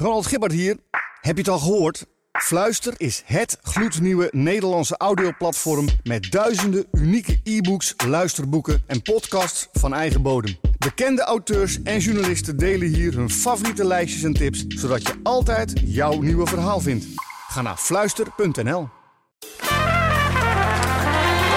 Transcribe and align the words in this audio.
Ronald 0.00 0.26
Gibbard 0.26 0.52
hier. 0.52 0.76
Heb 1.20 1.34
je 1.36 1.42
het 1.42 1.50
al 1.50 1.58
gehoord? 1.58 2.06
Fluister 2.32 2.94
is 2.96 3.22
het 3.26 3.58
gloednieuwe 3.62 4.28
Nederlandse 4.32 4.96
audioplatform 4.96 5.88
met 6.02 6.30
duizenden 6.30 6.86
unieke 6.92 7.40
e-books, 7.44 7.94
luisterboeken 8.06 8.82
en 8.86 9.02
podcasts 9.02 9.68
van 9.72 9.94
eigen 9.94 10.22
bodem. 10.22 10.56
Bekende 10.78 11.22
auteurs 11.22 11.82
en 11.82 11.98
journalisten 11.98 12.56
delen 12.56 12.88
hier 12.88 13.14
hun 13.14 13.30
favoriete 13.30 13.86
lijstjes 13.86 14.22
en 14.22 14.32
tips, 14.32 14.64
zodat 14.68 15.02
je 15.02 15.14
altijd 15.22 15.72
jouw 15.84 16.20
nieuwe 16.20 16.46
verhaal 16.46 16.80
vindt. 16.80 17.06
Ga 17.48 17.62
naar 17.62 17.76
fluister.nl. 17.76 18.88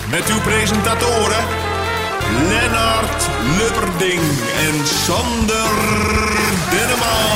Met 0.09 0.29
uw 0.29 0.41
presentatoren 0.41 1.60
Lennart 2.49 3.29
Lubberding 3.57 4.21
en 4.65 4.87
Sander 4.87 5.69
Denneman. 6.71 7.31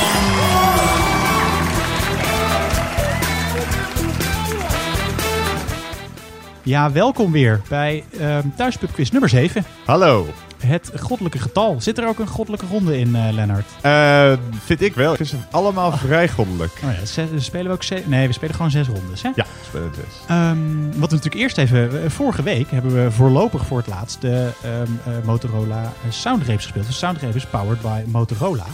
Ja, 6.62 6.92
welkom 6.92 7.32
weer 7.32 7.60
bij 7.68 8.04
ehm 8.18 8.48
Thuispub 8.56 8.92
Quiz 8.92 9.10
nummer 9.10 9.28
7. 9.28 9.64
Hallo. 9.84 10.26
Het 10.66 10.90
goddelijke 11.00 11.38
getal. 11.38 11.76
Zit 11.80 11.98
er 11.98 12.08
ook 12.08 12.18
een 12.18 12.26
goddelijke 12.26 12.66
ronde 12.66 12.98
in, 12.98 13.16
eh 13.16 13.32
Lennart? 13.32 13.64
Eh, 13.80 14.32
vind 14.64 14.80
ik 14.82 14.94
wel. 14.94 15.10
Het 15.10 15.20
is 15.20 15.34
allemaal 15.50 15.92
vrij 15.92 16.28
goddelijk. 16.28 16.72
Oh 16.84 16.90
ja, 16.92 17.04
zes- 17.06 17.30
we 17.30 17.40
spelen 17.40 17.66
we 17.66 17.72
ook 17.72 17.82
ze- 17.82 18.02
Nee, 18.06 18.26
we 18.26 18.32
spelen 18.32 18.54
gewoon 18.54 18.70
zes 18.70 18.86
rondes, 18.86 19.22
hè? 19.22 19.30
Ja, 19.34 19.46
spelen 19.66 19.84
het 19.86 19.94
dus. 19.94 20.14
Ehm, 20.26 20.56
wat 20.84 21.10
we 21.10 21.16
natuurlijk 21.16 21.34
eerst 21.34 21.58
even... 21.58 22.10
Vorige 22.10 22.42
week 22.42 22.70
hebben 22.70 23.04
we 23.04 23.10
voorlopig 23.10 23.66
voor 23.66 23.78
het 23.78 23.86
laatst 23.86 24.20
de 24.20 24.50
ehm, 24.62 24.72
eh, 24.72 25.24
Motorola 25.24 25.92
Soundgrapes 26.08 26.64
gespeeld. 26.64 26.86
De 26.86 26.92
Soundgrapes 26.92 27.36
is 27.36 27.46
powered 27.46 27.80
by 27.80 28.00
Motorola. 28.06 28.66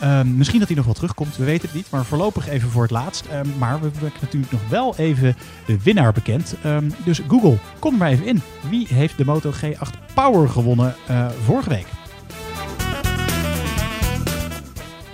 Ehm, 0.00 0.36
misschien 0.36 0.58
dat 0.58 0.68
hij 0.68 0.76
nog 0.76 0.86
wel 0.86 0.94
terugkomt, 0.94 1.36
we 1.36 1.44
weten 1.44 1.66
het 1.68 1.76
niet. 1.76 1.90
Maar 1.90 2.04
voorlopig 2.04 2.48
even 2.48 2.70
voor 2.70 2.82
het 2.82 2.90
laatst. 2.90 3.26
Ehm, 3.26 3.46
maar 3.58 3.80
we 3.80 3.90
maken 4.02 4.18
natuurlijk 4.20 4.52
nog 4.52 4.68
wel 4.68 4.96
even 4.96 5.36
de 5.66 5.82
winnaar 5.82 6.12
bekend. 6.12 6.54
Ehm, 6.62 6.90
dus 7.04 7.20
Google, 7.28 7.56
kom 7.78 7.92
er 7.92 7.98
maar 7.98 8.10
even 8.10 8.26
in. 8.26 8.42
Wie 8.68 8.86
heeft 8.90 9.16
de 9.16 9.24
Moto 9.24 9.50
G8 9.50 10.14
Power 10.14 10.48
gewonnen 10.48 10.94
eh, 11.06 11.26
vorige 11.44 11.68
week? 11.68 11.86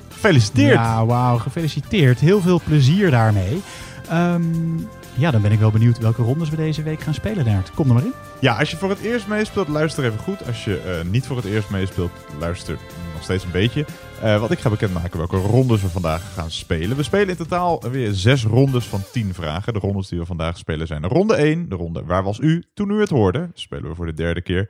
Gefeliciteerd. 0.09 0.75
Ja, 0.75 1.07
wauw, 1.07 1.39
gefeliciteerd. 1.39 2.21
Heel 2.21 2.41
veel 2.41 2.61
plezier 2.65 3.11
daarmee. 3.11 3.63
Ja, 5.17 5.31
dan 5.31 5.43
ben 5.43 5.53
ik 5.53 5.59
wel 5.59 5.71
benieuwd 5.71 5.99
welke 5.99 6.23
rondes 6.23 6.51
we 6.51 6.57
deze 6.57 6.83
week 6.83 7.01
gaan 7.01 7.15
spelen, 7.15 7.45
Lennart. 7.45 7.71
Kom 7.71 7.89
er 7.89 7.95
maar 7.95 8.05
in. 8.05 8.13
Ja, 8.41 8.59
als 8.59 8.71
je 8.71 8.77
voor 8.77 8.91
het 8.91 9.01
eerst 9.01 9.27
meespeelt, 9.27 9.69
luister 9.69 10.05
even 10.05 10.19
goed. 10.19 10.47
Als 10.47 10.65
je 10.65 10.79
eh, 10.79 11.11
niet 11.11 11.27
voor 11.27 11.37
het 11.37 11.45
eerst 11.45 11.71
meespeelt, 11.71 12.11
luister 12.39 12.79
nog 13.13 13.23
steeds 13.23 13.45
een 13.45 13.51
beetje. 13.51 13.85
Eh 14.25 14.41
wat 14.41 14.51
ik 14.51 14.59
ga 14.59 14.71
bekendmaken 14.71 15.19
welke 15.19 15.37
rondes 15.37 15.83
we 15.83 15.89
vandaag 15.89 16.35
gaan 16.35 16.51
spelen. 16.51 16.97
We 16.97 17.03
spelen 17.03 17.29
in 17.29 17.37
totaal 17.37 17.83
weer 17.91 18.13
zes 18.13 18.45
rondes 18.45 18.85
van 18.87 19.03
tien 19.13 19.35
vragen. 19.35 19.73
De 19.73 19.79
rondes 19.79 20.09
die 20.09 20.19
we 20.19 20.25
vandaag 20.25 20.59
spelen 20.59 20.87
zijn 20.87 21.03
de 21.03 21.09
ronde 21.09 21.35
1. 21.35 21.69
De 21.69 21.75
ronde 21.75 22.05
Waar 22.05 22.23
was 22.23 22.39
u 22.39 22.65
toen 22.75 22.91
u 22.91 23.01
het 23.01 23.11
hoorde? 23.11 23.51
Spelen 23.55 23.89
we 23.89 23.95
voor 23.95 24.07
de 24.07 24.15
derde 24.15 24.43
keer. 24.43 24.69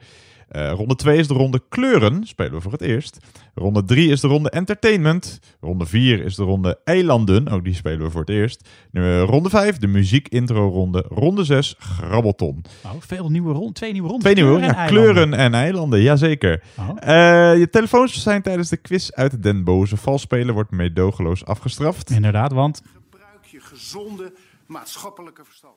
Eh, 0.55 0.73
ronde 0.73 0.95
2 0.95 1.19
is 1.19 1.29
de 1.29 1.35
ronde 1.35 1.63
kleuren, 1.69 2.27
spelen 2.27 2.53
we 2.53 2.61
voor 2.61 2.73
het 2.73 2.81
eerst. 2.81 3.19
Ronde 3.55 3.85
3 3.85 4.11
is 4.11 4.21
de 4.21 4.29
ronde 4.29 4.51
entertainment. 4.51 5.41
Ronde 5.61 5.87
4 5.87 6.25
is 6.25 6.35
de 6.35 6.43
ronde 6.43 6.79
eilanden, 6.85 7.49
ook 7.49 7.65
die 7.65 7.75
spelen 7.75 8.03
we 8.03 8.11
voor 8.11 8.21
het 8.21 8.31
eerst. 8.31 8.69
Nu, 8.91 9.03
eh, 9.03 9.23
ronde 9.23 9.51
5, 9.51 9.79
de 9.79 9.87
muziek 9.87 10.29
intro 10.29 10.69
ronde. 10.69 11.05
Ronde 11.09 11.45
6, 11.45 11.75
grabbelton. 11.79 12.65
Nou, 12.83 12.97
veel 13.01 13.31
nieuwe 13.31 13.53
rondes. 13.53 13.73
Twee 13.73 13.93
nieuwe 13.93 14.09
rondes. 14.09 14.33
Twee 14.33 14.45
nieuwe, 14.45 14.59
Kleuren 14.59 14.75
ja, 14.75 14.83
en 14.83 14.89
eilanden. 14.91 15.13
kleuren 15.13 15.39
en 15.47 15.55
eilanden, 15.55 16.01
jazeker. 16.03 16.63
Oh. 16.79 16.89
Eh, 16.97 17.59
je 17.59 17.69
telefoons 17.71 18.23
zijn 18.23 18.43
tijdens 18.43 18.69
de 18.69 18.77
quiz 18.77 19.11
uit 19.11 19.43
den 19.43 19.65
boze. 19.65 19.97
Vals 19.97 20.23
spelen 20.23 20.55
wordt 20.55 20.71
meedogenloos 20.71 21.45
afgestraft. 21.45 22.11
Inderdaad, 22.11 22.53
want 22.53 22.83
Gebruik 22.93 23.45
je 23.45 23.61
gezonde 23.61 24.33
maatschappelijke 24.67 25.45
verstand. 25.45 25.75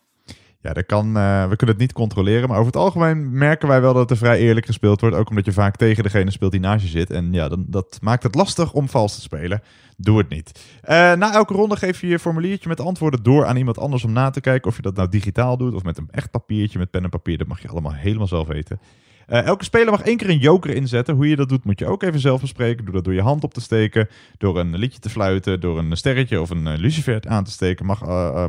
Ja, 0.61 0.73
dat 0.73 0.85
kan, 0.85 1.17
eh, 1.17 1.49
we 1.49 1.55
kunnen 1.55 1.75
het 1.75 1.77
niet 1.77 1.93
controleren. 1.93 2.49
Maar 2.49 2.57
over 2.57 2.71
het 2.71 2.81
algemeen 2.81 3.37
merken 3.37 3.67
wij 3.67 3.81
wel 3.81 3.93
dat 3.93 4.11
er 4.11 4.17
vrij 4.17 4.39
eerlijk 4.39 4.65
gespeeld 4.65 5.01
wordt. 5.01 5.15
Ook 5.15 5.29
omdat 5.29 5.45
je 5.45 5.51
vaak 5.51 5.75
tegen 5.75 6.03
degene 6.03 6.31
speelt 6.31 6.51
die 6.51 6.59
naast 6.59 6.83
je 6.83 6.89
zit. 6.89 7.09
En 7.09 7.33
ja, 7.33 7.47
dan, 7.47 7.65
dat 7.67 7.99
maakt 8.01 8.23
het 8.23 8.35
lastig 8.35 8.73
om 8.73 8.89
vals 8.89 9.15
te 9.15 9.21
spelen. 9.21 9.61
Doe 9.97 10.17
het 10.17 10.29
niet. 10.29 10.63
Eh, 10.81 10.95
na 10.95 11.33
elke 11.33 11.53
ronde 11.53 11.75
geef 11.75 12.01
je 12.01 12.07
je 12.07 12.19
formuliertje 12.19 12.69
met 12.69 12.79
antwoorden 12.79 13.23
door 13.23 13.45
aan 13.45 13.57
iemand 13.57 13.79
anders 13.79 14.03
om 14.03 14.11
na 14.11 14.29
te 14.29 14.41
kijken. 14.41 14.69
Of 14.69 14.75
je 14.75 14.81
dat 14.81 14.95
nou 14.95 15.09
digitaal 15.09 15.57
doet 15.57 15.73
of 15.73 15.83
met 15.83 15.97
een 15.97 16.07
echt 16.11 16.31
papiertje 16.31 16.79
met 16.79 16.89
pen 16.89 17.03
en 17.03 17.09
papier. 17.09 17.37
Dat 17.37 17.47
mag 17.47 17.61
je 17.61 17.67
allemaal 17.67 17.93
helemaal 17.93 18.27
zelf 18.27 18.47
weten. 18.47 18.79
Eh, 19.27 19.43
elke 19.43 19.63
speler 19.63 19.91
mag 19.91 20.01
één 20.01 20.17
keer 20.17 20.29
een 20.29 20.37
joker 20.37 20.75
inzetten. 20.75 21.15
Hoe 21.15 21.29
je 21.29 21.35
dat 21.35 21.49
doet 21.49 21.63
moet 21.63 21.79
je 21.79 21.85
ook 21.85 22.03
even 22.03 22.19
zelf 22.19 22.41
bespreken. 22.41 22.85
Doe 22.85 22.93
dat 22.93 23.03
door 23.03 23.13
je 23.13 23.21
hand 23.21 23.43
op 23.43 23.53
te 23.53 23.61
steken, 23.61 24.09
door 24.37 24.59
een 24.59 24.75
liedje 24.75 24.99
te 24.99 25.09
fluiten, 25.09 25.59
door 25.59 25.77
een 25.77 25.97
sterretje 25.97 26.41
of 26.41 26.49
een 26.49 26.77
lucifer 26.77 27.21
aan 27.27 27.43
te 27.43 27.51
steken. 27.51 27.85
Mag, 27.85 28.01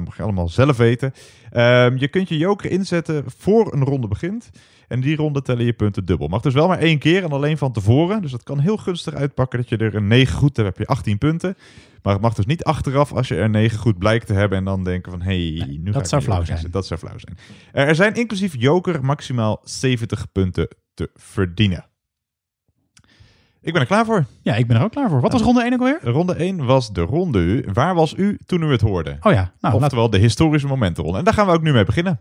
mag 0.04 0.16
je 0.16 0.22
allemaal 0.22 0.48
zelf 0.48 0.76
weten. 0.76 1.12
Ehm, 1.50 1.96
je 1.96 2.08
kunt 2.08 2.28
je 2.28 2.36
joker 2.36 2.70
inzetten 2.70 3.24
voor 3.26 3.72
een 3.74 3.84
ronde 3.84 4.08
begint. 4.08 4.50
En 4.88 5.00
die 5.00 5.16
ronde 5.16 5.42
tellen 5.42 5.64
je 5.64 5.72
punten 5.72 6.04
dubbel. 6.04 6.28
Mag 6.28 6.40
dus 6.40 6.54
wel 6.54 6.68
maar 6.68 6.78
één 6.78 6.98
keer 6.98 7.24
en 7.24 7.30
alleen 7.30 7.58
van 7.58 7.72
tevoren. 7.72 8.22
Dus 8.22 8.30
dat 8.30 8.42
kan 8.42 8.58
heel 8.58 8.76
gunstig 8.76 9.14
uitpakken 9.14 9.58
dat 9.58 9.68
je 9.68 9.76
er 9.76 9.94
een 9.94 10.06
9 10.06 10.36
goed 10.36 10.56
hebt, 10.56 10.68
heb 10.68 10.78
je 10.78 10.94
18 10.94 11.18
punten. 11.18 11.56
Maar 12.02 12.12
het 12.12 12.22
mag 12.22 12.34
dus 12.34 12.46
niet 12.46 12.64
achteraf 12.64 13.12
als 13.12 13.28
je 13.28 13.36
er 13.36 13.50
9 13.50 13.78
goed 13.78 13.98
blijkt 13.98 14.26
te 14.26 14.32
hebben 14.32 14.58
en 14.58 14.64
dan 14.64 14.84
denken 14.84 15.12
van 15.12 15.20
hé, 15.20 15.56
hey, 15.56 15.78
nu 15.82 15.92
ga 15.92 15.98
ik 15.98 16.06
zou 16.06 16.22
flauw 16.22 16.44
zijn. 16.44 16.66
Dat 16.70 16.86
zou 16.86 17.00
flauw 17.00 17.18
zijn. 17.18 17.38
Er 17.72 17.94
zijn 17.94 18.14
inclusief 18.14 18.54
joker 18.58 19.04
maximaal 19.04 19.60
70 19.62 20.32
punten 20.32 20.68
te 20.94 21.10
verdienen. 21.14 21.87
Ik 23.62 23.72
ben 23.72 23.82
er 23.82 23.86
klaar 23.88 24.04
voor. 24.04 24.24
ja, 24.42 24.54
ik 24.54 24.66
ben 24.66 24.76
er 24.76 24.82
ook 24.82 24.90
klaar 24.90 25.08
voor. 25.08 25.20
Wat 25.20 25.32
was 25.32 25.42
ronde 25.42 25.62
1 25.62 25.72
ook 25.72 25.78
alweer? 25.78 25.98
Ronde 26.02 26.34
1 26.34 26.66
was 26.66 26.92
de 26.92 27.00
ronde 27.00 27.38
u. 27.38 27.64
Waar 27.72 27.94
was 27.94 28.14
u 28.16 28.38
toen 28.46 28.62
u 28.62 28.70
het 28.70 28.80
hoorde? 28.80 29.16
Oh 29.20 29.32
ja, 29.32 29.52
nou, 29.60 29.74
Oftewel 29.74 30.10
de 30.10 30.18
historische 30.18 30.68
momentenronde. 30.68 31.18
En 31.18 31.24
daar 31.24 31.34
gaan 31.34 31.46
we 31.46 31.52
ook 31.52 31.62
nu 31.62 31.72
mee 31.72 31.84
beginnen. 31.84 32.20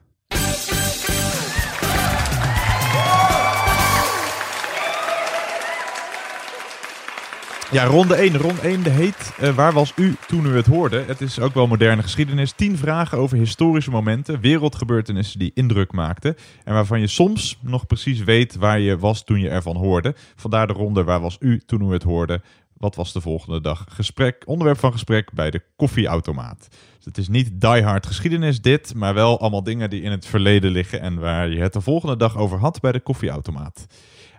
Ja, 7.72 7.84
ronde 7.84 8.16
1. 8.16 8.38
Ronde 8.38 8.62
1 8.62 8.84
de 8.84 8.90
heet 8.90 9.34
eh, 9.40 9.56
Waar 9.56 9.74
was 9.74 9.94
u 9.96 10.16
toen 10.28 10.46
u 10.46 10.56
het 10.56 10.66
hoorde? 10.66 11.04
Het 11.08 11.22
is 11.22 11.40
ook 11.40 11.54
wel 11.54 11.68
moderne 11.68 12.02
geschiedenis. 12.02 12.52
10 12.52 12.78
vragen 12.78 13.18
over 13.18 13.38
historische 13.38 13.92
momenten, 13.92 14.40
wereldgebeurtenissen 14.42 15.40
die 15.40 15.52
indruk 15.54 15.92
maakten. 15.92 16.36
En 16.64 16.74
waarvan 16.74 17.00
je 17.00 17.08
soms 17.08 17.58
nog 17.62 17.88
precies 17.88 18.24
weet 18.24 18.56
waar 18.56 18.80
je 18.80 18.98
was 18.98 19.24
toen 19.24 19.40
je 19.40 19.50
ervan 19.50 19.76
hoorde. 19.76 20.16
Vandaar 20.36 20.68
de 20.68 20.74
ronde 20.74 21.04
Waar 21.04 21.22
was 21.22 21.38
u 21.40 21.62
toen 21.66 21.90
u 21.90 21.94
het 21.94 22.04
hoorde? 22.04 22.42
Wat 22.78 22.96
was 22.96 23.14
de 23.14 23.22
volgende 23.22 23.62
dag? 23.62 23.86
Gesprek, 23.90 24.44
onderwerp 24.46 24.80
van 24.80 24.92
gesprek 24.92 25.32
bij 25.34 25.52
de 25.52 25.62
koffieautomaat. 25.76 26.68
Dus 26.96 27.06
het 27.06 27.18
is 27.18 27.28
niet 27.28 27.62
die 27.62 27.84
hard 27.84 28.06
geschiedenis 28.06 28.62
dit, 28.62 28.94
maar 28.96 29.14
wel 29.14 29.40
allemaal 29.40 29.64
dingen 29.64 29.90
die 29.90 30.02
in 30.02 30.12
het 30.12 30.26
verleden 30.26 30.72
liggen 30.72 31.02
en 31.02 31.20
waar 31.20 31.50
je 31.50 31.60
het 31.60 31.74
de 31.74 31.82
volgende 31.82 32.18
dag 32.18 32.38
over 32.38 32.58
had 32.60 32.80
bij 32.80 32.92
de 32.92 33.00
koffieautomaat. 33.00 33.88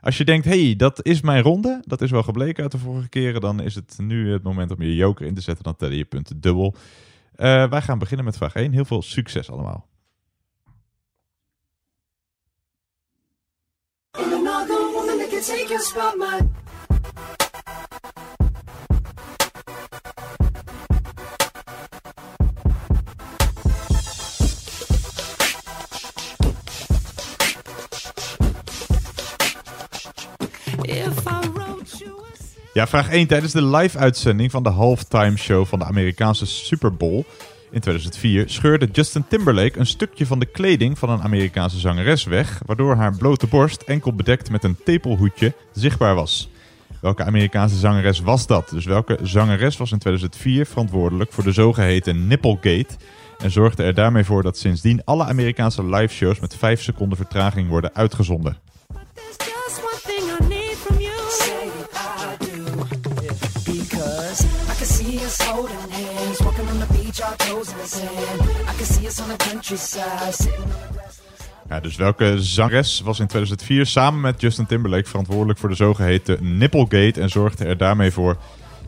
Als 0.00 0.18
je 0.18 0.24
denkt, 0.24 0.44
hey, 0.44 0.74
dat 0.76 1.04
is 1.04 1.20
mijn 1.20 1.42
ronde, 1.42 1.82
dat 1.84 2.00
is 2.00 2.10
wel 2.10 2.22
gebleken 2.22 2.62
uit 2.62 2.72
de 2.72 2.78
vorige 2.78 3.08
keren, 3.08 3.40
dan 3.40 3.60
is 3.60 3.74
het 3.74 3.94
nu 3.98 4.32
het 4.32 4.42
moment 4.42 4.70
om 4.70 4.82
je 4.82 4.94
joker 4.94 5.26
in 5.26 5.34
te 5.34 5.40
zetten, 5.40 5.64
dan 5.64 5.76
tellen 5.76 5.96
je 5.96 6.04
punten 6.04 6.40
dubbel. 6.40 6.74
Eh, 7.34 7.70
wij 7.70 7.82
gaan 7.82 7.98
beginnen 7.98 8.24
met 8.24 8.36
vraag 8.36 8.54
1. 8.54 8.72
Heel 8.72 8.84
veel 8.84 9.02
succes 9.02 9.50
allemaal. 9.50 9.86
Ja, 32.78 32.86
vraag 32.86 33.08
1. 33.08 33.26
Tijdens 33.26 33.52
de 33.52 33.64
live-uitzending 33.64 34.50
van 34.50 34.62
de 34.62 34.68
halftime 34.68 35.36
show 35.36 35.66
van 35.66 35.78
de 35.78 35.84
Amerikaanse 35.84 36.46
Super 36.46 36.94
Bowl 36.94 37.24
in 37.70 37.80
2004 37.80 38.48
scheurde 38.48 38.88
Justin 38.92 39.24
Timberlake 39.28 39.78
een 39.78 39.86
stukje 39.86 40.26
van 40.26 40.38
de 40.38 40.46
kleding 40.46 40.98
van 40.98 41.10
een 41.10 41.22
Amerikaanse 41.22 41.78
zangeres 41.78 42.24
weg, 42.24 42.60
waardoor 42.66 42.94
haar 42.94 43.16
blote 43.16 43.46
borst 43.46 43.82
enkel 43.82 44.14
bedekt 44.14 44.50
met 44.50 44.64
een 44.64 44.76
tepelhoedje 44.84 45.54
zichtbaar 45.72 46.14
was. 46.14 46.50
Welke 47.00 47.24
Amerikaanse 47.24 47.76
zangeres 47.76 48.20
was 48.20 48.46
dat? 48.46 48.68
Dus 48.68 48.84
welke 48.84 49.18
zangeres 49.22 49.76
was 49.76 49.92
in 49.92 49.98
2004 49.98 50.66
verantwoordelijk 50.66 51.32
voor 51.32 51.44
de 51.44 51.52
zogeheten 51.52 52.26
Nipplegate 52.26 52.96
en 53.38 53.50
zorgde 53.50 53.82
er 53.82 53.94
daarmee 53.94 54.24
voor 54.24 54.42
dat 54.42 54.58
sindsdien 54.58 55.04
alle 55.04 55.24
Amerikaanse 55.24 55.84
live-shows 55.84 56.40
met 56.40 56.56
5 56.56 56.82
seconden 56.82 57.16
vertraging 57.16 57.68
worden 57.68 57.94
uitgezonden? 57.94 58.67
Dus 71.82 71.96
welke 71.96 72.42
zangeres 72.42 73.00
was 73.00 73.20
in 73.20 73.26
2004 73.26 73.86
samen 73.86 74.20
met 74.20 74.40
Justin 74.40 74.66
Timberlake 74.66 75.08
verantwoordelijk 75.08 75.58
voor 75.58 75.68
de 75.68 75.74
zogeheten 75.74 76.58
Nipplegate 76.58 77.20
en 77.20 77.30
zorgde 77.30 77.64
er 77.64 77.76
daarmee 77.76 78.10
voor 78.10 78.36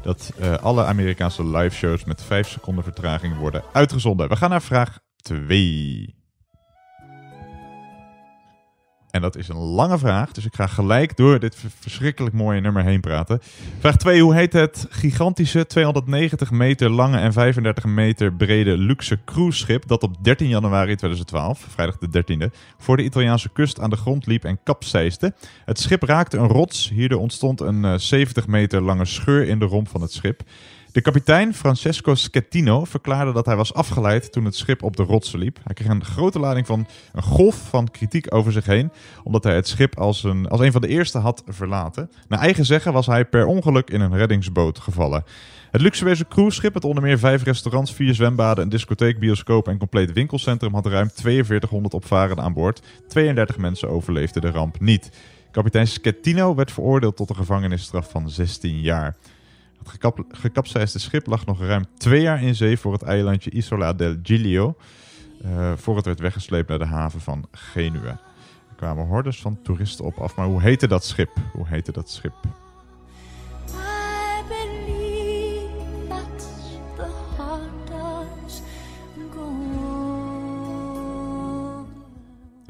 dat 0.02 0.32
eh, 0.38 0.54
alle 0.54 0.84
Amerikaanse 0.84 1.46
live 1.46 1.76
shows 1.76 2.04
met 2.04 2.22
5 2.22 2.48
seconden 2.48 2.84
vertraging 2.84 3.36
worden 3.36 3.62
uitgezonden? 3.72 4.28
We 4.28 4.36
gaan 4.36 4.50
naar 4.50 4.62
vraag 4.62 4.98
2. 5.16 6.19
En 9.10 9.20
dat 9.20 9.36
is 9.36 9.48
een 9.48 9.56
lange 9.56 9.98
vraag, 9.98 10.32
dus 10.32 10.44
ik 10.44 10.54
ga 10.54 10.66
gelijk 10.66 11.16
door 11.16 11.38
dit 11.38 11.56
verschrikkelijk 11.80 12.34
mooie 12.34 12.60
nummer 12.60 12.84
heen 12.84 13.00
praten. 13.00 13.40
Vraag 13.78 13.96
2. 13.96 14.22
Hoe 14.22 14.34
heet 14.34 14.52
het 14.52 14.86
gigantische 14.90 15.66
290 15.66 16.50
meter 16.50 16.90
lange 16.90 17.18
en 17.18 17.32
35 17.32 17.84
meter 17.84 18.32
brede 18.32 18.76
luxe 18.76 19.18
cruiseschip 19.24 19.86
dat 19.86 20.02
op 20.02 20.24
13 20.24 20.48
januari 20.48 20.96
2012, 20.96 21.66
vrijdag 21.68 21.98
de 21.98 22.24
13e, 22.24 22.56
voor 22.78 22.96
de 22.96 23.02
Italiaanse 23.02 23.48
kust 23.48 23.80
aan 23.80 23.90
de 23.90 23.96
grond 23.96 24.26
liep 24.26 24.44
en 24.44 24.62
kapseisde? 24.64 25.34
Het 25.64 25.78
schip 25.78 26.02
raakte 26.02 26.36
een 26.36 26.48
rots. 26.48 26.88
Hierdoor 26.88 27.20
ontstond 27.20 27.60
een 27.60 27.84
eh, 27.84 27.94
70 27.94 28.46
meter 28.46 28.82
lange 28.82 29.04
scheur 29.04 29.48
in 29.48 29.58
de 29.58 29.64
romp 29.64 29.88
van 29.88 30.00
het 30.00 30.12
schip. 30.12 30.42
De 30.92 31.00
kapitein 31.00 31.54
Francesco 31.54 32.14
Schettino 32.14 32.84
verklaarde 32.84 33.32
dat 33.32 33.46
hij 33.46 33.56
was 33.56 33.74
afgeleid 33.74 34.32
toen 34.32 34.44
het 34.44 34.56
schip 34.56 34.82
op 34.82 34.96
de 34.96 35.02
rotsen 35.02 35.38
liep. 35.38 35.58
Hij 35.64 35.74
kreeg 35.74 35.88
een 35.88 36.04
grote 36.04 36.38
lading 36.38 36.66
van 36.66 36.86
een 37.12 37.22
golf 37.22 37.68
van 37.68 37.90
kritiek 37.90 38.34
over 38.34 38.52
zich 38.52 38.66
heen, 38.66 38.92
omdat 39.24 39.44
hij 39.44 39.54
het 39.54 39.68
schip 39.68 39.98
als 39.98 40.24
een, 40.24 40.48
als 40.48 40.60
een 40.60 40.72
van 40.72 40.80
de 40.80 40.88
eerste 40.88 41.18
had 41.18 41.42
verlaten. 41.46 42.10
Naar 42.28 42.38
eigen 42.38 42.64
zeggen 42.64 42.92
was 42.92 43.06
hij 43.06 43.24
per 43.24 43.46
ongeluk 43.46 43.90
in 43.90 44.00
een 44.00 44.16
reddingsboot 44.16 44.78
gevallen. 44.78 45.24
Het 45.70 45.80
luxueuze 45.80 46.28
cruiseschip, 46.28 46.74
met 46.74 46.84
onder 46.84 47.02
meer 47.02 47.18
vijf 47.18 47.42
restaurants, 47.42 47.94
vier 47.94 48.14
zwembaden, 48.14 48.64
een 48.64 48.70
discotheek, 48.70 49.18
bioscoop 49.18 49.68
en 49.68 49.78
compleet 49.78 50.12
winkelcentrum, 50.12 50.74
had 50.74 50.86
ruim 50.86 51.10
4200 51.14 51.94
opvarenden 51.94 52.44
aan 52.44 52.52
boord. 52.52 52.82
32 53.08 53.58
mensen 53.58 53.88
overleefden 53.88 54.42
de 54.42 54.50
ramp 54.50 54.80
niet. 54.80 55.10
Kapitein 55.50 55.86
Schettino 55.86 56.54
werd 56.54 56.72
veroordeeld 56.72 57.16
tot 57.16 57.30
een 57.30 57.36
gevangenisstraf 57.36 58.10
van 58.10 58.30
16 58.30 58.80
jaar. 58.80 59.16
Het 59.80 59.88
gekap, 59.88 60.24
gekapseisde 60.28 60.98
schip 60.98 61.26
lag 61.26 61.46
nog 61.46 61.60
ruim 61.60 61.84
twee 61.96 62.20
jaar 62.22 62.42
in 62.42 62.54
zee 62.54 62.78
voor 62.78 62.92
het 62.92 63.02
eilandje 63.02 63.50
Isola 63.50 63.92
del 63.92 64.16
Giglio. 64.22 64.76
eh, 65.42 65.72
voor 65.76 65.96
het 65.96 66.04
werd 66.04 66.20
weggesleept 66.20 66.68
naar 66.68 66.78
de 66.78 66.86
haven 66.86 67.20
van 67.20 67.48
Genua. 67.50 68.20
Er 68.68 68.76
kwamen 68.76 69.06
hordes 69.06 69.40
van 69.40 69.62
toeristen 69.62 70.04
op 70.04 70.18
af. 70.18 70.36
Maar 70.36 70.46
hoe 70.46 70.62
heette 70.62 70.86
dat 70.88 71.04
schip? 71.04 71.30
Hoe 71.52 71.66
heette 71.68 71.92
dat 71.92 72.10
schip? 72.10 72.34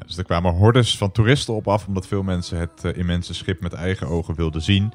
Dus 0.07 0.19
er 0.19 0.25
kwamen 0.25 0.55
hordes 0.55 0.99
van 0.99 1.12
toeristen 1.12 1.55
op 1.55 1.69
af. 1.69 1.87
Omdat 1.87 2.07
veel 2.07 2.23
mensen 2.23 2.59
het 2.59 2.85
eh, 2.85 2.97
immense 2.97 3.35
schip 3.35 3.61
met 3.61 3.73
eigen 3.73 4.07
ogen 4.07 4.35
wilden 4.35 4.62
zien. 4.62 4.93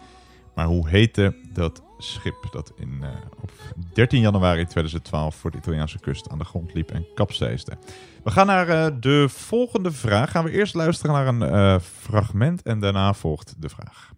Maar 0.56 0.66
hoe 0.66 0.90
heette 0.90 1.36
dat 1.54 1.82
schip 1.98 2.48
dat 2.52 2.72
in, 2.76 3.00
eh, 3.02 3.10
op 3.42 3.52
13 3.94 4.22
januari 4.22 4.66
2012 4.66 5.36
voor 5.36 5.52
de 5.52 5.58
Italiaanse 5.58 6.00
kust 6.00 6.30
aan 6.30 6.38
de 6.38 6.46
grond 6.46 6.74
liep 6.74 6.92
en 6.92 7.06
kapseisde? 7.14 7.78
We 8.24 8.32
gaan 8.32 8.48
naar 8.48 8.70
eh, 8.70 8.88
de 9.00 9.30
volgende 9.30 9.92
vraag. 9.92 10.32
Gaan 10.32 10.44
we 10.44 10.52
eerst 10.52 10.74
luisteren 10.74 11.16
naar 11.16 11.28
een 11.28 11.42
eh, 11.42 11.80
fragment 11.80 12.62
en 12.62 12.80
daarna 12.80 13.14
volgt 13.14 13.56
de 13.58 13.70
vraag. 13.70 14.14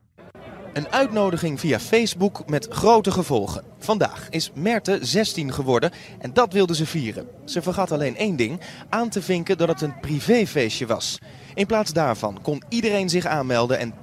Een 0.74 0.88
uitnodiging 0.88 1.60
via 1.60 1.80
Facebook 1.80 2.50
met 2.50 2.68
grote 2.70 3.12
gevolgen. 3.12 3.64
Vandaag 3.80 4.30
is 4.30 4.52
Merte 4.54 5.00
16 5.02 5.54
geworden 5.54 5.92
en 6.20 6.34
dat 6.34 6.54
wilde 6.54 6.76
ze 6.76 6.86
vieren. 6.86 7.28
Ze 7.46 7.62
vergat 7.62 7.92
alleen 7.92 8.16
één 8.16 8.36
ding, 8.36 8.62
aan 8.90 9.10
te 9.10 9.22
vinken 9.22 9.58
dat 9.58 9.68
het 9.68 9.82
een 9.82 10.00
privéfeestje 10.00 10.86
was. 10.86 11.20
In 11.54 11.66
plaats 11.66 11.94
daarvan 11.94 12.40
kon 12.42 12.62
iedereen 12.70 13.10
zich 13.10 13.26
aanmelden 13.26 13.80
en 13.80 13.94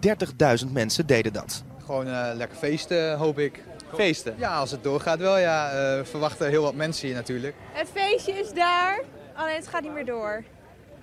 30.000 0.66 0.72
mensen 0.72 1.06
deden 1.06 1.32
dat. 1.32 1.64
Gewoon 1.84 2.06
eh, 2.06 2.30
lekker 2.34 2.58
feesten, 2.58 3.16
hoop 3.16 3.38
ik. 3.38 3.62
Feesten. 3.94 4.34
Ja, 4.38 4.58
als 4.58 4.70
het 4.70 4.82
doorgaat 4.82 5.18
wel, 5.18 5.38
ja. 5.38 5.68
Eh, 5.68 5.98
we 5.98 6.04
verwachten 6.04 6.48
heel 6.48 6.62
wat 6.62 6.74
mensen 6.74 7.06
hier 7.06 7.16
natuurlijk. 7.16 7.54
Het 7.72 7.88
feestje 7.92 8.32
is 8.32 8.52
daar, 8.52 9.02
alleen 9.34 9.56
het 9.56 9.68
gaat 9.68 9.82
niet 9.82 9.92
meer 9.92 10.04
door. 10.04 10.44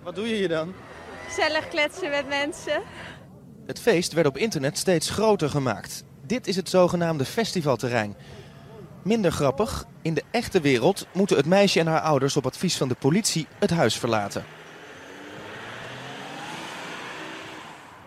Wat 0.03 0.15
doe 0.15 0.27
je 0.27 0.35
hier 0.35 0.49
dan? 0.49 0.73
Gezellig 1.27 1.67
kletsen 1.67 2.09
met 2.09 2.27
mensen. 2.27 2.81
Het 3.65 3.79
feest 3.79 4.13
werd 4.13 4.27
op 4.27 4.37
internet 4.37 4.77
steeds 4.77 5.09
groter 5.09 5.49
gemaakt. 5.49 6.03
Dit 6.25 6.47
is 6.47 6.55
het 6.55 6.69
zogenaamde 6.69 7.25
festivalterrein. 7.25 8.15
Minder 9.03 9.31
grappig, 9.31 9.85
in 10.01 10.13
de 10.13 10.23
echte 10.31 10.61
wereld 10.61 11.07
moeten 11.11 11.37
het 11.37 11.45
meisje 11.45 11.79
en 11.79 11.87
haar 11.87 12.01
ouders 12.01 12.37
op 12.37 12.45
advies 12.45 12.77
van 12.77 12.87
de 12.87 12.95
politie 12.99 13.47
het 13.59 13.69
huis 13.69 13.97
verlaten. 13.97 14.43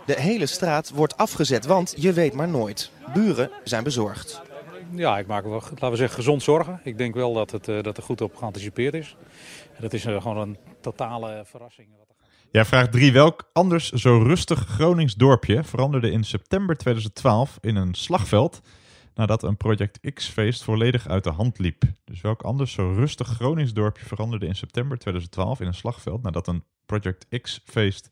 De 0.07 0.21
hele 0.21 0.47
straat 0.47 0.91
wordt 0.91 1.17
afgezet, 1.17 1.67
want 1.67 1.95
je 1.97 2.13
weet 2.13 2.35
maar 2.35 2.49
nooit. 2.49 2.91
Buren 3.15 3.51
zijn 3.65 3.85
bezorgd. 3.85 4.43
Ja, 4.95 5.19
ik 5.19 5.27
maak 5.27 5.45
me 5.45 5.51
wel, 5.51 5.61
laten 5.61 5.91
we 5.91 5.97
zeggen, 5.97 6.17
gezond 6.17 6.43
zorgen. 6.43 6.81
Ik 6.85 6.99
denk 6.99 7.15
wel 7.15 7.35
dat, 7.35 7.51
het, 7.51 7.69
eh, 7.69 7.83
dat 7.83 7.97
er 7.97 8.03
goed 8.03 8.21
op 8.21 8.37
geanticipeerd 8.37 8.95
is. 8.95 9.17
Dat 9.81 9.93
is 9.93 10.05
eh, 10.05 10.23
gewoon 10.23 10.39
een 10.39 10.57
totale 10.81 11.43
verrassing. 11.45 11.89
Ja, 12.51 12.65
vraag 12.65 12.89
3. 12.89 13.13
Welk 13.13 13.51
anders 13.53 13.91
zo 13.91 14.19
rustig 14.19 14.67
Gronings 14.67 15.15
dorpje 15.15 15.65
veranderde 15.65 16.11
in 16.11 16.25
september 16.25 16.77
2012 16.77 17.59
in 17.61 17.77
een 17.77 17.95
slagveld 17.95 18.61
nadat 19.15 19.43
een 19.43 19.57
Project 19.57 20.13
X-feest 20.15 20.63
volledig 20.63 21.09
uit 21.09 21.25
de 21.25 21.31
hand 21.31 21.59
liep? 21.59 21.83
Dus 22.05 22.21
welk 22.21 22.43
anders 22.43 22.73
zo 22.73 22.93
rustig 22.93 23.29
Gronings 23.29 23.73
dorpje 23.73 24.05
veranderde 24.05 24.47
in 24.47 24.55
september 24.55 24.99
2012 24.99 25.61
in 25.61 25.67
een 25.67 25.75
slagveld 25.75 26.23
nadat 26.23 26.47
een 26.47 26.65
Project 26.87 27.41
X-feest 27.41 28.09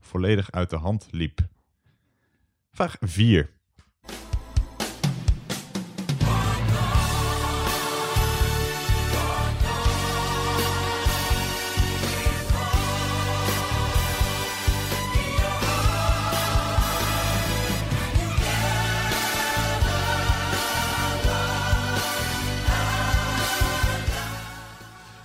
volledig 0.00 0.50
uit 0.50 0.70
de 0.70 0.76
hand 0.76 1.08
liep? 1.10 1.40
Vraag 2.70 2.96
4. 3.00 3.59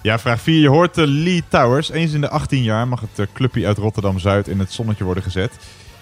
Ja, 0.06 0.19
vraag 0.19 0.42
4. 0.42 0.60
Je 0.60 0.68
hoort 0.68 0.94
de 0.94 1.07
Lee 1.07 1.44
Towers. 1.48 1.90
Eens 1.90 2.13
in 2.13 2.22
de 2.22 2.30
18 2.30 2.63
jaar 2.63 2.88
mag 2.88 3.02
het 3.02 3.19
eh, 3.19 3.25
clubje 3.34 3.66
uit 3.66 3.78
Rotterdam-Zuid 3.78 4.48
in 4.48 4.60
het 4.60 4.72
zonnetje 4.72 5.04
worden 5.04 5.24
gezet. 5.24 5.52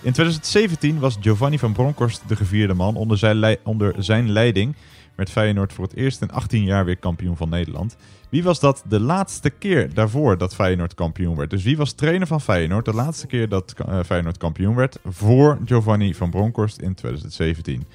In 0.02 0.12
2017 0.12 1.00
was 1.00 1.18
Giovanni 1.22 1.60
van 1.60 1.74
Bronckhorst 1.74 2.22
de 2.28 2.36
gevierde 2.36 2.74
man. 2.74 2.96
Onder 2.96 3.18
zijn, 3.18 3.58
onder 3.64 3.96
zijn 3.98 4.32
leiding 4.32 4.76
werd 5.16 5.30
Feyenoord 5.30 5.74
voor 5.74 5.84
het 5.84 5.96
eerst 5.96 6.22
in 6.22 6.32
18 6.32 6.64
jaar 6.64 6.86
weer 6.86 6.98
kampioen 6.98 7.38
van 7.38 7.50
Nederland. 7.50 7.96
Wie 8.30 8.44
was 8.44 8.60
dat 8.60 8.84
de 8.88 9.00
laatste 9.00 9.50
keer 9.50 9.94
daarvoor 9.94 10.38
dat 10.38 10.56
Feyenoord 10.56 10.94
kampioen 10.94 11.36
werd? 11.36 11.50
Dus 11.50 11.64
wie 11.64 11.78
was 11.78 11.92
trainer 11.92 12.28
van 12.28 12.42
Feyenoord 12.42 12.86
de 12.86 12.94
laatste 12.94 13.28
keer 13.28 13.50
dat 13.50 13.74
eh, 13.78 14.00
Feyenoord 14.06 14.38
kampioen 14.38 14.76
werd 14.76 15.00
voor 15.06 15.58
Giovanni 15.66 16.14
van 16.14 16.30
Bronckhorst 16.30 16.78
in 16.78 16.94
2017? 16.94 17.86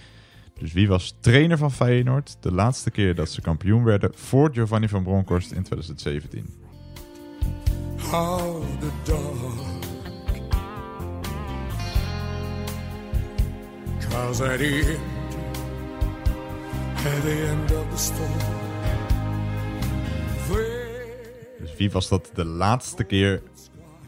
Dus 0.59 0.73
wie 0.73 0.89
was 0.89 1.17
trainer 1.21 1.59
van 1.59 1.73
Feyenoord 1.73 2.37
de 2.41 2.53
laatste 2.53 2.91
keer 2.91 3.15
dat 3.15 3.31
ze 3.31 3.41
kampioen 3.41 3.85
werden 3.85 4.11
voor 4.15 4.51
Giovanni 4.53 4.89
van 4.89 5.03
Bronckhorst 5.03 5.53
in 5.53 5.63
2017? 5.63 6.55
How 8.11 8.63
the 8.81 8.91
dark 9.05 9.77
Cause 14.11 14.45
at 14.45 14.59
the 14.59 14.85
end 14.87 14.99
At 17.07 17.23
the 17.23 17.47
end 17.51 17.73
of 17.73 17.87
the 17.91 17.97
storm 17.97 18.67
Dus 21.59 21.77
wie 21.77 21.91
was 21.91 22.09
dat 22.09 22.31
de 22.35 22.45
laatste 22.45 23.05
keer 23.05 23.43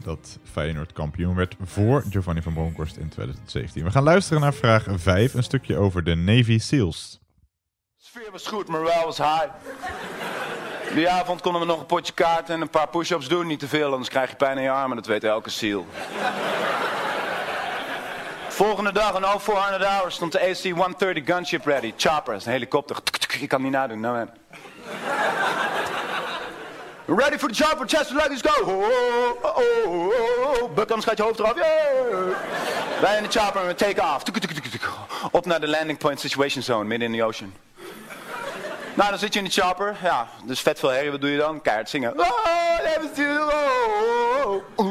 dat 0.03 0.39
Feyenoord 0.43 0.93
kampioen 0.93 1.35
werd 1.35 1.55
voor 1.63 2.03
Giovanni 2.09 2.41
van 2.41 2.53
Bronckhorst 2.53 2.97
in 2.97 3.09
2017? 3.09 3.83
We 3.83 3.91
gaan 3.91 4.03
luisteren 4.03 4.41
naar 4.41 4.53
vraag 4.53 4.85
5, 4.89 5.33
een 5.33 5.43
stukje 5.43 5.77
over 5.77 6.03
de 6.03 6.15
Navy 6.15 6.57
SEALs. 6.59 7.19
sfeer 7.97 8.31
was 8.31 8.47
goed, 8.47 8.67
morale 8.67 9.05
was 9.05 9.17
high. 9.17 9.47
Die 10.93 11.09
avond 11.09 11.41
konden 11.41 11.61
we 11.61 11.67
nog 11.67 11.79
een 11.79 11.85
potje 11.85 12.13
kaarten 12.13 12.55
en 12.55 12.61
een 12.61 12.69
paar 12.69 12.87
push-ups 12.87 13.27
doen. 13.27 13.47
Niet 13.47 13.59
te 13.59 13.67
veel, 13.67 13.91
anders 13.91 14.09
krijg 14.09 14.29
je 14.29 14.35
pijn 14.35 14.57
in 14.57 14.63
je 14.63 14.71
armen. 14.71 14.95
Dat 14.95 15.05
weet 15.05 15.23
elke 15.23 15.49
ziel. 15.49 15.85
Volgende 18.47 18.91
dag, 18.91 19.13
een 19.13 19.39
0400 19.39 19.83
hours, 19.83 20.15
stond 20.15 20.31
de 20.31 20.39
AC-130 20.39 21.23
gunship 21.23 21.65
ready. 21.65 21.93
Chopper, 21.97 22.31
dat 22.31 22.41
is 22.41 22.45
een 22.45 22.51
helikopter. 22.51 22.97
Ik 23.39 23.49
kan 23.49 23.61
niet 23.61 23.71
nadoen, 23.71 23.99
nou 23.99 24.17
man. 24.17 24.40
Ready 27.07 27.37
for 27.37 27.49
the 27.49 27.55
chopper, 27.55 27.85
chest 27.85 28.11
and 28.11 28.19
legs, 28.19 28.41
go! 28.41 28.51
Oh, 28.61 29.37
oh, 29.43 29.55
oh, 29.55 29.87
oh, 29.87 30.61
oh. 30.61 30.73
Buk, 30.73 30.89
anders 30.89 31.05
gaat 31.05 31.17
je 31.17 31.23
hoofd 31.23 31.39
eraf. 31.39 31.55
Yeah. 31.55 32.35
Wij 33.01 33.17
in 33.17 33.23
de 33.23 33.29
chopper 33.29 33.61
en 33.61 33.67
we 33.67 33.75
take 33.75 34.01
off. 34.01 34.23
Op 35.31 35.45
naar 35.45 35.59
de 35.59 35.67
landing 35.67 35.97
point 35.97 36.19
situation 36.19 36.63
zone, 36.63 36.83
midden 36.83 37.11
in 37.11 37.17
de 37.17 37.23
ocean. 37.23 37.53
Nou, 38.93 39.09
dan 39.09 39.19
zit 39.19 39.33
je 39.33 39.39
in 39.39 39.45
de 39.45 39.51
chopper. 39.51 39.97
Ja, 40.03 40.27
dus 40.45 40.59
vet 40.59 40.79
veel 40.79 40.89
herrie. 40.89 41.11
Wat 41.11 41.21
doe 41.21 41.29
je 41.29 41.37
dan? 41.37 41.61
Keihard 41.61 41.89
zingen. 41.89 42.19
Oh, 44.75 44.90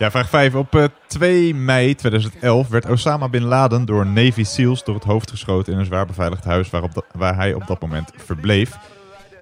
Ja, 0.00 0.10
vraag 0.10 0.28
5. 0.28 0.54
Op 0.54 0.74
eh, 0.74 0.84
2 1.06 1.54
mei 1.54 1.94
2011 1.94 2.68
werd 2.68 2.88
Osama 2.88 3.28
Bin 3.28 3.42
Laden 3.42 3.84
door 3.84 4.06
Navy 4.06 4.44
SEALs 4.44 4.84
door 4.84 4.94
het 4.94 5.04
hoofd 5.04 5.30
geschoten 5.30 5.72
in 5.72 5.78
een 5.78 5.84
zwaar 5.84 6.06
beveiligd 6.06 6.44
huis 6.44 6.70
waar 7.12 7.36
hij 7.36 7.54
op 7.54 7.66
dat 7.66 7.80
moment 7.80 8.12
verbleef. 8.16 8.78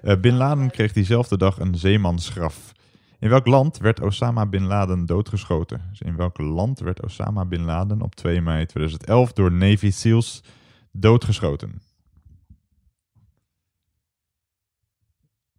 Eh, 0.01 0.19
Bin 0.19 0.35
Laden 0.35 0.71
kreeg 0.71 0.93
diezelfde 0.93 1.37
dag 1.37 1.59
een 1.59 1.75
zeemansgraf. 1.75 2.71
In 3.19 3.29
welk 3.29 3.45
land 3.45 3.77
werd 3.77 4.01
Osama 4.01 4.45
Bin 4.45 4.63
Laden 4.63 5.05
doodgeschoten? 5.05 5.81
Dus 5.89 6.01
in 6.01 6.15
welk 6.15 6.37
land 6.37 6.79
werd 6.79 7.03
Osama 7.03 7.45
Bin 7.45 7.63
Laden 7.63 8.01
op 8.01 8.15
2 8.15 8.41
mei 8.41 8.65
2011 8.65 9.33
door 9.33 9.51
Navy 9.51 9.91
SEALs 9.91 10.43
doodgeschoten? 10.91 11.81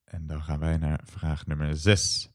En 0.04 0.26
dan 0.26 0.42
gaan 0.42 0.59
wij 0.59 0.76
naar 0.76 1.00
vraag 1.04 1.47
nummer 1.47 1.76
6. 1.76 2.30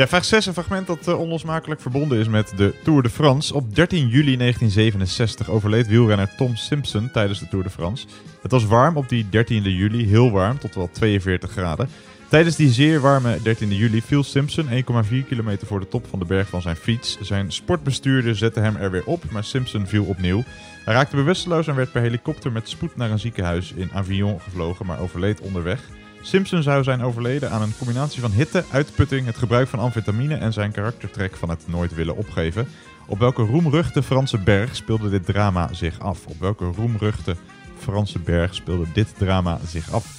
Ja, 0.00 0.08
vraag 0.08 0.24
6, 0.24 0.46
een 0.46 0.52
fragment 0.52 0.86
dat 0.86 1.08
eh, 1.08 1.18
onlosmakelijk 1.18 1.80
verbonden 1.80 2.18
is 2.18 2.28
met 2.28 2.52
de 2.56 2.74
Tour 2.84 3.02
de 3.02 3.10
France. 3.10 3.54
Op 3.54 3.74
13 3.74 4.08
juli 4.08 4.36
1967 4.36 5.50
overleed 5.50 5.86
wielrenner 5.86 6.34
Tom 6.36 6.56
Simpson 6.56 7.10
tijdens 7.10 7.38
de 7.38 7.48
Tour 7.48 7.64
de 7.64 7.70
France. 7.70 8.06
Het 8.42 8.50
was 8.50 8.64
warm 8.64 8.96
op 8.96 9.08
die 9.08 9.26
13 9.30 9.62
juli, 9.62 10.06
heel 10.06 10.30
warm, 10.30 10.58
tot 10.58 10.74
wel 10.74 10.90
42 10.92 11.50
graden. 11.50 11.88
Tijdens 12.28 12.56
die 12.56 12.72
zeer 12.72 13.00
warme 13.00 13.42
13 13.42 13.74
juli 13.74 14.02
viel 14.02 14.22
Simpson 14.22 14.68
1,4 14.68 14.74
kilometer 15.28 15.66
voor 15.66 15.80
de 15.80 15.88
top 15.88 16.06
van 16.06 16.18
de 16.18 16.24
berg 16.24 16.48
van 16.48 16.62
zijn 16.62 16.76
fiets. 16.76 17.18
Zijn 17.20 17.52
sportbestuurder 17.52 18.36
zette 18.36 18.60
hem 18.60 18.76
er 18.76 18.90
weer 18.90 19.04
op, 19.04 19.30
maar 19.30 19.44
Simpson 19.44 19.86
viel 19.86 20.04
opnieuw. 20.04 20.44
Hij 20.84 20.94
raakte 20.94 21.16
bewusteloos 21.16 21.66
en 21.66 21.74
werd 21.74 21.92
per 21.92 22.02
helikopter 22.02 22.52
met 22.52 22.68
spoed 22.68 22.96
naar 22.96 23.10
een 23.10 23.18
ziekenhuis 23.18 23.72
in 23.72 23.90
Avignon 23.92 24.40
gevlogen, 24.40 24.86
maar 24.86 25.00
overleed 25.00 25.40
onderweg. 25.40 25.80
Simpson 26.22 26.62
zou 26.62 26.82
zijn 26.82 27.02
overleden 27.02 27.50
aan 27.50 27.62
een 27.62 27.76
combinatie 27.78 28.20
van 28.20 28.30
hitte, 28.30 28.64
uitputting, 28.70 29.26
het 29.26 29.36
gebruik 29.36 29.68
van 29.68 29.78
amfetamine 29.78 30.34
en 30.34 30.52
zijn 30.52 30.72
karaktertrek 30.72 31.36
van 31.36 31.48
het 31.48 31.68
nooit 31.68 31.94
willen 31.94 32.16
opgeven. 32.16 32.68
Op 33.06 33.18
welke 33.18 33.42
roemruchte 33.42 34.02
Franse 34.02 34.38
berg 34.38 34.76
speelde 34.76 35.10
dit 35.10 35.24
drama 35.24 35.72
zich 35.72 36.00
af? 36.00 36.26
Op 36.26 36.40
welke 36.40 36.64
roemruchte 36.64 37.36
Franse 37.78 38.18
berg 38.18 38.54
speelde 38.54 38.86
dit 38.92 39.14
drama 39.18 39.58
zich 39.66 39.92
af? 39.92 40.18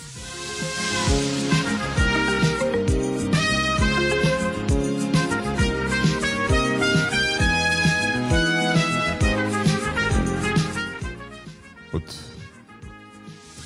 Goed. 11.90 12.31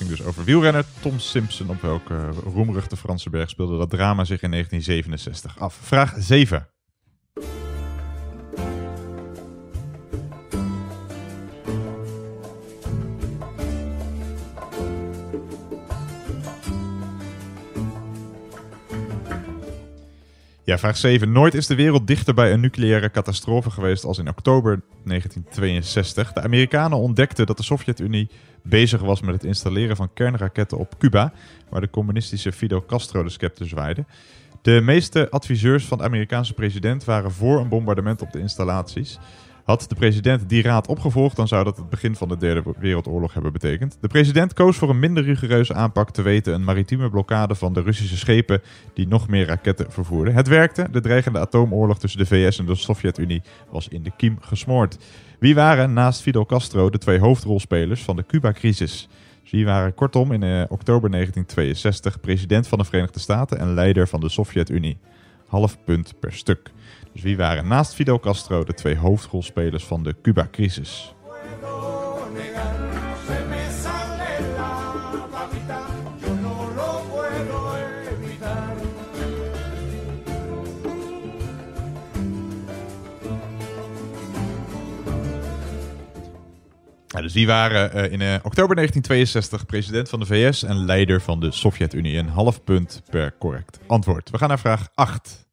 Dus 0.07 0.23
over 0.23 0.43
wielrenner 0.43 0.85
Tom 1.01 1.19
Simpson. 1.19 1.69
Op 1.69 1.81
welke 1.81 2.29
roemruchte 2.29 2.97
Franse 2.97 3.29
berg 3.29 3.49
speelde 3.49 3.77
dat 3.77 3.89
drama 3.89 4.23
zich 4.23 4.41
in 4.41 4.51
1967 4.51 5.59
af? 5.59 5.73
Vraag 5.81 6.13
7. 6.17 6.67
Ja, 20.65 20.77
vraag 20.77 20.97
7. 20.97 21.31
Nooit 21.31 21.53
is 21.53 21.67
de 21.67 21.75
wereld 21.75 22.07
dichter 22.07 22.33
bij 22.33 22.53
een 22.53 22.59
nucleaire 22.59 23.11
catastrofe 23.11 23.69
geweest 23.69 24.03
als 24.03 24.17
in 24.17 24.29
oktober 24.29 24.81
1962. 25.03 26.33
De 26.33 26.41
Amerikanen 26.41 26.97
ontdekten 26.97 27.45
dat 27.45 27.57
de 27.57 27.63
Sovjet-Unie 27.63 28.29
bezig 28.63 29.01
was 29.01 29.21
met 29.21 29.33
het 29.33 29.43
installeren 29.43 29.95
van 29.95 30.13
kernraketten 30.13 30.77
op 30.77 30.97
Cuba, 30.97 31.33
waar 31.69 31.81
de 31.81 31.89
communistische 31.89 32.51
Fidel 32.51 32.85
Castro 32.85 33.23
de 33.23 33.29
scepter 33.29 33.67
zwaaide. 33.67 34.05
De 34.61 34.81
meeste 34.83 35.29
adviseurs 35.29 35.85
van 35.85 35.97
de 35.97 36.03
Amerikaanse 36.03 36.53
president 36.53 37.03
waren 37.03 37.31
voor 37.31 37.59
een 37.59 37.69
bombardement 37.69 38.21
op 38.21 38.31
de 38.31 38.39
installaties. 38.39 39.19
Had 39.65 39.85
de 39.87 39.95
president 39.95 40.49
die 40.49 40.61
raad 40.61 40.87
opgevolgd, 40.87 41.35
dan 41.35 41.47
zou 41.47 41.63
dat 41.63 41.77
het 41.77 41.89
begin 41.89 42.15
van 42.15 42.27
de 42.27 42.37
Derde 42.37 42.63
Wereldoorlog 42.79 43.33
hebben 43.33 43.51
betekend. 43.51 43.97
De 44.01 44.07
president 44.07 44.53
koos 44.53 44.77
voor 44.77 44.89
een 44.89 44.99
minder 44.99 45.23
rigoureuze 45.23 45.73
aanpak, 45.73 46.11
te 46.11 46.21
weten 46.21 46.53
een 46.53 46.63
maritieme 46.63 47.09
blokkade 47.09 47.55
van 47.55 47.73
de 47.73 47.81
Russische 47.81 48.17
schepen 48.17 48.61
die 48.93 49.07
nog 49.07 49.27
meer 49.27 49.45
raketten 49.45 49.91
vervoerden. 49.91 50.33
Het 50.33 50.47
werkte, 50.47 50.87
de 50.91 51.01
dreigende 51.01 51.39
atoomoorlog 51.39 51.99
tussen 51.99 52.19
de 52.19 52.25
VS 52.25 52.59
en 52.59 52.65
de 52.65 52.75
Sovjet-Unie 52.75 53.41
was 53.69 53.87
in 53.87 54.03
de 54.03 54.11
kiem 54.17 54.37
gesmoord. 54.41 54.97
Wie 55.39 55.55
waren 55.55 55.93
naast 55.93 56.21
Fidel 56.21 56.45
Castro 56.45 56.89
de 56.89 56.97
twee 56.97 57.19
hoofdrolspelers 57.19 58.03
van 58.03 58.15
de 58.15 58.25
Cuba-crisis? 58.25 59.09
Wie 59.51 59.65
waren 59.65 59.93
kortom 59.93 60.31
in 60.31 60.43
eh, 60.43 60.61
oktober 60.69 61.11
1962 61.11 62.19
president 62.19 62.67
van 62.67 62.77
de 62.77 62.85
Verenigde 62.85 63.19
Staten 63.19 63.59
en 63.59 63.73
leider 63.73 64.07
van 64.07 64.19
de 64.19 64.29
Sovjet-Unie? 64.29 64.97
Half 65.47 65.77
punt 65.83 66.13
per 66.19 66.33
stuk. 66.33 66.71
Dus 67.15 67.23
wie 67.23 67.37
waren 67.37 67.67
naast 67.67 67.93
Fidel 67.93 68.19
Castro 68.19 68.63
de 68.63 68.73
twee 68.73 68.97
hoofdrolspelers 68.97 69.83
van 69.83 70.03
de 70.03 70.15
Cuba-crisis? 70.21 71.13
Ja, 87.07 87.21
dus 87.21 87.33
die 87.33 87.47
waren 87.47 87.91
eh, 87.91 88.11
in 88.11 88.21
eh, 88.21 88.33
oktober 88.43 88.75
1962 88.75 89.65
president 89.65 90.09
van 90.09 90.19
de 90.19 90.25
VS 90.25 90.63
en 90.63 90.85
leider 90.85 91.21
van 91.21 91.39
de 91.39 91.51
Sovjet-Unie. 91.51 92.17
Een 92.17 92.27
half 92.27 92.63
punt 92.63 93.01
per 93.09 93.37
correct 93.37 93.79
antwoord. 93.87 94.29
We 94.29 94.37
gaan 94.37 94.47
naar 94.47 94.59
vraag 94.59 94.89
8. 94.93 95.44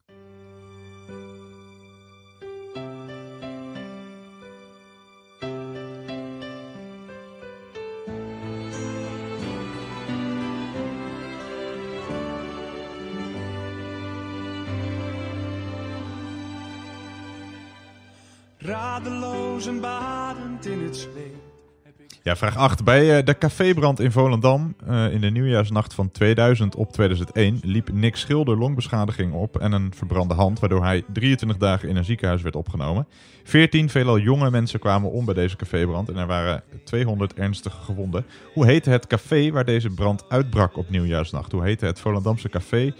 Ja, 22.23 22.35
vraag 22.35 22.57
8. 22.57 22.83
Bij 22.83 23.17
eh, 23.17 23.25
de 23.25 23.37
cafébrand 23.37 23.99
in 23.99 24.11
Volendam 24.11 24.75
eh, 24.87 25.13
in 25.13 25.21
de 25.21 25.29
nieuwjaarsnacht 25.29 25.93
van 25.93 26.11
2000 26.11 26.75
op 26.75 26.91
2001 26.91 27.59
liep 27.63 27.91
Nick 27.91 28.15
Schilder 28.15 28.57
longbeschadiging 28.57 29.33
op 29.33 29.59
en 29.59 29.71
een 29.71 29.93
verbrande 29.95 30.33
hand, 30.33 30.59
waardoor 30.59 30.83
hij 30.83 31.03
23 31.13 31.57
dagen 31.57 31.89
in 31.89 31.95
een 31.95 32.05
ziekenhuis 32.05 32.41
werd 32.41 32.55
opgenomen. 32.55 33.07
14 33.43 33.89
veelal 33.89 34.19
jonge 34.19 34.51
mensen 34.51 34.79
kwamen 34.79 35.11
om 35.11 35.25
bij 35.25 35.33
deze 35.33 35.55
cafébrand 35.55 36.09
en 36.09 36.17
er 36.17 36.27
waren 36.27 36.63
200 36.83 37.33
ernstige 37.33 37.81
gewonden. 37.81 38.25
Hoe 38.53 38.65
heette 38.65 38.89
het 38.89 39.07
café 39.07 39.51
waar 39.51 39.65
deze 39.65 39.89
brand 39.89 40.29
uitbrak 40.29 40.77
op 40.77 40.89
nieuwjaarsnacht? 40.89 41.51
Hoe 41.51 41.63
heette 41.63 41.85
het 41.85 41.99
Volendamse 41.99 42.49
café 42.49 42.93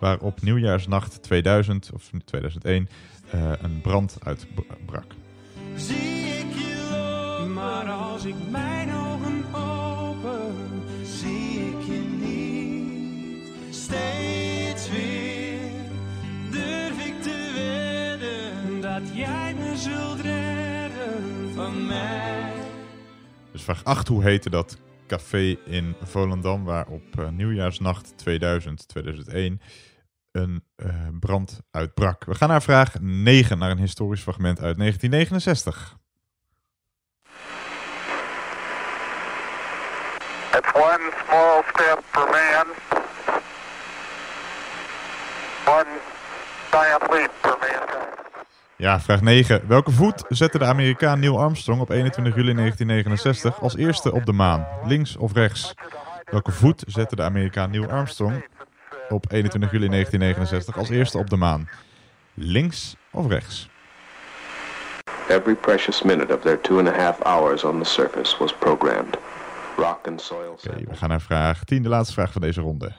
waar 0.00 0.18
op 0.18 0.42
nieuwjaarsnacht 0.42 1.22
2000 1.22 1.90
of 1.94 2.10
2001 2.24 2.88
eh, 3.30 3.52
een 3.62 3.80
brand 3.80 4.16
uitbrak? 4.22 5.14
Zie 5.74 5.96
ik 5.96 6.69
maar 7.60 7.90
als 7.90 8.24
ik 8.24 8.34
mijn 8.50 8.94
ogen 8.94 9.44
open, 9.54 10.54
zie 11.02 11.60
ik 11.60 11.82
je 11.86 12.00
niet. 12.20 13.74
Steeds 13.74 14.90
weer 14.90 15.58
durf 16.50 17.06
ik 17.06 17.22
te 17.22 17.52
wedden 17.54 18.80
dat 18.80 19.16
jij 19.16 19.54
me 19.54 19.76
zult 19.76 20.20
redden 20.20 21.54
van 21.54 21.86
mij. 21.86 22.52
Dus 23.52 23.62
vraag 23.62 23.84
8, 23.84 24.08
hoe 24.08 24.22
heette 24.22 24.50
dat 24.50 24.78
café 25.06 25.56
in 25.66 25.94
Volendam 26.02 26.64
waar 26.64 26.86
op 26.86 27.18
eh, 27.18 27.28
nieuwjaarsnacht 27.28 28.12
2000-2001 28.12 28.14
een 30.30 30.64
eh, 30.76 31.08
brand 31.20 31.60
uitbrak? 31.70 32.24
We 32.24 32.34
gaan 32.34 32.48
naar 32.48 32.62
vraag 32.62 33.00
9, 33.00 33.58
naar 33.58 33.70
een 33.70 33.78
historisch 33.78 34.22
fragment 34.22 34.60
uit 34.60 34.76
1969. 34.78 35.99
It's 40.60 40.74
one 40.74 41.10
small 41.26 41.62
step 41.72 42.02
for 42.12 42.26
man, 42.30 42.66
one 45.64 45.86
giant 46.70 47.10
leap 47.12 47.30
for 47.40 47.56
mankind. 47.60 48.08
Ja, 48.76 49.00
vraag 49.00 49.20
9. 49.20 49.62
Welke 49.68 49.90
voet 49.90 50.24
zette 50.28 50.58
de 50.58 50.64
Amerikaan 50.64 51.20
Neil 51.20 51.40
Armstrong 51.40 51.80
op 51.80 51.90
21 51.90 52.34
juli 52.34 52.54
1969 52.54 53.60
als 53.60 53.76
eerste 53.76 54.12
op 54.12 54.26
de 54.26 54.32
maan? 54.32 54.66
Links 54.84 55.16
of 55.16 55.32
rechts? 55.32 55.74
Welke 56.24 56.52
voet 56.52 56.84
zette 56.86 57.16
de 57.16 57.22
Amerikaan 57.22 57.70
Neil 57.70 57.90
Armstrong 57.90 58.44
op 59.08 59.32
21 59.32 59.70
juli 59.70 59.88
1969 59.88 60.78
als 60.78 60.88
eerste 60.88 61.18
op 61.18 61.30
de 61.30 61.36
maan? 61.36 61.68
Links 62.34 62.96
of 63.10 63.26
rechts? 63.26 63.68
Every 65.28 65.54
precious 65.54 66.02
minute 66.02 66.34
of 66.34 66.40
their 66.40 66.60
two 66.60 66.78
and 66.78 66.88
a 66.88 66.92
half 66.92 67.22
hours 67.22 67.64
on 67.64 67.78
the 67.78 67.88
surface 67.88 68.36
was 68.38 68.52
programmed. 68.52 69.16
Rock 69.76 70.06
and 70.06 70.20
soil 70.20 70.52
Oké, 70.52 70.76
we 70.88 70.96
gaan 70.96 71.08
naar 71.08 71.20
vraag 71.20 71.64
10, 71.64 71.82
de 71.82 71.88
laatste 71.88 72.12
vraag 72.12 72.32
van 72.32 72.40
deze 72.40 72.60
ronde. 72.60 72.92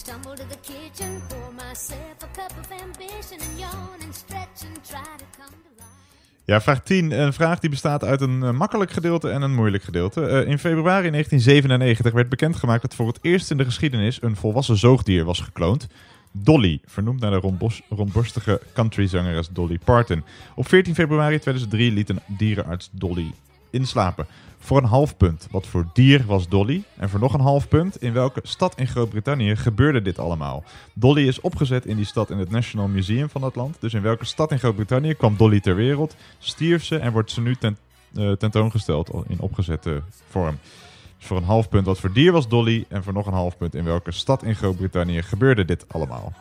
Stumble 0.00 0.34
to 0.34 0.44
the 0.48 0.56
kitchen. 0.56 1.20
Pour 1.28 1.52
myself 1.52 2.22
a 2.22 2.26
cup 2.28 2.52
of 2.58 2.72
ambition 2.72 3.38
and 3.40 3.58
yawn 3.60 4.00
and 4.02 4.14
stretch 4.14 4.64
and 4.64 4.82
try 4.82 5.04
to 5.18 5.24
come 5.36 5.50
to. 5.50 5.69
Ja, 6.50 6.60
vraag 6.60 6.82
10. 6.82 7.10
Een 7.20 7.32
vraag 7.32 7.58
die 7.58 7.70
bestaat 7.70 8.04
uit 8.04 8.20
een 8.20 8.42
eh, 8.42 8.50
makkelijk 8.50 8.90
gedeelte 8.90 9.30
en 9.30 9.42
een 9.42 9.54
moeilijk 9.54 9.82
gedeelte. 9.82 10.26
Eh, 10.26 10.48
in 10.48 10.58
februari 10.58 11.10
1997 11.10 12.12
werd 12.12 12.28
bekendgemaakt 12.28 12.82
dat 12.82 12.94
voor 12.94 13.06
het 13.06 13.18
eerst 13.22 13.50
in 13.50 13.56
de 13.56 13.64
geschiedenis 13.64 14.22
een 14.22 14.36
volwassen 14.36 14.76
zoogdier 14.76 15.24
was 15.24 15.40
gekloond. 15.40 15.86
Dolly, 16.32 16.80
vernoemd 16.86 17.20
naar 17.20 17.30
de 17.30 17.36
rondbos- 17.36 17.82
rondborstige 17.88 18.60
countryzangeres 18.72 19.48
Dolly 19.48 19.78
Parton. 19.84 20.24
Op 20.54 20.68
14 20.68 20.94
februari 20.94 21.38
2003 21.38 21.92
liet 21.92 22.08
een 22.08 22.20
dierenarts 22.26 22.88
Dolly 22.92 23.32
inslapen. 23.70 24.26
Voor 24.58 24.78
een 24.78 24.84
half 24.84 25.16
punt. 25.16 25.48
Wat 25.50 25.66
voor 25.66 25.86
dier 25.92 26.24
was 26.26 26.48
Dolly? 26.48 26.82
En 26.96 27.08
voor 27.08 27.20
nog 27.20 27.34
een 27.34 27.40
half 27.40 27.68
punt. 27.68 28.02
In 28.02 28.12
welke 28.12 28.40
stad 28.42 28.78
in 28.78 28.86
Groot-Brittannië 28.86 29.56
gebeurde 29.56 30.02
dit 30.02 30.18
allemaal? 30.18 30.64
Dolly 30.92 31.26
is 31.26 31.40
opgezet 31.40 31.86
in 31.86 31.96
die 31.96 32.04
stad 32.04 32.30
in 32.30 32.38
het 32.38 32.50
National 32.50 32.88
Museum 32.88 33.28
van 33.28 33.40
dat 33.40 33.56
land. 33.56 33.76
Dus 33.80 33.94
in 33.94 34.02
welke 34.02 34.24
stad 34.24 34.50
in 34.50 34.58
Groot-Brittannië 34.58 35.14
kwam 35.14 35.36
Dolly 35.36 35.60
ter 35.60 35.74
wereld? 35.74 36.16
Stierf 36.38 36.84
ze 36.84 36.98
en 36.98 37.12
wordt 37.12 37.30
ze 37.30 37.40
nu 37.40 37.54
ten, 37.54 37.76
eh, 38.14 38.32
tentoongesteld 38.32 39.10
in 39.28 39.40
opgezette 39.40 40.02
vorm? 40.28 40.58
Dus 41.18 41.26
voor 41.26 41.36
een 41.36 41.44
half 41.44 41.68
punt. 41.68 41.86
Wat 41.86 42.00
voor 42.00 42.12
dier 42.12 42.32
was 42.32 42.48
Dolly? 42.48 42.84
En 42.88 43.02
voor 43.02 43.12
nog 43.12 43.26
een 43.26 43.32
half 43.32 43.56
punt. 43.56 43.74
In 43.74 43.84
welke 43.84 44.12
stad 44.12 44.42
in 44.42 44.56
Groot-Brittannië 44.56 45.22
gebeurde 45.22 45.64
dit 45.64 45.84
allemaal? 45.88 46.32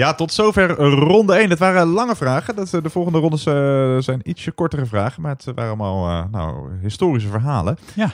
Ja, 0.00 0.14
tot 0.14 0.32
zover 0.32 0.70
ronde 0.80 1.34
1. 1.34 1.50
Het 1.50 1.58
waren 1.58 1.86
lange 1.86 2.16
vragen. 2.16 2.56
Dat, 2.56 2.74
eh, 2.74 2.82
de 2.82 2.90
volgende 2.90 3.18
rondes 3.18 3.46
eh, 3.46 3.98
zijn 3.98 4.20
ietsje 4.22 4.50
kortere 4.50 4.86
vragen. 4.86 5.22
Maar 5.22 5.32
het 5.32 5.44
waren 5.44 5.66
allemaal 5.66 6.08
eh, 6.08 6.30
nou, 6.30 6.70
historische 6.82 7.28
verhalen. 7.28 7.78
Ja. 7.94 8.12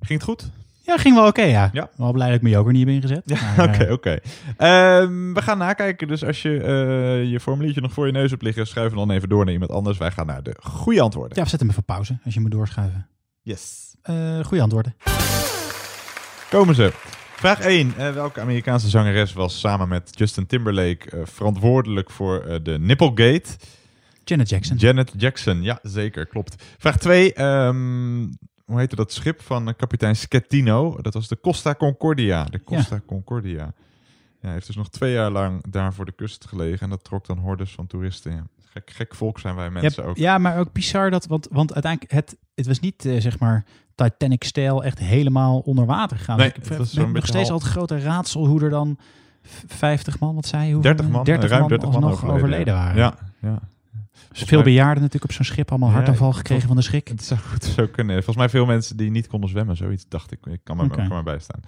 Ging 0.00 0.20
het 0.20 0.28
goed? 0.28 0.50
Ja, 0.86 0.96
ging 0.96 1.14
wel 1.14 1.26
oké, 1.26 1.42
ja. 1.42 1.70
Ja. 1.72 1.88
Wel 1.96 2.12
blij 2.12 2.26
dat 2.26 2.36
ik 2.36 2.42
mijn 2.42 2.54
joker 2.54 2.72
niet 2.72 2.86
heb 2.86 2.94
ingezet. 2.94 3.22
Ja, 3.24 3.38
oké, 3.64 3.84
eh, 3.84 3.92
oké. 3.92 4.18
Ehm, 4.56 5.32
we 5.32 5.42
gaan 5.42 5.58
nakijken. 5.58 6.08
Dus 6.08 6.24
als 6.24 6.42
je 6.42 6.60
eh, 6.60 7.30
je 7.30 7.40
formuliertje 7.40 7.80
nog 7.80 7.92
voor 7.92 8.06
je 8.06 8.12
neus 8.12 8.30
hebt 8.30 8.42
liggen, 8.42 8.66
schuif 8.66 8.88
hem 8.88 8.98
dan 8.98 9.10
even 9.10 9.28
door 9.28 9.44
naar 9.44 9.52
iemand 9.52 9.70
anders. 9.70 9.98
Wij 9.98 10.10
gaan 10.10 10.26
naar 10.26 10.42
de 10.42 10.56
goede 10.62 11.00
antwoorden. 11.00 11.38
ja, 11.38 11.44
zet 11.44 11.60
hem 11.60 11.70
even 11.70 11.84
pauze 11.84 12.18
als 12.24 12.34
je 12.34 12.40
moet 12.40 12.50
doorschuiven. 12.50 13.06
Yes. 13.42 13.94
Eh 14.02 14.44
goeie 14.44 14.62
antwoorden. 14.62 14.94
Komen 16.50 16.74
ze. 16.74 16.92
Vraag 17.36 17.60
1. 17.60 17.94
Eh, 17.96 18.12
welke 18.12 18.40
Amerikaanse 18.40 18.88
zangeres 18.88 19.32
was 19.32 19.60
samen 19.60 19.88
met 19.88 20.10
Justin 20.18 20.46
Timberlake 20.46 21.10
eh, 21.10 21.20
verantwoordelijk 21.24 22.10
voor 22.10 22.40
eh, 22.40 22.58
de 22.62 22.78
Nipplegate? 22.78 23.56
Janet 24.24 24.48
Jackson. 24.48 24.76
Janet 24.76 25.12
Jackson, 25.16 25.62
ja, 25.62 25.78
zeker, 25.82 26.26
klopt. 26.26 26.62
Vraag 26.78 26.98
2. 26.98 27.32
ehm, 27.32 28.26
hoe 28.64 28.78
heette 28.78 28.96
dat 28.96 29.12
schip 29.12 29.42
van 29.42 29.74
kapitein 29.76 30.16
Schettino? 30.16 30.98
Dat 31.02 31.14
was 31.14 31.28
de 31.28 31.40
Costa 31.40 31.74
Concordia. 31.74 32.44
De 32.44 32.62
Costa 32.64 33.00
Concordia. 33.06 33.62
Ja, 33.62 33.72
hij 34.40 34.52
heeft 34.52 34.66
dus 34.66 34.76
nog 34.76 34.88
twee 34.88 35.12
jaar 35.12 35.30
lang 35.30 35.64
daar 35.68 35.94
voor 35.94 36.04
de 36.04 36.12
kust 36.12 36.46
gelegen. 36.46 36.80
En 36.80 36.90
dat 36.90 37.04
trok 37.04 37.26
dan 37.26 37.38
hordes 37.38 37.72
van 37.72 37.86
toeristen. 37.86 38.32
Ja. 38.32 38.46
Gek, 38.64 38.90
gek 38.90 39.14
volk 39.14 39.38
zijn 39.38 39.54
wij 39.54 39.70
mensen 39.70 40.04
ook. 40.04 40.16
Ja, 40.16 40.38
maar 40.38 40.58
ook 40.58 40.72
bizar 40.72 41.10
dat, 41.10 41.26
want, 41.26 41.48
want 41.50 41.72
uiteindelijk, 41.74 42.12
het, 42.12 42.36
het 42.56 42.66
was 42.66 42.80
niet 42.80 43.04
eh, 43.04 43.20
zeg 43.20 43.38
maar 43.38 43.64
Titanic-stijl 43.94 44.84
echt 44.84 44.98
helemaal 44.98 45.58
onder 45.58 45.86
water 45.86 46.16
gegaan. 46.16 46.36
Nee, 46.38 46.48
ik 46.48 46.54
het 46.54 46.68
heb 46.94 47.12
nog 47.12 47.26
steeds 47.26 47.50
al 47.50 47.58
het 47.58 47.66
grote 47.66 47.98
raadsel 48.00 48.46
hoe 48.46 48.62
er 48.62 48.70
dan 48.70 48.98
v- 49.42 49.62
50 49.66 50.18
man, 50.18 50.34
wat 50.34 50.46
zei 50.46 50.66
je? 50.66 50.72
Hoeveel- 50.72 50.94
30 50.94 51.08
man, 51.14 51.24
30 51.24 51.48
ruim 51.50 51.60
man 51.60 51.68
30 51.68 51.90
man 51.90 52.04
alsnog 52.04 52.30
overleden, 52.30 52.74
waren. 52.74 52.96
Ja, 52.96 53.14
ja. 53.40 53.58
Dus 54.28 54.42
veel 54.42 54.62
bejaarden 54.62 55.02
natuurlijk 55.02 55.24
op 55.24 55.32
zo'n 55.36 55.44
schip, 55.44 55.70
allemaal 55.70 55.90
hartaanval 55.90 56.28
Ja, 56.30 56.36
gekregen 56.36 56.66
van 56.66 56.76
de 56.76 56.82
schrik. 56.82 57.08
Het 57.08 57.24
zou 57.24 57.40
goed 57.40 57.64
zo 57.64 57.86
kunnen. 57.86 58.14
Volgens 58.14 58.36
mij 58.36 58.48
veel 58.48 58.66
mensen 58.66 58.96
die 58.96 59.10
niet 59.10 59.26
konden 59.26 59.50
zwemmen, 59.50 59.76
zoiets 59.76 60.04
dacht 60.08 60.32
ik. 60.32 60.46
Ik 60.46 60.60
kan 60.64 60.76
me 60.76 60.84
Oké. 60.84 60.94
kan 60.96 61.08
maar 61.08 61.22
bijstaan. 61.22 61.60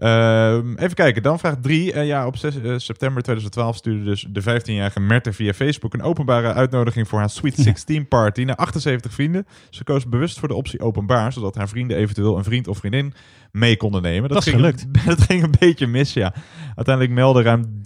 Ehm, 0.00 0.74
even 0.76 0.94
kijken, 0.94 1.22
dan 1.22 1.38
vraag 1.38 1.56
3. 1.60 2.04
ja, 2.04 2.26
op 2.26 2.36
6 2.36 2.60
eh, 2.60 2.74
september 2.76 3.22
2012 3.22 3.76
stuurde 3.76 4.04
dus 4.04 4.26
de 4.30 4.42
15-jarige 4.42 5.00
Merte 5.00 5.32
via 5.32 5.52
Facebook 5.52 5.94
een 5.94 6.02
openbare 6.02 6.52
uitnodiging 6.52 7.08
voor 7.08 7.18
haar 7.18 7.30
Sweet 7.30 7.56
16 7.56 8.08
party 8.08 8.42
naar 8.42 8.56
78 8.56 9.12
vrienden. 9.12 9.46
Ze 9.70 9.84
koos 9.84 10.08
bewust 10.08 10.38
voor 10.38 10.48
de 10.48 10.54
optie 10.54 10.80
openbaar, 10.80 11.32
zodat 11.32 11.54
haar 11.54 11.68
vrienden 11.68 11.96
eventueel 11.96 12.36
een 12.36 12.44
vriend 12.44 12.68
of 12.68 12.78
vriendin 12.78 13.14
mee 13.52 13.76
konden 13.76 14.02
nemen. 14.02 14.28
Dat 14.28 14.42
ging, 14.42 14.56
gelukt. 14.56 14.86
dat 15.06 15.20
ging 15.20 15.42
een 15.42 15.54
beetje 15.58 15.86
mis, 15.86 16.12
ja. 16.12 16.34
Uiteindelijk 16.74 17.14
meldden 17.14 17.42
ruim 17.42 17.82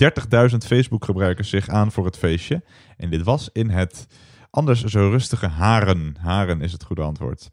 30.000 0.50 0.56
Facebook-gebruikers 0.66 1.48
zich 1.48 1.68
aan 1.68 1.92
voor 1.92 2.04
het 2.04 2.18
feestje. 2.18 2.62
En 2.96 3.10
dit 3.10 3.22
was 3.22 3.50
in 3.52 3.70
het 3.70 4.06
anders 4.50 4.84
zo 4.84 5.08
rustige 5.08 5.46
Haren. 5.46 6.16
Haren 6.18 6.60
is 6.60 6.72
het 6.72 6.84
goede 6.84 7.02
antwoord. 7.02 7.50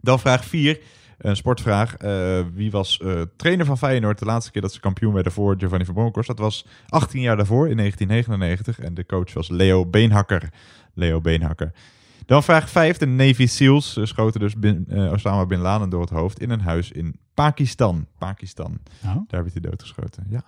Dan 0.00 0.20
vraag 0.20 0.44
4. 0.44 0.80
Een 1.20 1.36
sportvraag. 1.36 1.96
Eh, 1.96 2.40
wie 2.54 2.70
was 2.70 2.98
eh, 2.98 3.20
trainer 3.36 3.66
van 3.66 3.78
Feyenoord 3.78 4.18
de 4.18 4.24
laatste 4.24 4.50
keer 4.50 4.62
dat 4.62 4.72
ze 4.72 4.80
kampioen 4.80 5.12
werden 5.12 5.32
voor 5.32 5.54
Giovanni 5.58 5.84
van 5.84 5.94
Bronckhorst? 5.94 6.28
Dat 6.28 6.38
was 6.38 6.66
18 6.88 7.20
jaar 7.20 7.36
daarvoor, 7.36 7.68
in 7.68 7.76
1999. 7.76 8.84
En 8.86 8.94
de 8.94 9.06
coach 9.06 9.32
was 9.32 9.48
Leo 9.48 9.86
Beenhakker. 9.86 10.48
Leo 10.94 11.20
Beenhakker. 11.20 11.72
Dan 12.26 12.42
vraag 12.42 12.70
5. 12.70 12.96
De 12.96 13.06
Navy 13.06 13.46
SEALs 13.46 13.98
schoten 14.02 14.40
dus 14.40 14.58
bin, 14.58 14.84
eh, 14.88 15.12
Osama 15.12 15.46
Bin 15.46 15.58
Laden 15.58 15.90
door 15.90 16.00
het 16.00 16.10
hoofd 16.10 16.40
in 16.40 16.50
een 16.50 16.60
huis 16.60 16.92
in 16.92 17.16
Pakistan. 17.34 18.06
Pakistan. 18.18 18.78
Oh. 19.04 19.16
Daar 19.26 19.40
werd 19.42 19.52
hij 19.52 19.62
doodgeschoten, 19.62 20.26
ja. 20.28 20.42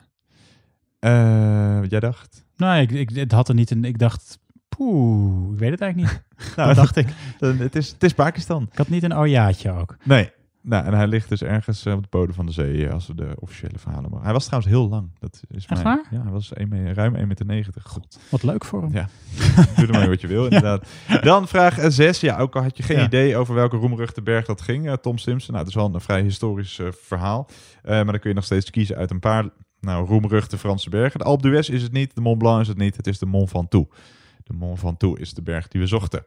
Wat 1.81 1.91
jij 1.91 2.01
dacht? 2.01 2.45
Nou, 2.57 2.81
ik, 2.81 2.91
ik, 2.91 3.11
het 3.11 3.33
had 3.33 3.49
er 3.49 3.55
niet 3.55 3.71
een. 3.71 3.85
Ik 3.85 3.99
dacht, 3.99 4.39
poeh, 4.69 5.53
ik 5.53 5.59
weet 5.59 5.71
het 5.71 5.81
eigenlijk 5.81 6.13
niet. 6.13 6.23
Nou, 6.57 6.69
dat 6.69 6.77
dacht 6.77 6.97
ik. 6.97 7.09
Dan- 7.39 7.57
Het 7.67 7.77
is, 7.77 7.89
het 7.91 8.03
is 8.03 8.13
Pakistan. 8.13 8.69
Ik 8.73 8.79
had 8.79 8.89
niet 8.89 9.03
een 9.03 9.15
ojaatje 9.15 9.73
ook. 9.73 9.97
Nee. 10.05 10.31
Nou, 10.65 10.85
en 10.85 10.95
hij 10.95 11.07
ligt 11.07 11.29
dus 11.29 11.43
ergens 11.43 11.85
eh, 11.87 11.93
op 11.95 12.03
de 12.03 12.09
bodem 12.11 12.35
van 12.35 12.47
de 12.47 12.53
zee, 12.53 12.87
eh, 12.87 12.93
als 12.93 13.07
we 13.07 13.15
de 13.15 13.35
officiële 13.39 13.79
verhalen 13.79 14.11
mogen. 14.11 14.25
Hij 14.25 14.33
was 14.33 14.45
trouwens 14.45 14.73
heel 14.73 14.89
lang. 14.89 15.11
Dat 15.19 15.43
is 15.49 15.67
Echt 15.67 15.83
mijn- 15.83 15.83
waar? 15.97 16.07
Ja, 16.11 16.23
hij 16.23 16.31
was 16.33 16.53
1 16.55 16.69
me- 16.69 16.93
ruim 16.93 17.15
1,90 17.17 17.47
meter. 17.47 17.73
God. 17.85 18.19
Wat 18.31 18.43
leuk 18.43 18.65
voor 18.65 18.83
hem. 18.83 18.93
Ja, 18.93 19.09
doe 19.77 19.87
ermee 19.87 20.09
wat 20.09 20.21
je 20.21 20.27
wil, 20.27 20.45
inderdaad. 20.45 20.87
Dan 21.21 21.49
vraag 21.49 21.93
6. 21.93 22.21
Ja, 22.21 22.39
ook 22.39 22.57
al 22.57 22.63
had 22.63 22.77
je 22.77 22.83
geen 22.83 22.97
Ja. 22.99 23.05
idee 23.05 23.37
over 23.37 23.55
welke 23.55 23.77
roemruchte 23.77 24.23
berg 24.23 24.47
dat 24.47 24.61
ging, 24.61 24.87
eh, 24.87 24.93
Tom 24.93 25.19
Simpson. 25.19 25.55
Nou, 25.55 25.59
het 25.67 25.75
is 25.77 25.81
wel 25.83 25.95
een 25.95 26.01
vrij 26.01 26.23
historisch 26.23 26.79
eh, 26.79 26.87
verhaal. 26.91 27.49
Eh, 27.83 27.91
maar 27.91 28.05
dan 28.05 28.19
kun 28.19 28.31
je 28.31 28.37
nog 28.37 28.45
steeds 28.45 28.71
kiezen 28.71 28.97
uit 28.97 29.11
een 29.11 29.21
paar 29.21 29.49
nou, 29.81 30.07
roemruchte 30.07 30.59
Franse 30.59 30.91
bergen. 30.91 31.19
De 31.19 31.25
Alpe 31.27 31.43
d'Huez 31.43 31.69
is 31.69 31.83
het 31.83 31.93
niet, 31.93 32.15
de 32.15 32.21
Mont 32.21 32.39
Blanc 32.39 32.61
is 32.61 32.69
het 32.69 32.79
niet, 32.79 32.97
het 32.97 33.07
is 33.07 33.19
de 33.19 33.27
Mont 33.27 33.51
Ventoux. 33.51 33.97
De 34.45 34.53
Mont 34.53 34.79
Ventoux 34.79 35.21
is 35.21 35.35
de 35.35 35.43
berg 35.43 35.69
die 35.69 35.81
we 35.81 35.87
zochten. 35.87 36.25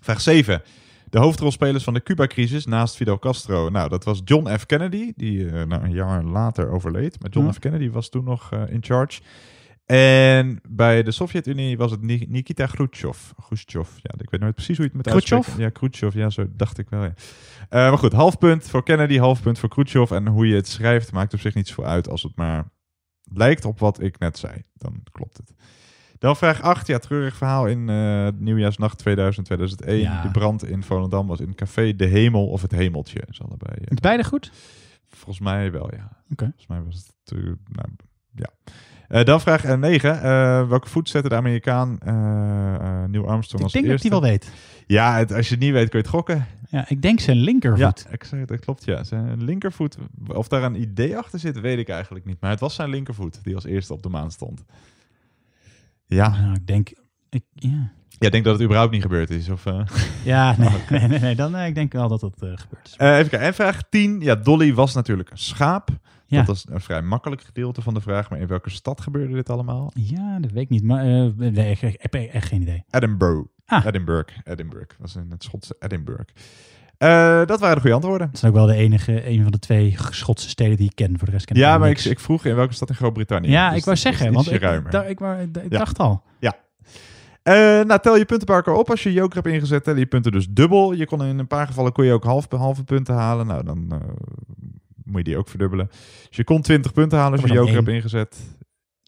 Vraag 0.00 0.20
7. 0.20 0.62
De 1.12 1.18
hoofdrolspelers 1.18 1.84
van 1.84 1.94
de 1.94 2.02
Cuba-crisis 2.02 2.66
naast 2.66 2.96
Fidel 2.96 3.18
Castro. 3.18 3.68
Nou, 3.68 3.88
dat 3.88 4.04
was 4.04 4.20
John 4.24 4.56
F. 4.56 4.66
Kennedy, 4.66 5.12
die 5.16 5.46
eh, 5.50 5.66
nou, 5.66 5.82
een 5.82 5.92
jaar 5.92 6.24
later 6.24 6.68
overleed. 6.70 7.20
Maar 7.20 7.30
John 7.30 7.46
Ja. 7.46 7.52
F. 7.52 7.58
Kennedy 7.58 7.90
was 7.90 8.08
toen 8.08 8.24
nog 8.24 8.52
eh, 8.52 8.62
in 8.68 8.82
charge. 8.82 9.20
En 9.86 10.60
bij 10.68 11.02
de 11.02 11.10
Sovjet-Unie 11.10 11.76
was 11.76 11.90
het 11.90 12.02
Ni- 12.02 12.26
Nikita 12.28 12.66
Khrushchev. 12.66 13.18
Khrushchev, 13.46 13.88
ja, 13.96 14.10
ik 14.18 14.30
weet 14.30 14.40
nooit 14.40 14.54
precies 14.54 14.76
hoe 14.76 14.86
je 14.86 14.92
het 14.96 15.06
met 15.06 15.14
Khrushchev? 15.14 15.58
Ja, 15.58 15.68
Khrushchev, 15.70 16.14
ja, 16.14 16.30
zo 16.30 16.46
dacht 16.56 16.78
ik 16.78 16.88
wel. 16.88 17.02
Ja. 17.02 17.14
Eh, 17.68 17.88
maar 17.88 17.98
goed, 17.98 18.12
half 18.12 18.38
punt 18.38 18.68
voor 18.68 18.82
Kennedy, 18.82 19.18
half 19.18 19.42
punt 19.42 19.58
voor 19.58 19.68
Khrushchev. 19.68 20.10
En 20.10 20.26
hoe 20.28 20.46
je 20.48 20.54
het 20.54 20.68
schrijft 20.68 21.12
maakt 21.12 21.34
op 21.34 21.40
zich 21.40 21.54
niet 21.54 21.68
zoveel 21.68 21.84
uit 21.86 22.08
als 22.08 22.22
het 22.22 22.36
maar 22.36 22.70
lijkt 23.32 23.64
op 23.64 23.78
wat 23.78 24.00
ik 24.02 24.18
net 24.18 24.38
zei. 24.38 24.62
Dan 24.74 25.02
klopt 25.12 25.36
het. 25.36 25.54
Dan 26.22 26.36
vraag 26.36 26.60
8. 26.62 26.86
Ja, 26.86 26.98
treurig 26.98 27.36
verhaal 27.36 27.66
in 27.66 27.88
eh, 27.88 28.28
nieuwjaarsnacht 28.38 28.98
2000, 28.98 29.46
2001. 29.46 30.00
Ja. 30.00 30.22
De 30.22 30.30
brand 30.30 30.64
in 30.64 30.82
Volendam 30.82 31.26
was 31.26 31.40
in 31.40 31.46
het 31.48 31.56
café 31.56 31.96
De 31.96 32.04
Hemel 32.06 32.46
of 32.48 32.62
Het 32.62 32.70
Hemeltje. 32.70 33.22
Is 33.30 33.42
allebei. 33.42 33.76
Het 33.84 34.00
beide 34.00 34.24
goed? 34.24 34.52
Volgens 35.08 35.40
mij 35.40 35.72
wel, 35.72 35.90
ja. 35.94 36.10
Oké. 36.30 36.44
Volgens 36.44 36.66
mij 36.66 36.82
was 36.82 36.94
het... 36.94 37.38
eh, 37.38 37.44
nou, 37.44 37.88
ja. 38.34 39.22
Dan 39.24 39.40
vraag 39.40 39.76
9. 39.76 40.22
welke 40.68 40.88
voet 40.88 41.08
zette 41.08 41.28
de 41.28 41.34
Amerikaan 41.34 41.98
eh, 42.00 42.12
Neil 43.04 43.26
Armstrong 43.28 43.58
Ik 43.58 43.62
als 43.62 43.72
denk 43.72 43.84
dat 43.84 43.92
eerste? 43.92 43.94
ik 43.94 44.00
die 44.00 44.10
wel 44.10 44.22
weet. 44.30 44.50
Ja, 44.86 45.16
het- 45.16 45.32
als 45.32 45.48
je 45.48 45.54
het 45.54 45.62
niet 45.62 45.72
weet 45.72 45.88
kun 45.88 45.98
je 45.98 46.04
het 46.04 46.14
gokken. 46.14 46.46
Ja, 46.70 46.84
ik 46.88 47.02
denk 47.02 47.20
zijn 47.20 47.36
linkervoet. 47.36 47.78
Ja, 48.10 48.16
het, 48.28 48.48
dat 48.48 48.58
klopt 48.60 48.84
ja. 48.84 49.04
Zijn 49.04 49.44
linkervoet, 49.44 49.96
of 50.26 50.48
daar 50.48 50.62
een 50.62 50.80
idee 50.80 51.16
achter 51.18 51.38
zit, 51.38 51.60
weet 51.60 51.78
ik 51.78 51.88
eigenlijk 51.88 52.24
niet. 52.24 52.40
Maar 52.40 52.50
het 52.50 52.60
was 52.60 52.74
zijn 52.74 52.88
linkervoet 52.90 53.44
die 53.44 53.54
als 53.54 53.64
eerste 53.64 53.92
op 53.92 54.02
de 54.02 54.08
maan 54.08 54.30
stond. 54.30 54.64
Ja. 56.12 56.28
Nou, 56.28 56.54
ik 56.54 56.66
denk... 56.66 56.92
Ik, 57.30 57.42
ja. 57.54 57.90
Jij 58.08 58.30
denkt 58.30 58.46
dat 58.46 58.54
het 58.54 58.64
überhaupt 58.64 58.92
niet 58.92 59.02
gebeurd 59.02 59.30
is? 59.30 59.48
Of, 59.48 59.66
eh? 59.66 59.80
Ja, 60.24 60.54
nee, 60.58 60.68
Oh, 60.68 60.90
nee, 60.90 61.08
nee, 61.08 61.18
nee, 61.18 61.34
dan 61.34 61.56
eh, 61.56 61.66
ik 61.66 61.74
denk 61.74 61.92
wel 61.92 62.08
dat 62.08 62.20
dat 62.20 62.34
eh, 62.34 62.52
gebeurd 62.56 62.86
is. 62.86 62.92
Even 62.92 63.28
kijken. 63.28 63.40
En 63.40 63.54
vraag 63.54 63.82
10. 63.88 64.20
Ja, 64.20 64.34
Dolly 64.34 64.74
was 64.74 64.94
natuurlijk 64.94 65.30
een 65.30 65.38
schaap. 65.38 65.88
Ja. 66.26 66.38
Dat 66.38 66.46
was 66.46 66.64
een 66.68 66.80
vrij 66.80 67.02
makkelijk 67.02 67.42
gedeelte 67.42 67.82
van 67.82 67.94
de 67.94 68.00
vraag. 68.00 68.30
Maar 68.30 68.38
in 68.38 68.46
welke 68.46 68.70
stad 68.70 69.00
gebeurde 69.00 69.34
dit 69.34 69.50
allemaal? 69.50 69.90
Ja, 69.94 70.38
dat 70.40 70.50
weet 70.50 70.62
ik 70.62 70.68
niet. 70.68 70.82
Maar 70.82 71.04
nee, 71.34 71.70
ik 71.70 71.96
heb 72.00 72.14
echt 72.14 72.48
geen 72.48 72.62
idee. 72.62 72.84
Edinburgh. 72.90 73.48
Ah. 73.66 73.84
Edinburgh. 73.84 74.34
Edinburgh. 74.44 74.94
was 74.98 75.16
in 75.16 75.30
het 75.30 75.42
Schotse 75.42 75.76
Edinburgh. 75.78 76.34
Eh, 77.02 77.46
dat 77.46 77.60
waren 77.60 77.74
de 77.74 77.80
goede 77.80 77.94
antwoorden. 77.96 78.26
Dat 78.26 78.36
is 78.42 78.44
ook 78.48 78.54
wel 78.54 78.66
de 78.66 78.74
enige, 78.74 79.28
een 79.28 79.42
van 79.42 79.52
de 79.52 79.58
twee 79.58 79.96
Schotse 80.10 80.48
steden 80.48 80.76
die 80.76 80.86
ik 80.88 80.94
ken. 80.94 81.18
Voor 81.18 81.26
de 81.26 81.32
rest 81.32 81.44
ken 81.46 81.56
ik 81.56 81.62
Ja, 81.62 81.78
maar 81.78 81.90
ik, 81.90 82.04
ik 82.04 82.20
vroeg 82.20 82.44
in 82.44 82.54
welke 82.54 82.74
stad 82.74 82.88
in 82.88 82.94
Groot-Brittannië. 82.94 83.50
Ja, 83.50 83.68
Dus 83.68 83.78
ik 83.78 83.84
wou 83.84 83.96
zeggen, 83.96 84.32
want 84.32 84.46
ik, 84.52 84.62
ik, 85.08 85.18
wou- 85.18 85.40
ik 85.42 85.56
Ja. 85.68 85.78
dacht 85.78 85.98
al. 85.98 86.22
Ja. 86.40 86.54
Eh, 87.42 87.54
nou, 87.86 88.00
tel 88.00 88.16
je 88.16 88.24
punten 88.24 88.46
bij 88.46 88.56
elkaar 88.56 88.74
op. 88.74 88.90
Als 88.90 89.02
je 89.02 89.12
joker 89.12 89.34
hebt 89.42 89.54
ingezet, 89.54 89.84
tel 89.84 89.96
je 89.96 90.06
punten 90.06 90.32
dus 90.32 90.46
dubbel. 90.50 90.92
Je 90.92 91.06
kon 91.06 91.24
in 91.24 91.38
een 91.38 91.46
paar 91.46 91.66
gevallen 91.66 91.92
kon 91.92 92.04
je 92.04 92.12
ook 92.12 92.24
half, 92.24 92.46
halve 92.50 92.84
punten 92.84 93.14
halen. 93.14 93.46
Nou, 93.46 93.64
dan 93.64 93.86
eh, 93.90 93.98
moet 95.04 95.16
je 95.16 95.22
die 95.24 95.36
ook 95.38 95.48
verdubbelen. 95.48 95.86
Dus 96.28 96.36
je 96.36 96.44
kon 96.44 96.60
20 96.62 96.92
punten 96.92 97.18
halen 97.18 97.40
als 97.40 97.48
je 97.50 97.54
joker 97.56 97.74
hebt 97.74 97.88
ingezet. 97.88 98.36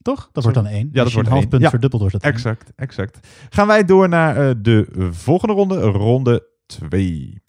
Toch? 0.02 0.28
Dat 0.32 0.42
wordt 0.42 0.58
dan 0.58 0.66
één. 0.68 0.88
Ja, 0.92 1.02
dat 1.04 1.12
wordt 1.12 1.28
een 1.28 1.34
half 1.34 1.48
punt 1.48 1.62
Ja. 1.62 1.70
verdubbeld, 1.70 2.00
wordt 2.02 2.16
dat 2.16 2.24
één. 2.24 2.32
Exact, 2.34 2.72
exact. 2.76 3.28
Gaan 3.50 3.66
wij 3.66 3.84
door 3.84 4.08
naar 4.08 4.62
de 4.62 4.86
volgende 5.10 5.54
ronde, 5.54 5.80
ronde 5.80 6.46
2. 6.66 7.40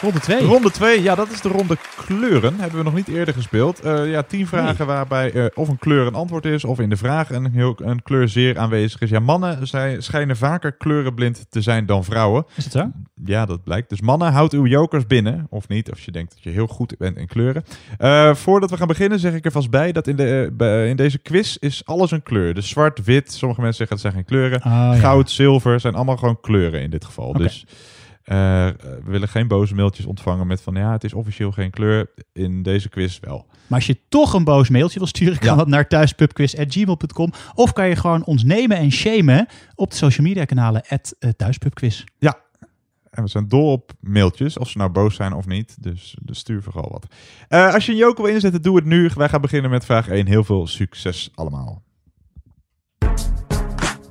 Ronde 0.00 0.20
2. 0.20 0.44
Ronde 0.44 0.70
2, 0.70 1.02
ja, 1.02 1.14
dat 1.14 1.30
is 1.30 1.40
de 1.40 1.48
ronde 1.48 1.76
kleuren. 1.96 2.54
Hebben 2.58 2.78
we 2.78 2.84
nog 2.84 2.94
niet 2.94 3.08
eerder 3.08 3.34
gespeeld. 3.34 3.80
Eh, 3.80 4.10
ja, 4.10 4.22
tien 4.22 4.46
vragen 4.46 4.86
waarbij 4.86 5.32
eh, 5.32 5.44
of 5.54 5.68
een 5.68 5.78
kleur 5.78 6.06
een 6.06 6.14
antwoord 6.14 6.44
is, 6.44 6.64
of 6.64 6.80
in 6.80 6.88
de 6.88 6.96
vraag 6.96 7.30
een, 7.30 7.52
heel, 7.52 7.76
een 7.82 8.02
kleur 8.02 8.28
zeer 8.28 8.58
aanwezig 8.58 9.00
is. 9.00 9.10
Ja, 9.10 9.20
mannen 9.20 9.66
zij, 9.66 10.00
schijnen 10.00 10.36
vaker 10.36 10.72
kleurenblind 10.72 11.46
te 11.50 11.60
zijn 11.60 11.86
dan 11.86 12.04
vrouwen. 12.04 12.44
Is 12.56 12.64
het 12.64 12.72
zo? 12.72 12.90
Ja, 13.24 13.46
dat 13.46 13.64
blijkt. 13.64 13.88
Dus 13.88 14.00
mannen, 14.00 14.32
houd 14.32 14.52
uw 14.52 14.66
jokers 14.66 15.06
binnen. 15.06 15.46
Of 15.50 15.68
niet, 15.68 15.90
als 15.90 16.04
je 16.04 16.10
denkt 16.10 16.32
dat 16.34 16.42
je 16.42 16.50
heel 16.50 16.66
goed 16.66 16.94
bent 16.98 17.16
in 17.16 17.26
kleuren. 17.26 17.64
Eh, 17.98 18.34
voordat 18.34 18.70
we 18.70 18.76
gaan 18.76 18.86
beginnen, 18.86 19.18
zeg 19.18 19.34
ik 19.34 19.44
er 19.44 19.52
vast 19.52 19.70
bij 19.70 19.92
dat 19.92 20.06
in, 20.06 20.16
de, 20.16 20.86
in 20.88 20.96
deze 20.96 21.18
quiz 21.18 21.56
is 21.56 21.82
alles 21.84 22.10
een 22.10 22.22
kleur. 22.22 22.54
Dus 22.54 22.68
zwart, 22.68 23.04
wit, 23.04 23.32
sommige 23.32 23.60
mensen 23.60 23.86
zeggen 23.86 23.96
dat 23.96 24.12
zijn 24.12 24.24
geen 24.24 24.36
kleuren. 24.36 24.58
Oh, 24.58 24.64
ja. 24.72 24.94
Goud, 24.94 25.30
zilver, 25.30 25.80
zijn 25.80 25.94
allemaal 25.94 26.16
gewoon 26.16 26.40
kleuren 26.40 26.82
in 26.82 26.90
dit 26.90 27.04
geval. 27.04 27.32
Dus 27.32 27.66
eh, 28.30 28.36
we 28.36 29.00
willen 29.04 29.28
geen 29.28 29.48
boze 29.48 29.74
mailtjes 29.74 30.06
ontvangen 30.06 30.46
met 30.46 30.60
van 30.62 30.74
ja, 30.74 30.92
het 30.92 31.04
is 31.04 31.14
officieel 31.14 31.52
geen 31.52 31.70
kleur. 31.70 32.10
In 32.32 32.62
deze 32.62 32.88
quiz 32.88 33.20
wel. 33.20 33.46
Maar 33.66 33.78
als 33.78 33.86
je 33.86 33.98
toch 34.08 34.32
een 34.32 34.44
boos 34.44 34.68
mailtje 34.68 34.98
wil 34.98 35.08
sturen, 35.08 35.38
kan 35.38 35.48
Ja. 35.48 35.56
dat 35.56 35.66
naar 35.66 35.88
thuispubquiz.gmail.com. 35.88 37.32
Of 37.54 37.72
kan 37.72 37.88
je 37.88 37.96
gewoon 37.96 38.24
ons 38.24 38.44
nemen 38.44 38.76
en 38.76 38.90
shamen 38.92 39.46
op 39.74 39.90
de 39.90 39.96
social 39.96 40.26
media 40.26 40.44
kanalen 40.44 40.82
at 40.88 41.14
eh, 41.18 41.30
thuispubquiz. 41.30 42.04
Ja. 42.18 42.38
En 43.10 43.22
we 43.22 43.28
zijn 43.28 43.48
dol 43.48 43.72
op 43.72 43.92
mailtjes, 44.00 44.58
of 44.58 44.68
ze 44.68 44.78
nou 44.78 44.90
boos 44.90 45.14
zijn 45.14 45.32
of 45.32 45.46
niet. 45.46 45.76
Dus, 45.82 46.16
dus 46.22 46.38
stuur 46.38 46.62
vooral 46.62 46.88
wat. 46.92 47.06
Eh, 47.48 47.74
als 47.74 47.86
je 47.86 47.92
een 47.92 47.98
joker 47.98 48.24
wil 48.24 48.34
inzetten, 48.34 48.62
doe 48.62 48.76
het 48.76 48.84
nu. 48.84 49.10
Wij 49.14 49.28
gaan 49.28 49.40
beginnen 49.40 49.70
met 49.70 49.84
vraag 49.84 50.08
1. 50.08 50.26
Heel 50.26 50.44
veel 50.44 50.66
succes 50.66 51.30
allemaal. 51.34 51.82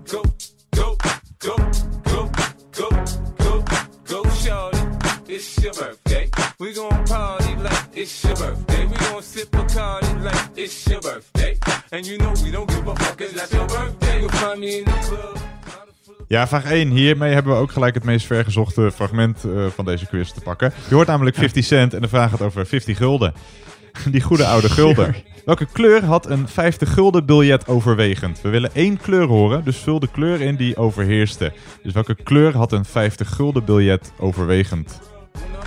Go, 0.04 0.22
go, 0.70 0.96
go, 1.38 1.56
go, 2.04 2.29
It's 5.62 5.78
your 5.78 5.88
birthday. 5.88 6.30
We 6.58 6.74
gon' 6.74 7.04
party 7.04 7.56
like 7.62 7.88
it's 7.92 8.22
your 8.22 8.36
birthday. 8.36 8.88
We 8.88 8.96
gon' 8.96 9.24
sip 9.24 9.50
Bacardi 9.52 10.24
like 10.24 10.50
it's 10.54 10.86
your 10.86 11.02
birthday. 11.02 11.58
And 11.90 12.06
you 12.06 12.18
know 12.18 12.32
we 12.44 12.52
don't 12.52 12.70
give 12.70 12.88
a 12.88 12.96
fuck, 12.96 13.22
it's 13.22 13.36
not 13.36 13.52
your 13.52 13.68
birthday. 13.68 14.20
You'll 14.20 14.30
find 14.30 14.60
me 14.60 14.78
in 14.78 14.84
the 14.84 15.08
club. 15.08 15.38
Ja, 16.28 16.48
vraag 16.48 16.64
1. 16.72 16.90
Hiermee 16.90 17.34
hebben 17.34 17.54
we 17.54 17.60
ook 17.60 17.72
gelijk 17.72 17.94
het 17.94 18.04
meest 18.04 18.26
vergezochte 18.26 18.92
fragment 18.92 19.44
eh, 19.44 19.66
van 19.66 19.86
deze 19.86 20.06
quiz 20.06 20.32
te 20.32 20.42
pakken. 20.42 20.74
Je 20.90 20.96
hoort 20.96 21.08
namelijk 21.08 21.36
50 21.36 21.66
cent 21.66 21.94
en 21.94 22.02
de 22.02 22.08
vraag 22.08 22.30
gaat 22.30 22.42
over 22.42 22.66
50 22.66 22.98
gulden. 22.98 23.34
Die 24.12 24.22
goede 24.22 24.46
oude 24.46 24.70
gulden. 24.70 25.16
Welke 25.46 25.68
kleur 25.72 26.06
had 26.06 26.30
een 26.30 26.48
50 26.48 26.94
gulden 26.94 27.26
biljet 27.26 27.68
overwegend? 27.68 28.42
We 28.42 28.50
willen 28.50 28.74
één 28.74 28.98
kleur 28.98 29.28
horen, 29.28 29.64
dus 29.64 29.78
vul 29.78 30.00
de 30.00 30.10
kleur 30.12 30.42
in 30.42 30.56
die 30.56 30.78
overheerste. 30.78 31.52
Dus 31.84 31.94
welke 31.94 32.16
kleur 32.24 32.58
had 32.58 32.72
een 32.72 32.86
50 32.86 33.30
gulden 33.30 33.66
biljet 33.66 34.12
overwegend? 34.18 35.09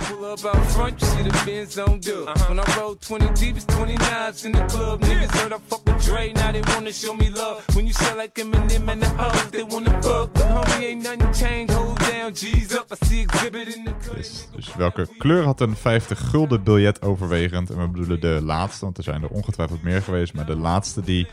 Pull 0.07 0.25
up 0.25 0.45
out 0.45 0.65
front, 0.71 1.01
you 1.01 1.07
see 1.07 1.23
the 1.23 1.43
Benz 1.45 1.77
on 1.77 1.99
dub. 1.99 2.37
When 2.47 2.59
I 2.59 2.65
roll 2.77 2.95
20 2.95 3.33
deep, 3.33 3.55
it's 3.55 3.65
29s 3.65 4.45
in 4.45 4.51
the 4.51 4.65
club. 4.65 5.01
Niggas 5.01 5.31
heard 5.37 5.53
I 5.53 5.57
fuck 5.57 5.85
with 5.85 6.05
Dre, 6.05 6.33
now 6.33 6.51
they 6.51 6.61
wanna 6.61 6.91
show 6.91 7.13
me 7.13 7.29
love. 7.29 7.63
When 7.75 7.85
you 7.85 7.93
sell 7.93 8.17
like 8.17 8.41
Eminem 8.41 8.87
and 8.87 9.01
the 9.01 9.09
O's, 9.17 9.49
they 9.51 9.63
wanna 9.63 10.01
fuck. 10.01 10.33
But 10.33 10.43
homie, 10.43 10.83
ain't 10.83 11.03
nothing 11.03 11.33
changed, 11.33 11.73
hold 11.73 11.99
down, 11.99 12.33
G's 12.33 12.73
up. 12.73 12.91
I 12.91 13.05
see 13.05 13.21
exhibit 13.21 13.75
in 13.75 13.83
the 13.83 13.93
club. 14.01 14.15
Dus 14.55 14.75
welke 14.75 15.07
kleur 15.17 15.43
had 15.43 15.61
een 15.61 15.75
50 15.75 16.29
gulden 16.29 16.63
biljet 16.63 17.01
overwegend? 17.01 17.69
En 17.69 17.77
we 17.77 17.87
bedoelen 17.87 18.21
de 18.21 18.41
laatste, 18.43 18.85
want 18.85 18.97
er 18.97 19.03
zijn 19.03 19.23
er 19.23 19.29
ongetwijfeld 19.29 19.83
meer 19.83 20.01
geweest. 20.01 20.33
Maar 20.33 20.45
de 20.45 20.57
laatste 20.57 21.01
die 21.01 21.27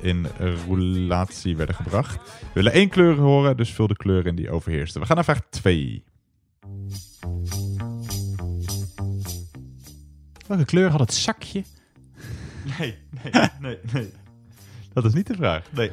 in 0.00 0.26
roulatie 0.66 1.56
werden 1.56 1.74
gebracht. 1.74 2.14
We 2.14 2.48
willen 2.52 2.72
één 2.72 2.88
kleur 2.88 3.16
horen, 3.16 3.56
dus 3.56 3.72
vul 3.72 3.86
de 3.86 3.96
kleur 3.96 4.26
in 4.26 4.34
die 4.34 4.50
overheerste. 4.50 4.98
We 4.98 5.06
gaan 5.06 5.16
naar 5.16 5.24
vraag 5.24 5.40
2. 5.50 6.04
Welke 10.52 10.66
kleur 10.66 10.90
had 10.90 11.00
het 11.00 11.14
zakje? 11.14 11.64
Nee, 12.78 12.94
nee, 13.22 13.50
nee, 13.60 13.78
nee. 13.92 14.10
Dat 14.92 15.04
is 15.04 15.12
niet 15.12 15.26
de 15.26 15.34
vraag. 15.34 15.64
Nee. 15.70 15.90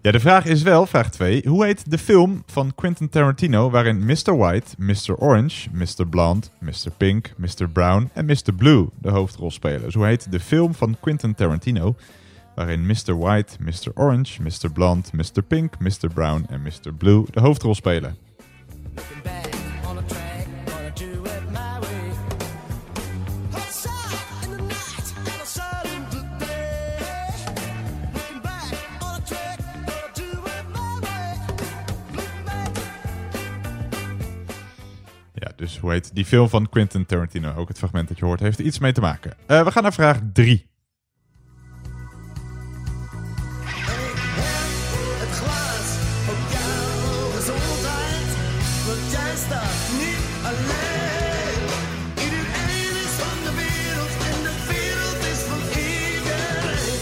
Ja, 0.00 0.10
de 0.10 0.20
vraag 0.20 0.44
is 0.44 0.62
wel, 0.62 0.86
vraag 0.86 1.10
2. 1.10 1.48
Hoe 1.48 1.64
heet 1.64 1.90
de 1.90 1.98
film 1.98 2.42
van 2.46 2.74
Quentin 2.74 3.08
Tarantino 3.08 3.70
waarin 3.70 4.04
Mr. 4.04 4.36
White, 4.36 4.74
Mr. 4.78 5.16
Orange, 5.16 5.68
Mr. 5.72 6.08
Blonde, 6.08 6.46
Mr. 6.58 6.90
Pink, 6.96 7.32
Mr. 7.36 7.68
Brown 7.72 8.10
en 8.14 8.24
Mr. 8.24 8.54
Blue 8.56 8.88
de 8.98 9.10
hoofdrol 9.10 9.50
spelen? 9.50 9.82
Dus 9.82 9.94
hoe 9.94 10.06
heet 10.06 10.32
de 10.32 10.40
film 10.40 10.74
van 10.74 10.96
Quentin 11.00 11.34
Tarantino 11.34 11.94
waarin 12.54 12.86
Mr. 12.86 13.18
White, 13.18 13.56
Mr. 13.60 13.90
Orange, 13.94 14.42
Mr. 14.42 14.72
Blonde, 14.72 15.08
Mr. 15.12 15.42
Pink, 15.42 15.78
Mr. 15.78 16.08
Brown 16.14 16.46
en 16.48 16.62
Mr. 16.62 16.94
Blue 16.98 17.24
de 17.30 17.40
hoofdrol 17.40 17.74
spelen? 17.74 18.16
Dus 35.70 35.80
hoe 35.80 35.90
heet 35.90 36.14
die 36.14 36.24
film 36.24 36.48
van 36.48 36.68
Quentin 36.68 37.06
Tarantino? 37.06 37.54
Ook 37.54 37.68
het 37.68 37.78
fragment 37.78 38.08
dat 38.08 38.18
je 38.18 38.24
hoort 38.24 38.40
heeft 38.40 38.58
er 38.58 38.64
iets 38.64 38.78
mee 38.78 38.92
te 38.92 39.00
maken. 39.00 39.32
Eh, 39.46 39.64
we 39.64 39.70
gaan 39.70 39.82
naar 39.82 39.92
vraag 39.92 40.18
3. 40.32 40.68
Het 45.18 45.36
glas 45.38 45.88
op 46.28 46.40
jouw 46.52 47.30
gezondheid. 47.36 48.28
Want 48.86 49.10
jij 49.10 49.36
staat 49.36 49.78
niet 49.98 50.26
alleen. 50.50 51.62
Iedereen 52.24 52.94
is 53.04 53.14
van 53.22 53.38
de 53.44 53.52
wereld 53.64 54.14
en 54.30 54.38
de 54.48 54.54
wereld 54.68 55.20
is 55.32 55.40
van 55.50 55.62
iedereen. 55.68 57.00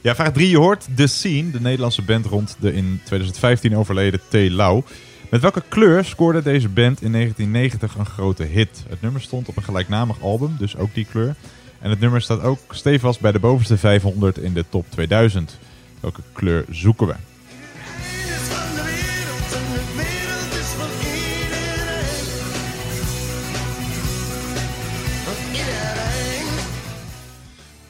Ja, 0.00 0.14
vraag 0.14 0.32
3. 0.32 0.50
Je 0.50 0.58
hoort 0.58 0.86
The 0.96 1.06
Scene, 1.06 1.50
de 1.50 1.60
Nederlandse 1.60 2.02
band 2.02 2.26
rond 2.26 2.56
de 2.58 2.72
in 2.72 3.00
2015 3.04 3.76
overleden 3.76 4.20
T. 4.28 4.34
Lau. 4.34 4.82
Met 5.30 5.40
welke 5.40 5.62
kleur 5.68 6.04
scoorde 6.04 6.42
deze 6.42 6.68
band 6.68 7.02
in 7.02 7.12
1990 7.12 7.94
een 7.94 8.06
grote 8.06 8.42
hit? 8.42 8.84
Het 8.88 9.02
nummer 9.02 9.20
stond 9.20 9.48
op 9.48 9.56
een 9.56 9.62
gelijknamig 9.62 10.22
album, 10.22 10.56
dus 10.58 10.76
ook 10.76 10.94
die 10.94 11.04
kleur. 11.04 11.34
En 11.80 11.90
het 11.90 12.00
nummer 12.00 12.20
staat 12.20 12.42
ook 12.42 12.58
stevast 12.70 13.20
bij 13.20 13.32
de 13.32 13.38
bovenste 13.38 13.78
500 13.78 14.38
in 14.38 14.54
de 14.54 14.64
top 14.68 14.86
2000. 14.88 15.58
Welke 16.00 16.20
kleur 16.32 16.64
zoeken 16.70 17.06
we? 17.06 17.14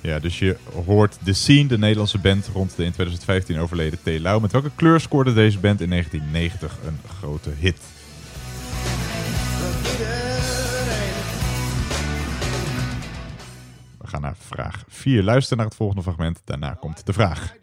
Ja, 0.09 0.19
dus 0.19 0.39
je 0.39 0.57
hoort 0.87 1.19
The 1.25 1.33
Scene, 1.33 1.67
de 1.67 1.79
Nederlandse 1.79 2.19
band 2.19 2.47
rond 2.47 2.77
de 2.77 2.85
in 2.85 2.93
2015 2.93 3.59
overleden 3.59 3.99
T. 4.03 4.21
Lau. 4.21 4.41
Met 4.41 4.53
welke 4.53 4.71
kleur 4.75 5.01
scoorde 5.01 5.35
deze 5.35 5.59
band 5.59 5.81
in 5.81 5.91
1990 5.91 6.79
een 6.87 6.99
grote 7.19 7.51
hit? 7.51 7.79
We 13.99 14.07
gaan 14.07 14.21
naar 14.21 14.37
vraag 14.39 14.85
4. 14.89 15.23
Luister 15.23 15.57
naar 15.57 15.67
het 15.67 15.75
volgende 15.75 16.03
fragment. 16.03 16.41
Daarna 16.45 16.75
komt 16.81 17.07
de 17.07 17.13
vraag. 17.13 17.55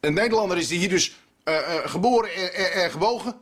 Een 0.00 0.14
Nederlander 0.14 0.56
is 0.56 0.68
die 0.68 0.78
hier 0.78 0.88
dus 0.88 1.16
eh, 1.44 1.56
eh, 1.56 1.90
geboren 1.90 2.34
en, 2.34 2.54
en, 2.54 2.72
en 2.72 2.90
gewogen. 2.90 3.34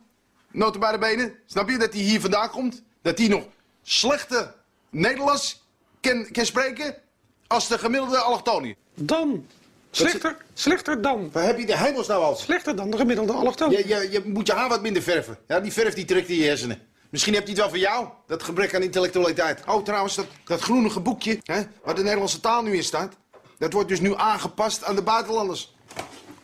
Notabene 0.50 0.98
benen. 0.98 1.35
Snap 1.46 1.68
je 1.68 1.79
dat 1.79 1.92
hij 1.92 2.03
hier 2.03 2.20
vandaan 2.20 2.50
komt? 2.50 2.83
dat 3.03 3.16
die 3.16 3.29
nog 3.29 3.46
slechter 3.83 4.55
Nederlands 4.90 5.66
kan 6.00 6.46
spreken 6.46 7.03
als 7.46 7.68
de 7.68 7.78
gemiddelde 7.78 8.18
allochtonie. 8.18 8.76
Dan. 8.94 9.46
Slechter, 9.90 10.37
slechter 10.54 11.02
dan. 11.02 11.30
Waar 11.33 11.44
heb 11.44 11.59
je 11.59 11.66
de 11.66 11.78
hemels 11.78 12.07
nou 12.07 12.22
al? 12.22 12.37
Slechter 12.37 12.76
dan 12.76 12.90
de 12.90 12.96
gemiddelde 12.96 13.33
allochtoon. 13.33 13.70
Je, 13.70 13.88
je, 13.88 14.09
je 14.11 14.22
moet 14.24 14.46
je 14.46 14.52
haar 14.52 14.68
wat 14.68 14.83
minder 14.83 15.02
verven. 15.02 15.38
Ja, 15.48 15.61
die 15.61 15.72
verf 15.72 15.94
die 15.94 16.04
trekt 16.04 16.28
in 16.28 16.37
je 16.37 16.44
hersenen. 16.44 16.80
Misschien 17.11 17.35
hebt 17.35 17.46
hij 17.46 17.54
het 17.54 17.62
wel 17.62 17.72
van 17.72 17.90
jou, 17.90 18.09
dat 18.26 18.42
gebrek 18.42 18.74
aan 18.74 18.83
intellectualiteit. 18.83 19.62
Oh, 19.66 19.85
trouwens, 19.85 20.14
dat, 20.14 20.26
dat 20.44 20.61
groenige 20.61 21.00
boekje, 21.00 21.38
hè, 21.42 21.62
waar 21.85 21.94
de 21.94 22.02
Nederlandse 22.02 22.40
taal 22.40 22.62
nu 22.62 22.76
in 22.76 22.85
staat... 22.85 23.14
dat 23.59 23.72
wordt 23.72 23.88
dus 23.88 24.00
nu 24.00 24.14
aangepast 24.16 24.85
aan 24.85 24.94
de 24.94 25.02
buitenlanders. 25.02 25.74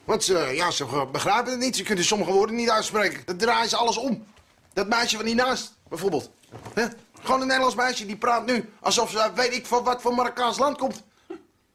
Want 0.04 0.24
ze, 0.24 0.50
ja, 0.54 0.70
ze 0.70 1.06
begrijpen 1.12 1.50
het 1.50 1.60
niet, 1.60 1.76
ze 1.76 1.82
kunnen 1.82 2.04
sommige 2.04 2.32
woorden 2.32 2.56
niet 2.56 2.70
uitspreken. 2.70 3.22
Dat 3.24 3.38
draaien 3.38 3.68
ze 3.68 3.76
alles 3.76 3.96
om. 3.96 4.24
Dat 4.72 4.88
meisje 4.88 5.16
van 5.16 5.26
hiernaast, 5.26 5.74
bijvoorbeeld. 5.88 6.30
Hè? 6.74 6.86
Gewoon 7.22 7.40
een 7.40 7.46
Nederlands 7.46 7.76
meisje, 7.76 8.06
die 8.06 8.16
praat 8.16 8.46
nu 8.46 8.72
alsof 8.80 9.11
ze 9.11 9.30
weet 9.35 9.54
ik 9.54 9.66
van 9.66 9.85
wat 9.85 10.02
voor 10.02 10.14
Marokkaans 10.14 10.59
land 10.59 10.78
komt. 10.78 11.02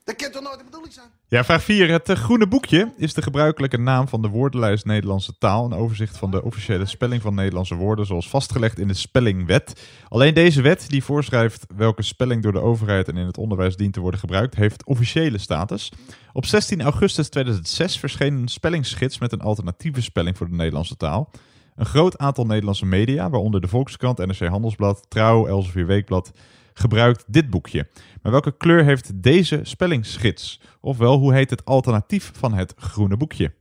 Dat 0.05 0.15
kan 0.15 0.31
toch 0.31 0.41
nooit 0.41 0.58
de 0.58 0.63
bedoeling 0.63 0.93
zijn? 0.93 1.08
Ja, 1.27 1.43
vraag 1.43 1.63
4. 1.63 1.89
Het 1.89 2.10
eh, 2.10 2.15
groene 2.15 2.47
boekje 2.47 2.93
is 2.97 3.13
de 3.13 3.21
gebruikelijke 3.21 3.77
naam 3.77 4.08
van 4.08 4.21
de 4.21 4.27
woordenlijst 4.27 4.86
Nederlandse 4.86 5.38
taal. 5.38 5.65
Een 5.65 5.73
overzicht 5.73 6.17
van 6.17 6.31
de 6.31 6.43
officiële 6.43 6.86
spelling 6.86 7.21
van 7.21 7.36
Nederlandse 7.36 7.75
woorden, 7.75 8.05
zoals 8.05 8.29
vastgelegd 8.29 8.79
in 8.79 8.88
de 8.88 8.93
spellingwet. 8.93 9.88
Alleen 10.10 10.34
deze 10.34 10.62
wet, 10.62 10.89
die 10.89 11.03
voorschrijft 11.03 11.65
welke 11.75 12.03
spelling 12.03 12.43
door 12.43 12.51
de 12.51 12.62
overheid 12.62 13.08
en 13.08 13.17
in 13.17 13.25
het 13.25 13.38
onderwijs 13.38 13.75
dient 13.75 13.93
te 13.93 13.99
worden 13.99 14.19
gebruikt, 14.19 14.55
heeft 14.55 14.86
officiële 14.86 15.38
status. 15.38 15.91
Op 16.34 16.45
16 16.45 16.81
augustus 16.81 17.29
2006 17.29 17.99
verscheen 17.99 18.34
een 18.34 18.47
spellingsgids 18.47 19.19
met 19.19 19.31
een 19.31 19.41
alternatieve 19.41 20.01
spelling 20.01 20.38
voor 20.38 20.49
de 20.49 20.55
Nederlandse 20.55 20.97
taal. 20.97 21.29
Een 21.75 21.85
groot 21.85 22.17
aantal 22.17 22.45
Nederlandse 22.45 22.85
media, 22.85 23.29
waaronder 23.29 23.61
de 23.61 23.67
Volkskrant, 23.67 24.17
NRC 24.17 24.47
Handelsblad, 24.47 25.05
Trouw, 25.09 25.47
Elsevier 25.47 25.85
Weekblad, 25.85 26.31
gebruikt 26.73 27.23
dit 27.27 27.49
boekje. 27.49 27.88
Maar 28.21 28.31
welke 28.31 28.57
kleur 28.57 28.83
heeft 28.83 29.23
deze 29.23 29.59
spellingsgids? 29.63 30.61
Ofwel, 30.81 31.17
hoe 31.17 31.33
heet 31.33 31.49
het 31.49 31.65
alternatief 31.65 32.31
van 32.35 32.53
het 32.53 32.73
groene 32.77 33.17
boekje? 33.17 33.53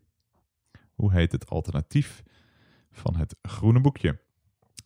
Hoe 0.95 1.13
heet 1.13 1.33
het 1.33 1.51
alternatief 1.51 2.23
van 2.93 3.17
het 3.17 3.37
groene 3.43 3.81
boekje? 3.81 4.19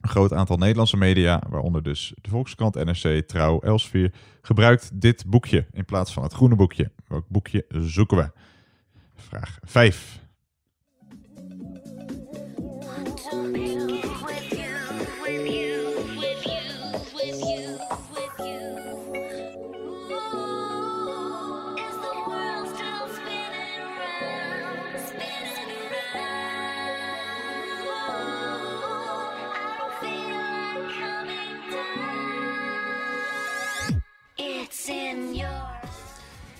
Een 0.00 0.08
groot 0.08 0.32
aantal 0.32 0.56
Nederlandse 0.56 0.96
media, 0.96 1.42
waaronder 1.48 1.82
dus 1.82 2.12
de 2.20 2.30
Volkskrant, 2.30 2.74
NRC, 2.74 3.26
Trouw, 3.26 3.60
Elsevier, 3.60 4.14
gebruikt 4.42 5.00
dit 5.00 5.26
boekje 5.26 5.66
in 5.72 5.84
plaats 5.84 6.12
van 6.12 6.22
het 6.22 6.32
groene 6.32 6.56
boekje. 6.56 6.90
Welk 7.06 7.28
boekje 7.28 7.64
zoeken 7.68 8.16
we? 8.16 8.30
Vraag 9.16 9.58
5. 9.62 10.26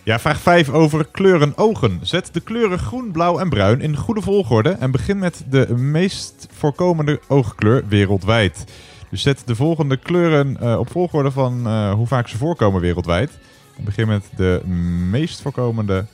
Ja, 0.09 0.18
vraag 0.18 0.40
5 0.40 0.68
over 0.68 1.07
kleuren 1.11 1.57
ogen. 1.57 1.99
Zet 2.03 2.31
de 2.33 2.40
kleuren 2.40 2.79
groen, 2.79 3.11
blauw 3.11 3.38
en 3.38 3.49
bruin 3.49 3.81
in 3.81 3.97
goede 3.97 4.21
volgorde 4.21 4.71
en 4.71 4.90
begin 4.90 5.18
met 5.18 5.44
de 5.51 5.75
meest 5.77 6.47
voorkomende 6.53 7.21
oogkleur 7.27 7.85
wereldwijd. 7.88 8.64
Dus 9.11 9.23
zet 9.23 9.42
de 9.47 9.57
volgende 9.57 9.97
kleuren 9.97 10.61
eh, 10.61 10.79
op 10.79 10.90
volgorde 10.90 11.31
van 11.31 11.66
eh, 11.66 11.92
hoe 11.92 12.07
vaak 12.07 12.29
ze 12.29 12.37
voorkomen 12.37 12.81
wereldwijd. 12.81 13.38
En 13.77 13.85
begin 13.85 14.07
met 14.07 14.31
de 14.37 14.62
meest 15.11 15.40
voorkomende 15.40 16.07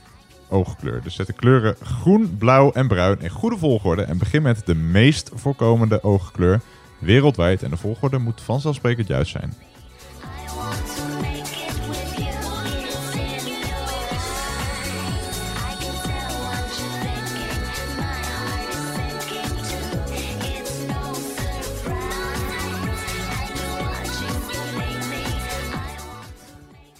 oogkleur. 0.49 1.01
Dus 1.03 1.15
zet 1.15 1.27
de 1.27 1.33
kleuren 1.33 1.75
groen, 1.83 2.37
blauw 2.37 2.71
en 2.71 2.87
bruin 2.87 3.21
in 3.21 3.29
goede 3.29 3.57
volgorde 3.57 4.01
en 4.01 4.17
begin 4.17 4.41
met 4.41 4.61
de 4.65 4.75
meest 4.75 5.31
voorkomende 5.33 6.03
oogkleur 6.03 6.61
wereldwijd. 6.99 7.63
En 7.63 7.69
de 7.69 7.77
volgorde 7.77 8.17
moet 8.17 8.41
vanzelfsprekend 8.41 9.07
juist 9.07 9.31
zijn. 9.31 9.53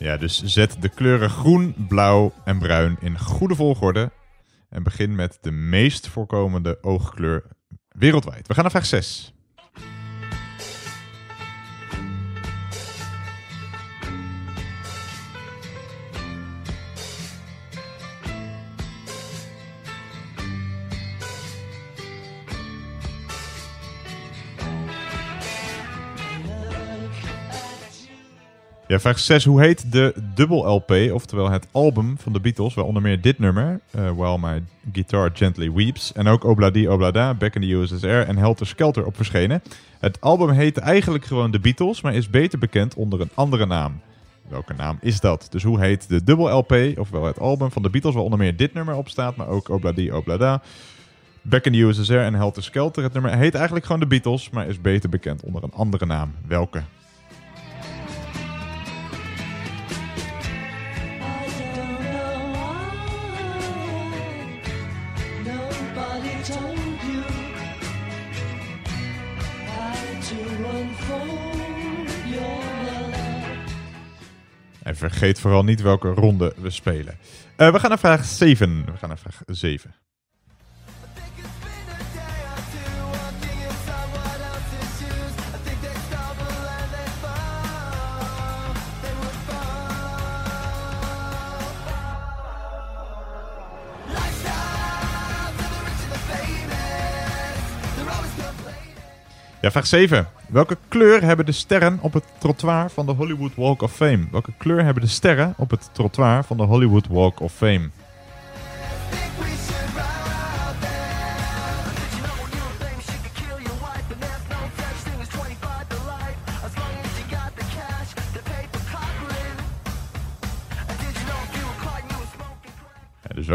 Ja, 0.05 0.17
dus 0.17 0.43
zet 0.43 0.77
de 0.79 0.89
kleuren 0.89 1.29
groen, 1.29 1.75
blauw 1.87 2.33
en 2.43 2.59
bruin 2.59 2.97
in 2.99 3.19
goede 3.19 3.55
volgorde. 3.55 4.11
En 4.69 4.83
begin 4.83 5.15
met 5.15 5.37
de 5.41 5.51
meest 5.51 6.07
voorkomende 6.07 6.77
oogkleur 6.81 7.43
wereldwijd. 7.89 8.47
We 8.47 8.53
gaan 8.53 8.63
naar 8.63 8.71
vraag 8.71 8.85
6. 8.85 9.35
Ja, 28.88 29.00
vraag 29.00 29.19
6. 29.19 29.45
Hoe 29.45 29.62
heet 29.62 29.91
de 29.91 30.13
dubbel 30.36 30.76
LP, 30.76 30.91
oftewel 31.12 31.50
het 31.50 31.67
album 31.71 32.17
van 32.17 32.34
de 32.34 32.39
Beatles, 32.39 32.74
waar 32.74 32.86
onder 32.86 33.02
meer 33.02 33.21
dit 33.21 33.39
nummer, 33.39 33.80
eh, 33.91 34.12
While 34.12 34.38
My 34.39 34.63
Guitar 34.91 35.30
Gently 35.34 35.71
Weeps, 35.71 36.13
en 36.13 36.28
ook 36.28 36.43
Obladi 36.43 36.88
Oblada, 36.88 37.34
Back 37.34 37.56
in 37.56 37.62
the 37.62 37.67
USSR 37.74 38.08
en 38.08 38.38
Helter 38.38 38.67
Skelter 38.67 39.06
op 39.06 39.15
verschenen. 39.15 39.62
Het 40.00 40.21
album 40.21 40.50
heette 40.50 40.82
eigenlijk 40.82 41.26
gewoon 41.26 41.52
de 41.52 41.60
Beatles, 41.60 42.02
maar 42.02 42.13
is 42.13 42.30
beter 42.30 42.60
bekend 42.60 42.95
onder 42.95 43.21
een 43.21 43.30
andere 43.34 43.65
naam. 43.65 44.02
Welke 44.48 44.74
naam 44.74 44.98
is 45.02 45.19
dat? 45.19 45.48
Dus 45.50 45.63
hoe 45.63 45.80
heet 45.80 46.10
de 46.10 46.24
dubbel 46.24 46.58
LP, 46.58 46.98
ofwel 46.98 47.24
het 47.24 47.39
album 47.39 47.71
van 47.71 47.82
de 47.82 47.89
Beatles, 47.89 48.13
waar 48.13 48.24
onder 48.24 48.39
meer 48.39 48.56
dit 48.56 48.74
nummer 48.74 48.95
op 48.95 49.10
staat, 49.10 49.36
maar 49.36 49.48
ook 49.48 49.69
Obladi 49.69 50.12
Oblada, 50.12 50.62
Back 51.41 51.65
in 51.65 51.71
the 51.71 51.80
USSR 51.80 52.13
en 52.13 52.34
Helter 52.34 52.63
Skelter. 52.63 53.04
Het 53.04 53.13
nummer 53.13 53.38
heet 53.38 53.56
eigenlijk 53.56 53.86
gewoon 53.86 54.02
de 54.02 54.08
Beatles, 54.08 54.50
maar 54.50 54.67
is 54.67 54.82
beter 54.82 55.10
bekend 55.10 55.43
onder 55.43 55.63
een 55.63 55.74
andere 55.74 56.06
naam. 56.06 56.34
Welke? 56.48 56.82
Vergeet 75.09 75.39
vooral 75.39 75.63
niet 75.63 75.81
welke 75.81 76.07
ronde 76.07 76.53
we 76.57 76.69
spelen. 76.69 77.17
Eh, 77.55 77.71
we 77.71 77.79
gaan 77.79 77.89
naar 77.89 77.99
vraag 77.99 78.25
7. 78.25 78.85
We 78.85 78.97
gaan 78.97 79.09
naar 79.09 79.17
vraag 79.17 79.41
7. 79.45 79.95
Ja, 99.65 99.71
vraag 99.71 99.88
7. 99.88 100.28
Welke 100.47 100.78
kleur 100.88 101.23
hebben 101.23 101.45
de 101.45 101.51
sterren 101.51 101.97
op 102.01 102.13
het 102.13 102.23
trottoir 102.38 102.89
van 102.89 103.06
de 103.06 103.12
Hollywood 103.12 103.56
Walk 103.56 103.82
of 103.82 103.91
Fame? 103.91 104.28
Welke 104.32 104.51
kleur 104.58 104.84
hebben 104.84 105.04
de 105.04 105.10
sterren 105.10 105.54
op 105.58 105.69
het 105.69 105.89
trottoir 105.91 106.43
van 106.43 106.58
de 106.58 106.63
Hollywood 106.63 107.08
Walk 107.08 107.39
of 107.39 107.54
Fame? 107.54 107.89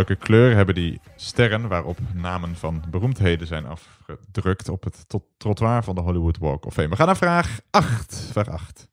Welke 0.07 0.25
kleur 0.25 0.55
hebben 0.55 0.75
die 0.75 1.01
sterren 1.17 1.69
waarop 1.69 1.99
namen 2.15 2.57
van 2.57 2.85
beroemdheden 2.91 3.47
zijn 3.47 3.67
afgedrukt 3.67 4.69
op 4.69 4.85
het 4.85 5.07
trottoir 5.37 5.85
van 5.85 5.95
de 5.95 6.01
Hollywood 6.01 6.39
Walk 6.39 6.67
of 6.67 6.73
Fame? 6.75 6.89
We 6.89 6.97
gaan 6.97 7.07
naar 7.07 7.17
vraag 7.17 7.61
8. 7.71 8.29
Vraag 8.33 8.49
8. 8.49 8.89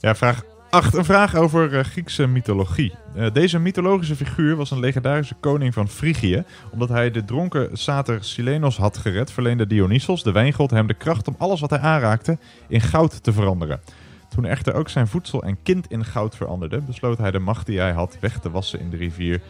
Ja, 0.00 0.14
vraag 0.14 0.42
8. 0.70 0.94
Een 0.94 1.04
vraag 1.04 1.34
over 1.34 1.78
eh, 1.78 1.84
Griekse 1.84 2.26
mythologie. 2.26 2.94
Eh, 3.14 3.32
deze 3.32 3.58
mythologische 3.58 4.16
figuur 4.16 4.56
was 4.56 4.70
een 4.70 4.80
legendarische 4.80 5.34
koning 5.40 5.74
van 5.74 5.88
Frigië. 5.88 6.44
Omdat 6.70 6.88
hij 6.88 7.10
de 7.10 7.24
dronken 7.24 7.78
sater 7.78 8.24
Silenos 8.24 8.76
had 8.76 8.98
gered, 8.98 9.32
verleende 9.32 9.66
Dionysos, 9.66 10.22
de 10.22 10.32
wijngod, 10.32 10.70
hem 10.70 10.86
de 10.86 10.94
kracht 10.94 11.28
om 11.28 11.34
alles 11.38 11.60
wat 11.60 11.70
hij 11.70 11.78
aanraakte 11.78 12.38
in 12.68 12.80
goud 12.80 13.22
te 13.22 13.32
veranderen. 13.32 13.80
Toen 14.28 14.44
echter 14.44 14.74
ook 14.74 14.88
zijn 14.88 15.08
voedsel 15.08 15.42
en 15.42 15.62
kind 15.62 15.90
in 15.90 16.04
goud 16.04 16.36
veranderde, 16.36 16.80
besloot 16.80 17.18
hij 17.18 17.30
de 17.30 17.38
macht 17.38 17.66
die 17.66 17.78
hij 17.78 17.92
had 17.92 18.16
weg 18.20 18.38
te 18.38 18.50
wassen 18.50 18.80
in 18.80 18.90
de 18.90 18.96
rivier 18.96 19.40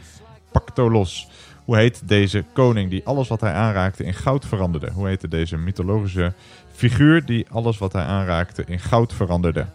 Pactolos. 0.53 1.29
Hoe 1.65 1.77
heet 1.77 2.09
deze 2.09 2.45
koning 2.53 2.91
die 2.91 3.07
alles 3.07 3.29
wat 3.29 3.41
hij 3.41 3.53
aanraakte 3.53 4.05
in 4.05 4.15
goud 4.15 4.47
veranderde? 4.47 4.91
Hoe 4.91 5.07
heette 5.07 5.29
deze 5.29 5.57
mythologische 5.57 6.33
figuur 6.73 7.25
die 7.25 7.47
alles 7.51 7.79
wat 7.79 7.93
hij 7.93 8.05
aanraakte 8.05 8.65
in 8.67 8.79
goud 8.79 9.13
veranderde? 9.15 9.67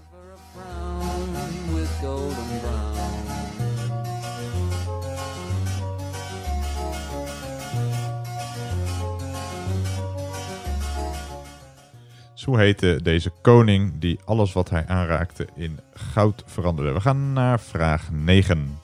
Hoe 12.45 12.59
heette 12.59 12.99
deze 13.03 13.31
koning 13.41 13.99
die 13.99 14.19
alles 14.25 14.53
wat 14.53 14.69
hij 14.69 14.85
aanraakte 14.87 15.47
in 15.55 15.79
goud 15.93 16.43
veranderde? 16.45 16.91
We 16.93 17.01
gaan 17.01 17.33
naar 17.33 17.59
vraag 17.59 18.11
9. 18.11 18.79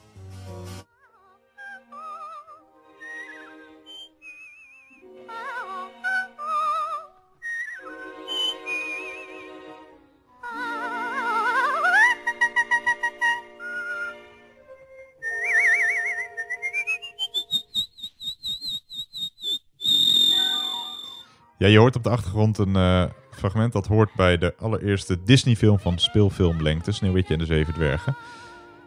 Ja, 21.58 21.68
je 21.68 21.78
hoort 21.78 21.96
op 21.96 22.02
de 22.02 22.10
achtergrond 22.10 22.58
een 22.58 22.76
eh, 22.76 23.04
fragment 23.42 23.72
dat 23.72 23.86
hoort 23.86 24.14
bij 24.14 24.38
de 24.38 24.54
allereerste 24.58 25.22
Disney-film 25.22 25.78
van 25.78 25.98
speelfilmlengte, 25.98 26.92
Sneeuwwitje 26.92 27.32
en 27.32 27.38
de 27.38 27.46
Zeven 27.46 27.74
Dwergen. 27.74 28.16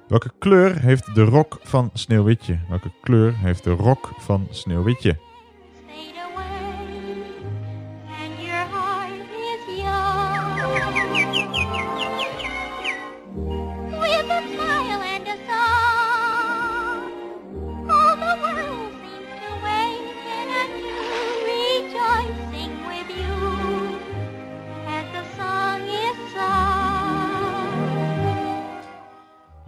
Welke 0.08 0.32
kleur 0.40 0.80
heeft 0.80 1.16
de 1.16 1.24
rok 1.24 1.60
van 1.64 1.90
Sneeuwwitje? 1.94 2.60
Welke 2.70 2.92
kleur 3.02 3.38
heeft 3.38 3.64
de 3.64 3.72
rok 3.72 4.10
van 4.18 4.48
Sneeuwwitje? 4.50 5.18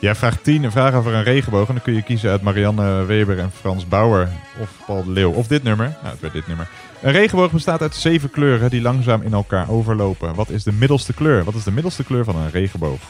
Ja, 0.00 0.14
vraag 0.14 0.40
10, 0.40 0.62
een 0.64 0.70
vraag 0.70 0.94
over 0.94 1.14
een 1.14 1.22
regenboog. 1.22 1.68
En 1.68 1.74
dan 1.74 1.82
kun 1.82 1.94
je 1.94 2.02
kiezen 2.02 2.30
uit 2.30 2.42
Marianne 2.42 3.04
Weber 3.04 3.38
en 3.38 3.50
Frans 3.50 3.88
Bauer 3.88 4.28
of 4.60 4.70
Paul 4.86 5.04
Leeuw. 5.06 5.30
Of 5.30 5.46
dit 5.46 5.62
nummer. 5.62 5.86
Nou, 5.86 6.12
het 6.12 6.20
werd 6.20 6.32
dit 6.32 6.46
nummer. 6.46 6.68
Een 7.02 7.12
regenboog 7.12 7.52
bestaat 7.52 7.80
uit 7.80 7.94
zeven 7.94 8.30
kleuren 8.30 8.70
die 8.70 8.80
langzaam 8.80 9.22
in 9.22 9.32
elkaar 9.32 9.70
overlopen. 9.70 10.34
Wat 10.34 10.50
is 10.50 10.64
de 10.64 10.72
middelste 10.72 11.12
kleur? 11.12 11.44
Wat 11.44 11.54
is 11.54 11.64
de 11.64 11.72
middelste 11.72 12.04
kleur 12.04 12.24
van 12.24 12.36
een 12.36 12.50
regenboog? 12.50 13.00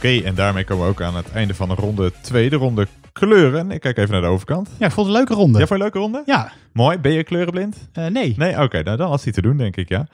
Oké, 0.00 0.20
en 0.24 0.34
daarmee 0.34 0.64
komen 0.64 0.84
we 0.84 0.90
ook 0.90 1.02
aan 1.02 1.16
het 1.16 1.32
einde 1.32 1.54
van 1.54 1.68
de 1.68 1.74
ronde 1.74 2.12
2, 2.20 2.50
de 2.50 2.56
ronde 2.56 2.86
kleuren. 3.12 3.70
Ik 3.70 3.80
kijk 3.80 3.98
even 3.98 4.10
naar 4.10 4.20
de 4.20 4.26
overkant. 4.26 4.70
Ja, 4.78 4.86
ik 4.86 4.92
vond 4.92 5.06
het 5.06 5.16
een 5.16 5.22
leuke 5.22 5.34
ronde. 5.34 5.58
Ja, 5.58 5.66
vond 5.66 5.68
je 5.68 5.74
een 5.74 5.80
leuke 5.80 5.98
ronde? 5.98 6.22
Ja. 6.26 6.52
Mooi. 6.72 6.98
Ben 6.98 7.12
je 7.12 7.24
kleurenblind? 7.24 7.88
Eh, 7.92 8.06
nee. 8.06 8.34
Nee, 8.36 8.62
oké. 8.62 8.82
nou, 8.82 8.96
dan 8.96 9.08
was 9.08 9.22
die 9.22 9.32
te 9.32 9.42
doen, 9.42 9.56
denk 9.56 9.76
ik, 9.76 9.88
ja. 9.88 10.06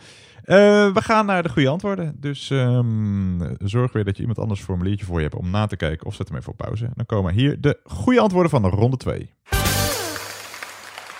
Eh, 0.44 0.56
we 0.92 1.02
gaan 1.02 1.26
naar 1.26 1.42
de 1.42 1.48
goede 1.48 1.68
antwoorden. 1.68 2.16
Dus 2.20 2.50
ehm, 2.50 3.54
zorg 3.58 3.92
weer 3.92 4.04
dat 4.04 4.14
je 4.16 4.20
iemand 4.20 4.38
anders 4.38 4.58
een 4.60 4.66
formuliertje 4.66 5.06
voor 5.06 5.16
je 5.16 5.28
hebt 5.28 5.38
om 5.38 5.50
na 5.50 5.66
te 5.66 5.76
kijken 5.76 6.06
of 6.06 6.14
zet 6.14 6.28
hem 6.28 6.38
even 6.38 6.50
op 6.50 6.56
pauze. 6.56 6.88
Dan 6.94 7.06
komen 7.06 7.34
hier 7.34 7.60
de 7.60 7.78
goede 7.84 8.20
antwoorden 8.20 8.50
van 8.50 8.62
de 8.62 8.68
ronde 8.68 8.96
2. 8.96 9.30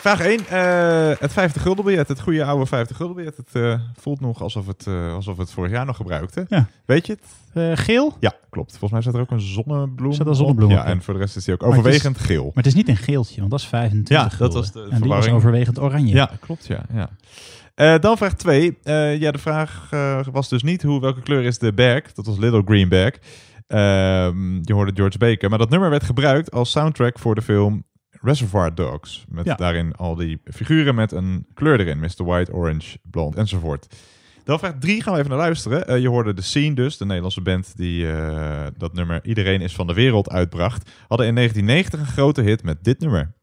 Vraag 0.06 0.20
1. 0.20 0.46
eh, 0.48 1.18
het 1.18 1.32
50 1.32 1.62
gulden 1.62 1.84
biljet. 1.84 2.08
Het 2.08 2.20
goede 2.20 2.44
oude 2.44 2.66
50 2.66 2.96
gulden 2.96 3.16
biljet. 3.16 3.36
Het 3.36 3.48
eh, 3.52 3.80
voelt 4.00 4.20
nog 4.20 4.42
alsof 4.42 4.66
het, 4.66 4.86
eh, 4.86 5.14
alsof 5.14 5.36
het 5.36 5.50
vorig 5.50 5.70
jaar 5.70 5.86
nog 5.86 5.96
gebruikten. 5.96 6.46
Ja. 6.48 6.68
Weet 6.84 7.06
je 7.06 7.12
het? 7.52 7.78
Geel? 7.78 8.16
Ja, 8.20 8.32
klopt. 8.50 8.70
Volgens 8.70 8.90
mij 8.90 9.00
staat 9.00 9.14
er 9.14 9.20
ook 9.20 9.30
een 9.30 9.40
zonnebloem 9.40 10.12
Staat 10.12 10.24
er 10.26 10.30
een 10.32 10.38
zonnebloem 10.38 10.70
op. 10.72 10.78
op, 10.78 10.84
Ja, 10.84 10.90
en 10.90 11.02
voor 11.02 11.14
de 11.14 11.20
rest 11.20 11.36
is 11.36 11.44
die 11.44 11.54
ook 11.54 11.60
Maar 11.60 11.68
het 11.70 11.78
is- 11.78 11.84
overwegend 11.84 12.18
geel. 12.26 12.44
Maar 12.44 12.52
het 12.54 12.66
is 12.66 12.74
niet 12.74 12.88
een 12.88 12.96
geeltje, 12.96 13.38
want 13.38 13.50
dat 13.50 13.60
is 13.60 13.66
25 13.66 14.16
Ja, 14.16 14.22
dat 14.22 14.32
gulden. 14.34 14.56
was 14.56 14.72
de 14.72 14.78
En 14.78 14.84
die 14.84 14.90
was 14.92 15.00
verwarring. 15.00 15.36
overwegend 15.36 15.78
oranje. 15.80 16.14
Ja, 16.14 16.30
klopt, 16.40 16.66
ja. 16.66 16.82
ja. 17.74 17.98
Dan 17.98 18.16
vraag 18.16 18.34
2. 18.34 18.78
ja, 19.18 19.30
de 19.30 19.38
vraag 19.38 19.88
was 20.32 20.48
dus 20.48 20.62
niet 20.62 20.82
hoe, 20.82 21.00
welke 21.00 21.22
kleur 21.22 21.44
is 21.44 21.58
de 21.58 21.72
bag. 21.72 22.12
Dat 22.12 22.26
was 22.26 22.38
Little 22.38 22.62
Green 22.64 22.88
Bag. 22.88 23.10
Ehm, 23.66 24.54
je 24.62 24.72
hoorde 24.72 24.92
George 24.94 25.18
Baker. 25.18 25.48
Maar 25.48 25.58
dat 25.58 25.70
nummer 25.70 25.90
werd 25.90 26.04
gebruikt 26.04 26.50
als 26.50 26.70
soundtrack 26.70 27.18
voor 27.18 27.34
de 27.34 27.42
film 27.42 27.84
Reservoir 28.20 28.74
Dogs. 28.74 29.24
Met 29.29 29.44
Ja. 29.44 29.55
daarin 29.55 29.94
al 29.96 30.14
die 30.14 30.40
figuren 30.44 30.94
met 30.94 31.12
een 31.12 31.46
kleur 31.55 31.81
erin. 31.81 31.98
Mr. 31.98 32.24
White, 32.24 32.52
Orange, 32.52 32.98
Blond 33.11 33.35
enzovoort. 33.37 33.87
Dan 34.44 34.59
vraag 34.59 34.74
3 34.81 35.02
gaan 35.02 35.12
we 35.12 35.18
even 35.18 35.31
naar 35.31 35.40
luisteren. 35.40 35.87
Eh, 35.87 35.98
je 36.00 36.09
hoorde 36.09 36.35
de 36.35 36.42
Scene 36.42 36.74
dus, 36.74 36.96
de 36.96 37.05
Nederlandse 37.05 37.40
band 37.40 37.76
die 37.76 38.11
eh, 38.12 38.66
dat 38.76 38.92
nummer 38.92 39.20
Iedereen 39.24 39.61
is 39.61 39.74
van 39.74 39.87
de 39.87 39.94
wereld 39.94 40.31
uitbracht. 40.31 40.90
Hadden 41.09 41.26
in 41.26 41.35
1990 41.35 42.00
een 42.00 42.14
grote 42.14 42.42
hit 42.42 42.62
met 42.62 42.85
dit 42.85 43.00
nummer. 43.00 43.35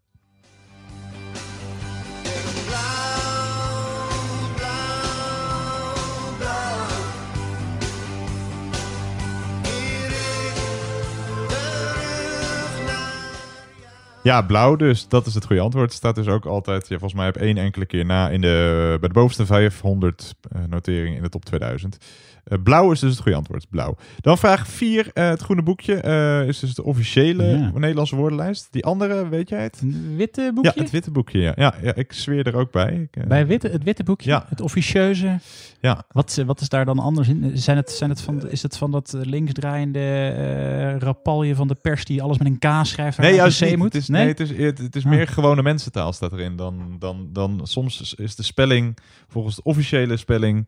Ja, 14.23 14.41
blauw 14.41 14.75
dus. 14.75 15.07
Dat 15.07 15.25
is 15.25 15.33
het 15.33 15.45
goede 15.45 15.61
antwoord. 15.61 15.93
Staat 15.93 16.15
dus 16.15 16.27
ook 16.27 16.45
altijd, 16.45 16.87
ja, 16.87 16.97
volgens 16.97 17.19
mij 17.19 17.29
op 17.29 17.37
één 17.37 17.57
enkele 17.57 17.85
keer 17.85 18.05
na 18.05 18.29
in 18.29 18.41
de, 18.41 18.97
bij 18.99 19.07
de 19.07 19.13
bovenste 19.13 19.45
500 19.45 20.35
eh, 20.51 20.61
noteringen 20.69 21.17
in 21.17 21.23
de 21.23 21.29
top 21.29 21.45
2000. 21.45 21.97
Eh, 22.43 22.57
blauw 22.63 22.91
is 22.91 22.99
dus 22.99 23.11
het 23.11 23.21
goede 23.21 23.37
antwoord. 23.37 23.65
Blauw. 23.69 23.95
Dan 24.21 24.37
vraag 24.37 24.67
4. 24.67 25.09
het 25.13 25.41
groene 25.41 25.63
boekje 25.63 25.95
eh, 25.95 26.47
is 26.47 26.59
dus 26.59 26.73
de 26.73 26.83
officiële 26.83 27.43
Ja. 27.45 27.71
Nederlandse 27.75 28.15
woordenlijst. 28.15 28.67
Die 28.71 28.85
andere, 28.85 29.29
weet 29.29 29.49
jij 29.49 29.61
het? 29.63 29.79
Een 29.81 30.13
witte 30.17 30.51
boekje? 30.53 30.71
Ja, 30.75 30.81
het 30.81 30.91
witte 30.91 31.11
boekje. 31.11 31.39
Ja, 31.39 31.53
ja, 31.55 31.73
ja 31.81 31.95
ik 31.95 32.13
zweer 32.13 32.47
er 32.47 32.55
ook 32.55 32.71
bij. 32.71 32.93
Ik, 33.11 33.21
eh, 33.21 33.27
Bij 33.27 33.47
witte, 33.47 33.67
het 33.67 33.83
witte 33.83 34.03
boekje? 34.03 34.29
Ja. 34.29 34.45
Het 34.49 34.61
officieuze? 34.61 35.39
Ja. 35.79 36.03
Wat, 36.11 36.41
wat 36.45 36.61
is 36.61 36.69
daar 36.69 36.85
dan 36.85 36.99
anders 36.99 37.27
in? 37.27 37.51
Zijn 37.57 37.77
het, 37.77 37.91
zijn 37.91 38.09
het 38.09 38.21
van, 38.21 38.49
is 38.49 38.63
het 38.63 38.77
van 38.77 38.91
dat 38.91 39.13
eh, 39.13 39.21
linksdraaiende 39.23 39.99
eh 39.99 40.97
rapalje 40.99 41.55
van 41.55 41.67
de 41.67 41.75
pers 41.75 42.05
die 42.05 42.21
alles 42.21 42.37
met 42.37 42.47
een 42.47 42.59
K 42.59 42.85
schrijft? 42.85 43.17
Nee, 43.17 43.35
juist 43.35 43.59
C 43.59 43.65
niet. 43.65 43.77
moet? 43.77 43.93
Het 43.93 44.01
is, 44.01 44.07
nee? 44.07 44.21
nee? 44.21 44.29
het 44.29 44.39
is, 44.39 44.49
het, 44.57 44.77
het 44.77 44.95
is 44.95 45.03
Ah. 45.03 45.09
meer 45.09 45.27
gewone 45.27 45.61
mensentaal 45.61 46.13
staat 46.13 46.31
erin. 46.31 46.55
Dan, 46.55 46.95
dan, 46.99 47.29
dan 47.33 47.59
soms 47.63 48.13
is 48.17 48.35
de 48.35 48.43
spelling 48.43 48.97
volgens 49.27 49.55
de 49.55 49.63
officiële 49.63 50.17
spelling 50.17 50.65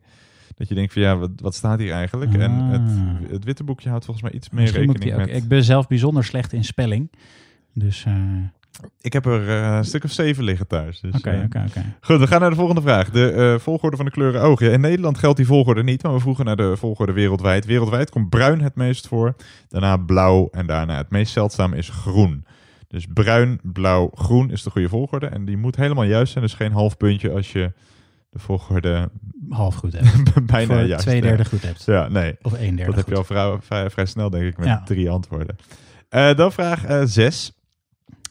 dat 0.56 0.68
je 0.68 0.74
denkt 0.74 0.92
van 0.92 1.02
ja, 1.02 1.16
wat, 1.16 1.30
wat 1.36 1.54
staat 1.54 1.78
hier 1.78 1.92
eigenlijk? 1.92 2.34
En 2.34 2.50
Ah. 2.50 2.70
het, 2.70 3.30
het 3.30 3.44
witte 3.44 3.64
boekje 3.64 3.88
houdt 3.88 4.04
volgens 4.04 4.26
mij 4.26 4.34
iets 4.36 4.50
meer 4.50 4.60
Misschien 4.62 4.86
rekening 4.86 5.12
ook- 5.12 5.26
met... 5.26 5.36
Ik 5.42 5.48
ben 5.48 5.64
zelf 5.64 5.86
bijzonder 5.86 6.24
slecht 6.24 6.52
in 6.52 6.64
spelling. 6.64 7.10
Dus 7.72 8.04
eh, 8.04 8.14
Ik 9.00 9.12
heb 9.12 9.26
er 9.26 9.48
eh, 9.48 9.76
een 9.76 9.84
stuk 9.84 10.04
of 10.04 10.10
zeven 10.10 10.44
liggen 10.44 10.66
thuis. 10.66 11.00
dus, 11.00 11.14
Oké, 11.14 11.30
eh, 11.30 11.42
oké, 11.44 11.64
oké. 11.68 11.84
Goed, 12.00 12.18
we 12.20 12.26
gaan 12.26 12.40
naar 12.40 12.50
de 12.50 12.56
volgende 12.56 12.80
vraag. 12.80 13.10
De 13.10 13.56
volgorde 13.60 13.96
van 13.96 14.04
de 14.04 14.10
kleuren 14.10 14.40
oog. 14.42 14.60
Ja, 14.60 14.70
in 14.70 14.80
Nederland 14.80 15.18
geldt 15.18 15.36
die 15.36 15.46
volgorde 15.46 15.82
niet, 15.82 16.02
maar 16.02 16.12
we 16.12 16.20
vroegen 16.20 16.44
naar 16.44 16.56
de 16.56 16.76
volgorde 16.76 17.12
wereldwijd. 17.12 17.64
Wereldwijd 17.66 18.10
komt 18.10 18.28
bruin 18.30 18.60
het 18.60 18.74
meest 18.74 19.08
voor, 19.08 19.34
daarna 19.68 19.96
blauw 19.96 20.48
en 20.50 20.66
daarna 20.66 20.96
het 20.96 21.10
meest 21.10 21.32
zeldzaam 21.32 21.72
is 21.72 21.88
groen. 21.88 22.44
Dus 22.88 23.06
bruin, 23.14 23.60
blauw, 23.62 24.10
groen 24.14 24.50
is 24.50 24.62
de 24.62 24.70
goede 24.70 24.88
volgorde. 24.88 25.26
En 25.26 25.44
die 25.44 25.56
moet 25.56 25.76
helemaal 25.76 26.04
juist 26.04 26.32
zijn, 26.32 26.44
dus 26.44 26.54
geen 26.54 26.72
half 26.72 26.96
puntje 26.96 27.30
als 27.30 27.52
je 27.52 27.72
de 28.36 28.42
volgorde 28.42 29.10
Half 29.48 29.74
goed 29.74 29.92
hebt. 29.92 30.46
bijna 30.46 30.80
juist 30.82 31.04
twee 31.06 31.20
derde 31.20 31.44
goed 31.44 31.62
hebt. 31.62 31.84
Ja, 31.84 32.08
nee. 32.08 32.36
Of 32.42 32.52
een 32.52 32.76
derde 32.76 32.84
Dat 32.84 32.94
heb 32.94 33.08
je 33.08 33.16
al 33.16 33.24
vrij, 33.24 33.56
vrij, 33.60 33.90
vrij 33.90 34.06
snel, 34.06 34.30
denk 34.30 34.44
ik, 34.44 34.56
met 34.56 34.66
Ja. 34.66 34.82
drie 34.84 35.10
antwoorden. 35.10 35.56
Eh, 36.08 36.34
dan 36.34 36.52
vraag 36.52 37.08
6. 37.08 37.52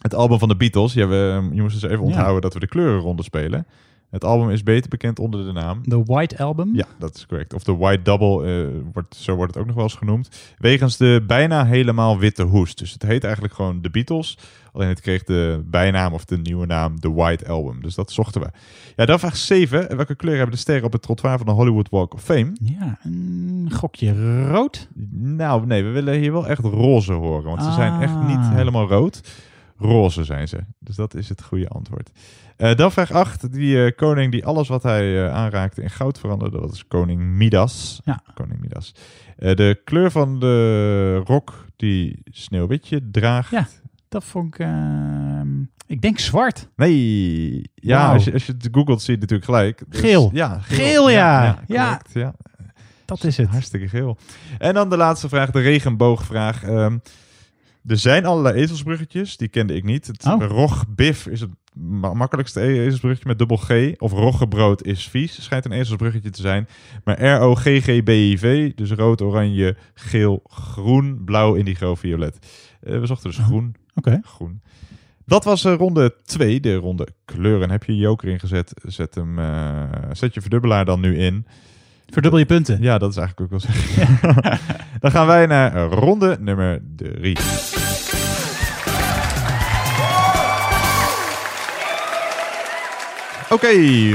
Het 0.01 0.13
album 0.13 0.39
van 0.39 0.47
de 0.47 0.55
Beatles. 0.55 0.93
Ja, 0.93 1.07
we, 1.07 1.49
je 1.53 1.61
moest 1.61 1.73
dus 1.81 1.83
even 1.91 1.97
Ja. 1.97 2.03
onthouden 2.05 2.41
dat 2.41 2.53
we 2.53 2.59
de 2.59 2.67
kleurenronde 2.67 3.23
spelen. 3.23 3.67
Het 4.15 4.23
album 4.23 4.49
is 4.49 4.63
beter 4.63 4.89
bekend 4.89 5.19
onder 5.19 5.45
de 5.45 5.51
naam... 5.51 5.83
The 5.83 6.03
White 6.03 6.37
Album? 6.43 6.75
Ja, 6.75 6.85
dat 6.99 7.15
is 7.15 7.25
correct. 7.25 7.53
Of 7.53 7.63
de 7.63 7.75
White 7.75 8.01
Double, 8.01 8.45
eh, 8.45 8.67
wordt, 8.93 9.15
zo 9.15 9.35
wordt 9.35 9.53
het 9.53 9.61
ook 9.61 9.67
nog 9.67 9.75
wel 9.75 9.83
eens 9.85 9.93
genoemd. 9.95 10.29
Wegens 10.57 10.97
de 10.97 11.23
bijna 11.27 11.65
helemaal 11.65 12.19
witte 12.19 12.43
hoest. 12.43 12.77
Dus 12.77 12.91
het 12.91 13.01
heet 13.01 13.23
eigenlijk 13.23 13.53
gewoon 13.53 13.81
The 13.81 13.89
Beatles. 13.89 14.37
Alleen 14.73 14.87
het 14.87 15.01
kreeg 15.01 15.23
de 15.23 15.63
bijnaam 15.65 16.13
of 16.13 16.25
de 16.25 16.37
nieuwe 16.37 16.65
naam 16.65 16.99
The 16.99 17.13
White 17.13 17.47
Album. 17.47 17.81
Dus 17.81 17.95
dat 17.95 18.11
zochten 18.11 18.41
we. 18.41 18.47
Ja, 18.95 19.05
dan 19.05 19.19
vraag 19.19 19.35
7. 19.37 19.95
Welke 19.95 20.15
kleur 20.15 20.35
hebben 20.35 20.55
de 20.55 20.61
sterren 20.61 20.85
op 20.85 20.91
het 20.91 21.01
trottoir 21.01 21.37
van 21.37 21.45
de 21.47 21.51
Hollywood 21.53 21.89
Walk 21.89 22.13
of 22.13 22.23
Fame? 22.23 22.51
Ja, 22.61 22.97
een 23.03 23.69
gokje 23.73 24.45
rood? 24.47 24.87
Nou, 25.11 25.65
nee, 25.65 25.83
we 25.83 25.89
willen 25.89 26.19
hier 26.19 26.31
wel 26.31 26.47
echt 26.47 26.61
roze 26.63 27.13
horen. 27.13 27.43
Want 27.49 27.63
ze 27.63 27.71
zijn 27.71 28.01
echt 28.01 28.15
niet 28.27 28.37
Ah. 28.37 28.53
helemaal 28.55 28.87
rood. 28.87 29.21
Roze 29.77 30.23
zijn 30.23 30.47
ze. 30.47 30.59
Dus 30.79 30.95
dat 30.95 31.13
is 31.15 31.29
het 31.29 31.43
goede 31.43 31.67
antwoord. 31.67 32.11
Eh, 32.57 32.75
dan 32.75 32.91
vraag 32.91 33.11
8. 33.11 33.53
Die 33.53 33.85
eh, 33.85 33.95
koning 33.95 34.31
die 34.31 34.45
alles 34.45 34.67
wat 34.67 34.83
hij 34.83 35.25
eh, 35.25 35.33
aanraakte 35.33 35.81
in 35.81 35.89
goud 35.89 36.19
veranderde. 36.19 36.59
Dat 36.59 36.71
is 36.73 36.87
koning 36.87 37.21
Midas. 37.21 38.01
Ja. 38.03 38.21
Koning 38.33 38.59
Midas. 38.59 38.91
Eh, 39.37 39.55
de 39.55 39.81
kleur 39.83 40.11
van 40.11 40.39
de 40.39 41.15
rok 41.17 41.65
die 41.75 42.21
Sneeuwwitje 42.25 43.09
draagt. 43.11 43.51
Ja, 43.51 43.67
dat 44.09 44.23
vond 44.23 44.53
ik... 44.53 44.59
ehm, 44.59 45.61
ik 45.87 46.01
denk 46.01 46.19
zwart. 46.19 46.69
Nee. 46.75 47.71
Ja, 47.75 48.13
als 48.13 48.23
je, 48.23 48.33
als 48.33 48.45
je 48.45 48.51
het 48.51 48.67
googelt 48.71 49.01
zie 49.01 49.13
je 49.15 49.21
het 49.21 49.29
natuurlijk 49.31 49.49
gelijk. 49.59 49.83
Dus- 49.91 49.99
Geel. 49.99 50.29
Ja, 50.33 50.59
Geel, 50.61 51.09
ja. 51.09 51.43
Ja. 51.67 51.83
correct, 51.83 52.13
ja. 52.13 52.33
Dat 53.05 53.23
is 53.23 53.37
het. 53.37 53.47
Hartstikke 53.49 53.87
geel. 53.87 54.17
En 54.57 54.73
dan 54.73 54.89
de 54.89 54.97
laatste 54.97 55.29
vraag, 55.29 55.51
de 55.51 55.59
regenboogvraag. 55.59 56.63
Ehm, 56.63 56.97
er 57.87 57.97
zijn 57.97 58.25
allerlei 58.25 58.55
ezelsbruggetjes, 58.61 59.37
die 59.37 59.47
kende 59.47 59.75
ik 59.75 59.83
niet. 59.83 60.07
Het 60.07 60.25
Oh. 60.25 60.41
rogbif 60.47 61.27
is 61.27 61.39
het 61.41 61.49
makkelijkste 62.13 62.61
ezelsbruggetje 62.61 63.27
met 63.27 63.37
dubbel 63.37 63.57
G. 63.57 63.93
Of 63.97 64.11
roggebrood 64.11 64.83
is 64.83 65.07
vies, 65.07 65.43
schijnt 65.43 65.65
een 65.65 65.71
ezelsbruggetje 65.71 66.29
te 66.29 66.41
zijn. 66.41 66.67
Maar 67.03 67.23
R-O-G-G-B-I-V, 67.23 68.73
dus 68.75 68.91
rood, 68.91 69.21
oranje, 69.21 69.75
geel, 69.93 70.43
groen, 70.49 71.21
blauw, 71.25 71.55
indigo, 71.55 71.95
violet. 71.95 72.37
Eh, 72.81 72.99
we 72.99 73.05
zochten 73.05 73.29
dus 73.29 73.39
groen. 73.39 73.75
Oké. 73.95 74.19
Groen. 74.23 74.61
Dat 75.25 75.43
was 75.43 75.65
eh, 75.65 75.75
ronde 75.75 76.15
2, 76.23 76.59
de 76.59 76.75
ronde 76.75 77.07
kleuren. 77.25 77.69
Heb 77.69 77.83
je 77.83 77.95
je 77.95 78.01
joker 78.01 78.29
ingezet, 78.29 78.73
zet, 78.83 79.15
hem, 79.15 79.39
eh, 79.39 79.83
zet 80.11 80.33
je 80.33 80.41
verdubbelaar 80.41 80.85
dan 80.85 80.99
nu 80.99 81.17
in. 81.17 81.45
Verdubbel 82.09 82.39
je 82.39 82.45
punten. 82.45 82.81
Ja, 82.81 82.97
dat 82.97 83.09
is 83.09 83.17
eigenlijk 83.17 83.53
ook 83.53 83.59
wel 83.59 83.71
zeggen. 83.71 84.19
dan 85.01 85.11
gaan 85.11 85.27
wij 85.27 85.45
naar 85.45 85.83
ronde 85.87 86.37
nummer 86.39 86.81
3. 86.95 87.37
Oké, 93.49 93.67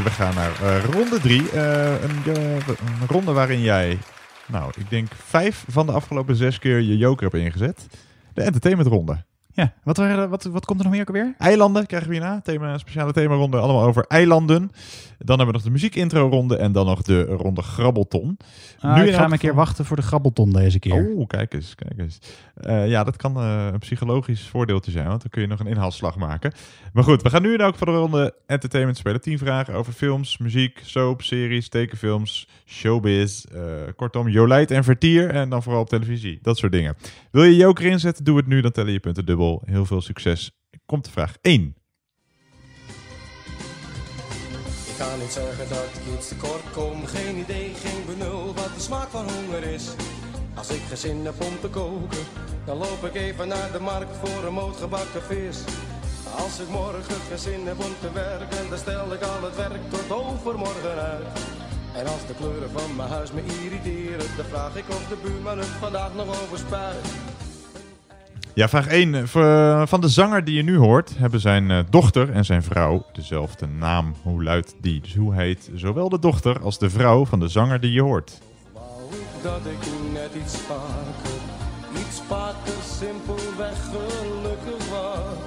we 0.02 0.10
gaan 0.10 0.34
naar 0.34 0.62
eh, 0.62 0.84
ronde 0.84 1.20
3. 1.20 1.38
een, 1.38 2.34
eh, 2.34 2.54
een 2.66 3.06
ronde 3.08 3.32
waarin 3.32 3.60
jij, 3.60 3.98
nou, 4.46 4.72
ik 4.76 4.90
denk 4.90 5.08
vijf 5.14 5.64
van 5.68 5.86
de 5.86 5.92
afgelopen 5.92 6.36
zes 6.36 6.58
keer 6.58 6.80
je 6.80 6.96
joker 6.96 7.30
hebt 7.30 7.44
ingezet. 7.44 7.86
De 8.34 8.42
entertainmentronde. 8.42 9.24
Ja, 9.52 9.72
wat, 9.82 9.96
waren, 9.96 10.30
wat, 10.30 10.44
wat 10.44 10.64
komt 10.64 10.78
er 10.78 10.84
nog 10.84 10.92
meer 10.94 11.02
ook 11.02 11.08
alweer? 11.08 11.34
Eilanden 11.38 11.86
krijgen 11.86 12.08
we 12.08 12.14
hierna. 12.14 12.40
Thema, 12.40 12.78
speciale 12.78 13.12
themaronde, 13.12 13.58
allemaal 13.58 13.82
over 13.82 14.04
eilanden. 14.08 14.70
Dan 15.18 15.36
hebben 15.36 15.46
we 15.46 15.52
nog 15.52 15.62
de 15.62 15.70
muziekintro-ronde 15.70 16.56
en 16.56 16.72
dan 16.72 16.86
nog 16.86 17.02
de 17.02 17.24
ronde 17.24 17.62
Grabbelton. 17.62 18.36
Ah, 18.78 18.94
Nu 18.94 19.00
ik 19.00 19.06
in 19.06 19.12
ga 19.12 19.18
elk 19.18 19.22
hem 19.22 19.32
een 19.32 19.38
keer 19.38 19.54
wachten 19.54 19.84
voor 19.84 19.96
de 19.96 20.02
grabbelton 20.02 20.50
deze 20.50 20.78
keer. 20.78 21.12
Oh, 21.16 21.26
kijk 21.26 21.54
eens, 21.54 21.74
kijk 21.74 21.98
eens. 21.98 22.18
Eh, 22.54 22.88
ja, 22.88 23.04
dat 23.04 23.16
kan 23.16 23.36
eh, 23.36 23.68
een 23.72 23.78
psychologisch 23.78 24.48
voordeeltje 24.48 24.90
zijn, 24.90 25.06
want 25.06 25.20
dan 25.20 25.30
kun 25.30 25.42
je 25.42 25.48
nog 25.48 25.60
een 25.60 25.66
inhaalslag 25.66 26.16
maken. 26.16 26.52
Maar 26.92 27.04
goed, 27.04 27.22
we 27.22 27.30
gaan 27.30 27.42
nu 27.42 27.52
in 27.52 27.60
elk 27.60 27.72
geval 27.76 27.94
de 27.94 28.00
ronde 28.00 28.34
entertainment 28.46 28.96
spelen. 28.96 29.20
Tien 29.20 29.38
vragen 29.38 29.74
over 29.74 29.92
films, 29.92 30.38
muziek, 30.38 30.80
soap, 30.84 31.22
series, 31.22 31.68
tekenfilms, 31.68 32.48
showbiz. 32.66 33.44
eh, 33.44 33.62
kortom, 33.96 34.28
Jolijt 34.28 34.70
en 34.70 34.84
Vertier 34.84 35.30
en 35.30 35.48
dan 35.48 35.62
vooral 35.62 35.80
op 35.80 35.88
televisie. 35.88 36.38
Dat 36.42 36.58
soort 36.58 36.72
dingen. 36.72 36.96
Wil 37.30 37.42
je 37.42 37.56
joker 37.56 37.84
inzetten, 37.84 38.24
doe 38.24 38.36
het 38.36 38.46
nu, 38.46 38.60
dan 38.60 38.72
tellen 38.72 38.92
je 38.92 39.00
punten 39.00 39.26
dubbel. 39.26 39.62
Heel 39.64 39.86
veel 39.86 40.00
succes. 40.00 40.50
Komt 40.86 41.04
de 41.04 41.10
vraag 41.10 41.36
1. 41.40 41.74
Ik 44.86 45.06
ga 45.06 45.16
niet 45.16 45.32
zeggen 45.32 45.68
dat 45.68 45.84
ik 45.94 46.14
iets 46.18 46.28
tekort 46.28 46.70
kom, 46.72 47.06
geen 47.06 47.36
idee, 47.36 47.72
geen 47.74 48.04
benul 48.06 48.54
wat 48.54 48.74
de 48.74 48.80
smaak 48.80 49.08
van 49.08 49.28
honger 49.30 49.62
is. 49.62 49.94
Als 50.54 50.70
ik 50.70 50.80
geen 50.88 50.96
zin 50.96 51.24
heb 51.24 51.42
om 51.42 51.60
te 51.60 51.68
koken, 51.68 52.24
dan 52.66 52.76
loop 52.76 53.04
ik 53.04 53.14
even 53.14 53.48
naar 53.48 53.72
de 53.72 53.80
markt 53.80 54.16
voor 54.16 54.44
een 54.44 54.52
moot 54.52 54.76
gebakken 54.76 55.22
vis. 55.22 55.64
Als 56.36 56.60
ik 56.60 56.68
morgen 56.68 57.02
geen 57.28 57.38
zin 57.38 57.66
heb 57.66 57.78
om 57.78 57.94
te 58.00 58.12
werken, 58.12 58.68
dan 58.68 58.78
stel 58.78 59.12
ik 59.12 59.22
al 59.22 59.42
het 59.42 59.56
werk 59.56 59.80
tot 59.90 60.10
overmorgen 60.12 60.98
uit. 61.02 61.26
En 61.94 62.06
als 62.06 62.26
de 62.26 62.34
kleuren 62.38 62.70
van 62.70 62.96
mijn 62.96 63.08
huis 63.08 63.32
me 63.32 63.42
irriteren, 63.62 64.26
dan 64.36 64.44
vraag 64.46 64.76
ik 64.76 64.84
of 64.88 65.06
de 65.08 65.16
buurman 65.22 65.58
het 65.58 65.66
vandaag 65.66 66.14
nog 66.14 66.42
overspuit. 66.42 67.06
Ja, 68.54 68.68
vraag 68.68 68.86
1. 68.86 69.28
V- 69.28 69.88
Van 69.88 70.00
de 70.00 70.08
zanger 70.08 70.44
die 70.44 70.54
je 70.54 70.62
nu 70.62 70.76
hoort, 70.76 71.12
hebben 71.18 71.40
zijn 71.40 71.70
eh, 71.70 71.78
dochter 71.90 72.30
en 72.32 72.44
zijn 72.44 72.62
vrouw 72.62 73.06
dezelfde 73.12 73.66
naam. 73.66 74.14
Hoe 74.22 74.42
luidt 74.42 74.74
die? 74.80 75.00
Dus 75.00 75.14
hoe 75.16 75.34
heet 75.34 75.70
zowel 75.74 76.08
de 76.08 76.18
dochter 76.18 76.60
als 76.62 76.78
de 76.78 76.90
vrouw 76.90 77.24
van 77.26 77.40
de 77.40 77.48
zanger 77.48 77.80
die 77.80 77.92
je 77.92 78.02
hoort? 78.02 78.38
dat 79.42 79.60
ik 79.64 79.88
net 80.12 80.30
iets 80.44 80.56
vaker, 80.56 81.38
iets 82.06 82.20
vaker 82.28 82.80
simpelweg 82.98 83.76
gelukkig 83.90 84.88
was. 84.90 85.39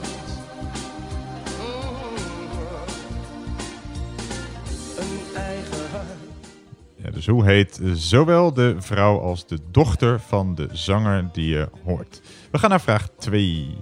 Dus 7.11 7.27
hoe 7.27 7.45
heet 7.45 7.79
zowel 7.93 8.53
de 8.53 8.75
vrouw 8.79 9.19
als 9.19 9.47
de 9.47 9.59
dochter 9.71 10.19
van 10.19 10.55
de 10.55 10.67
zanger 10.71 11.29
die 11.31 11.47
je 11.47 11.69
hoort? 11.83 12.21
We 12.51 12.57
gaan 12.57 12.69
naar 12.69 12.81
vraag 12.81 13.09
2. 13.17 13.77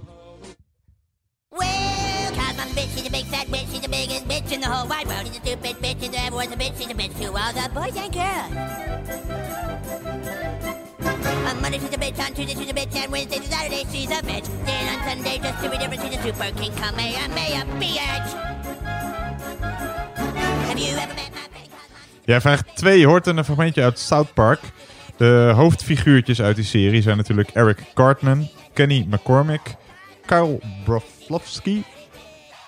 Bitch, 2.68 3.64
bitch, 4.04 4.26
bitch. 4.26 4.46
Bitch. 17.78 18.34
Have 20.66 20.78
you 20.78 20.96
ever 20.96 21.14
met 21.14 21.51
ja, 22.24 22.40
vraag 22.40 22.62
2. 22.74 22.98
Je 22.98 23.06
hoort 23.06 23.26
een 23.26 23.44
fragmentje 23.44 23.82
uit 23.82 23.98
South 23.98 24.34
Park. 24.34 24.60
De 25.16 25.52
hoofdfiguurtjes 25.54 26.42
uit 26.42 26.56
die 26.56 26.64
serie 26.64 27.02
zijn 27.02 27.16
natuurlijk 27.16 27.48
Eric 27.48 27.78
Cartman, 27.94 28.48
Kenny 28.72 29.06
McCormick, 29.10 29.74
Kyle 30.26 30.60
Broflovski 30.84 31.84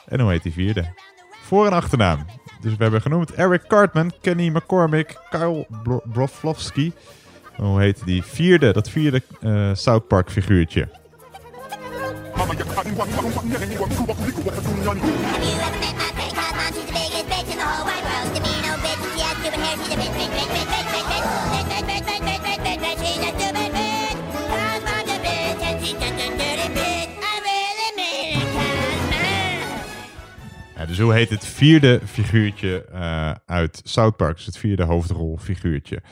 en 0.09 0.21
hoe 0.21 0.31
heet 0.31 0.43
die 0.43 0.53
vierde? 0.53 0.85
Voor- 1.45 1.67
en 1.67 1.73
achternaam. 1.73 2.27
Dus 2.61 2.77
we 2.77 2.83
hebben 2.83 3.01
genoemd 3.03 3.35
Eric 3.35 3.63
Cartman, 3.67 4.13
Kenny 4.21 4.49
McCormick, 4.49 5.17
Kyle 5.31 5.67
Bro- 5.83 6.03
Broflovski. 6.05 6.93
Hoe 7.57 7.81
heet 7.81 8.05
die 8.05 8.23
vierde, 8.23 8.73
dat 8.73 8.91
vierde 8.91 9.23
eh, 9.41 9.71
South 9.75 10.07
Park 10.09 10.31
figuurtje? 10.31 10.89
She's 15.15 16.14
Dus 30.95 31.03
hoe 31.03 31.15
heet 31.15 31.31
het 31.31 31.47
vierde 31.47 32.01
figuurtje 32.05 32.85
eh, 32.85 33.35
uit 33.47 33.81
South 33.85 34.17
Park? 34.17 34.37
Dus 34.37 34.47
het 34.47 34.59
vierde 34.59 34.83
hoofdrolfiguurtje. 34.83 36.03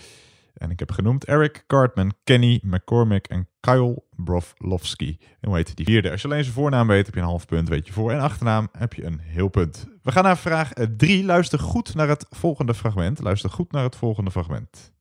En 0.55 0.71
ik 0.71 0.79
heb 0.79 0.91
genoemd 0.91 1.25
Eric 1.25 1.65
Cartman, 1.67 2.13
Kenny 2.25 2.61
McCormick 2.65 3.27
en 3.27 3.49
Kyle 3.61 4.03
Broflovski. 4.25 5.19
En 5.41 5.49
hoe 5.49 5.57
heet 5.57 5.77
die 5.77 5.87
vierde? 5.87 6.11
Als 6.11 6.23
je 6.23 6.29
alleen 6.29 6.43
zijn 6.43 6.55
voornaam 6.55 6.87
weet, 6.87 7.07
heb 7.07 7.15
je 7.15 7.21
een 7.21 7.27
half 7.27 7.47
punt. 7.47 7.69
Weet 7.69 7.87
je 7.87 7.93
voor- 7.93 8.11
en 8.13 8.21
achternaam, 8.21 8.69
heb 8.79 8.93
je 8.93 9.05
een 9.05 9.21
heel 9.21 9.49
punt. 9.49 9.87
We 10.03 10.13
gaan 10.13 10.25
naar 10.25 10.39
vraag 10.39 10.71
3. 10.97 11.25
Luister 11.25 11.59
goed 11.59 11.95
naar 11.95 12.09
het 12.09 12.27
volgende 12.31 12.75
fragment. 12.75 13.19
Luister 13.21 13.51
goed 13.51 13.73
naar 13.73 13.83
het 13.83 13.97
volgende 13.97 14.31
fragment. 14.31 14.93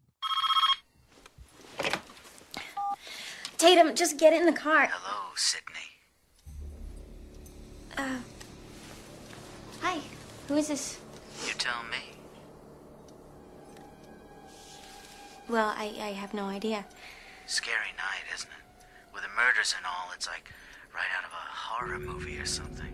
Tatum, 3.56 3.94
just 3.96 4.14
get 4.20 4.34
in 4.34 4.46
the 4.54 4.60
car. 4.64 4.90
Hello, 4.90 5.18
Sydney. 5.34 5.90
Uh. 8.00 8.20
Hi. 9.82 10.00
Who 10.48 10.56
is 10.56 10.66
this? 10.68 10.98
You 11.46 11.56
tell 11.58 11.84
me. 11.90 12.02
Well, 15.48 15.70
I, 15.78 16.10
I 16.10 16.14
have 16.20 16.34
no 16.36 16.50
idea. 16.50 16.86
Scary 17.46 17.92
night, 17.98 18.24
isn't 18.36 18.50
it? 18.52 18.61
With 19.22 19.30
the 19.30 19.36
murders 19.36 19.76
and 19.78 19.86
all, 19.86 20.12
it's 20.16 20.28
like 20.28 20.52
right 20.96 21.12
out 21.18 21.26
of 21.26 21.32
a 21.32 21.46
horror 21.54 22.00
movie 22.00 22.40
or 22.40 22.46
something. 22.46 22.92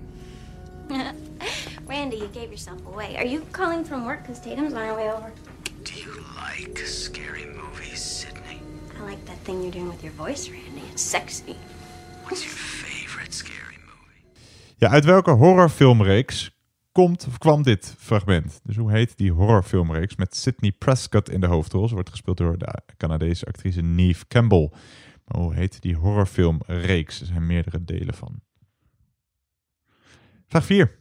Randy, 1.86 2.18
you 2.18 2.28
gave 2.28 2.52
yourself 2.52 2.86
away. 2.86 3.16
Are 3.18 3.26
you 3.26 3.46
calling 3.54 3.86
from 3.86 4.06
work? 4.06 4.24
Because 4.24 4.42
Tatum's 4.42 4.74
on 4.74 4.88
her 4.88 4.96
way 4.96 5.10
over. 5.10 5.32
Do 5.84 5.94
you 5.94 6.12
like 6.36 6.78
scary 6.80 7.46
movies, 7.46 8.02
Sydney? 8.02 8.60
I 9.00 9.04
like 9.04 9.26
that 9.26 9.38
thing 9.46 9.62
you're 9.62 9.72
doing 9.72 9.88
with 9.88 10.04
your 10.04 10.14
voice, 10.14 10.50
Randy. 10.50 10.82
It's 10.92 11.02
sexy. 11.02 11.56
What's 12.24 12.44
your 12.44 12.56
favorite 12.56 13.34
scary 13.34 13.78
movie? 13.86 14.42
Ja, 14.78 14.90
uit 14.90 15.06
welke 15.06 15.32
horrorfilmreeks 15.32 16.52
komt 16.92 17.26
of 17.28 17.38
kwam 17.38 17.64
dit 17.64 17.96
fragment? 17.98 18.60
Dus 18.64 18.76
hoe 18.76 18.92
heet 18.92 19.18
die 19.18 19.32
horrorfilmreeks 19.32 20.16
met 20.16 20.36
Sidney 20.36 20.72
Prescott 20.72 21.30
in 21.30 21.42
de 21.42 21.48
hoofdrol? 21.48 21.88
Ze 21.88 21.94
wordt 21.94 22.10
gespeeld 22.10 22.38
door 22.38 22.58
de 22.58 22.82
Canadese 22.98 23.46
actrice 23.46 23.82
Neve 23.82 24.28
Campbell. 24.28 24.72
Hoe 25.36 25.54
heet 25.54 25.82
die 25.82 25.96
horrorfilmreeks? 25.96 27.20
Er 27.20 27.26
zijn 27.26 27.46
meerdere 27.46 27.84
delen 27.84 28.14
van. 28.14 28.42
Vraag 30.48 30.66
4. 30.66 30.98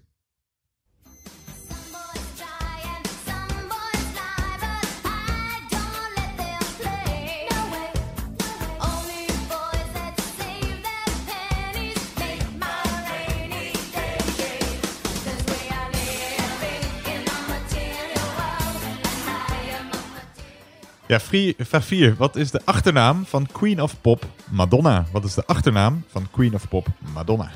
4. 21.21 22.15
Wat 22.17 22.37
is 22.37 22.51
de 22.51 22.61
achternaam 22.65 23.25
van 23.27 23.47
Queen 23.53 23.83
of 23.83 24.01
Pop 24.01 24.27
Madonna? 24.51 25.07
Wat 25.13 25.25
is 25.25 25.35
de 25.35 25.47
achternaam 25.47 26.05
van 26.09 26.27
Queen 26.31 26.55
of 26.55 26.69
Pop 26.69 26.87
Madonna? 27.15 27.51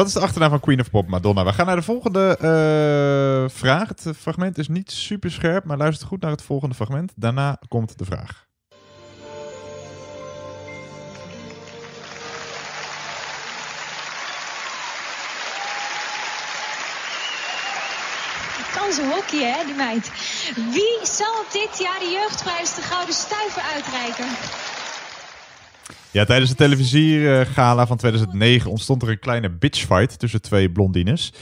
Wat 0.00 0.08
is 0.08 0.14
de 0.14 0.20
achternaam 0.20 0.50
van 0.50 0.60
Queen 0.60 0.80
of 0.80 0.90
Pop 0.90 1.08
Madonna? 1.08 1.44
We 1.44 1.52
gaan 1.52 1.66
naar 1.66 1.76
de 1.76 1.82
volgende 1.82 2.36
eh, 2.36 3.56
vraag. 3.56 3.88
Het 3.88 4.16
fragment 4.16 4.58
is 4.58 4.68
niet 4.68 4.90
super 4.90 5.30
scherp, 5.30 5.64
maar 5.64 5.76
luister 5.76 6.06
goed 6.06 6.20
naar 6.20 6.30
het 6.30 6.42
volgende 6.42 6.74
fragment. 6.74 7.12
Daarna 7.16 7.58
komt 7.68 7.98
de 7.98 8.04
vraag. 8.04 8.46
Kan 18.74 18.92
ze 18.92 19.10
hockey, 19.14 19.52
hè, 19.52 19.64
die 19.64 19.74
meid. 19.74 20.10
Wie 20.54 20.98
zal 21.02 21.44
dit 21.52 21.78
jaar 21.78 21.98
de 21.98 22.10
jeugdprijs 22.20 22.74
de 22.74 22.82
Gouden 22.82 23.14
Stuiver 23.14 23.62
uitreiken? 23.62 24.26
Ja, 26.12 26.24
tijdens 26.24 26.50
de 26.50 26.56
televisiegala 26.56 27.86
van 27.86 27.96
2009 27.96 28.70
ontstond 28.70 29.02
er 29.02 29.08
een 29.08 29.18
kleine 29.18 29.50
bitchfight 29.50 30.18
tussen 30.18 30.42
twee 30.42 30.70
blondines. 30.70 31.32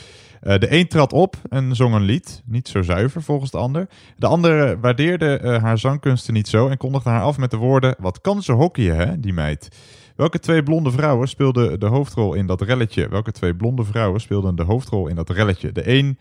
Eh, 0.40 0.58
de 0.58 0.72
een 0.72 0.88
trad 0.88 1.12
op 1.12 1.36
en 1.50 1.76
zong 1.76 1.94
een 1.94 2.02
lied, 2.02 2.42
niet 2.46 2.68
zo 2.68 2.82
zuiver 2.82 3.22
volgens 3.22 3.50
de 3.50 3.58
ander. 3.58 3.88
De 4.16 4.26
andere 4.26 4.78
waardeerde 4.80 5.38
eh, 5.38 5.62
haar 5.62 5.78
zangkunsten 5.78 6.34
niet 6.34 6.48
zo 6.48 6.68
en 6.68 6.76
kondigde 6.76 7.10
haar 7.10 7.22
af 7.22 7.38
met 7.38 7.50
de 7.50 7.56
woorden: 7.56 7.96
Wat 7.98 8.20
kan 8.20 8.42
ze 8.42 8.52
hockeyen, 8.52 8.96
hè, 8.96 9.20
die 9.20 9.32
meid? 9.32 9.68
Welke 10.16 10.38
twee 10.38 10.62
blonde 10.62 10.90
vrouwen 10.90 11.28
speelden 11.28 11.80
de 11.80 11.86
hoofdrol 11.86 12.34
in 12.34 12.46
dat 12.46 12.60
relletje? 12.60 13.08
Welke 13.08 13.32
twee 13.32 13.56
blonde 13.56 13.84
vrouwen 13.84 14.20
speelden 14.20 14.56
de 14.56 14.62
hoofdrol 14.62 15.06
in 15.06 15.14
dat 15.14 15.30
relletje? 15.30 15.72
De 15.72 15.88
een 15.90 16.18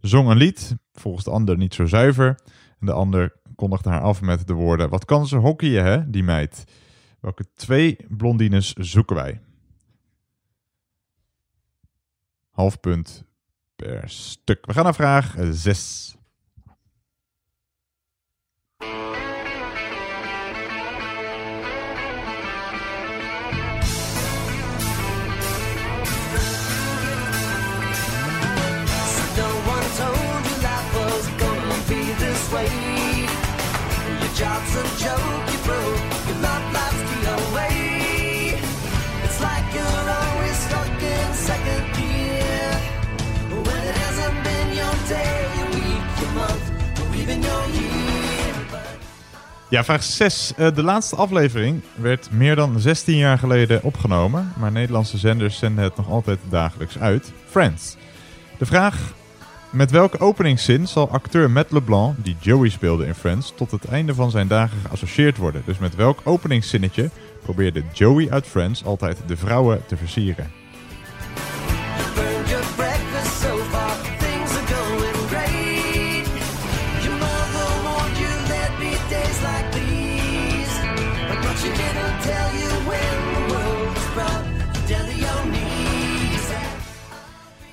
zong 0.00 0.28
een 0.28 0.36
lied, 0.36 0.76
volgens 0.92 1.24
de 1.24 1.30
ander 1.30 1.56
niet 1.56 1.74
zo 1.74 1.86
zuiver. 1.86 2.38
En 2.80 2.86
de 2.86 2.92
ander 2.92 3.32
kondigde 3.54 3.90
haar 3.90 4.00
af 4.00 4.20
met 4.20 4.46
de 4.46 4.52
woorden: 4.52 4.88
Wat 4.88 5.04
kan 5.04 5.26
ze 5.26 5.36
hockeyen, 5.36 5.84
hè, 5.84 6.10
die 6.10 6.22
meid? 6.22 6.64
Welke 7.22 7.44
twee 7.54 7.96
blondines 8.08 8.72
zoeken 8.72 9.16
wij? 9.16 9.40
Half 12.50 12.80
punt 12.80 13.24
per 13.76 14.10
stuk. 14.10 14.66
We 14.66 14.72
gaan 14.72 14.84
naar 14.84 14.94
vraag 14.94 15.36
6. 15.50 16.16
Ja, 49.72 49.84
vraag 49.84 50.02
6. 50.02 50.52
Eh, 50.56 50.74
de 50.74 50.82
laatste 50.82 51.16
aflevering 51.16 51.80
werd 51.94 52.28
meer 52.30 52.56
dan 52.56 52.80
16 52.80 53.16
jaar 53.16 53.38
geleden 53.38 53.82
opgenomen, 53.82 54.52
maar 54.58 54.72
Nederlandse 54.72 55.18
zenders 55.18 55.58
zenden 55.58 55.84
het 55.84 55.96
nog 55.96 56.08
altijd 56.08 56.38
dagelijks 56.48 56.98
uit. 56.98 57.32
Friends. 57.46 57.96
De 58.58 58.66
vraag: 58.66 59.14
met 59.70 59.90
welke 59.90 60.20
openingszin 60.20 60.88
zal 60.88 61.10
acteur 61.10 61.50
Matt 61.50 61.70
LeBlanc, 61.70 62.14
die 62.24 62.36
Joey 62.40 62.68
speelde 62.68 63.06
in 63.06 63.14
Friends, 63.14 63.52
tot 63.56 63.70
het 63.70 63.84
einde 63.84 64.14
van 64.14 64.30
zijn 64.30 64.48
dagen 64.48 64.78
geassocieerd 64.86 65.36
worden? 65.36 65.62
Dus 65.64 65.78
met 65.78 65.94
welk 65.94 66.20
openingszinnetje 66.24 67.10
probeerde 67.42 67.82
Joey 67.92 68.30
uit 68.30 68.46
Friends 68.46 68.84
altijd 68.84 69.18
de 69.26 69.36
vrouwen 69.36 69.86
te 69.86 69.96
versieren? 69.96 70.61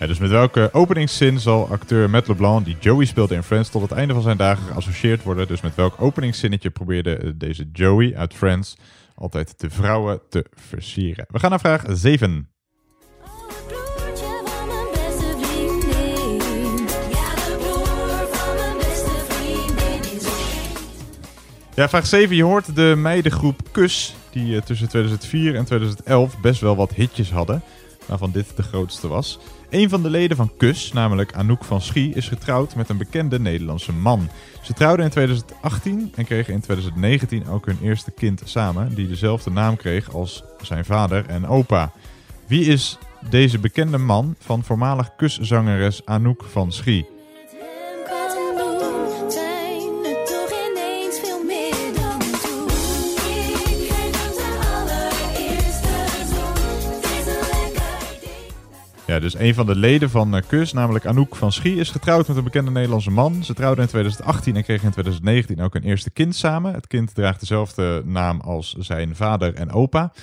Dus 0.08 0.20
met 0.20 0.30
welke 0.30 0.70
openingszin 0.72 1.40
zal 1.40 1.70
acteur 1.70 2.10
Matt 2.10 2.28
LeBlanc, 2.28 2.66
die 2.66 2.78
Joey 2.80 3.06
speelde 3.06 3.36
in 3.36 3.44
Friends, 3.44 3.70
tot 3.70 3.82
het 3.82 3.92
einde 3.92 4.14
van 4.14 4.22
zijn 4.22 4.38
dagen 4.38 4.66
geassocieerd 4.66 5.24
worden? 5.24 5.48
Dus 5.48 5.62
met 5.62 5.76
welk 5.76 6.02
openingszinnetje 6.02 6.70
probeerde 6.70 7.16
eh, 7.16 7.30
deze 7.36 7.70
Joey 7.74 8.16
uit 8.16 8.34
Friends 8.34 8.78
altijd 9.16 9.60
de 9.60 9.70
vrouwen 9.70 10.20
te 10.30 10.46
versieren? 10.54 11.26
We 11.30 11.40
gaan 11.40 11.50
naar 11.50 11.60
vraag 11.60 11.84
7. 11.88 12.50
Ja, 21.76 21.90
vraag 21.90 22.06
7. 22.06 22.36
Je 22.36 22.44
hoort 22.44 22.76
de 22.76 22.94
meidengroep 22.98 23.60
Kus, 23.72 24.16
die 24.32 24.56
eh, 24.56 24.62
tussen 24.62 24.90
2004 24.90 25.56
en 25.56 25.66
2011 25.66 26.40
best 26.40 26.62
wel 26.62 26.76
wat 26.76 26.94
hitjes 26.94 27.32
hadden, 27.32 27.64
waarvan 28.06 28.32
dit 28.32 28.56
de 28.56 28.64
grootste 28.64 29.08
was. 29.08 29.40
Een 29.70 29.90
van 29.90 30.02
de 30.02 30.10
leden 30.10 30.38
van 30.38 30.52
Kus, 30.58 30.94
namelijk 30.94 31.34
Anouk 31.34 31.64
van 31.64 31.82
Schie, 31.82 32.14
is 32.14 32.28
getrouwd 32.28 32.76
met 32.76 32.90
een 32.90 32.98
bekende 32.98 33.40
Nederlandse 33.40 33.94
man. 33.94 34.30
Ze 34.62 34.74
trouwden 34.74 35.06
in 35.06 35.12
2018 35.12 36.12
en 36.16 36.26
kregen 36.26 36.54
in 36.54 36.62
2019 36.62 37.48
ook 37.48 37.66
hun 37.66 37.78
eerste 37.82 38.12
kind 38.12 38.42
samen, 38.46 38.96
die 38.96 39.08
dezelfde 39.08 39.52
naam 39.52 39.76
kreeg 39.76 40.14
als 40.14 40.44
zijn 40.62 40.86
vader 40.86 41.26
en 41.26 41.48
opa. 41.48 41.92
Wie 42.48 42.66
is 42.66 42.98
deze 43.30 43.60
bekende 43.60 43.98
man 43.98 44.36
van 44.40 44.64
voormalig 44.64 45.16
Kus-zangeres 45.16 46.06
Anouk 46.06 46.44
van 46.44 46.72
Schie? 46.72 47.19
Ja, 59.10 59.20
dus 59.20 59.38
een 59.38 59.54
van 59.54 59.66
de 59.66 59.76
leden 59.76 60.10
van 60.10 60.36
eh, 60.36 60.42
KUS, 60.48 60.74
namelijk 60.74 61.06
Anouk 61.06 61.36
van 61.36 61.52
Schie, 61.52 61.76
is 61.76 61.90
getrouwd 61.90 62.28
met 62.28 62.38
een 62.38 62.44
bekende 62.44 62.72
Nederlandse 62.72 63.12
man. 63.12 63.44
Ze 63.44 63.54
trouwden 63.54 63.84
in 63.84 63.90
2018 63.90 64.56
en 64.56 64.64
kregen 64.64 64.86
in 64.86 64.92
2019 64.92 65.62
ook 65.62 65.76
een 65.76 65.84
eerste 65.84 66.10
kind 66.10 66.36
samen. 66.36 66.74
Het 66.74 66.88
kind 66.88 67.16
draagt 67.16 67.40
dezelfde 67.40 68.02
naam 68.06 68.40
als 68.40 68.74
zijn 68.74 69.16
vader 69.16 69.54
en 69.54 69.72
opa. 69.72 70.14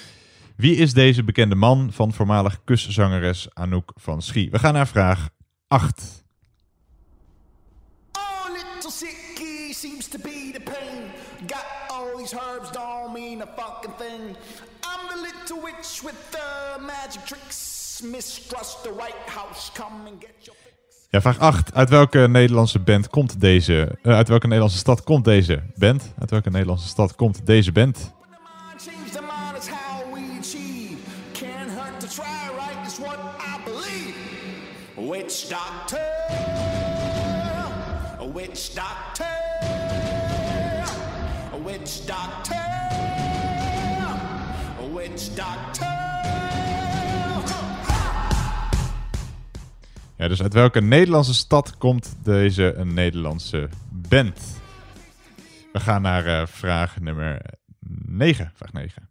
Wie 0.57 0.77
is 0.77 0.93
deze 0.93 1.25
bekende 1.25 1.55
man 1.55 1.93
van 1.93 2.13
voormalig 2.13 2.65
KUS-zangeres 2.65 3.49
Anouk 3.53 3.93
van 3.95 4.23
Schie? 4.23 4.51
We 4.51 4.59
gaan 4.59 4.75
naar 4.75 4.89
vraag 4.89 5.29
8. 5.69 6.25
Oh, 8.13 8.53
little 8.53 8.91
sickie 8.91 9.75
seems 9.75 10.09
to 10.09 10.19
be 10.23 10.51
the 10.53 10.61
pain. 10.65 11.03
Got 11.47 11.65
all 11.89 12.17
these 12.17 12.37
herbs 12.37 12.71
don't 12.71 13.13
mean 13.13 13.43
a 13.43 13.47
fucking 13.57 13.95
thing. 13.99 14.37
I'm 14.81 15.09
the 15.09 15.21
little 15.21 15.63
witch 15.63 16.03
with 16.03 16.31
the 16.31 16.81
magic 16.81 17.25
tricks. 17.25 17.76
Ja, 21.11 21.21
vraag 21.21 21.39
8. 21.39 21.75
Uit 21.75 21.89
welke 21.89 22.19
Nederlandse 22.19 22.79
band 22.79 23.09
komt 23.09 23.41
deze... 23.41 23.99
eh, 24.03 24.13
uit 24.13 24.29
welke 24.29 24.47
Nederlandse 24.47 24.79
stad 24.79 25.03
komt 25.03 25.25
deze 25.25 25.63
band? 25.75 26.15
Uit 26.19 26.31
welke 26.31 26.51
Nederlandse 26.51 26.89
stad 26.89 27.15
komt 27.15 27.47
deze 27.47 27.73
band? 27.73 28.15
change 35.29 35.66
Ja, 50.19 50.29
dus 50.29 50.43
uit 50.43 50.55
welke 50.55 50.81
Nederlandse 50.81 51.35
stad 51.35 51.79
komt 51.79 52.17
deze 52.23 52.75
Nederlandse 52.85 53.69
band? 53.91 54.61
We 55.73 55.81
gaan 55.81 56.03
naar 56.03 56.27
eh, 56.27 56.47
vraag 56.47 57.01
nummer 57.01 57.43
9. 58.07 58.53
Vraag 58.55 58.73
9. 58.73 59.09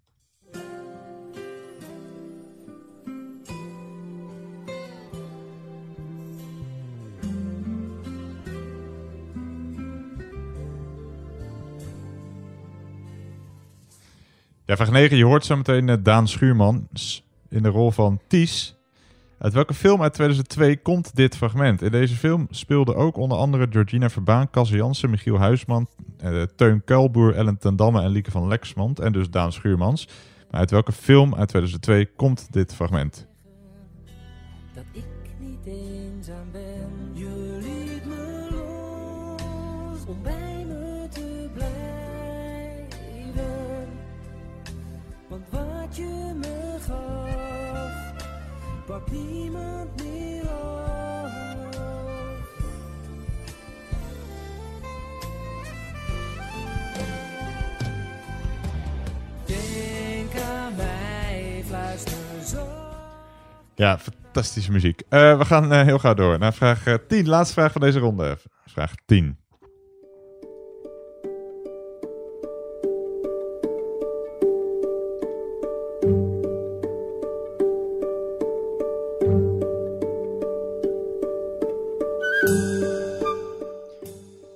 Ja, 14.65 14.75
vraag 14.75 14.91
9. 14.91 15.17
Je 15.17 15.25
hoort 15.25 15.45
zo 15.45 15.55
meteen 15.57 15.89
eh, 15.89 15.97
Daan 15.99 16.27
Schuurmans 16.27 17.23
in 17.49 17.63
de 17.63 17.69
rol 17.69 17.91
van 17.91 18.19
Ties. 18.27 18.74
Uit 19.37 19.53
welke 19.53 19.73
film 19.73 20.01
uit 20.01 20.13
2002 20.13 20.77
komt 20.77 21.15
dit 21.15 21.37
fragment? 21.37 21.81
In 21.81 21.91
deze 21.91 22.15
film 22.15 22.47
speelden 22.49 22.95
ook 22.95 23.17
onder 23.17 23.37
andere 23.37 23.67
Georgina 23.69 24.09
Verbaan, 24.09 24.49
Cas 24.49 24.69
Jansen, 24.69 25.09
Michiel 25.09 25.37
Huisman, 25.37 25.87
eh, 26.17 26.41
Teun 26.41 26.83
Kuilboer, 26.83 27.35
Ellen 27.35 27.57
ten 27.57 27.75
Damme 27.75 28.01
en 28.01 28.09
Lieke 28.09 28.31
van 28.31 28.47
Lexmond 28.47 28.99
en 28.99 29.11
dus 29.11 29.29
Daan 29.29 29.51
Schuurmans. 29.51 30.07
Maar 30.51 30.59
uit 30.59 30.71
welke 30.71 30.91
film 30.91 31.35
uit 31.35 31.47
2002 31.47 32.05
komt 32.15 32.47
dit 32.53 32.75
fragment? 32.75 33.27
Ja, 63.75 63.99
fantastische 63.99 64.71
muziek. 64.71 65.01
Eh, 65.09 65.37
we 65.37 65.45
gaan 65.45 65.71
eh, 65.71 65.81
heel 65.81 65.99
gauw 65.99 66.13
door 66.13 66.39
naar 66.39 66.53
vraag 66.53 66.85
eh, 66.87 66.93
10. 67.07 67.27
Laatste 67.27 67.53
vraag 67.53 67.71
van 67.71 67.81
deze 67.81 67.99
ronde. 67.99 68.37
Vraag 68.65 68.93
10. 69.05 69.37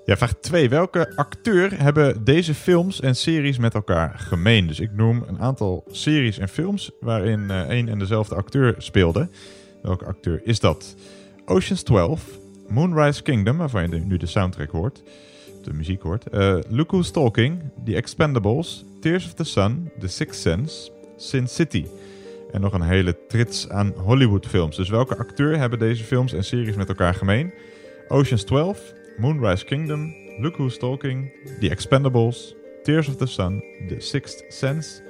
Ja, 0.10 0.18
vraag 0.18 0.34
2. 0.34 0.70
Welke 0.70 1.16
acteur 1.16 1.82
hebben 1.82 2.24
deze 2.24 2.54
films 2.54 3.02
en 3.02 3.16
series 3.16 3.58
met 3.58 3.74
elkaar 3.74 4.14
gemeen? 4.18 4.68
Dus 4.68 4.80
ik 4.80 4.92
noem 4.92 5.24
een 5.28 5.40
aantal 5.40 5.84
series 5.92 6.38
en 6.38 6.50
films 6.50 6.92
waarin 7.00 7.52
eh 7.52 7.70
één 7.70 7.90
en 7.90 8.00
dezelfde 8.00 8.36
acteur 8.36 8.76
speelde. 8.78 9.30
Welke 9.82 10.06
acteur 10.06 10.42
is 10.44 10.60
dat? 10.60 10.96
Ocean's 11.46 11.84
12, 11.84 12.24
Moonrise 12.68 13.22
Kingdom, 13.22 13.58
waarvan 13.58 13.90
je 13.90 14.00
nu 14.00 14.18
de 14.18 14.26
soundtrack 14.26 14.70
hoort, 14.70 15.04
de 15.64 15.74
muziek 15.74 16.02
hoort. 16.02 16.30
eh 16.30 16.58
Look 16.70 16.92
Who's 16.92 17.12
Talking, 17.12 17.62
The 17.86 17.96
Expendables, 17.96 18.86
Tears 19.02 19.26
of 19.26 19.34
the 19.34 19.44
Sun, 19.44 19.92
The 20.00 20.08
Sixth 20.08 20.42
Sense, 20.42 20.92
Sin 21.18 21.48
City. 21.48 21.86
En 22.52 22.62
nog 22.62 22.74
een 22.74 22.82
hele 22.82 23.26
trits 23.28 23.70
aan 23.70 23.94
Hollywood 23.98 24.48
films. 24.48 24.76
Dus 24.76 24.90
welke 24.90 25.18
acteur 25.18 25.58
hebben 25.58 25.80
deze 25.80 26.04
films 26.04 26.34
en 26.34 26.44
series 26.44 26.76
met 26.76 26.90
elkaar 26.90 27.14
gemeen? 27.14 27.54
Ocean's 28.08 28.44
12, 28.44 28.98
Moonrise 29.20 29.66
Kingdom, 29.66 30.14
Look 30.40 30.56
Who's 30.56 30.78
Talking, 30.78 31.32
The 31.60 31.70
Expendables, 31.70 32.56
Tears 32.84 33.08
of 33.08 33.16
the 33.16 33.26
Sun, 33.26 33.64
The 33.88 34.00
Sixth 34.00 34.44
Sense 34.48 35.02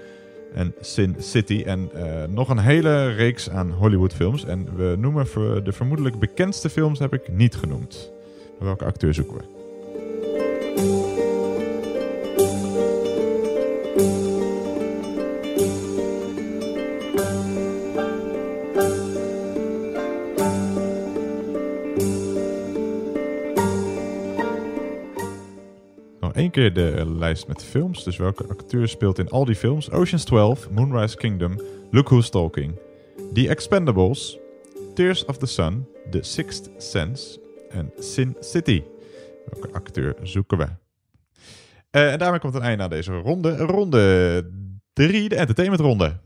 en 0.53 0.73
Sin 0.79 1.15
City. 1.19 1.63
En 1.65 1.89
eh, 1.93 2.27
nog 2.27 2.49
een 2.49 2.59
hele 2.59 3.13
reeks 3.13 3.49
aan 3.49 3.71
Hollywood 3.71 4.13
films. 4.13 4.45
En 4.45 4.75
we 4.75 4.95
noemen 4.97 5.25
de 5.63 5.71
vermoedelijk 5.71 6.19
bekendste 6.19 6.69
films 6.69 6.99
heb 6.99 7.13
ik 7.13 7.31
niet 7.31 7.55
genoemd. 7.55 8.11
Welke 8.59 8.85
acteur 8.85 9.13
zoeken 9.13 9.37
we? 9.37 11.08
De 26.59 27.03
lijst 27.17 27.47
met 27.47 27.63
films. 27.63 28.03
Dus 28.03 28.17
welke 28.17 28.47
acteur 28.47 28.87
speelt 28.87 29.19
in 29.19 29.29
al 29.29 29.45
die 29.45 29.55
films? 29.55 29.91
Ocean's 29.91 30.23
12, 30.23 30.69
Moonrise 30.69 31.17
Kingdom, 31.17 31.59
Look 31.91 32.07
Who's 32.07 32.29
Talking, 32.29 32.79
The 33.33 33.47
Expendables, 33.49 34.37
Tears 34.93 35.25
of 35.25 35.37
the 35.37 35.45
Sun, 35.45 35.87
The 36.09 36.23
Sixth 36.23 36.69
Sense 36.77 37.39
en 37.69 37.91
Sin 37.99 38.35
City. 38.39 38.83
Welke 39.49 39.73
acteur 39.73 40.15
zoeken 40.23 40.57
we? 40.57 40.67
Eh, 41.89 42.11
en 42.11 42.19
daarmee 42.19 42.39
komt 42.39 42.55
een 42.55 42.61
einde 42.61 42.83
aan 42.83 42.89
deze 42.89 43.13
ronde. 43.13 43.57
Ronde 43.57 44.45
3, 44.93 45.29
de 45.29 45.35
entertainmentronde. 45.35 46.17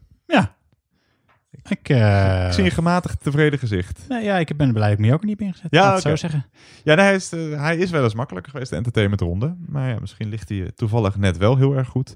Ik, 1.70 1.90
eh, 1.90 2.46
Ik 2.48 2.54
zie 2.54 2.64
een 2.64 2.72
gematigd 2.72 3.24
tevreden 3.24 3.60
gezicht. 3.60 4.06
Nee, 4.10 4.24
ja, 4.24 4.38
ik 4.38 4.58
ben 4.58 4.74
blij 4.74 4.90
dat 4.90 5.00
ik 5.00 5.06
me 5.06 5.14
ook 5.14 5.24
niet 5.24 5.40
heb 5.40 5.48
ingezet. 5.48 5.68
Ja, 5.70 5.82
laat 5.82 5.96
het 5.96 6.00
oké. 6.06 6.10
zo 6.10 6.16
zeggen. 6.16 6.46
Ja, 6.84 6.96
nee, 6.96 7.06
hij, 7.06 7.16
is, 7.16 7.32
eh, 7.32 7.62
hij 7.62 7.78
is 7.78 7.90
wel 7.90 8.04
eens 8.04 8.14
makkelijker 8.14 8.52
geweest, 8.52 8.70
de 8.70 8.76
entertainmentronde. 8.78 9.56
Maar 9.68 9.90
ja, 9.90 10.00
misschien 10.00 10.30
ligt 10.30 10.50
hij 10.50 10.62
eh, 10.62 10.68
toevallig 10.76 11.18
net 11.18 11.38
wel 11.38 11.58
heel 11.58 11.76
erg 11.76 11.88
goed. 11.88 12.14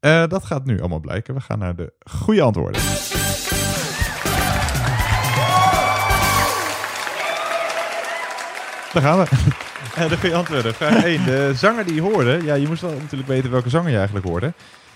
Eh, 0.00 0.26
dat 0.26 0.44
gaat 0.44 0.64
nu 0.64 0.78
allemaal 0.80 1.00
blijken. 1.00 1.34
We 1.34 1.40
gaan 1.40 1.58
naar 1.58 1.76
de 1.76 1.92
goede 2.10 2.42
antwoorden. 2.42 2.80
Daar 8.92 9.02
gaan 9.02 9.18
we. 9.18 9.26
Eh, 9.94 10.08
de 10.08 10.16
goede 10.16 10.34
antwoorden. 10.34 10.74
Vraag 10.74 11.04
1. 11.04 11.24
De 11.24 11.52
zanger 11.54 11.84
die 11.84 11.94
je 11.94 12.00
hoorde. 12.00 12.40
Ja, 12.44 12.54
je 12.54 12.66
moest 12.66 12.82
wel 12.82 12.90
natuurlijk 13.00 13.28
weten 13.28 13.50
welke 13.50 13.68
zanger 13.68 13.90
je 13.90 13.96
eigenlijk 13.96 14.26
hoorde. 14.26 14.52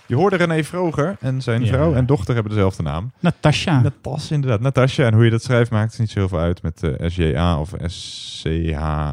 Je 0.07 0.15
hoorde 0.15 0.37
René 0.37 0.65
Vroger 0.65 1.17
en 1.21 1.43
zijn 1.43 1.65
Ja. 1.65 1.73
vrouw 1.73 1.95
en 1.95 2.07
dochter 2.07 2.35
hebben 2.35 2.53
dezelfde 2.53 2.83
naam. 2.83 3.13
Natasha. 3.21 3.81
Natas, 3.81 4.31
inderdaad. 4.31 4.61
Natasha. 4.61 5.05
En 5.05 5.15
hoe 5.15 5.25
je 5.25 5.31
dat 5.31 5.43
schrijft 5.43 5.71
maakt 5.71 5.99
niet 5.99 6.11
zo 6.11 6.19
heel 6.19 6.29
veel 6.29 6.39
uit 6.39 6.63
met 6.63 6.83
eh 6.83 7.09
SJA 7.11 7.59
of 7.61 7.73
SCHA. 7.87 9.13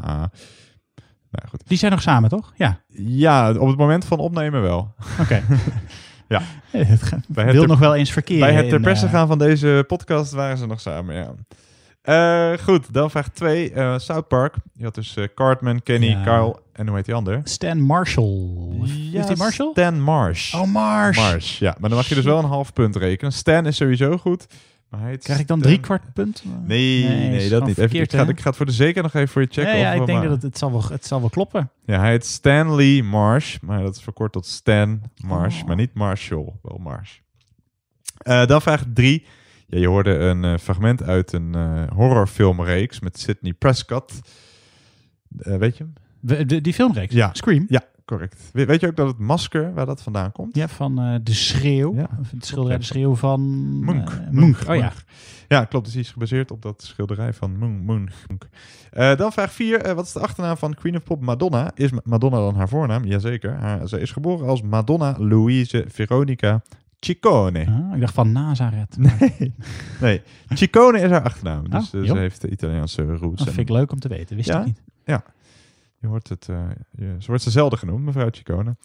Nou 1.30 1.48
goed. 1.48 1.62
Die 1.68 1.78
zijn 1.78 1.90
nog 1.92 2.02
samen, 2.02 2.30
toch? 2.30 2.52
Ja. 2.56 2.80
Ja, 2.88 3.50
op 3.50 3.68
het 3.68 3.76
moment 3.78 4.04
van 4.04 4.18
opnemen 4.18 4.62
wel. 4.62 4.94
Oké. 5.20 5.42
ja. 6.28 6.42
Het 6.70 7.02
gaat- 7.02 7.24
Bij 7.28 7.44
het 7.44 7.52
wil 7.52 7.60
ter- 7.62 7.70
nog 7.70 7.78
wel 7.78 7.94
eens 7.94 8.12
verkeren 8.12 8.40
Bij 8.46 8.54
het 8.54 8.64
ter 8.68 8.76
in, 8.76 8.82
perse 8.82 9.06
eh, 9.06 9.12
gaan 9.12 9.26
van 9.26 9.38
deze 9.38 9.84
podcast 9.86 10.32
waren 10.32 10.58
ze 10.58 10.66
nog 10.66 10.80
samen, 10.80 11.14
ja. 11.14 11.32
Eh, 12.02 12.58
goed, 12.64 12.92
dan 12.92 13.10
vraag 13.10 13.28
2. 13.28 13.72
South 13.96 14.28
Park. 14.28 14.54
Je 14.74 14.84
had 14.84 14.94
dus 14.94 15.16
Cartman, 15.34 15.82
Kenny, 15.82 16.06
Ja. 16.08 16.22
Kyle 16.22 16.56
en 16.80 16.86
hoe 16.86 16.96
heet 16.96 17.04
die 17.04 17.14
ander? 17.14 17.40
Stan 17.44 17.80
Marshall. 17.80 18.48
Ja, 19.12 19.20
is 19.20 19.26
die 19.26 19.36
Marshall? 19.36 19.70
Stan 19.72 20.00
Marsh. 20.00 20.54
Oh, 20.54 20.66
Marsh. 20.66 21.16
Marsh, 21.18 21.58
ja. 21.58 21.76
Maar 21.80 21.88
dan 21.88 21.98
mag 21.98 22.08
je 22.08 22.14
dus 22.14 22.24
wel 22.24 22.38
een 22.38 22.44
half 22.44 22.72
punt 22.72 22.96
rekenen. 22.96 23.32
Stan 23.32 23.66
is 23.66 23.76
sowieso 23.76 24.16
goed. 24.18 24.46
Maar 24.88 25.16
Krijg 25.18 25.40
ik 25.40 25.46
dan 25.46 25.58
Stan- 25.58 25.60
drie 25.60 25.80
kwart 25.80 26.12
punt? 26.12 26.42
Nee, 26.66 27.04
Nee, 27.04 27.48
dat 27.48 27.66
niet. 27.66 27.78
Even, 27.78 28.00
ik, 28.00 28.10
ga, 28.12 28.26
ik 28.28 28.40
ga 28.40 28.48
het 28.48 28.56
voor 28.56 28.66
de 28.66 28.72
zeker 28.72 29.02
nog 29.02 29.14
even 29.14 29.28
voor 29.28 29.42
je 29.42 29.48
checken. 29.50 29.76
Ja, 29.78 29.78
ja, 29.78 29.94
of, 29.94 30.00
ik 30.00 30.06
denk 30.06 30.18
maar- 30.18 30.26
dat 30.28 30.36
het, 30.36 30.42
het, 30.42 30.58
zal 30.58 30.70
wel, 30.72 30.84
het 30.90 31.06
zal 31.06 31.20
wel 31.20 31.28
kloppen. 31.30 31.70
Ja, 31.84 31.98
hij 32.00 32.10
heet 32.10 32.26
Stanley 32.26 33.02
Marsh, 33.02 33.56
maar 33.60 33.82
dat 33.82 33.96
is 33.96 34.02
verkort 34.02 34.32
tot 34.32 34.46
Stan 34.46 35.00
Marsh, 35.24 35.60
Oh. 35.60 35.66
maar 35.66 35.76
niet 35.76 35.94
Marshall, 35.94 36.52
wel 36.62 36.78
Marsh. 36.78 37.18
Eh, 38.16 38.46
dan 38.46 38.62
vraag 38.62 38.84
drie. 38.94 39.26
Ja, 39.66 39.78
je 39.78 39.86
hoorde 39.88 40.10
een 40.14 40.44
eh, 40.44 40.58
fragment 40.58 41.02
uit 41.02 41.32
een 41.32 41.54
eh, 41.54 41.82
horrorfilmreeks 41.94 43.00
met 43.00 43.18
Sidney 43.20 43.52
Prescott. 43.52 44.12
Eh, 45.38 45.56
weet 45.56 45.76
je 45.76 45.84
hem? 45.84 45.92
We- 46.20 46.44
de- 46.46 46.60
die 46.60 46.72
filmreeks? 46.74 47.14
Ja. 47.14 47.30
Scream? 47.32 47.64
Ja, 47.68 47.82
correct. 48.04 48.50
We- 48.52 48.64
weet 48.64 48.80
je 48.80 48.86
ook 48.86 48.96
dat 48.96 49.06
het 49.06 49.18
masker, 49.18 49.74
waar 49.74 49.86
dat 49.86 50.02
vandaan 50.02 50.32
komt? 50.32 50.56
Ja, 50.56 50.68
van 50.68 51.00
eh, 51.00 51.14
De 51.22 51.34
Schreeuw. 51.34 51.94
Ja. 51.94 52.08
Het 52.32 52.46
schilderij 52.46 52.78
De 52.78 52.84
Schreeuw 52.84 53.14
van... 53.14 53.40
Munch. 53.84 54.20
Munch. 54.30 54.68
Oh 54.68 54.76
ja. 54.76 54.92
Ja, 55.48 55.64
klopt. 55.64 55.84
Dus 55.84 55.94
die 55.94 56.02
is 56.02 56.10
gebaseerd 56.10 56.50
op 56.50 56.62
dat 56.62 56.82
schilderij 56.82 57.32
van 57.32 57.58
Munch. 57.58 57.80
Munch. 57.86 58.12
Eh, 58.90 59.16
dan 59.16 59.32
vraag 59.32 59.52
4. 59.52 59.94
wat 59.94 60.06
is 60.06 60.12
de 60.12 60.20
achternaam 60.20 60.56
van 60.56 60.74
Queen 60.74 60.96
of 60.96 61.02
Pop 61.02 61.20
Madonna? 61.22 61.70
Is 61.74 61.90
Ma- 61.90 62.00
Madonna 62.04 62.36
dan 62.36 62.54
haar 62.54 62.68
voornaam? 62.68 63.04
Jazeker. 63.04 63.52
Haar, 63.54 63.88
zij 63.88 64.00
is 64.00 64.10
geboren 64.12 64.46
als 64.48 64.62
Madonna 64.62 65.14
Louise 65.18 65.84
Veronica 65.88 66.62
Ciccone. 67.00 67.66
Ah, 67.66 67.94
ik 67.94 68.00
dacht 68.00 68.14
van 68.14 68.32
Nazareth. 68.32 68.96
Nee, 68.98 69.52
nee. 70.00 70.22
Ciccone 70.48 71.00
is 71.00 71.10
haar 71.10 71.22
achternaam. 71.22 71.70
Dus 71.70 71.94
Oh, 71.94 72.00
eh, 72.00 72.06
ze 72.08 72.18
heeft 72.18 72.40
de 72.40 72.50
Italiaanse 72.50 73.02
roots. 73.02 73.44
Dat 73.44 73.54
vind 73.54 73.68
ik 73.68 73.76
leuk 73.76 73.92
om 73.92 74.00
te 74.00 74.08
weten. 74.08 74.36
Wist 74.36 74.48
ja? 74.48 74.58
ik 74.60 74.66
niet. 74.66 74.82
Ja. 75.04 75.22
Je 76.00 76.06
hoort 76.06 76.28
het, 76.28 76.48
eh, 76.48 76.68
je, 76.90 77.16
zo 77.18 77.26
wordt 77.26 77.42
ze 77.42 77.50
zelden 77.50 77.78
genoemd, 77.78 78.04
mevrouw 78.04 78.28
Ciccone. 78.30 78.76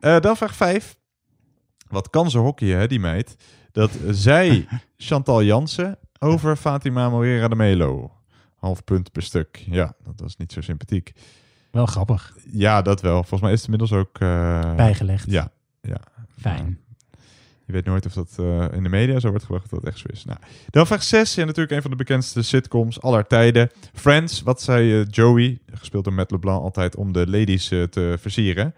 Eh, 0.00 0.20
dan 0.20 0.36
vraag 0.36 0.54
5. 0.56 0.96
Wat 1.88 2.10
kan 2.10 2.30
ze 2.30 2.38
hockeyen, 2.38 2.78
hè, 2.78 2.86
die 2.86 3.00
meid? 3.00 3.36
Dat 3.72 3.90
zij 4.10 4.66
Chantal 4.96 5.42
Jansen 5.42 5.98
over 6.18 6.56
Fatima 6.56 7.08
Moreira 7.08 7.48
de 7.48 7.54
Melo. 7.56 8.12
Half 8.56 8.84
punt 8.84 9.12
per 9.12 9.22
stuk. 9.22 9.56
Ja, 9.56 9.94
dat 10.04 10.20
was 10.20 10.36
niet 10.36 10.52
zo 10.52 10.60
sympathiek. 10.60 11.12
Wel 11.70 11.86
grappig. 11.86 12.36
Ja, 12.52 12.82
dat 12.82 13.00
wel. 13.00 13.14
Volgens 13.16 13.40
mij 13.40 13.52
is 13.52 13.62
het 13.62 13.68
inmiddels 13.70 14.00
ook... 14.00 14.18
eh, 14.18 14.74
Bijgelegd. 14.74 15.30
Ja. 15.30 15.50
ja. 15.80 16.00
Fijn. 16.40 16.78
Je 17.68 17.74
weet 17.74 17.84
nooit 17.84 18.06
of 18.06 18.12
dat 18.12 18.36
eh, 18.38 18.64
in 18.72 18.82
de 18.82 18.88
media 18.88 19.20
zo 19.20 19.28
wordt 19.28 19.44
gebracht 19.44 19.70
dat 19.70 19.84
echt 19.84 19.98
zo 19.98 20.06
is. 20.12 20.24
Nou, 20.24 20.38
dan 20.70 20.86
vraag 20.86 21.02
6. 21.02 21.34
Ja, 21.34 21.44
natuurlijk 21.44 21.70
een 21.70 21.82
van 21.82 21.90
de 21.90 21.96
bekendste 21.96 22.42
sitcoms 22.42 23.00
aller 23.00 23.26
tijden. 23.26 23.70
Friends, 23.94 24.42
wat 24.42 24.62
zei 24.62 25.00
eh, 25.00 25.06
Joey, 25.10 25.58
gespeeld 25.72 26.04
door 26.04 26.12
Matt 26.12 26.30
LeBlanc, 26.30 26.62
altijd 26.62 26.96
om 26.96 27.12
de 27.12 27.30
ladies 27.30 27.70
eh, 27.70 27.82
te 27.82 28.16
versieren. 28.20 28.74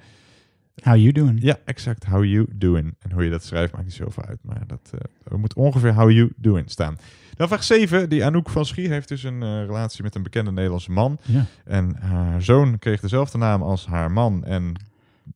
How 0.82 0.96
you 0.96 1.12
doing? 1.12 1.42
Ja, 1.42 1.58
exact. 1.64 2.04
How 2.04 2.24
you 2.24 2.46
doing. 2.52 2.94
En 2.98 3.12
hoe 3.12 3.24
je 3.24 3.30
dat 3.30 3.44
schrijft 3.44 3.72
maakt 3.72 3.84
niet 3.84 3.94
zoveel 3.94 4.24
uit. 4.24 4.38
Maar 4.42 4.62
dat 4.66 4.90
er 5.24 5.38
moet 5.38 5.54
ongeveer 5.54 5.94
how 5.94 6.10
you 6.10 6.32
doing 6.36 6.70
staan. 6.70 6.98
Dan 7.36 7.48
vraag 7.48 7.64
7. 7.64 8.08
Die 8.08 8.24
Anouk 8.24 8.50
van 8.50 8.66
Schie 8.66 8.88
heeft 8.88 9.08
dus 9.08 9.22
een 9.22 9.66
relatie 9.66 10.02
met 10.02 10.14
een 10.14 10.22
bekende 10.22 10.52
Nederlandse 10.52 10.90
man. 10.90 11.18
Ja. 11.22 11.46
En 11.64 11.96
haar 12.00 12.42
zoon 12.42 12.78
kreeg 12.78 13.00
dezelfde 13.00 13.38
naam 13.38 13.62
als 13.62 13.86
haar 13.86 14.10
man 14.10 14.44
en 14.44 14.74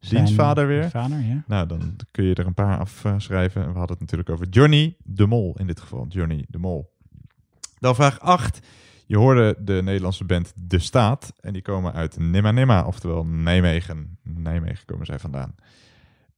dienstvader 0.01 0.67
weer. 0.67 0.91
vader, 0.91 1.21
ja. 1.21 1.45
Nou, 1.47 1.67
dan 1.67 1.97
kun 2.11 2.25
je 2.25 2.35
er 2.35 2.47
een 2.47 2.55
paar 2.55 2.79
afschrijven. 2.79 3.63
En 3.63 3.73
we 3.73 3.79
hadden 3.79 3.97
het 3.97 4.01
natuurlijk 4.01 4.31
over 4.31 4.47
Johnny 4.49 4.97
de 5.03 5.27
Mol 5.27 5.55
in 5.59 5.67
dit 5.67 5.81
geval. 5.81 6.07
Johnny 6.09 6.45
de 6.49 6.59
Mol. 6.59 6.93
Dan 7.79 7.95
vraag 7.95 8.21
8. 8.21 8.61
Je 9.07 9.17
hoorde 9.17 9.57
de 9.61 9.81
Nederlandse 9.83 10.25
band 10.25 10.53
De 10.57 10.79
Staat. 10.79 11.33
En 11.41 11.53
die 11.53 11.63
komen 11.63 11.93
uit 11.93 12.19
Nimma 12.19 12.51
Nimma, 12.51 12.85
oftewel 12.85 13.25
Nijmegen. 13.25 14.19
Nijmegen 14.23 14.85
komen 14.87 15.07
zij 15.07 15.19
vandaan. 15.19 15.55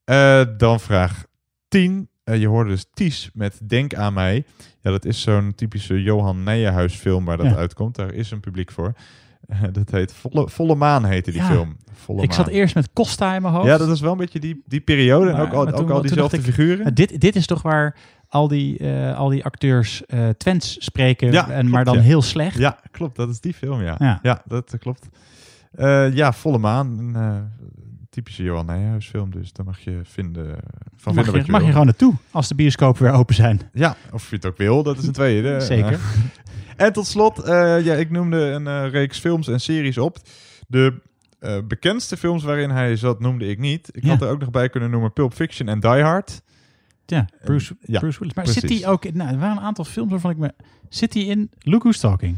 Eh, 0.05 0.45
dan 0.57 0.81
vraag 0.81 1.25
10. 1.69 2.09
Eh, 2.25 2.41
je 2.41 2.47
hoorde 2.49 2.71
dus 2.71 2.87
Ties 2.93 3.31
met 3.35 3.61
Denk 3.69 3.95
aan 3.95 4.13
mij. 4.13 4.45
Ja, 4.81 4.91
dat 4.91 5.05
is 5.05 5.21
zo'n 5.21 5.53
typische 5.55 6.03
Johan 6.03 6.43
Nijenhuis 6.43 6.95
film 6.95 7.25
waar 7.25 7.37
dat 7.37 7.47
Ja. 7.47 7.55
uitkomt. 7.55 7.95
Daar 7.95 8.13
is 8.13 8.31
een 8.31 8.41
publiek 8.41 8.71
voor. 8.73 8.93
Dat 9.73 9.91
heet 9.91 10.13
Volle, 10.13 10.49
Volle 10.49 10.75
Maan 10.75 11.05
heette 11.05 11.31
die 11.31 11.41
Ja. 11.41 11.47
film. 11.47 11.77
Volle 11.93 12.23
ik 12.23 12.33
zat 12.33 12.47
eerst 12.49 12.75
met 12.75 12.93
Costa 12.93 13.35
in 13.35 13.43
mijn 13.43 13.55
hoofd. 13.55 13.67
Ja, 13.67 13.77
dat 13.79 13.89
is 13.89 14.01
wel 14.01 14.13
een 14.13 14.19
beetje 14.19 14.41
die, 14.41 14.63
die 14.67 14.81
periode. 14.81 15.31
en 15.31 15.41
ook 15.41 15.53
al, 15.53 15.73
ook 15.73 15.91
al 15.91 16.01
diezelfde 16.01 16.37
ik, 16.37 16.43
figuren. 16.43 16.87
eh, 16.87 16.93
dit, 16.95 17.21
dit 17.21 17.37
is 17.37 17.47
toch 17.47 17.63
waar 17.63 17.97
al 18.29 18.49
die, 18.49 18.79
eh, 18.79 19.17
al 19.19 19.29
die 19.29 19.45
acteurs 19.45 20.07
eh 20.07 20.29
Twents 20.29 20.77
spreken, 20.85 21.33
Ja, 21.33 21.51
en, 21.51 21.69
maar 21.71 21.85
dan 21.85 21.95
ja. 21.95 22.01
heel 22.01 22.23
slecht. 22.23 22.59
Ja, 22.59 22.79
klopt. 22.91 23.17
Dat 23.17 23.29
is 23.29 23.41
die 23.41 23.55
film, 23.55 23.83
ja. 23.83 24.19
Ja. 24.23 24.43
Dat 24.47 24.75
klopt. 24.79 25.09
Eh, 25.73 26.15
ja, 26.15 26.33
Volle 26.33 26.59
Maan. 26.59 26.99
Een 26.99 27.51
typische 28.11 28.43
Johan 28.43 28.67
Nijhuis 28.67 29.07
film. 29.09 29.31
Dus 29.31 29.53
daar 29.53 29.67
mag 29.67 29.79
je 29.81 30.01
vinden, 30.03 30.47
van 30.97 31.15
mag 31.15 31.25
vinden 31.25 31.25
je, 31.25 31.31
wat 31.39 31.47
je 31.47 31.53
mag 31.53 31.61
je 31.65 31.71
gewoon 31.71 31.85
naartoe 31.87 32.15
als 32.31 32.49
de 32.49 32.55
bioscopen 32.55 33.03
weer 33.03 33.13
open 33.13 33.35
zijn. 33.35 33.61
Ja, 33.73 33.97
of 34.13 34.31
je 34.31 34.37
het 34.37 34.47
ook 34.47 34.57
wil. 34.57 34.83
Dat 34.83 34.99
is 34.99 35.07
een 35.07 35.13
tweede. 35.13 35.61
Zeker. 35.75 36.01
En 36.77 36.93
tot 36.93 37.07
slot, 37.07 37.39
eh, 37.39 37.85
ja, 37.85 37.95
ik 37.95 38.11
noemde 38.11 38.37
een 38.41 38.67
eh, 38.67 38.91
reeks 38.91 39.19
films 39.19 39.49
en 39.49 39.61
series 39.61 39.99
op. 39.99 40.17
De 40.69 41.01
eh, 41.39 41.59
bekendste 41.69 42.17
films 42.17 42.43
waarin 42.43 42.71
hij 42.71 42.97
zat, 42.97 43.21
noemde 43.21 43.47
ik 43.49 43.59
niet. 43.59 43.89
Ik 43.93 44.03
Ja. 44.05 44.09
had 44.09 44.23
er 44.23 44.29
ook 44.29 44.41
nog 44.41 44.51
bij 44.51 44.69
kunnen 44.69 44.91
noemen 44.91 45.13
Pulp 45.13 45.35
Fiction 45.35 45.69
en 45.69 45.81
Die 45.81 45.91
Hard. 46.03 46.43
Ja, 47.07 47.29
Bruce, 47.45 47.77
ja, 47.81 47.99
Bruce 47.99 48.19
Willis. 48.19 48.35
Maar 48.35 48.45
precies. 48.45 48.63
zit 48.71 48.81
hij 48.81 48.91
ook 48.91 49.05
in... 49.05 49.17
Nou, 49.17 49.31
er 49.33 49.39
waren 49.39 49.57
een 49.57 49.63
aantal 49.63 49.85
films 49.85 50.11
waarvan 50.11 50.31
ik 50.31 50.37
me... 50.37 50.53
Zit 50.89 51.15
hij 51.15 51.23
in 51.23 51.51
Look 51.59 51.83
Who's 51.83 51.99
Talking? 52.01 52.37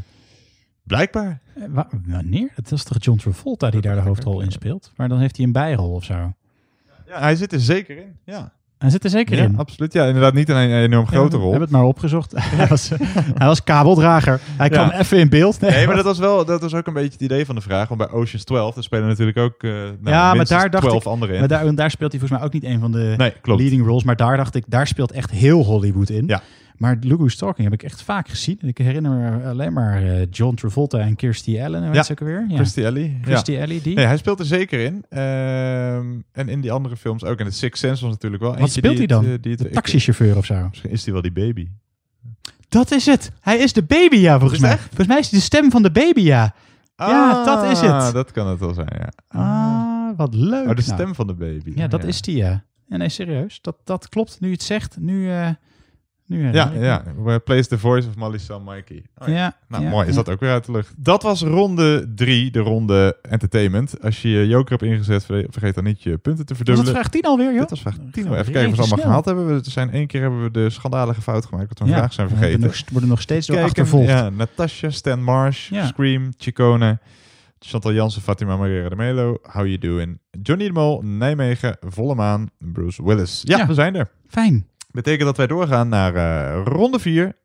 Blijkbaar. 0.83 1.41
Wa- 1.67 1.89
wanneer? 2.07 2.49
Het 2.55 2.71
is 2.71 2.83
toch 2.83 2.97
John 3.03 3.17
Travolta 3.19 3.69
die 3.69 3.81
daar 3.81 3.95
de 3.95 4.01
hoofdrol 4.01 4.41
in 4.41 4.51
speelt? 4.51 4.91
Maar 4.95 5.09
dan 5.09 5.19
heeft 5.19 5.37
hij 5.37 5.45
een 5.45 5.51
bijrol 5.51 5.91
of 5.93 6.03
zo. 6.03 6.33
Ja, 7.07 7.19
hij 7.19 7.35
zit 7.35 7.53
er 7.53 7.59
zeker 7.59 7.97
in. 7.97 8.17
Ja. 8.23 8.53
Hij 8.79 8.89
zit 8.89 9.03
er 9.03 9.09
zeker 9.09 9.37
Ja, 9.37 9.43
in. 9.43 9.57
absoluut. 9.57 9.93
Ja, 9.93 10.05
inderdaad 10.05 10.33
niet 10.33 10.49
een, 10.49 10.55
een 10.55 10.71
enorm 10.83 11.07
grote 11.07 11.29
we 11.37 11.41
rol. 11.41 11.51
hebben 11.51 11.67
het 11.69 11.77
maar 11.77 11.85
opgezocht. 11.87 12.33
hij, 12.37 12.67
was, 12.67 12.89
hij 13.37 13.47
was 13.47 13.63
kabeldrager. 13.63 14.39
Hij 14.57 14.69
kwam 14.69 14.89
even 14.89 15.17
in 15.17 15.29
beeld. 15.29 15.59
Nee, 15.59 15.85
maar 15.87 15.95
dat 15.95 16.05
was 16.05 16.19
wel 16.19 16.45
dat 16.45 16.61
was 16.61 16.73
ook 16.73 16.87
een 16.87 16.93
beetje 16.93 17.11
het 17.11 17.21
idee 17.21 17.45
van 17.45 17.55
de 17.55 17.61
vraag. 17.61 17.87
Want 17.87 17.99
bij 18.01 18.09
Ocean's 18.19 18.43
12, 18.43 18.73
daar 18.73 18.83
spelen 18.83 19.07
natuurlijk 19.07 19.37
ook 19.37 19.63
eh 19.63 19.71
nou, 19.71 19.89
ja, 20.03 20.33
maar 20.33 20.45
daar 20.45 20.69
dacht 20.69 20.83
12 20.83 21.01
ik, 21.01 21.07
anderen 21.07 21.33
in. 21.35 21.39
Maar 21.39 21.49
daar, 21.49 21.75
daar 21.75 21.91
speelt 21.91 22.11
hij 22.11 22.19
volgens 22.19 22.39
mij 22.39 22.47
ook 22.49 22.53
niet 22.53 22.63
een 22.73 22.79
van 22.79 22.91
de 22.91 23.13
Nee, 23.17 23.33
klopt. 23.41 23.61
leading 23.61 23.85
roles. 23.85 24.03
Maar 24.03 24.15
daar 24.15 24.37
dacht 24.37 24.55
ik, 24.55 24.63
daar 24.67 24.87
speelt 24.87 25.11
echt 25.11 25.31
heel 25.31 25.63
Hollywood 25.63 26.09
in. 26.09 26.23
Ja. 26.27 26.41
Maar 26.79 26.97
Look 27.01 27.17
Who's 27.17 27.35
Talking 27.35 27.63
heb 27.69 27.73
ik 27.81 27.83
echt 27.83 28.01
vaak 28.01 28.27
gezien. 28.29 28.57
En 28.61 28.67
ik 28.67 28.77
herinner 28.77 29.11
me 29.11 29.49
alleen 29.49 29.73
maar 29.73 30.03
eh, 30.03 30.25
John 30.31 30.55
Travolta 30.55 30.99
en 30.99 31.15
Kirstie 31.15 31.63
Allen. 31.63 32.03
Ze 32.05 32.11
ook 32.11 32.19
alweer? 32.19 32.45
Ja. 32.49 32.55
Christy 32.55 32.85
Alley. 32.85 33.19
Kirstie 33.21 33.55
ja. 33.55 33.63
Alley, 33.63 33.79
die. 33.83 33.95
Nee, 33.95 34.05
hij 34.05 34.17
speelt 34.17 34.39
er 34.39 34.45
zeker 34.45 34.79
in. 34.79 35.05
Ehm, 35.09 36.05
en 36.31 36.49
in 36.49 36.61
die 36.61 36.71
andere 36.71 36.97
films 36.97 37.23
ook. 37.23 37.39
En 37.39 37.45
The 37.45 37.51
Sixth 37.51 37.79
Sense 37.79 38.01
was 38.03 38.13
natuurlijk 38.13 38.41
wel 38.41 38.57
Wat 38.57 38.71
speelt 38.71 38.97
hij 38.97 39.05
dan? 39.05 39.23
het, 39.25 39.35
eh, 39.35 39.41
die 39.41 39.51
het- 39.51 39.61
de 39.61 39.69
taxichauffeur 39.69 40.37
of 40.37 40.45
zo? 40.45 40.67
Misschien 40.69 40.91
is 40.91 41.03
hij 41.03 41.13
wel 41.13 41.21
die 41.21 41.31
baby. 41.31 41.67
Dat 42.69 42.91
is 42.91 43.05
het. 43.05 43.31
Hij 43.41 43.57
is 43.57 43.73
de 43.73 43.83
baby, 43.83 44.15
ja, 44.17 44.39
volgens 44.39 44.59
het 44.61 44.69
mij. 44.69 44.77
Volgens 44.79 45.07
mij 45.07 45.19
is 45.19 45.29
hij 45.29 45.39
de 45.39 45.45
stem 45.45 45.71
van 45.71 45.81
de 45.81 45.91
baby, 45.91 46.21
ja. 46.21 46.53
ja, 46.95 47.43
dat 47.45 47.63
is 47.71 47.79
het. 47.81 47.89
Ah, 47.91 48.13
dat 48.13 48.31
kan 48.31 48.47
het 48.47 48.59
wel 48.59 48.73
zijn, 48.73 48.87
ja. 48.99 49.09
Ah, 49.39 50.17
wat 50.17 50.33
leuk. 50.33 50.51
Oh, 50.67 50.75
de 50.75 50.83
Nou, 50.87 50.95
stem 50.99 51.15
van 51.15 51.27
de 51.27 51.33
baby. 51.33 51.71
Ja, 51.75 51.87
dat 51.87 52.03
is 52.03 52.21
die, 52.21 52.35
ja. 52.37 52.63
ja. 52.87 52.97
Nee, 52.97 53.09
serieus. 53.09 53.61
Dat, 53.61 53.75
dat 53.83 54.09
klopt. 54.09 54.39
Nu 54.39 54.47
je 54.47 54.53
het 54.53 54.63
zegt, 54.63 54.97
nu... 54.99 55.31
eh 55.31 55.49
nu 56.29 56.51
Ja, 56.51 56.71
ja. 56.79 57.03
We 57.23 57.39
Plays 57.39 57.67
the 57.67 57.77
voice 57.79 58.07
of 58.07 58.15
Molly 58.15 58.37
Sam 58.37 58.63
Mikey. 58.63 59.03
Oh, 59.17 59.27
Ja, 59.27 59.55
Nou, 59.67 59.83
ja, 59.83 59.89
mooi. 59.89 60.07
Is 60.07 60.15
dat 60.15 60.29
ook 60.29 60.39
weer 60.39 60.49
uit 60.51 60.65
de 60.65 60.71
lucht. 60.71 60.93
Dat 60.97 61.23
was 61.23 61.41
ronde 61.41 62.13
drie, 62.15 62.51
de 62.51 62.59
ronde 62.59 63.17
entertainment. 63.21 64.01
Als 64.01 64.21
je 64.21 64.29
je 64.29 64.47
joker 64.47 64.69
hebt 64.69 64.83
ingezet, 64.91 65.25
ver- 65.25 65.45
vergeet 65.49 65.75
dan 65.75 65.83
niet 65.83 66.03
je 66.03 66.17
punten 66.17 66.45
te 66.45 66.53
Was 66.53 66.57
verdubbelen. 66.57 66.93
dat 66.93 67.01
vraag 67.01 67.11
10 67.11 67.21
alweer, 67.29 67.51
joh? 67.51 67.59
Dit 67.59 67.69
was 67.69 67.81
vraag 67.81 67.95
10. 68.11 68.23
Even 68.23 68.25
kijken 68.25 68.43
of 68.45 68.53
we 68.53 68.69
het 68.69 68.79
allemaal 68.79 68.97
gehaald 69.05 69.25
hebben. 69.25 69.47
We 69.47 69.69
zijn 69.69 69.91
één 69.91 70.07
keer 70.07 70.21
hebben 70.21 70.41
we 70.43 70.51
de 70.51 70.69
schandalige 70.69 71.21
fout 71.21 71.45
gemaakt. 71.45 71.69
Dat 71.69 71.79
we 71.79 71.83
een 71.93 71.99
vraag 71.99 72.13
zijn 72.13 72.27
we 72.27 72.35
vergeten. 72.35 72.59
nog, 72.59 72.75
worden 72.91 73.09
nog 73.09 73.21
steeds 73.21 73.47
door 73.47 73.61
achtervolgd. 73.61 74.07
Ja, 74.09 74.29
Natasha, 74.29 74.89
Stan 74.89 75.23
Marsh. 75.23 75.71
Scream, 75.85 76.31
Chicone, 76.37 76.99
Chantal 77.59 77.93
Jansen, 77.93 78.21
Fatima 78.21 78.57
Maria 78.57 78.89
de 78.89 78.95
Melo, 78.95 79.37
How 79.43 79.65
You 79.65 79.77
Doing, 79.77 80.19
Johnny 80.41 80.65
de 80.65 80.73
Mol, 80.73 81.01
Nijmegen, 81.01 81.77
Volle 81.79 82.15
Maan, 82.15 82.49
Bruce 82.57 83.03
Willis. 83.03 83.41
Ja, 83.43 83.57
Ja. 83.57 83.67
we 83.67 83.73
zijn 83.73 83.95
er. 83.95 84.07
Fijn. 84.27 84.65
Betekent 84.99 85.25
dat 85.25 85.37
wij 85.37 85.47
doorgaan 85.47 85.89
naar 85.89 86.15
eh, 86.15 86.61
ronde 86.65 86.99
4. 86.99 87.35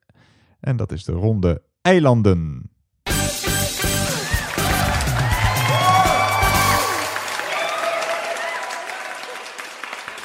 En 0.61 0.77
dat 0.77 0.93
is 0.93 1.05
de 1.05 1.13
ronde 1.13 1.63
eilanden. 1.83 2.71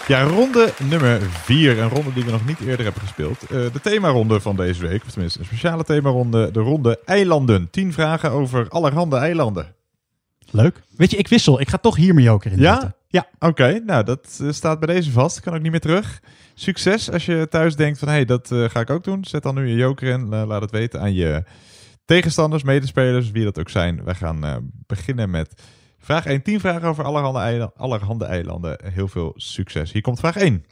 Ja, 0.08 0.24
ronde 0.24 0.74
nummer 0.90 1.22
4. 1.22 1.80
Een 1.80 1.90
ronde 1.90 2.14
die 2.14 2.26
we 2.26 2.32
nog 2.32 2.46
niet 2.46 2.60
eerder 2.60 2.84
hebben 2.84 3.02
gespeeld. 3.02 3.42
Eh, 3.42 3.50
de 3.50 3.82
themaronde 3.82 4.40
van 4.40 4.56
deze 4.56 4.88
week, 4.88 5.04
of 5.06 5.12
tenminste 5.12 5.40
een 5.40 5.46
speciale 5.46 5.84
themaronde. 5.84 6.52
De 6.52 6.60
ronde 6.60 7.00
eilanden. 7.06 7.70
10 7.70 7.94
vragen 7.94 8.32
over 8.32 8.70
allerhande 8.70 9.16
eilanden. 9.16 9.76
Leuk. 10.52 10.82
Weet 10.98 11.12
je, 11.12 11.18
ik 11.18 11.28
wissel. 11.28 11.60
Ik 11.62 11.70
ga 11.70 11.78
toch 11.78 11.96
hier 11.96 12.14
mijn 12.14 12.26
joker 12.26 12.52
in 12.52 12.60
Ja? 12.60 12.72
zetten. 12.74 12.96
Ja. 13.08 13.28
Oké, 13.40 13.80
nou 13.86 14.04
dat 14.04 14.40
eh, 14.42 14.52
staat 14.52 14.80
bij 14.80 14.96
deze 14.96 15.12
vast. 15.12 15.40
Kan 15.40 15.54
ook 15.56 15.62
niet 15.62 15.72
meer 15.72 15.80
terug. 15.80 16.22
Succes 16.54 17.12
als 17.12 17.26
je 17.26 17.48
thuis 17.50 17.76
denkt 17.76 18.00
van 18.00 18.08
hé, 18.08 18.14
hey, 18.14 18.26
dat 18.26 18.52
eh, 18.52 18.64
ga 18.70 18.80
ik 18.80 18.90
ook 18.90 19.04
doen. 19.04 19.26
Zet 19.26 19.44
dan 19.44 19.56
nu 19.56 19.68
je 19.68 19.76
joker 19.76 20.08
in. 20.08 20.28
La- 20.30 20.46
laat 20.46 20.62
het 20.62 20.72
weten 20.72 21.00
aan 21.00 21.14
je 21.14 21.44
tegenstanders, 22.06 22.64
medespelers, 22.64 23.32
wie 23.32 23.44
dat 23.44 23.60
ook 23.60 23.70
zijn. 23.70 24.04
Wij 24.04 24.16
gaan 24.16 24.46
eh, 24.46 24.56
beginnen 24.88 25.30
met 25.30 25.62
vraag 26.00 26.26
1. 26.26 26.42
10 26.42 26.60
vragen 26.60 26.88
over 26.88 27.04
allerhande, 27.04 27.40
eila- 27.40 27.72
allerhande 27.76 28.26
eilanden. 28.26 28.80
Heel 28.94 29.08
veel 29.08 29.34
succes. 29.36 29.92
Hier 29.92 30.02
komt 30.02 30.20
vraag 30.20 30.36
1. 30.36 30.66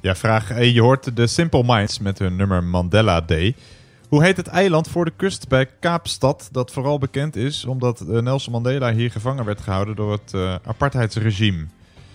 Ja, 0.00 0.14
vraag 0.14 0.50
1. 0.50 0.72
Je 0.72 0.80
hoort 0.80 1.16
de 1.16 1.26
Simple 1.26 1.62
Minds 1.66 1.98
met 1.98 2.18
hun 2.18 2.36
nummer 2.36 2.64
Mandela 2.64 3.20
Day. 3.20 3.54
Hoe 4.08 4.22
heet 4.22 4.36
het 4.36 4.46
eiland 4.46 4.88
voor 4.88 5.04
de 5.04 5.12
kust 5.16 5.48
bij 5.48 5.66
Kaapstad 5.80 6.48
dat 6.52 6.72
vooral 6.72 6.98
bekend 6.98 7.36
is 7.36 7.64
omdat 7.64 8.00
eh, 8.00 8.18
Nelson 8.18 8.52
Mandela 8.52 8.92
hier 8.92 9.10
gevangen 9.10 9.44
werd 9.44 9.60
gehouden 9.60 9.96
door 9.96 10.12
het 10.12 10.34
eh, 10.34 10.54
apartheidsregime? 10.64 11.66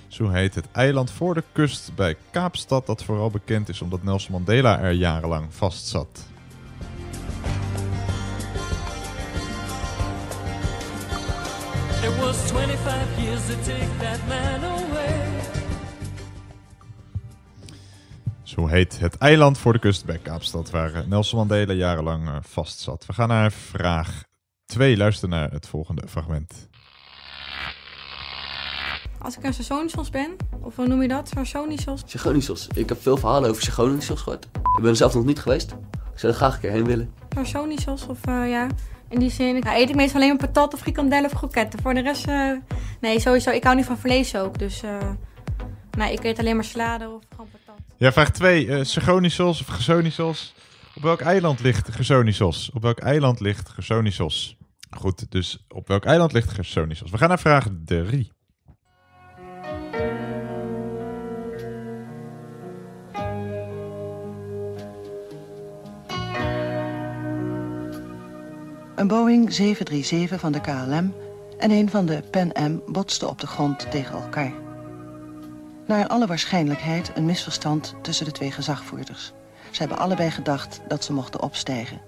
Zo 0.08 0.30
heet 0.30 0.56
het 0.56 0.66
eiland 0.72 1.12
voor 1.12 1.34
de 1.34 1.44
kust 1.52 1.92
bij 1.96 2.16
Kaapstad 2.32 2.86
dat 2.86 3.04
vooral 3.04 3.30
bekend 3.30 3.70
is 3.70 3.82
omdat 3.82 4.04
Nelson 4.04 4.32
Mandela 4.32 4.80
er 4.80 4.92
jarenlang 4.92 5.46
vast 5.50 5.88
zat. 5.88 6.28
It 12.04 12.18
was 12.20 12.52
25 12.52 13.24
years 13.24 13.42
that 14.00 14.20
man. 14.28 14.83
Zo 18.54 18.68
heet 18.68 19.00
het 19.00 19.18
eiland 19.18 19.58
voor 19.58 19.74
de 19.74 19.80
kust 19.80 20.06
bij 20.06 20.18
Kaapstad 20.18 20.70
waar 20.70 20.94
eh, 20.94 21.06
Nelson 21.06 21.40
Mandela 21.40 21.74
jarenlang 21.74 22.28
eh, 22.28 22.36
vast 22.42 22.80
zat. 22.80 23.06
We 23.06 23.14
gaan 23.14 23.28
naar 23.28 23.52
vraag 23.52 24.24
2. 24.66 24.98
Luister 24.98 25.30
naar 25.30 25.52
het 25.52 25.68
volgende 25.68 26.08
fragment. 26.08 26.70
Als 29.20 29.38
ik 29.38 29.44
een 29.44 29.54
Sassonisos 29.54 30.10
ben, 30.10 30.36
of 30.62 30.76
hoe 30.76 30.88
noem 30.88 31.02
je 31.02 31.08
dat? 31.08 31.30
Sassonisos? 31.30 32.04
Chagonisos. 32.06 32.68
Ik 32.76 32.90
heb 32.90 33.02
veel 33.02 33.18
verhalen 33.18 33.50
over 33.50 33.64
Chagonisos 33.64 34.22
gehoord. 34.22 34.46
Ik 34.46 34.82
ben 34.82 34.90
er 34.90 34.96
zelf 34.96 35.14
nog 35.14 35.26
niet 35.26 35.40
geweest. 35.40 35.72
Ik 36.14 36.20
zou 36.20 36.32
er 36.32 36.38
graag 36.38 36.54
een 36.54 36.60
keer 36.60 36.72
heen 36.72 36.86
willen. 36.86 37.14
Sassonisos, 37.36 38.08
of 38.08 38.26
eh, 38.26 38.50
ja, 38.50 38.68
in 39.10 39.20
die 39.20 39.32
zin. 39.32 39.60
Nou, 39.60 39.78
eet 39.78 39.90
ik 39.90 39.96
meestal 39.96 40.22
alleen 40.22 40.36
maar 40.36 40.48
patat 40.48 40.74
of 40.74 40.80
frikandellen 40.80 41.32
of 41.32 41.38
kroketten. 41.38 41.82
Voor 41.82 41.94
de 41.94 42.02
rest, 42.02 42.28
eh, 42.28 42.52
nee, 43.02 43.20
sowieso. 43.20 43.50
Ik 43.50 43.64
hou 43.64 43.76
niet 43.76 43.86
van 43.86 43.98
vlees 43.98 44.36
ook, 44.36 44.60
dus 44.60 44.84
eh, 44.84 44.98
nee, 45.98 46.14
ik 46.14 46.24
eet 46.24 46.40
alleen 46.40 46.56
maar 46.56 46.66
salade 46.66 47.10
of 47.10 47.22
gewoon 47.30 47.48
patat. 47.52 47.63
Ja, 48.04 48.12
vraag 48.12 48.32
2. 48.32 48.66
Uh, 48.66 48.84
Segonisos 48.84 49.62
of 49.62 49.68
Gersonisos. 49.68 50.54
Op 50.96 51.02
welk 51.02 51.22
eiland 51.22 51.60
ligt 51.60 51.90
Gersonisos? 51.92 52.70
Op 52.74 52.82
welk 52.82 53.00
eiland 53.00 53.40
ligt 53.40 53.70
Gersonisos? 53.70 54.58
Goed, 54.90 55.32
dus 55.32 55.66
op 55.68 55.88
welk 55.88 56.06
eiland 56.06 56.32
ligt 56.32 56.52
Gersonisos? 56.52 57.12
We 57.12 57.18
gaan 57.18 57.30
naar 57.30 57.40
vraag 57.40 57.68
3. 57.86 58.32
Een 68.96 69.08
Boeing 69.08 69.54
737 69.54 70.40
van 70.40 70.52
de 70.52 70.62
KLM 70.62 71.14
en 71.58 71.72
een 71.72 71.90
van 71.90 72.06
de 72.06 72.24
Pan 72.32 72.52
Am 72.52 72.82
botsten 72.88 73.30
op 73.30 73.40
de 73.40 73.48
grond 73.48 73.92
tegen 73.92 74.22
elkaar. 74.22 74.63
Naar 75.88 76.08
alle 76.08 76.28
waarschijnlijkheid 76.28 77.12
een 77.16 77.26
misverstand 77.26 77.96
tussen 78.02 78.26
de 78.26 78.32
twee 78.32 78.52
gezagvoerders. 78.52 79.34
Ze 79.72 79.80
hebben 79.80 79.98
allebei 79.98 80.32
gedacht 80.32 80.82
dat 80.88 81.04
ze 81.04 81.14
mochten 81.14 81.42
opstijgen. 81.42 82.02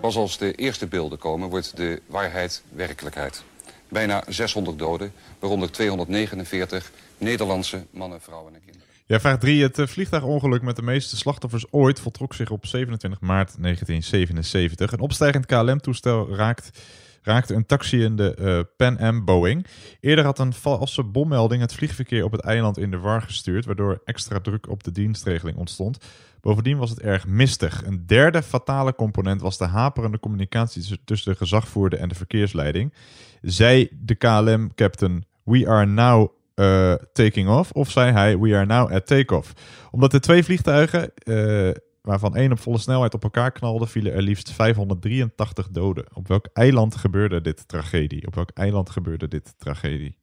Pas 0.00 0.16
als 0.16 0.38
de 0.38 0.52
eerste 0.54 0.86
beelden 0.86 1.18
komen, 1.18 1.48
wordt 1.48 1.76
de 1.76 2.02
waarheid 2.06 2.62
werkelijkheid. 2.68 3.42
Bijna 3.88 4.22
600 4.28 4.78
doden, 4.78 5.12
waaronder 5.38 5.70
249 5.72 6.92
Nederlandse 7.18 7.86
mannen, 7.90 8.20
vrouwen 8.20 8.54
en 8.54 8.60
kinderen. 8.64 8.89
Ja, 9.10 9.20
vraag 9.20 9.38
3. 9.38 9.62
Het 9.62 9.78
eh, 9.78 9.86
vliegtuigongeluk 9.86 10.62
met 10.62 10.76
de 10.76 10.82
meeste 10.82 11.16
slachtoffers 11.16 11.72
ooit 11.72 12.00
voltrok 12.00 12.34
zich 12.34 12.50
op 12.50 12.66
27 12.66 13.20
maart 13.20 13.62
1977. 13.62 14.92
Een 14.92 15.00
opstijgend 15.00 15.46
KLM-toestel 15.46 16.34
raakt, 16.34 16.82
raakte 17.22 17.54
een 17.54 17.66
taxi 17.66 18.02
in 18.02 18.16
de 18.16 18.34
eh, 18.34 18.60
Pan 18.76 18.98
Am 18.98 19.24
Boeing. 19.24 19.66
Eerder 20.00 20.24
had 20.24 20.38
een 20.38 20.52
valse 20.52 21.04
bommelding 21.04 21.60
het 21.60 21.74
vliegverkeer 21.74 22.24
op 22.24 22.32
het 22.32 22.40
eiland 22.40 22.78
in 22.78 22.90
de 22.90 22.98
war 22.98 23.22
gestuurd, 23.22 23.64
waardoor 23.64 24.00
extra 24.04 24.40
druk 24.40 24.68
op 24.68 24.84
de 24.84 24.92
dienstregeling 24.92 25.56
ontstond. 25.58 25.98
Bovendien 26.40 26.78
was 26.78 26.90
het 26.90 27.00
erg 27.00 27.26
mistig. 27.26 27.84
Een 27.84 28.06
derde 28.06 28.42
fatale 28.42 28.94
component 28.94 29.40
was 29.40 29.58
de 29.58 29.66
haperende 29.66 30.20
communicatie 30.20 30.98
tussen- 31.04 31.32
de 31.32 31.38
gezagvoerder 31.38 31.98
en 31.98 32.08
de 32.08 32.14
verkeersleiding. 32.14 32.94
Zei 33.42 33.88
de 34.00 34.14
KLM-captain: 34.14 35.24
We 35.44 35.68
are 35.68 35.86
now 35.86 36.38
eh, 36.54 36.94
taking 37.12 37.48
off. 37.48 37.72
Of 37.72 37.90
zei 37.90 38.12
hij: 38.12 38.38
We 38.38 38.56
are 38.56 38.66
now 38.66 38.92
at 38.92 39.06
takeoff. 39.06 39.52
Omdat 39.90 40.10
de 40.10 40.20
twee 40.20 40.44
vliegtuigen, 40.44 41.14
eh, 41.14 41.70
waarvan 42.02 42.36
één 42.36 42.52
op 42.52 42.60
volle 42.60 42.78
snelheid 42.78 43.14
op 43.14 43.22
elkaar 43.22 43.52
knalden, 43.52 43.88
vielen 43.88 44.12
er 44.12 44.22
liefst 44.22 44.52
583 44.52 45.68
doden. 45.68 46.16
Op 46.16 46.28
welk 46.28 46.46
eiland 46.52 46.96
gebeurde 46.96 47.40
dit 47.40 47.68
tragedie? 47.68 48.26
Op 48.26 48.34
welk 48.34 48.50
eiland 48.50 48.90
gebeurde 48.90 49.28
dit 49.28 49.54
tragedie? 49.58 50.18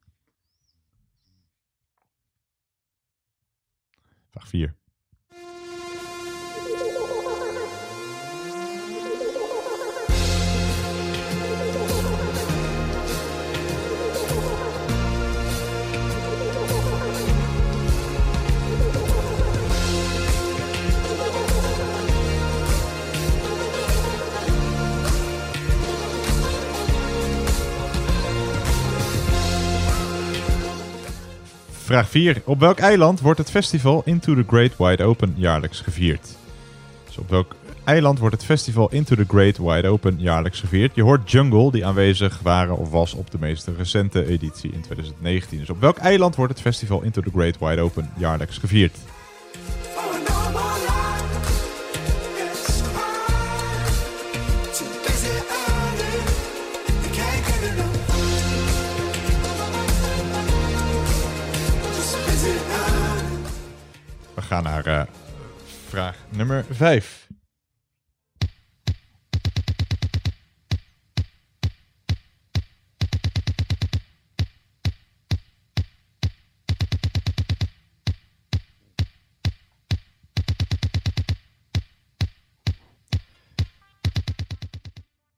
Vraag 4.30 4.48
4. 4.48 4.77
Vraag 31.88 32.08
4. 32.08 32.42
Op 32.44 32.60
welk 32.60 32.78
eiland 32.78 33.20
wordt 33.20 33.38
het 33.38 33.50
festival 33.50 34.02
Into 34.04 34.34
the 34.34 34.44
Great 34.46 34.76
Wide 34.76 35.04
Open 35.04 35.34
jaarlijks 35.36 35.80
gevierd? 35.80 36.36
Dus 37.06 37.18
op 37.18 37.30
welk 37.30 37.54
eiland 37.84 38.18
wordt 38.18 38.34
het 38.34 38.44
festival 38.44 38.88
Into 38.90 39.16
the 39.16 39.24
Great 39.28 39.58
Wide 39.58 39.88
Open 39.88 40.14
jaarlijks 40.18 40.60
gevierd? 40.60 40.94
Je 40.94 41.02
hoort 41.02 41.30
Jungle, 41.30 41.70
die 41.70 41.86
aanwezig 41.86 42.40
waren 42.42 42.76
of 42.76 42.90
was 42.90 43.14
op 43.14 43.30
de 43.30 43.38
meest 43.40 43.68
recente 43.76 44.26
editie 44.26 44.70
in 44.70 44.80
2019. 44.80 45.58
Dus 45.58 45.70
op 45.70 45.80
welk 45.80 45.96
eiland 45.96 46.36
wordt 46.36 46.52
het 46.52 46.62
festival 46.62 47.02
Into 47.02 47.22
the 47.22 47.30
Great 47.34 47.58
Wide 47.58 47.80
Open 47.80 48.10
jaarlijks 48.16 48.58
gevierd? 48.58 48.96
Gaan 64.48 64.62
naar 64.62 64.86
eh, 64.86 65.02
vraag 65.88 66.16
nummer 66.28 66.64
5. 66.70 67.26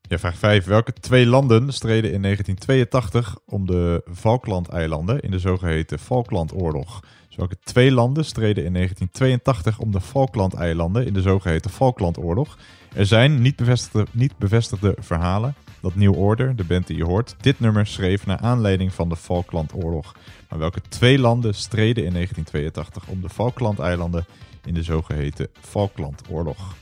Ja, 0.01 0.19
vraag 0.19 0.37
5. 0.37 0.65
Welke 0.65 0.93
twee 0.93 1.27
landen 1.27 1.73
streden 1.73 2.13
in 2.13 2.23
1982 2.23 3.39
om 3.47 3.67
de 3.67 4.03
Falklandeilanden 4.15 5.21
in 5.21 5.31
de 5.31 5.39
zogeheten 5.39 5.99
Falklandoorlog? 5.99 7.01
Welke 7.37 7.57
twee 7.65 7.93
landen 7.93 8.25
streden 8.25 8.65
in 8.65 8.73
1982 8.73 9.79
om 9.79 9.93
de 9.93 10.01
Falklandeilanden 10.01 11.07
in 11.07 11.13
de 11.13 11.23
zogeheten 11.23 11.71
Falklandoorlog? 11.71 12.59
Er 12.95 13.07
zijn 13.07 13.43
niet 13.43 13.57
bevestigde, 13.57 14.07
niet 14.13 14.39
bevestigde 14.39 14.97
verhalen 14.99 15.55
dat 15.81 15.95
New 15.95 16.19
Order, 16.19 16.57
de 16.57 16.65
band 16.65 16.87
die 16.87 16.97
je 16.97 17.05
hoort, 17.05 17.37
dit 17.41 17.61
nummer 17.61 17.87
schreef 17.87 18.27
naar 18.27 18.39
aanleiding 18.39 18.93
van 18.93 19.09
de 19.09 19.17
Falklandoorlog. 19.17 20.15
Maar 20.49 20.59
welke 20.59 20.81
twee 20.89 21.19
landen 21.19 21.55
streden 21.55 22.05
in 22.05 22.13
1982 22.13 23.09
om 23.09 23.21
de 23.21 23.29
Falklandeilanden 23.29 24.27
in 24.65 24.75
de 24.75 24.83
zogeheten 24.83 25.49
Falklandoorlog? 25.61 26.75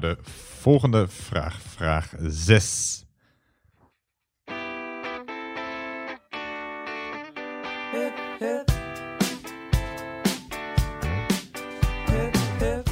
De 0.00 0.16
volgende 0.60 1.08
vraag. 1.08 1.60
Vraag 1.60 2.12
6. 2.18 3.04
Hip, 7.92 8.12
hip. 8.38 8.70
Hip, 12.06 12.36
hip. 12.58 12.88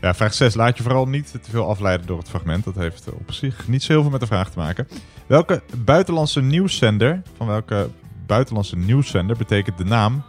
Ja, 0.00 0.14
vraag 0.14 0.34
6. 0.34 0.54
Laat 0.54 0.76
je 0.76 0.82
vooral 0.82 1.08
niet 1.08 1.30
te 1.30 1.50
veel 1.50 1.68
afleiden 1.68 2.06
door 2.06 2.18
het 2.18 2.28
fragment. 2.28 2.64
Dat 2.64 2.74
heeft 2.74 3.12
op 3.12 3.32
zich 3.32 3.68
niet 3.68 3.82
zo 3.82 3.92
heel 3.92 4.02
veel 4.02 4.10
met 4.10 4.20
de 4.20 4.26
vraag 4.26 4.50
te 4.50 4.58
maken. 4.58 4.88
Welke 5.26 5.62
buitenlandse 5.76 6.42
nieuwszender, 6.42 7.22
van 7.36 7.46
welke 7.46 7.90
buitenlandse 8.26 8.76
nieuwszender 8.76 9.36
betekent 9.36 9.78
de 9.78 9.84
naam 9.84 10.22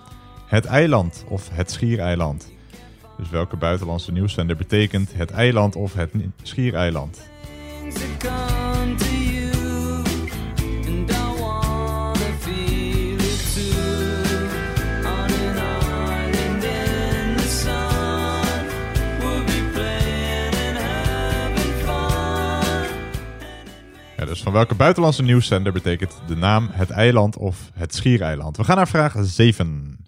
het 0.46 0.66
eiland 0.66 1.24
of 1.28 1.50
het 1.52 1.72
schiereiland? 1.72 2.58
Dus 3.20 3.30
welke 3.30 3.58
buitenlandse 3.58 4.12
nieuwszender 4.12 4.56
betekent 4.56 5.14
het 5.14 5.32
eiland 5.32 5.76
of 5.76 5.94
het 5.94 6.12
schiereiland? 6.42 7.30
Ja, 24.18 24.26
dus 24.26 24.42
van 24.42 24.54
welke 24.54 24.76
buitenlandse 24.76 25.24
nieuwszender 25.24 25.74
betekent 25.74 26.22
de 26.28 26.36
naam 26.36 26.68
het 26.72 26.90
eiland 26.90 27.38
of 27.38 27.72
het 27.74 27.96
schiereiland? 27.96 28.58
We 28.58 28.64
gaan 28.64 28.76
naar 28.76 28.88
vraag 28.88 29.16
7. 29.20 29.99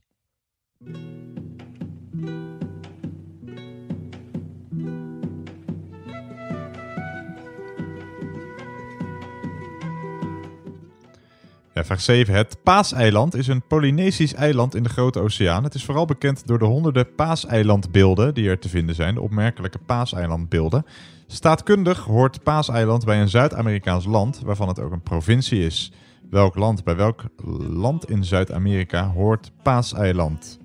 Vraag 11.86 12.01
7. 12.01 12.34
Het 12.34 12.57
Paaseiland 12.63 13.36
is 13.36 13.47
een 13.47 13.67
Polynesisch 13.67 14.34
eiland 14.34 14.75
in 14.75 14.84
de 14.84 14.89
Grote 14.89 15.19
Oceaan. 15.19 15.63
Het 15.63 15.73
is 15.73 15.86
vooral 15.86 16.05
bekend 16.05 16.47
door 16.47 16.59
de 16.59 16.65
honderden 16.65 17.15
Paaseilandbeelden 17.15 18.34
die 18.34 18.49
er 18.49 18.59
te 18.59 18.69
vinden 18.69 18.95
zijn, 18.95 19.15
de 19.15 19.21
opmerkelijke 19.21 19.77
Paaseilandbeelden. 19.77 20.86
Staatkundig 21.27 21.99
hoort 21.99 22.43
Paaseiland 22.43 23.05
bij 23.05 23.21
een 23.21 23.29
Zuid-Amerikaans 23.29 24.05
land, 24.05 24.41
waarvan 24.45 24.67
het 24.67 24.79
ook 24.79 24.91
een 24.91 25.01
provincie 25.01 25.65
is. 25.65 25.91
Welk 26.29 26.55
land, 26.55 26.84
bij 26.84 26.95
welk 26.95 27.23
land 27.69 28.09
in 28.09 28.23
Zuid-Amerika 28.23 29.07
hoort 29.07 29.51
Paaseiland? 29.63 30.59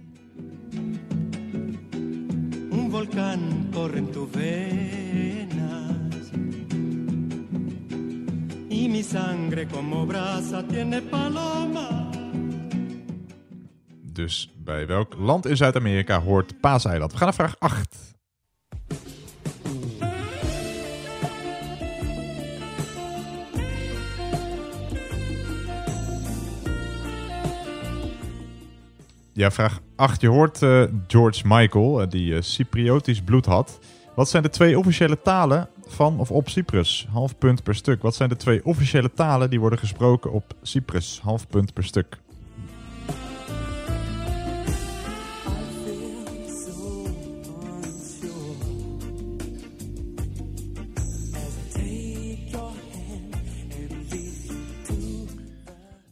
Un 2.72 2.90
volcán 2.90 3.68
corre 3.72 3.96
en 3.96 4.10
tu 4.10 4.25
mi 8.88 9.02
sangre 9.02 9.66
como 9.66 10.06
brasa 10.06 10.62
tiene 10.62 11.02
paloma. 11.02 12.08
Dus 14.12 14.52
bij 14.56 14.86
welk 14.86 15.14
land 15.18 15.46
in 15.46 15.56
Zuid-Amerika 15.56 16.20
hoort 16.20 16.60
Paaseiland? 16.60 17.12
We 17.12 17.18
gaan 17.18 17.26
naar 17.26 17.34
vraag 17.34 17.56
8. 17.58 18.14
Ja, 29.32 29.50
vraag 29.50 29.80
8. 29.96 30.20
Je 30.20 30.28
hoort 30.28 30.62
eh, 30.62 30.82
George 31.06 31.42
Michael, 31.44 32.00
eh, 32.00 32.08
die 32.08 32.34
eh, 32.34 32.42
Cypriotisch 32.42 33.20
bloed 33.20 33.46
had. 33.46 33.78
Wat 34.14 34.28
zijn 34.28 34.42
de 34.42 34.48
twee 34.48 34.78
officiële 34.78 35.22
talen 35.22 35.68
van 35.96 36.18
of 36.18 36.30
op 36.30 36.48
Cyprus? 36.48 37.06
Half 37.10 37.38
punt 37.38 37.62
per 37.62 37.74
stuk. 37.74 38.02
Wat 38.02 38.14
zijn 38.14 38.28
de 38.28 38.36
twee 38.36 38.64
officiële 38.64 39.12
talen 39.12 39.50
die 39.50 39.60
worden 39.60 39.78
gesproken 39.78 40.32
op 40.32 40.54
Cyprus? 40.62 41.20
Half 41.22 41.48
punt 41.48 41.72
per 41.72 41.84
stuk. 41.84 42.18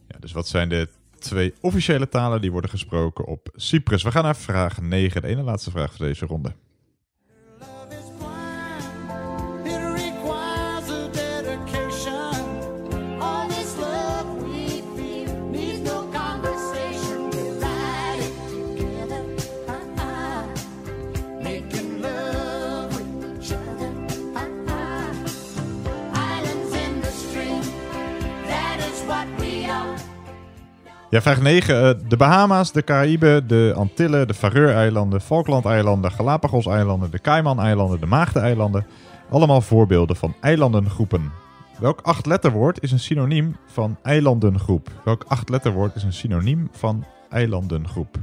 Ja, 0.07 0.19
dus 0.19 0.31
wat 0.31 0.47
zijn 0.47 0.69
de 0.69 0.89
twee 1.19 1.53
officiële 1.61 2.09
talen 2.09 2.41
die 2.41 2.51
worden 2.51 2.69
gesproken 2.69 3.25
op 3.25 3.49
Cyprus? 3.55 4.03
We 4.03 4.11
gaan 4.11 4.23
naar 4.23 4.35
vraag 4.35 4.81
9, 4.81 5.21
de 5.21 5.27
ene 5.27 5.41
laatste 5.41 5.71
vraag 5.71 5.93
voor 5.93 6.05
deze 6.05 6.25
ronde. 6.25 6.51
Ja, 31.09 31.21
vraag 31.21 31.41
9. 31.41 31.75
eh, 31.75 31.93
de 32.07 32.17
Bahama's, 32.17 32.71
de 32.71 32.83
Caraïben, 32.83 33.47
de 33.47 33.73
Antillen, 33.75 34.27
de 34.27 34.33
Faroe-eilanden, 34.33 35.21
Falkland-eilanden, 35.21 36.11
Galapagos-eilanden, 36.11 37.11
de 37.11 37.21
Cayman-eilanden, 37.21 37.99
de 37.99 38.05
Maagden-eilanden. 38.05 38.85
Allemaal 39.29 39.61
voorbeelden 39.61 40.15
van 40.15 40.33
eilandengroepen. 40.41 41.31
Welk 41.79 42.01
acht-letterwoord 42.01 42.83
is 42.83 42.91
een 42.91 42.99
synoniem 42.99 43.55
van 43.65 43.97
eilandengroep? 44.03 44.89
Welk 45.03 45.25
acht-letterwoord 45.27 45.95
is 45.95 46.03
een 46.03 46.13
synoniem 46.13 46.69
van 46.71 47.05
eilandengroep? 47.29 48.17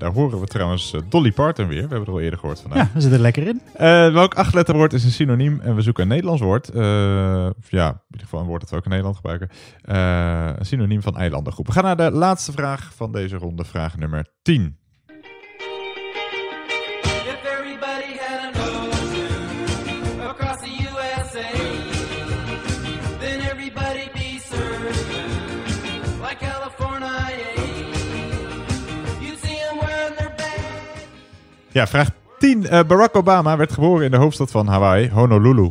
Daar 0.00 0.12
horen 0.12 0.40
we 0.40 0.46
trouwens 0.46 0.92
eh, 0.92 1.00
Dolly 1.08 1.32
Parton 1.32 1.66
weer. 1.66 1.76
We 1.76 1.80
hebben 1.80 2.00
het 2.00 2.08
al 2.08 2.20
eerder 2.20 2.38
gehoord 2.38 2.60
vandaag. 2.60 2.78
Ja, 2.78 2.90
we 2.94 3.00
zitten 3.00 3.18
er 3.18 3.24
lekker 3.24 3.46
in. 3.46 3.60
Eh, 3.74 4.12
welk 4.12 4.34
achtletterwoord 4.34 4.92
is 4.92 5.04
een 5.04 5.10
synoniem? 5.10 5.60
En 5.60 5.74
we 5.74 5.82
zoeken 5.82 6.02
een 6.02 6.08
Nederlands 6.08 6.40
woord. 6.40 6.68
Eh, 6.68 6.82
ja, 7.68 7.88
in 7.88 8.04
ieder 8.10 8.20
geval 8.20 8.40
een 8.40 8.46
woord 8.46 8.60
dat 8.60 8.70
we 8.70 8.76
ook 8.76 8.84
in 8.84 8.90
Nederland 8.90 9.16
gebruiken. 9.16 9.48
Een 9.82 10.66
synoniem 10.66 11.02
van 11.02 11.16
eilandengroep. 11.16 11.66
We 11.66 11.72
gaan 11.72 11.84
naar 11.84 11.96
de 11.96 12.10
laatste 12.10 12.52
vraag 12.52 12.92
van 12.94 13.12
deze 13.12 13.36
ronde. 13.36 13.64
Vraag 13.64 13.96
nummer 13.96 14.26
10. 14.42 14.78
Ja, 31.72 31.86
vraag 31.86 32.10
10. 32.38 32.66
Eh, 32.66 32.84
Barack 32.86 33.16
Obama 33.16 33.56
werd 33.56 33.72
geboren 33.72 34.04
in 34.04 34.10
de 34.10 34.16
hoofdstad 34.16 34.50
van 34.50 34.66
Hawaii, 34.66 35.10
Honolulu. 35.10 35.70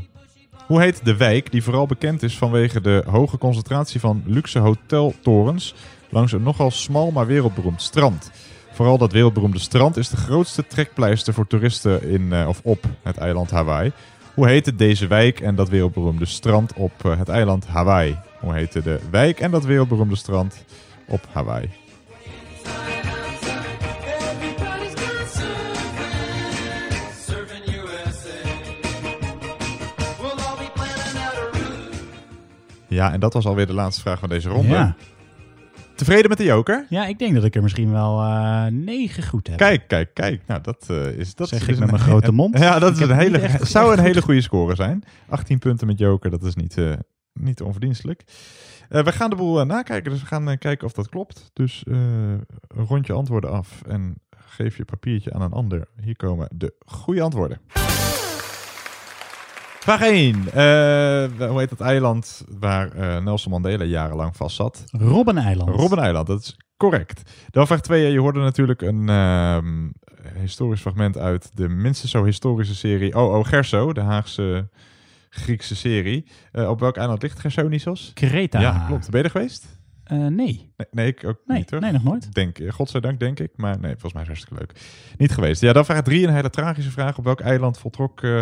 Hoe 0.65 0.81
heet 0.81 1.05
de 1.05 1.17
wijk 1.17 1.51
die 1.51 1.63
vooral 1.63 1.85
bekend 1.85 2.23
is 2.23 2.37
vanwege 2.37 2.81
de 2.81 3.03
hoge 3.07 3.37
concentratie 3.37 3.99
van 3.99 4.23
luxe 4.25 4.59
hoteltorens 4.59 5.75
langs 6.09 6.31
een 6.31 6.43
nogal 6.43 6.71
smal 6.71 7.11
maar 7.11 7.27
wereldberoemd 7.27 7.81
strand? 7.81 8.31
Vooral 8.71 8.97
dat 8.97 9.11
wereldberoemde 9.11 9.59
strand 9.59 9.97
is 9.97 10.09
de 10.09 10.17
grootste 10.17 10.67
trekpleister 10.67 11.33
voor 11.33 11.47
toeristen 11.47 12.03
in 12.03 12.33
eh, 12.33 12.47
of 12.47 12.61
op 12.63 12.83
het 13.03 13.17
eiland 13.17 13.51
Hawaii. 13.51 13.91
Hoe 14.33 14.47
heette 14.47 14.75
deze 14.75 15.07
wijk 15.07 15.39
en 15.39 15.55
dat 15.55 15.69
wereldberoemde 15.69 16.25
strand 16.25 16.73
op 16.73 17.05
eh, 17.05 17.17
het 17.17 17.29
eiland 17.29 17.67
Hawaii? 17.67 18.17
Hoe 18.39 18.53
heette 18.53 18.81
de 18.81 18.99
wijk 19.11 19.39
en 19.39 19.51
dat 19.51 19.65
wereldberoemde 19.65 20.15
strand 20.15 20.63
op 21.07 21.21
Hawaii? 21.31 21.69
Ja, 32.89 33.11
en 33.13 33.19
dat 33.19 33.33
was 33.33 33.45
alweer 33.45 33.67
de 33.67 33.73
laatste 33.73 34.01
vraag 34.01 34.19
van 34.19 34.29
deze 34.29 34.49
ronde. 34.49 34.67
Ja. 34.73 34.95
Tevreden 35.95 36.29
met 36.29 36.37
de 36.37 36.43
joker? 36.43 36.85
Ja, 36.89 37.05
ik 37.05 37.19
denk 37.19 37.33
dat 37.35 37.43
ik 37.43 37.55
er 37.55 37.61
misschien 37.61 37.91
wel 37.91 38.21
eh, 38.21 38.65
negen 38.65 39.23
goed 39.23 39.47
heb. 39.47 39.57
Kijk, 39.57 39.87
kijk, 39.87 40.13
kijk. 40.13 40.41
Nou, 40.47 40.61
dat 40.61 40.85
eh, 40.89 41.05
is 41.17 41.35
dat 41.35 41.49
Zeg 41.49 41.61
is 41.61 41.67
ik 41.67 41.73
een 41.73 41.79
met 41.79 41.91
mijn 41.91 42.03
grote 42.03 42.31
mond. 42.31 42.57
Ja, 42.59 42.79
dat 42.79 42.89
Ik 42.89 43.03
is 43.03 43.09
een 43.09 43.15
hele, 43.17 43.37
echt- 43.37 43.67
zou 43.71 43.87
echt 43.89 43.97
een 43.97 44.03
hele 44.03 44.15
goed. 44.15 44.23
goede 44.23 44.41
score 44.41 44.75
zijn. 44.75 45.03
18 45.29 45.59
punten 45.59 45.87
met 45.87 45.99
joker, 45.99 46.29
dat 46.29 46.43
is 46.43 46.55
niet, 46.55 46.77
eh, 46.77 46.93
niet 47.33 47.61
onverdienstelijk. 47.61 48.23
We 48.89 49.11
gaan 49.11 49.29
de 49.29 49.35
boel 49.35 49.65
nakijken, 49.65 50.11
dus 50.11 50.19
we 50.21 50.27
gaan 50.27 50.57
kijken 50.57 50.85
of 50.87 50.93
dat 50.93 51.09
klopt. 51.09 51.49
Dus 51.53 51.83
een 51.85 52.45
rondje 52.67 53.13
antwoorden 53.13 53.51
af 53.51 53.81
en 53.87 54.15
geef 54.37 54.77
je 54.77 54.85
papiertje 54.85 55.33
aan 55.33 55.41
een 55.41 55.51
ander. 55.51 55.87
Hier 56.01 56.15
komen 56.15 56.47
de 56.53 56.73
goede 56.85 57.21
antwoorden. 57.21 57.59
Vraag 59.80 60.01
1. 60.01 60.36
Eh, 60.36 61.47
hoe 61.49 61.59
heet 61.59 61.69
dat 61.69 61.80
eiland 61.82 62.43
waar 62.59 62.91
eh, 62.91 63.23
Nelson 63.23 63.51
Mandela 63.51 63.84
jarenlang 63.84 64.36
vast 64.36 64.55
zat? 64.55 64.84
Robbeneiland. 64.91 65.69
Robbeneiland, 65.69 66.27
dat 66.27 66.39
is 66.41 66.57
correct. 66.77 67.32
Dan 67.49 67.67
vraag 67.67 67.82
2. 67.82 68.11
Je 68.11 68.19
hoorde 68.19 68.39
natuurlijk 68.39 68.82
een, 68.82 69.09
ehm, 69.09 69.89
historisch 70.39 70.82
fragment 70.82 71.17
uit 71.17 71.51
de 71.53 71.69
minstens 71.69 72.11
zo 72.11 72.23
historische 72.23 72.75
serie 72.75 73.13
O.O. 73.15 73.43
Gerso, 73.43 73.93
de 73.93 74.01
Haagse 74.01 74.69
Griekse 75.30 75.75
serie. 75.75 76.25
Eh, 76.51 76.69
op 76.69 76.80
welk 76.80 76.97
eiland 76.97 77.21
ligt 77.21 77.39
Gersonisos? 77.39 78.11
Kreta. 78.13 78.59
Ja, 78.59 78.84
klopt. 78.88 79.09
Ben 79.09 79.19
je 79.19 79.25
er 79.25 79.32
geweest? 79.32 79.65
Eh, 80.03 80.17
nee. 80.17 80.27
Nee, 80.77 80.88
nee, 80.91 81.07
ik 81.07 81.25
ook 81.25 81.38
Nee, 81.45 81.57
niet. 81.57 81.69
Hoor. 81.71 81.80
nee, 81.80 81.91
nog 81.91 82.03
nooit. 82.03 82.34
Denk, 82.34 82.59
eh, 82.59 82.71
godzijdank, 82.71 83.19
denk 83.19 83.39
ik. 83.39 83.51
Maar 83.55 83.80
nee, 83.80 83.91
volgens 83.91 84.13
mij 84.13 84.21
is 84.21 84.27
het 84.27 84.38
hartstikke 84.38 84.63
leuk. 84.63 84.82
Niet 85.17 85.32
geweest. 85.32 85.61
Ja, 85.61 85.73
dan 85.73 85.86
vraag 85.86 86.01
3 86.01 86.27
een 86.27 86.34
hele 86.34 86.49
tragische 86.49 86.91
vraag. 86.91 87.17
Op 87.17 87.23
welk 87.23 87.39
eiland 87.39 87.77
voltrok 87.80 88.21
eh, 88.23 88.41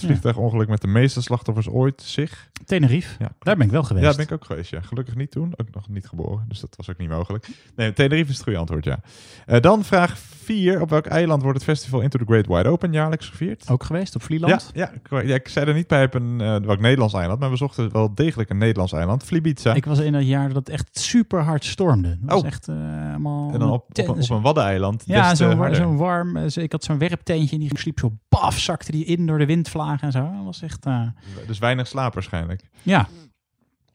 het 0.00 0.04
vliegtuigongeluk 0.06 0.68
met 0.68 0.80
de 0.80 0.86
meeste 0.86 1.22
slachtoffers 1.22 1.68
ooit 1.68 2.02
zich? 2.02 2.50
Tenerife. 2.64 3.14
Ja, 3.18 3.28
Daar 3.38 3.56
ben 3.56 3.66
ik 3.66 3.72
wel 3.72 3.82
geweest. 3.82 4.06
Ja, 4.06 4.14
ben 4.16 4.24
ik 4.24 4.32
ook 4.32 4.44
geweest, 4.44 4.70
ja. 4.70 4.80
Gelukkig 4.80 5.14
niet 5.16 5.30
toen. 5.30 5.52
Ook 5.56 5.74
nog 5.74 5.88
niet 5.88 6.06
geboren, 6.06 6.44
dus 6.48 6.60
dat 6.60 6.74
was 6.76 6.90
ook 6.90 6.98
niet 6.98 7.08
mogelijk. 7.08 7.46
Nee, 7.76 7.92
Tenerife 7.92 8.28
is 8.30 8.34
het 8.34 8.42
goede 8.44 8.58
antwoord, 8.58 8.84
ja. 8.84 8.98
Eh, 9.46 9.60
dan 9.60 9.84
vraag 9.84 10.18
4. 10.18 10.80
Op 10.80 10.90
welk 10.90 11.06
eiland 11.06 11.42
wordt 11.42 11.56
het 11.58 11.66
festival 11.66 12.00
Into 12.00 12.18
the 12.18 12.24
Great 12.24 12.46
Wide 12.46 12.68
Open 12.68 12.92
jaarlijks 12.92 13.28
gevierd? 13.28 13.70
Ook 13.70 13.82
geweest, 13.84 14.14
op 14.14 14.22
Vlieland? 14.22 14.70
Ja, 14.74 14.90
ja, 15.10 15.34
ik 15.34 15.48
zei 15.48 15.66
er 15.66 15.74
niet 15.74 15.86
bij 15.86 16.04
op 16.04 16.14
een 16.14 16.40
eh, 16.40 16.56
welk 16.56 16.80
Nederlands 16.80 17.14
eiland, 17.14 17.40
maar 17.40 17.50
we 17.50 17.56
zochten 17.56 17.92
wel 17.92 18.14
degelijk 18.14 18.50
een 18.50 18.58
Nederlands 18.58 18.92
eiland. 18.92 19.24
Vlibiza. 19.24 19.74
Ik 19.74 19.84
was 19.84 19.98
in 19.98 20.12
dat 20.12 20.26
jaar 20.26 20.46
dat 20.48 20.56
het 20.56 20.68
echt 20.68 20.98
super 20.98 21.40
hard 21.42 21.64
stormde. 21.64 22.08
Dat 22.20 22.30
was 22.30 22.40
Oh. 22.40 22.46
echt 22.46 22.68
eh, 22.68 22.74
helemaal... 22.78 23.52
En 23.52 23.58
dan 23.58 23.70
op, 23.70 23.84
op, 23.88 23.98
een, 24.08 24.22
op 24.22 24.30
een 24.30 24.42
waddeneiland. 24.42 25.02
Ja, 25.06 25.34
zo'n 25.34 25.74
zo'n 25.74 25.96
warm... 25.96 26.48
zo- 26.50 26.60
Ik 26.60 26.72
had 26.72 26.84
zo'n 26.84 26.98
werpteentje 26.98 27.54
en 27.56 27.60
die 27.60 27.78
sliep 27.78 27.98
zo 27.98 28.12
paf, 28.28 28.58
zakte 28.58 28.92
die 28.92 29.04
in 29.04 29.26
door 29.26 29.38
de 29.38 29.46
en 29.92 30.12
zo. 30.12 30.30
Dat 30.36 30.44
was 30.44 30.62
echt... 30.62 30.86
eh, 30.86 31.08
Dus 31.46 31.58
weinig 31.58 31.86
slaap 31.86 32.14
waarschijnlijk. 32.14 32.62
ja. 32.82 33.08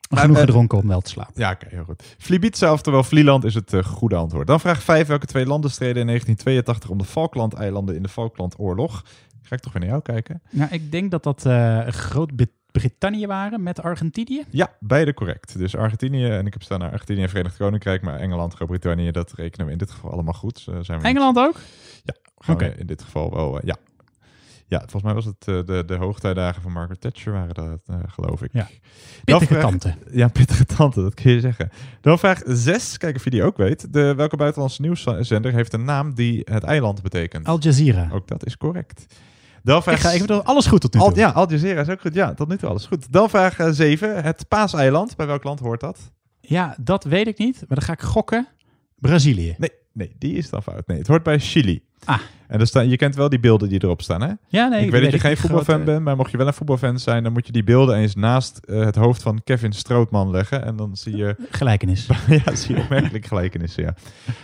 Maar, 0.09 0.19
Genoeg 0.19 0.35
eh, 0.37 0.41
gedronken 0.43 0.77
om 0.77 0.87
wel 0.87 1.01
te 1.01 1.09
slapen. 1.09 1.33
Ja, 1.35 1.51
oké, 1.51 1.65
heel 1.69 1.83
goed. 1.83 2.15
Flibiza, 2.17 2.71
oftewel 2.71 3.03
Vlieland, 3.03 3.43
is 3.43 3.53
het 3.53 3.73
eh, 3.73 3.83
goede 3.83 4.15
antwoord. 4.15 4.47
Dan 4.47 4.59
vraag 4.59 4.83
5. 4.83 5.07
Welke 5.07 5.25
twee 5.25 5.45
landen 5.45 5.71
streden 5.71 6.01
in 6.01 6.05
1982 6.07 6.89
om 6.89 6.97
de 6.97 7.03
Falklandeilanden 7.03 7.95
in 7.95 8.01
de 8.03 8.09
Falklandoorlog? 8.09 9.03
Ga 9.41 9.55
ik 9.55 9.61
toch 9.61 9.71
weer 9.73 9.81
naar 9.81 9.91
jou 9.91 10.01
kijken? 10.01 10.41
Nou, 10.49 10.71
ik 10.71 10.91
denk 10.91 11.11
dat 11.11 11.23
dat 11.23 11.45
eh 11.45 11.87
Groot-Brittannië 11.87 13.27
waren 13.27 13.63
met 13.63 13.81
Argentinië. 13.81 14.43
Ja, 14.49 14.73
beide 14.79 15.13
correct. 15.13 15.57
Dus 15.57 15.75
Argentinië, 15.75 16.25
en 16.29 16.45
ik 16.45 16.53
heb 16.53 16.63
staan 16.63 16.79
naar 16.79 16.91
Argentinië 16.91 17.21
en 17.21 17.29
Verenigd 17.29 17.57
Koninkrijk, 17.57 18.01
maar 18.01 18.19
Engeland, 18.19 18.53
Groot-Brittannië, 18.53 19.11
dat 19.11 19.31
rekenen 19.33 19.65
we 19.65 19.71
in 19.71 19.77
dit 19.77 19.91
geval 19.91 20.11
allemaal 20.11 20.33
goed. 20.33 20.59
Zijn 20.59 20.83
we 20.85 20.93
niet- 20.93 21.03
Engeland 21.03 21.37
ook? 21.37 21.55
Ja, 22.03 22.13
Oké. 22.53 22.65
in 22.65 22.85
dit 22.87 23.01
geval 23.03 23.29
wel, 23.33 23.65
ja. 23.65 23.75
Ja, 24.69 24.79
volgens 24.79 25.03
mij 25.03 25.13
was 25.13 25.25
het 25.25 25.47
eh, 25.47 25.59
de, 25.65 25.83
de 25.85 25.95
hoogtijdagen 25.95 26.61
van 26.61 26.71
Margaret 26.71 27.01
Thatcher 27.01 27.31
waren 27.33 27.53
dat, 27.55 27.79
eh, 27.85 27.95
geloof 28.07 28.41
ik. 28.41 28.49
Ja. 28.53 28.67
Pittige 29.23 29.45
vraag- 29.45 29.61
tante. 29.61 29.95
Ja, 30.11 30.27
pittige 30.39 30.65
tante, 30.65 31.01
dat 31.01 31.13
kun 31.13 31.31
je 31.31 31.39
zeggen. 31.39 31.69
Dan 32.01 32.19
vraag 32.19 32.41
6, 32.45 32.97
kijk 32.97 33.15
of 33.15 33.23
je 33.23 33.29
die 33.29 33.43
ook 33.43 33.57
weet. 33.57 33.93
De, 33.93 34.13
welke 34.15 34.35
buitenlandse 34.37 34.81
nieuwszender 34.81 35.53
heeft 35.53 35.73
een 35.73 35.83
naam 35.83 36.13
die 36.13 36.41
het 36.51 36.63
eiland 36.63 37.01
betekent? 37.01 37.45
Al 37.47 37.59
Jazeera. 37.59 38.09
Ook 38.11 38.27
dat 38.27 38.45
is 38.45 38.57
correct. 38.57 39.05
Dan 39.63 39.83
vraag 39.83 39.95
Ik, 39.95 40.01
ga, 40.01 40.11
ik 40.11 40.21
bedoel, 40.21 40.43
alles 40.43 40.65
goed 40.65 40.81
tot 40.81 40.93
nu 40.93 40.99
toe. 40.99 41.09
Al, 41.09 41.15
ja, 41.15 41.29
Al 41.29 41.49
Jazeera 41.49 41.81
is 41.81 41.89
ook 41.89 42.01
goed. 42.01 42.13
Ja, 42.13 42.33
tot 42.33 42.47
nu 42.47 42.57
toe 42.57 42.69
alles 42.69 42.85
goed. 42.85 43.11
Dan 43.11 43.29
vraag 43.29 43.57
7. 43.71 44.23
Het 44.23 44.47
Paaseiland. 44.47 45.15
Bij 45.15 45.27
welk 45.27 45.43
land 45.43 45.59
hoort 45.59 45.79
dat? 45.79 46.11
Ja, 46.39 46.75
dat 46.81 47.03
weet 47.03 47.27
ik 47.27 47.37
niet. 47.37 47.55
Maar 47.67 47.77
dan 47.77 47.81
ga 47.87 47.93
ik 47.93 48.01
gokken. 48.01 48.47
Brazilië. 48.95 49.55
Nee, 49.57 49.71
nee, 49.99 50.15
die 50.17 50.33
is 50.33 50.49
dan 50.49 50.63
fout. 50.63 50.87
Nee, 50.87 50.97
het 50.97 51.07
hoort 51.07 51.23
bij 51.23 51.39
Chili. 51.39 51.81
Ah. 52.05 52.19
En 52.47 52.59
er 52.59 52.67
staan, 52.67 52.89
je 52.89 52.97
kent 52.97 53.15
wel 53.15 53.29
die 53.29 53.39
beelden 53.39 53.69
die 53.69 53.83
erop 53.83 54.01
staan, 54.01 54.21
hè? 54.21 54.31
Ja, 54.47 54.67
nee, 54.67 54.79
ik 54.79 54.85
ik 54.85 54.91
weet 54.91 55.01
dat 55.01 55.11
je 55.11 55.19
geen 55.19 55.37
voetbalfan 55.37 55.75
grote- 55.75 55.91
bent, 55.91 56.03
maar 56.03 56.15
mocht 56.15 56.31
je 56.31 56.37
wel 56.37 56.47
een 56.47 56.53
voetbalfan 56.53 56.99
zijn, 56.99 57.23
dan 57.23 57.33
moet 57.33 57.45
je 57.45 57.51
die 57.51 57.63
beelden 57.63 57.97
eens 57.97 58.15
naast 58.15 58.57
eh, 58.57 58.85
het 58.85 58.95
hoofd 58.95 59.21
van 59.21 59.41
Kevin 59.43 59.73
Strootman 59.73 60.29
leggen. 60.31 60.65
En 60.65 60.75
dan 60.75 60.97
zie 60.97 61.15
je... 61.15 61.35
Gelijkenis. 61.49 62.07
ja, 62.45 62.55
zie 62.55 62.75
je 62.75 62.81
opmerkelijk 62.81 63.25
gelijkenissen, 63.25 63.83
ja. 63.83 63.93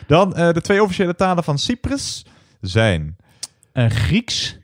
Dan 0.07 0.35
eh, 0.35 0.51
de 0.53 0.61
twee 0.61 0.83
officiële 0.83 1.15
talen 1.15 1.43
van 1.43 1.57
Cyprus 1.57 2.25
zijn... 2.61 3.15
Eh, 3.71 3.89
Grieks. 3.89 4.57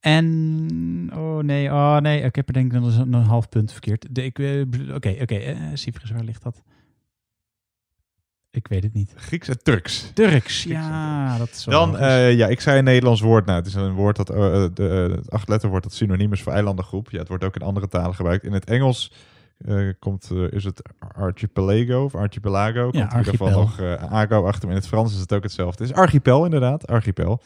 En... 0.00 1.10
Oh 1.14 1.38
nee, 1.38 1.70
oh 1.70 1.96
nee. 1.96 2.22
Ik 2.22 2.34
heb 2.34 2.48
er 2.48 2.54
denk 2.54 2.72
ik 2.72 2.80
nog 2.80 2.98
een, 2.98 3.12
half 3.12 3.48
punt 3.48 3.72
verkeerd. 3.72 4.06
Oké, 4.94 5.16
oké. 5.20 5.56
Cyprus, 5.74 6.10
waar 6.10 6.24
ligt 6.24 6.42
dat? 6.42 6.62
Ik 8.50 8.66
weet 8.68 8.82
het 8.82 8.94
niet. 8.94 9.12
Grieks 9.16 9.48
en 9.48 9.62
Turks. 9.62 10.10
Turks, 10.14 10.62
ja. 10.62 11.38
Dat 11.38 11.48
is 11.48 11.64
wel 11.64 11.80
Dan, 11.80 11.98
eh, 11.98 12.34
ja, 12.36 12.46
ik 12.46 12.60
zei 12.60 12.78
een 12.78 12.84
Nederlands 12.84 13.20
woord. 13.20 13.46
Nou, 13.46 13.58
het 13.58 13.66
is 13.66 13.74
een 13.74 13.92
woord 13.92 14.16
dat, 14.16 14.30
eh, 14.30 14.64
eh, 14.64 14.70
de, 14.74 15.06
eh, 15.10 15.16
het 15.16 15.30
acht 15.30 15.48
letterwoord 15.48 15.82
dat 15.82 15.92
synoniem 15.92 16.32
is 16.32 16.42
voor 16.42 16.52
eilandengroep. 16.52 17.10
Ja, 17.10 17.18
het 17.18 17.28
wordt 17.28 17.44
ook 17.44 17.54
in 17.54 17.62
andere 17.62 17.88
talen 17.88 18.14
gebruikt. 18.14 18.44
In 18.44 18.52
het 18.52 18.64
Engels 18.64 19.12
eh, 19.58 19.88
komt, 19.98 20.30
eh, 20.32 20.50
is 20.50 20.64
het 20.64 20.82
archipelago 21.14 22.04
of 22.04 22.14
archipelago. 22.14 22.82
Komt 22.82 22.94
Ja, 22.94 23.10
in 23.12 23.18
ieder 23.18 23.32
geval 23.32 23.50
nog 23.50 23.80
eh, 23.80 23.92
ago 24.12 24.46
achter. 24.46 24.66
Maar 24.66 24.76
in 24.76 24.80
het 24.80 24.88
Frans 24.88 25.14
is 25.14 25.20
het 25.20 25.32
ook 25.32 25.42
hetzelfde. 25.42 25.82
Het 25.82 25.92
is 25.92 25.98
archipel 25.98 26.44
inderdaad, 26.44 26.86
archipel. 26.86 27.42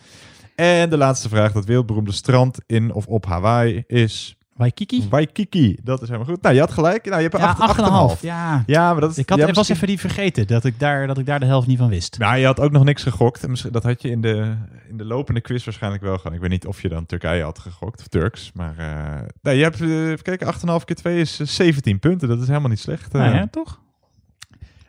En 0.54 0.90
de 0.90 0.96
laatste 0.96 1.28
vraag, 1.28 1.52
dat 1.52 1.64
wereldberoemde 1.64 2.12
strand 2.12 2.58
in 2.66 2.92
of 2.92 3.06
op 3.06 3.26
Hawaii 3.26 3.84
is... 3.86 4.36
Waikiki? 4.62 5.06
Waikiki, 5.10 5.76
dat 5.82 6.02
is 6.02 6.08
helemaal 6.08 6.28
goed. 6.32 6.42
Nou, 6.42 6.54
je 6.54 6.60
had 6.60 6.70
gelijk. 6.72 7.04
Nou, 7.04 7.16
je 7.22 7.28
hebt 7.28 7.42
ja, 7.42 7.48
acht- 7.58 8.14
8,5. 8.14 8.16
8,5. 8.18 8.20
Ja. 8.20 8.62
Ja, 8.66 8.92
maar 8.92 9.00
dat 9.00 9.10
is... 9.10 9.18
Ik 9.18 9.28
had, 9.28 9.38
ja, 9.38 9.52
was 9.52 9.68
even 9.68 9.86
die 9.86 10.00
vergeten 10.00 10.46
dat 10.46 10.64
ik, 10.64 10.78
daar, 10.80 11.06
dat 11.06 11.18
ik 11.18 11.26
daar 11.26 11.40
de 11.40 11.46
helft 11.46 11.66
niet 11.66 11.78
van 11.78 11.88
wist. 11.88 12.18
Nou, 12.18 12.36
je 12.36 12.46
had 12.46 12.60
ook 12.60 12.70
nog 12.72 12.84
niks 12.84 13.02
gegokt. 13.02 13.72
Dat 13.72 13.82
had 13.82 14.02
je 14.02 14.10
in 14.10 14.20
de, 14.20 14.54
in 14.88 14.96
de 14.96 15.04
lopende 15.04 15.40
quiz 15.40 15.64
waarschijnlijk 15.64 16.02
wel 16.02 16.16
gedaan. 16.16 16.34
Ik 16.34 16.40
weet 16.40 16.50
niet 16.50 16.66
of 16.66 16.82
je 16.82 16.88
dan 16.88 17.06
Turkije 17.06 17.42
had 17.42 17.58
gegokt 17.58 18.00
of 18.00 18.06
Turks. 18.06 18.52
Maar 18.54 18.74
eh 18.78 19.28
nee, 19.42 19.56
je 19.56 19.62
hebt, 19.62 19.80
eh, 19.80 20.10
even 20.10 20.22
kijken, 20.22 20.46
8,5 20.54 20.84
keer 20.84 20.96
2 20.96 21.20
is 21.20 21.40
eh, 21.40 21.46
17 21.46 21.98
punten. 21.98 22.28
Dat 22.28 22.40
is 22.40 22.46
helemaal 22.46 22.68
niet 22.70 22.80
slecht. 22.80 23.12
Nou 23.12 23.30
eh. 23.30 23.34
ja, 23.34 23.46
toch? 23.50 23.80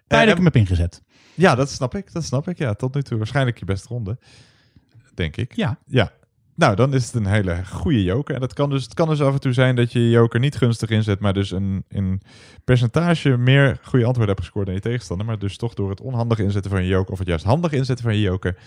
Blij 0.07 0.21
dat 0.21 0.29
ik 0.29 0.35
hem 0.35 0.45
heb 0.45 0.55
ingezet. 0.55 1.01
Ja, 1.33 1.55
dat 1.55 1.69
snap 1.69 1.95
ik. 1.95 2.13
Dat 2.13 2.23
snap 2.23 2.47
ik. 2.47 2.57
Ja, 2.57 2.73
tot 2.73 2.93
nu 2.95 3.01
toe 3.01 3.17
waarschijnlijk 3.17 3.57
je 3.59 3.65
beste 3.65 3.87
ronde. 3.87 4.17
Denk 5.13 5.37
ik. 5.37 5.55
Ja. 5.55 5.77
Ja. 5.85 6.11
Nou, 6.55 6.75
dan 6.75 6.93
is 6.93 7.05
het 7.05 7.13
een 7.13 7.25
hele 7.25 7.65
goede 7.65 8.03
joker. 8.03 8.35
En 8.35 8.41
dat 8.41 8.53
kan 8.53 8.69
dus, 8.69 8.83
het 8.83 8.93
kan 8.93 9.07
dus 9.07 9.21
af 9.21 9.33
en 9.33 9.39
toe 9.39 9.53
zijn 9.53 9.75
dat 9.75 9.91
je 9.91 9.99
je 9.99 10.09
joker 10.09 10.39
niet 10.39 10.55
gunstig 10.55 10.89
inzet, 10.89 11.19
maar 11.19 11.33
dus 11.33 11.51
een, 11.51 11.85
in 11.89 12.21
percentage 12.63 13.37
meer 13.37 13.77
goede 13.83 14.05
antwoorden 14.05 14.35
hebt 14.35 14.45
gescoord 14.45 14.65
dan 14.65 14.75
je 14.75 14.81
tegenstander. 14.81 15.25
Maar 15.25 15.39
dus 15.39 15.57
toch 15.57 15.73
door 15.73 15.89
het 15.89 16.01
onhandig 16.01 16.39
inzetten 16.39 16.71
van 16.71 16.83
je 16.83 16.89
joker, 16.89 17.11
of 17.11 17.19
het 17.19 17.27
juist 17.27 17.45
handig 17.45 17.71
inzetten 17.71 18.05
van 18.05 18.15
je 18.15 18.21
joker, 18.21 18.57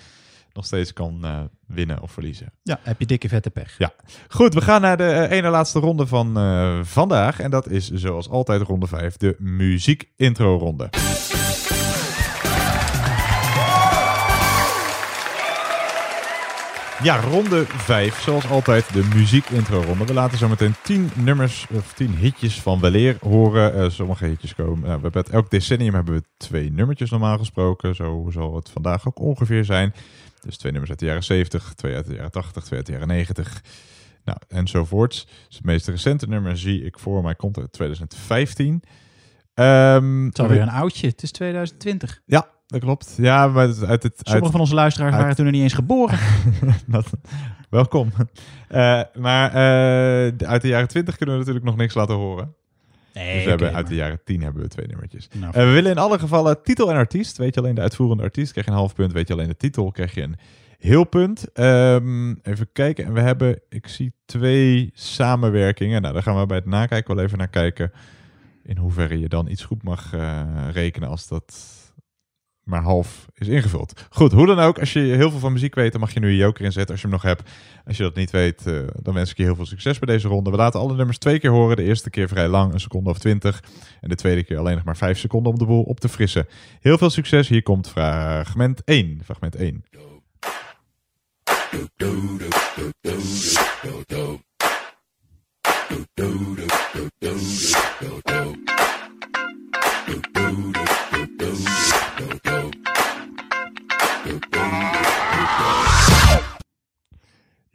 nog 0.52 0.64
steeds 0.64 0.92
kan 0.92 1.24
eh, 1.24 1.40
winnen 1.66 2.02
of 2.02 2.12
verliezen. 2.12 2.52
Ja, 2.62 2.78
heb 2.82 3.00
je 3.00 3.06
dikke 3.06 3.28
vette 3.28 3.50
pech. 3.50 3.78
Ja, 3.78 3.92
goed. 4.28 4.54
We 4.54 4.60
gaan 4.60 4.80
naar 4.80 4.96
de 4.96 5.10
eh, 5.10 5.36
ene 5.36 5.48
laatste 5.48 5.78
ronde 5.78 6.06
van 6.06 6.36
eh, 6.36 6.78
vandaag. 6.82 7.40
En 7.40 7.50
dat 7.50 7.68
is 7.68 7.90
zoals 7.90 8.28
altijd 8.28 8.62
ronde 8.62 8.86
5, 8.86 9.16
de 9.16 9.36
muziek-intro-ronde. 9.38 10.88
Ja, 17.02 17.20
ronde 17.20 17.64
5, 17.66 18.20
zoals 18.20 18.48
altijd 18.48 18.92
de 18.92 19.08
muziek-intro-ronde. 19.14 20.04
We 20.04 20.12
laten 20.12 20.38
zo 20.38 20.48
meteen 20.48 20.74
10 20.82 21.10
nummers 21.14 21.66
of 21.72 21.92
10 21.92 22.14
hitjes 22.14 22.60
van 22.60 22.80
weleer 22.80 23.16
horen. 23.20 23.74
Eh, 23.74 23.90
sommige 23.90 24.24
hitjes 24.24 24.54
komen. 24.54 24.80
nou, 24.80 24.96
we 24.96 25.02
hebben 25.02 25.22
het, 25.22 25.30
elk 25.30 25.50
decennium 25.50 25.94
hebben 25.94 26.14
we 26.14 26.22
twee 26.36 26.72
nummertjes 26.72 27.10
normaal 27.10 27.38
gesproken. 27.38 27.94
Zo 27.94 28.26
zal 28.30 28.54
het 28.54 28.70
vandaag 28.70 29.06
ook 29.06 29.18
ongeveer 29.18 29.64
zijn. 29.64 29.94
Dus 30.40 30.56
twee 30.56 30.72
nummers 30.72 30.90
uit 30.90 31.00
de 31.00 31.06
jaren 31.06 31.24
70, 31.24 31.72
twee 31.74 31.94
uit 31.94 32.06
de 32.06 32.14
jaren 32.14 32.30
80, 32.30 32.64
twee 32.64 32.78
uit 32.78 32.86
de 32.86 32.92
jaren 32.92 33.08
90. 33.08 33.62
Nou, 34.24 34.38
enzovoorts. 34.48 35.24
Dus 35.46 35.56
het 35.56 35.64
meest 35.64 35.88
recente 35.88 36.26
nummer 36.26 36.58
zie 36.58 36.84
ik 36.84 36.98
voor 36.98 37.22
mij 37.22 37.34
komt 37.34 37.58
uit 37.58 37.72
2015. 37.72 38.82
Ehm 39.54 40.24
Het 40.24 40.38
is 40.38 40.44
alweer 40.44 40.60
een 40.60 40.68
oudje. 40.68 41.06
Het 41.06 41.22
is 41.22 41.30
2020. 41.30 42.20
Ja, 42.26 42.48
dat 42.66 42.80
klopt. 42.80 43.14
Ja, 43.16 43.46
maar 43.46 43.66
het- 43.68 43.84
uit 43.84 44.02
het... 44.02 44.12
Sommige 44.16 44.42
uit- 44.42 44.50
van 44.52 44.60
onze 44.60 44.74
luisteraars 44.74 45.12
uit- 45.12 45.20
waren 45.20 45.36
toen 45.36 45.44
nog 45.44 45.54
niet 45.54 45.62
eens 45.62 45.72
geboren. 45.74 46.18
Dat- 46.86 47.10
welkom. 47.70 48.12
Eh, 48.68 49.00
maar 49.14 49.48
eh, 49.50 50.46
uit 50.48 50.62
de 50.62 50.68
jaren 50.68 50.88
20 50.88 51.16
kunnen 51.16 51.34
we 51.34 51.40
natuurlijk 51.40 51.66
nog 51.66 51.76
niks 51.76 51.94
laten 51.94 52.14
horen. 52.14 52.54
Nee, 53.14 53.34
dus 53.34 53.42
we 53.44 53.48
hebben, 53.50 53.74
uit 53.74 53.86
de 53.88 53.94
jaren 53.94 54.20
10 54.24 54.42
hebben 54.42 54.62
we 54.62 54.68
twee 54.68 54.86
nummertjes. 54.86 55.28
Nou, 55.34 55.52
Eh, 55.54 55.64
we 55.64 55.70
willen 55.70 55.90
in 55.90 55.98
alle 55.98 56.18
gevallen 56.18 56.62
titel 56.62 56.90
en 56.90 56.96
artiest. 56.96 57.36
Weet 57.36 57.54
je 57.54 57.60
alleen 57.60 57.74
de 57.74 57.80
uitvoerende 57.80 58.22
artiest, 58.22 58.50
krijg 58.52 58.66
je 58.66 58.72
een 58.72 58.78
half 58.78 58.94
punt. 58.94 59.12
Weet 59.12 59.28
je 59.28 59.34
alleen 59.34 59.48
de 59.48 59.56
titel, 59.56 59.90
krijg 59.90 60.14
je 60.14 60.22
een 60.22 60.36
heel 60.78 61.04
punt. 61.04 61.52
Ehm, 61.52 62.34
even 62.42 62.68
kijken. 62.72 63.04
En 63.04 63.12
we 63.12 63.20
hebben, 63.20 63.60
ik 63.68 63.88
zie 63.88 64.12
twee 64.24 64.90
samenwerkingen. 64.94 66.02
Nou, 66.02 66.14
daar 66.14 66.22
gaan 66.22 66.38
we 66.40 66.46
bij 66.46 66.56
het 66.56 66.66
nakijken 66.66 67.14
wel 67.14 67.24
even 67.24 67.38
naar 67.38 67.48
kijken. 67.48 67.92
In 68.64 68.76
hoeverre 68.76 69.18
je 69.18 69.28
dan 69.28 69.48
iets 69.48 69.64
goed 69.64 69.82
mag 69.82 70.10
rekenen 70.72 71.08
als 71.08 71.28
dat 71.28 71.54
maar 72.66 72.82
half 72.82 73.26
is 73.34 73.48
ingevuld. 73.48 74.06
Goed, 74.10 74.32
hoe 74.32 74.46
dan 74.46 74.58
ook. 74.58 74.78
Als 74.78 74.92
je 74.92 75.00
heel 75.00 75.30
veel 75.30 75.38
van 75.38 75.52
muziek 75.52 75.74
weet, 75.74 75.92
dan 75.92 76.00
mag 76.00 76.14
je 76.14 76.20
nu 76.20 76.30
je 76.30 76.36
joker 76.36 76.64
inzetten 76.64 76.90
als 76.92 77.00
je 77.00 77.06
hem 77.06 77.16
nog 77.16 77.24
hebt. 77.24 77.50
Als 77.84 77.96
je 77.96 78.02
dat 78.02 78.14
niet 78.14 78.30
weet, 78.30 78.66
eh, 78.66 78.80
dan 79.02 79.14
wens 79.14 79.30
ik 79.30 79.36
je 79.36 79.42
heel 79.42 79.54
veel 79.54 79.66
succes 79.66 79.98
bij 79.98 80.14
deze 80.14 80.28
ronde. 80.28 80.50
We 80.50 80.56
laten 80.56 80.80
alle 80.80 80.96
nummers 80.96 81.18
twee 81.18 81.38
keer 81.38 81.50
horen. 81.50 81.76
De 81.76 81.82
eerste 81.82 82.10
keer 82.10 82.28
vrij 82.28 82.48
lang, 82.48 82.72
een 82.72 82.80
seconde 82.80 83.10
of 83.10 83.18
twintig. 83.18 83.62
En 84.00 84.08
de 84.08 84.14
tweede 84.14 84.44
keer 84.44 84.58
alleen 84.58 84.74
nog 84.74 84.84
maar 84.84 84.96
vijf 84.96 85.18
seconden 85.18 85.52
om 85.52 85.58
de 85.58 85.66
boel 85.66 85.82
op 85.82 86.00
te 86.00 86.08
frissen. 86.08 86.46
Heel 86.80 86.98
veel 86.98 87.10
succes. 87.10 87.48
Hier 87.48 87.62
komt 87.62 87.88
fragment 87.88 88.84
1. 88.84 89.20
Fragment 89.24 89.56
1. 89.56 89.84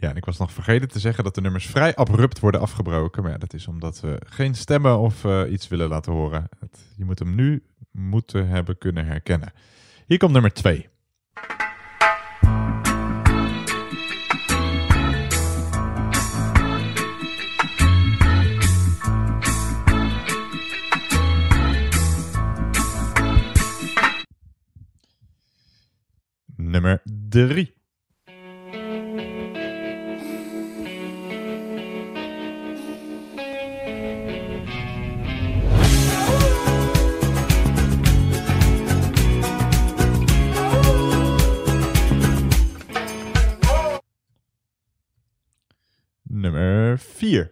Ja, 0.01 0.09
en 0.09 0.15
ik 0.15 0.25
was 0.25 0.37
nog 0.37 0.51
vergeten 0.53 0.87
te 0.87 0.99
zeggen 0.99 1.23
dat 1.23 1.35
de 1.35 1.41
nummers 1.41 1.65
vrij 1.65 1.95
abrupt 1.95 2.39
worden 2.39 2.61
afgebroken. 2.61 3.23
Maar 3.23 3.31
ja, 3.31 3.37
dat 3.37 3.53
is 3.53 3.67
omdat 3.67 3.99
we 3.99 4.21
geen 4.25 4.55
stemmen 4.55 4.99
of 4.99 5.25
eh, 5.25 5.51
iets 5.51 5.67
willen 5.67 5.87
laten 5.87 6.11
horen. 6.11 6.47
Het, 6.59 6.79
je 6.95 7.05
moet 7.05 7.19
hem 7.19 7.35
nu 7.35 7.63
moeten 7.91 8.47
hebben 8.47 8.77
kunnen 8.77 9.05
herkennen. 9.05 9.53
Hier 10.05 10.17
komt 10.17 10.31
nummer 10.31 10.53
2. 10.53 10.89
Nummer 26.55 27.01
3. 27.29 27.80
Nummer 47.21 47.51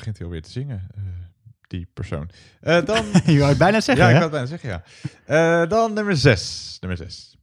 begint 0.00 0.18
hij 0.18 0.26
alweer 0.26 0.42
te 0.42 0.50
zingen, 0.50 0.86
eh, 0.94 1.02
die 1.66 1.88
persoon. 1.94 2.30
Eh, 2.60 2.84
dan... 2.84 3.04
Je 3.26 3.38
wou 3.38 3.48
het 3.48 3.58
bijna 3.58 3.80
zeggen, 3.80 4.04
Ja, 4.04 4.10
ik 4.10 4.18
wou 4.20 4.22
het 4.22 4.32
bijna 4.32 4.46
zeggen, 4.46 4.68
ja. 4.68 4.82
Eh, 5.62 5.68
dan 5.68 5.92
nummer 5.92 6.16
6. 6.16 6.76
Nummer 6.80 6.98
6. 6.98 7.36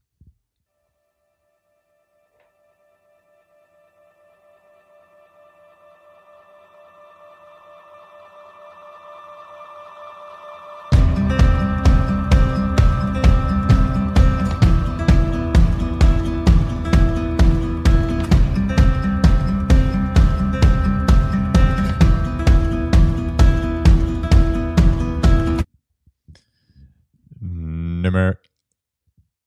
Nummer 28.07 28.39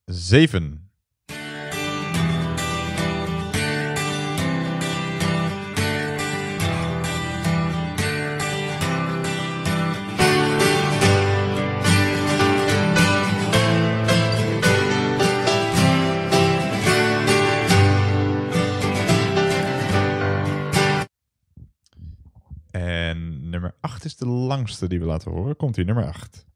7. 0.05 0.91
En 22.71 23.51
nummer 23.51 23.75
8 23.81 24.05
is 24.05 24.17
de 24.17 24.27
langste 24.27 24.89
die 24.89 24.99
we 24.99 25.05
laten 25.05 25.31
horen. 25.31 25.57
Komt 25.57 25.77
hier, 25.77 25.85
nummer 25.85 26.05
8. 26.05 26.49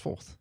Als 0.00 0.16
volgt. 0.16 0.38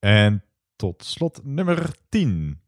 En 0.00 0.44
tot 0.76 1.04
slot 1.04 1.44
nummer 1.44 1.94
10. 2.08 2.60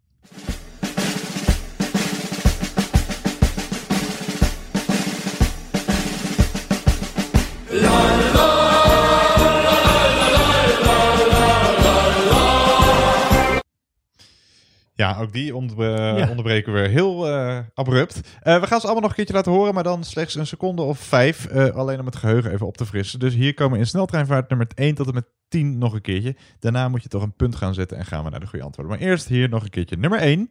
Ja, 15.03 15.17
ook 15.21 15.33
die 15.33 15.45
Ja. 15.47 16.29
onderbreken 16.31 16.73
we 16.73 16.89
heel 16.89 17.29
eh, 17.29 17.59
abrupt. 17.75 18.21
Eh, 18.41 18.61
we 18.61 18.67
gaan 18.67 18.81
ze 18.81 18.85
allemaal 18.87 19.01
nog 19.03 19.11
een 19.11 19.17
keertje 19.17 19.35
laten 19.35 19.53
horen, 19.53 19.75
maar 19.75 19.83
dan 19.83 20.05
slechts 20.05 20.35
een 20.35 20.47
seconde 20.47 20.83
of 20.83 20.99
vijf. 20.99 21.47
eh, 21.47 21.69
alleen 21.77 22.01
om 22.01 22.07
het 22.07 22.17
geheugen 22.17 22.53
even 22.53 22.67
op 22.67 22.77
te 22.77 22.87
frissen. 22.87 23.19
Dus 23.19 23.35
hier 23.35 23.55
komen 23.55 23.79
in 23.79 23.87
sneltreinvaart 23.87 24.49
nummer 24.49 24.67
1 24.75 24.95
tot 24.95 25.07
en 25.07 25.15
met 25.15 25.27
10 25.49 25.79
nog 25.79 25.93
een 25.93 26.01
keertje. 26.01 26.37
Daarna 26.59 26.89
moet 26.89 27.03
je 27.03 27.09
toch 27.09 27.23
een 27.23 27.37
punt 27.37 27.57
gaan 27.57 27.75
zetten 27.75 27.99
en 27.99 28.05
gaan 28.07 28.25
we 28.25 28.31
naar 28.31 28.41
de 28.41 28.47
goede 28.47 28.65
antwoorden. 28.65 28.99
Maar 28.99 29.07
eerst 29.09 29.29
hier 29.29 29.49
nog 29.49 29.63
een 29.63 29.71
keertje 29.71 29.97
nummer 29.97 30.19
1. 30.21 30.51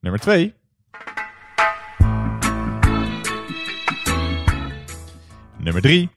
Nummer 0.00 0.20
2. 0.20 0.54
Nummer 5.58 5.82
3. 5.82 6.10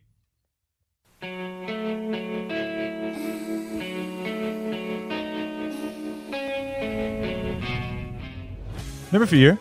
Nummer 9.13 9.27
4. 9.27 9.57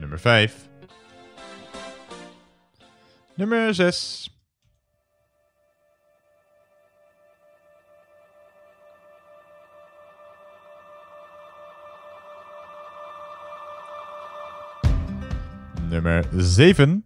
Nummer 0.00 0.16
5. 0.16 0.68
Nummer 3.36 3.72
6. 3.74 4.30
Nummer 15.90 16.22
7. 16.40 17.04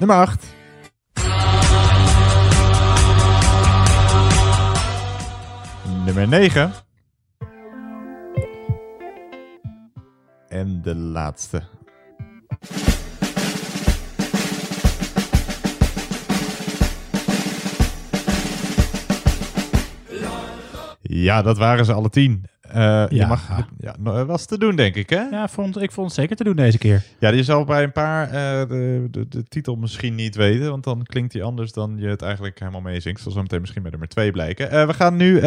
Nummer 0.00 0.14
8. 0.14 0.59
Nummer 6.20 6.38
9. 6.38 6.72
En 10.48 10.82
de 10.82 10.94
laatste. 10.94 11.62
Ja, 21.02 21.42
dat 21.42 21.58
waren 21.58 21.84
ze 21.84 21.92
alle 21.92 22.10
tien. 22.10 22.44
Eh, 22.60 23.04
Je 23.08 23.26
mag, 23.26 23.66
ja, 23.78 24.24
was 24.24 24.46
te 24.46 24.58
doen, 24.58 24.76
denk 24.76 24.94
ik, 24.94 25.10
hè? 25.10 25.20
Ja, 25.20 25.48
vond, 25.48 25.82
ik 25.82 25.92
vond 25.92 26.06
het 26.06 26.16
zeker 26.16 26.36
te 26.36 26.44
doen 26.44 26.56
deze 26.56 26.78
keer. 26.78 27.02
Ja, 27.18 27.28
je 27.28 27.42
zal 27.42 27.64
bij 27.64 27.82
een 27.82 27.92
paar 27.92 28.26
eh, 28.26 28.68
de, 28.68 29.08
de, 29.10 29.28
de 29.28 29.44
titel 29.44 29.76
misschien 29.76 30.14
niet 30.14 30.36
weten, 30.36 30.70
want 30.70 30.84
dan 30.84 31.02
klinkt 31.02 31.32
die 31.32 31.42
anders 31.42 31.72
dan 31.72 31.96
je 31.98 32.06
het 32.08 32.22
eigenlijk 32.22 32.58
helemaal 32.58 32.80
meezingt. 32.80 33.20
Zal 33.20 33.32
zo 33.32 33.40
meteen 33.40 33.60
misschien 33.60 33.82
bij 33.82 33.90
nummer 33.90 34.08
2 34.08 34.30
blijken. 34.30 34.70
Eh, 34.70 34.86
we 34.86 34.94
gaan 34.94 35.16
nu 35.16 35.40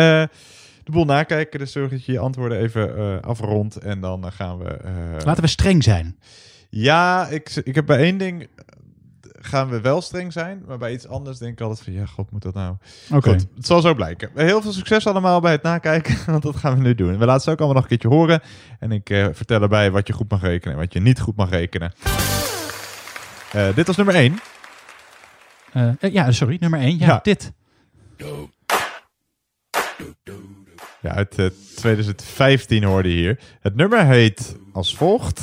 de 0.84 0.92
boel 0.92 1.06
nakijken, 1.06 1.60
dus 1.60 1.72
zorg 1.72 1.90
dat 1.90 2.06
je 2.06 2.12
je 2.12 2.20
antwoorden 2.20 2.58
even 2.60 2.98
eh, 2.98 3.20
afrondt 3.22 3.76
en 3.78 4.00
dan 4.02 4.26
eh, 4.26 4.32
gaan 4.32 4.58
we... 4.58 4.66
eh, 4.70 4.92
Laten 5.26 5.44
we 5.44 5.50
streng 5.50 5.84
zijn. 5.84 6.18
Ja, 6.70 7.28
ik, 7.28 7.50
ik 7.64 7.76
heb 7.76 7.86
bij 7.86 7.98
één 8.00 8.18
ding 8.18 8.48
gaan 9.46 9.70
we 9.70 9.82
wel 9.82 10.02
streng 10.02 10.34
zijn, 10.34 10.64
maar 10.68 10.78
bij 10.78 10.94
iets 10.94 11.08
anders 11.08 11.38
denk 11.38 11.52
ik 11.52 11.62
altijd 11.62 11.82
van, 11.82 11.94
ja, 11.94 12.06
god, 12.06 12.32
moet 12.32 12.42
dat 12.42 12.54
nou? 12.54 12.76
Oké. 13.14 13.30
Het 13.32 13.48
zal 13.60 13.82
zo 13.82 13.94
blijken. 13.94 14.30
Heel 14.36 14.62
veel 14.62 14.72
succes 14.72 15.08
allemaal 15.08 15.40
bij 15.42 15.52
het 15.52 15.62
nakijken, 15.64 16.16
want 16.32 16.44
dat 16.44 16.56
gaan 16.56 16.76
we 16.78 16.82
nu 16.82 16.96
doen. 16.96 17.18
We 17.18 17.26
laten 17.26 17.42
ze 17.44 17.52
ook 17.52 17.58
allemaal 17.58 17.76
nog 17.76 17.84
een 17.84 17.90
keertje 17.98 18.18
horen 18.18 18.42
en 18.80 18.92
ik 18.92 19.10
eh, 19.10 19.26
vertel 19.32 19.62
erbij 19.62 19.92
wat 19.92 20.08
je 20.08 20.14
goed 20.14 20.30
mag 20.30 20.42
rekenen 20.42 20.74
en 20.74 20.80
wat 20.80 20.94
je 20.94 21.00
niet 21.00 21.20
goed 21.20 21.36
mag 21.36 21.50
rekenen. 21.50 21.94
Eh, 23.52 23.76
dit 23.76 23.88
was 23.88 23.96
nummer 23.96 24.16
1. 24.16 24.40
Eh, 25.74 25.90
eh, 26.00 26.14
ja, 26.14 26.32
sorry, 26.32 26.58
nummer 26.60 26.80
1. 26.80 26.98
Ja, 26.98 27.06
Ja. 27.06 27.20
dit. 27.24 27.52
Ja, 31.04 31.10
uit 31.12 31.36
eh, 31.40 31.46
2015 31.76 32.84
hoorde 32.84 33.10
je 33.10 33.16
hier. 33.16 33.40
Het 33.62 33.76
nummer 33.76 34.06
heet 34.06 34.56
als 34.74 34.96
volgt. 34.96 35.42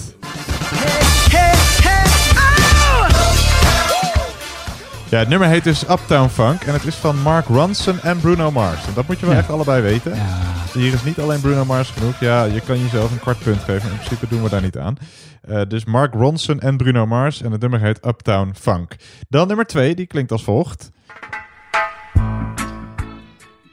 Ja, 5.10 5.18
het 5.18 5.28
nummer 5.28 5.48
heet 5.48 5.64
dus 5.64 5.88
Uptown 5.88 6.28
Funk 6.28 6.62
en 6.62 6.72
het 6.72 6.84
is 6.86 6.94
van 6.94 7.22
Mark 7.22 7.46
Ronson 7.46 8.00
en 8.00 8.20
Bruno 8.20 8.50
Mars. 8.50 8.86
En 8.86 8.94
dat 8.94 9.06
moet 9.06 9.18
je 9.20 9.26
wel 9.26 9.34
Ja. 9.34 9.40
echt 9.40 9.50
allebei 9.50 9.82
weten. 9.82 10.12
Hier 10.72 10.92
is 10.92 11.04
niet 11.04 11.18
alleen 11.18 11.40
Bruno 11.40 11.64
Mars 11.64 11.90
genoeg. 11.90 12.20
Ja, 12.20 12.44
je 12.44 12.60
kan 12.60 12.78
jezelf 12.78 13.10
een 13.10 13.20
kwart 13.20 13.38
punt 13.38 13.58
geven. 13.60 13.90
In 13.90 13.96
principe 13.96 14.26
doen 14.28 14.42
we 14.42 14.48
daar 14.48 14.62
niet 14.62 14.78
aan. 14.78 14.96
Eh, 15.42 15.60
dus 15.68 15.84
Mark 15.84 16.14
Ronson 16.14 16.60
en 16.60 16.76
Bruno 16.76 17.06
Mars 17.06 17.42
en 17.42 17.52
het 17.52 17.60
nummer 17.60 17.80
heet 17.80 18.06
Uptown 18.06 18.52
Funk. 18.60 18.96
Dan 19.28 19.46
nummer 19.46 19.66
twee, 19.66 19.94
die 19.94 20.06
klinkt 20.06 20.32
als 20.32 20.42
volgt. 20.44 20.90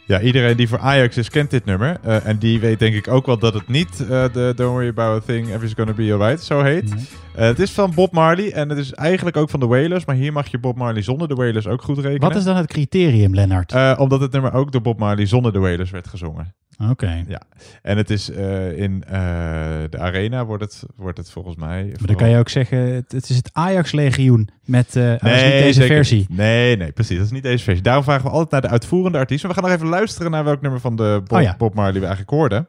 Ja, 0.07 0.21
iedereen 0.21 0.57
die 0.57 0.67
voor 0.67 0.79
Ajax 0.79 1.17
is, 1.17 1.29
kent 1.29 1.49
dit 1.49 1.65
nummer. 1.65 1.97
Eh, 2.03 2.25
en 2.25 2.37
die 2.37 2.59
weet 2.59 2.79
denk 2.79 2.95
ik 2.95 3.07
ook 3.07 3.25
wel 3.25 3.37
dat 3.37 3.53
het 3.53 3.67
niet 3.67 4.01
eh, 4.01 4.07
de 4.07 4.53
Don't 4.55 4.71
Worry 4.71 4.87
About 4.87 5.21
a 5.21 5.25
Thing, 5.25 5.45
Everything's 5.45 5.73
Gonna 5.73 5.93
Be 5.93 6.13
Alright 6.13 6.43
zo 6.43 6.61
heet. 6.61 6.91
Eh, 7.35 7.45
het 7.45 7.59
is 7.59 7.71
van 7.71 7.91
Bob 7.95 8.11
Marley 8.11 8.53
en 8.53 8.69
het 8.69 8.77
is 8.77 8.93
eigenlijk 8.93 9.37
ook 9.37 9.49
van 9.49 9.59
de 9.59 9.65
Wailers. 9.65 10.05
Maar 10.05 10.15
hier 10.15 10.33
mag 10.33 10.47
je 10.47 10.59
Bob 10.59 10.77
Marley 10.77 11.01
zonder 11.01 11.27
de 11.27 11.35
Wailers 11.35 11.67
ook 11.67 11.81
goed 11.81 11.97
rekenen. 11.97 12.19
Wat 12.19 12.35
is 12.35 12.43
dan 12.43 12.55
het 12.55 12.67
criterium, 12.67 13.33
Lennart? 13.33 13.97
Omdat 13.97 14.21
het 14.21 14.31
nummer 14.31 14.53
ook 14.53 14.71
door 14.71 14.81
Bob 14.81 14.99
Marley 14.99 15.25
zonder 15.25 15.53
de 15.53 15.59
Wailers 15.59 15.91
werd 15.91 16.07
gezongen. 16.07 16.55
Oké. 16.79 17.23
Ja, 17.27 17.41
en 17.81 17.97
het 17.97 18.09
is 18.09 18.29
eh, 18.29 18.77
in 18.77 19.03
eh, 19.03 19.11
de 19.89 19.97
arena 19.97 20.45
wordt 20.45 20.63
het, 20.63 20.83
wordt 20.95 21.17
het 21.17 21.31
volgens 21.31 21.55
mij... 21.55 21.83
Maar 21.83 22.07
dan 22.07 22.15
kan 22.15 22.29
je 22.29 22.37
ook 22.37 22.49
zeggen, 22.49 22.79
het, 22.79 23.11
het 23.11 23.29
is 23.29 23.35
het 23.35 23.49
Ajax-legioen 23.53 24.49
met 24.65 24.95
eh 24.95 25.11
niet 25.11 25.21
deze 25.21 25.85
versie. 25.85 26.17
niet. 26.17 26.37
Nee, 26.37 26.77
nee, 26.77 26.91
precies. 26.91 27.17
Dat 27.17 27.25
is 27.25 27.31
niet 27.31 27.43
deze 27.43 27.63
versie. 27.63 27.83
Daarom 27.83 28.03
vragen 28.03 28.23
we 28.23 28.29
altijd 28.29 28.51
naar 28.51 28.61
de 28.61 28.67
uitvoerende 28.67 29.17
artiest. 29.17 29.43
Maar 29.43 29.53
we 29.53 29.59
gaan 29.59 29.69
nog 29.69 29.77
even 29.77 29.89
luisteren 29.89 30.31
naar 30.31 30.43
welk 30.43 30.61
nummer 30.61 30.79
van 30.79 30.95
de 30.95 31.21
Bob, 31.23 31.37
Oh 31.37 31.43
ja. 31.43 31.55
Bob 31.57 31.73
Marley 31.73 31.99
we 31.99 32.05
eigenlijk 32.05 32.29
hoorden. 32.29 32.67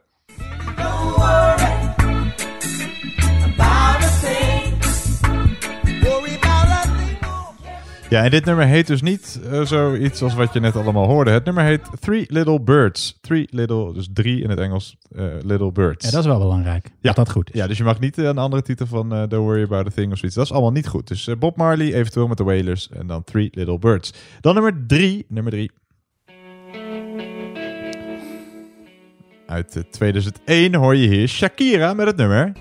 Ja, 8.08 8.24
en 8.24 8.30
dit 8.30 8.44
nummer 8.44 8.66
heet 8.66 8.86
dus 8.86 9.02
niet 9.02 9.40
eh, 9.50 9.64
zoiets 9.64 10.22
als 10.22 10.34
wat 10.34 10.52
je 10.52 10.60
net 10.60 10.76
allemaal 10.76 11.06
hoorde. 11.06 11.30
Het 11.30 11.44
nummer 11.44 11.64
heet 11.64 11.82
Three 12.00 12.24
Little 12.28 12.60
Birds. 12.60 13.18
Three 13.20 13.48
Little, 13.50 13.92
dus 13.92 14.08
drie 14.12 14.42
in 14.42 14.50
het 14.50 14.58
Engels, 14.58 14.96
eh, 15.10 15.24
Little 15.42 15.72
Birds. 15.72 16.04
Ja, 16.04 16.10
dat 16.10 16.20
is 16.20 16.26
wel 16.26 16.38
belangrijk. 16.38 16.84
Ja. 16.84 16.92
Dat 17.00 17.16
dat 17.16 17.30
goed 17.30 17.50
is. 17.52 17.60
Ja, 17.60 17.66
dus 17.66 17.78
je 17.78 17.84
mag 17.84 18.00
niet 18.00 18.18
eh, 18.18 18.24
een 18.24 18.38
andere 18.38 18.62
titel 18.62 18.86
van 18.86 19.08
Don't 19.08 19.32
Worry 19.32 19.62
About 19.62 19.86
a 19.86 19.90
Thing 19.90 20.12
of 20.12 20.18
zoiets. 20.18 20.36
Dat 20.36 20.44
is 20.44 20.52
allemaal 20.52 20.72
niet 20.72 20.88
goed. 20.88 21.08
Dus 21.08 21.30
Bob 21.38 21.56
Marley, 21.56 21.94
eventueel 21.94 22.26
met 22.26 22.36
de 22.36 22.44
Wailers 22.44 22.88
en 22.88 23.06
dan 23.06 23.24
Three 23.24 23.48
Little 23.52 23.78
Birds. 23.78 24.12
Dan 24.40 24.54
nummer 24.54 24.84
drie. 24.86 25.26
Nummer 25.28 25.52
drie. 25.52 25.70
Uit 29.48 29.76
eh, 29.76 29.82
2001 29.90 30.74
hoor 30.74 30.96
je 30.96 31.08
hier 31.08 31.28
Shakira 31.28 31.94
met 31.94 32.06
het 32.06 32.16
nummer. 32.16 32.52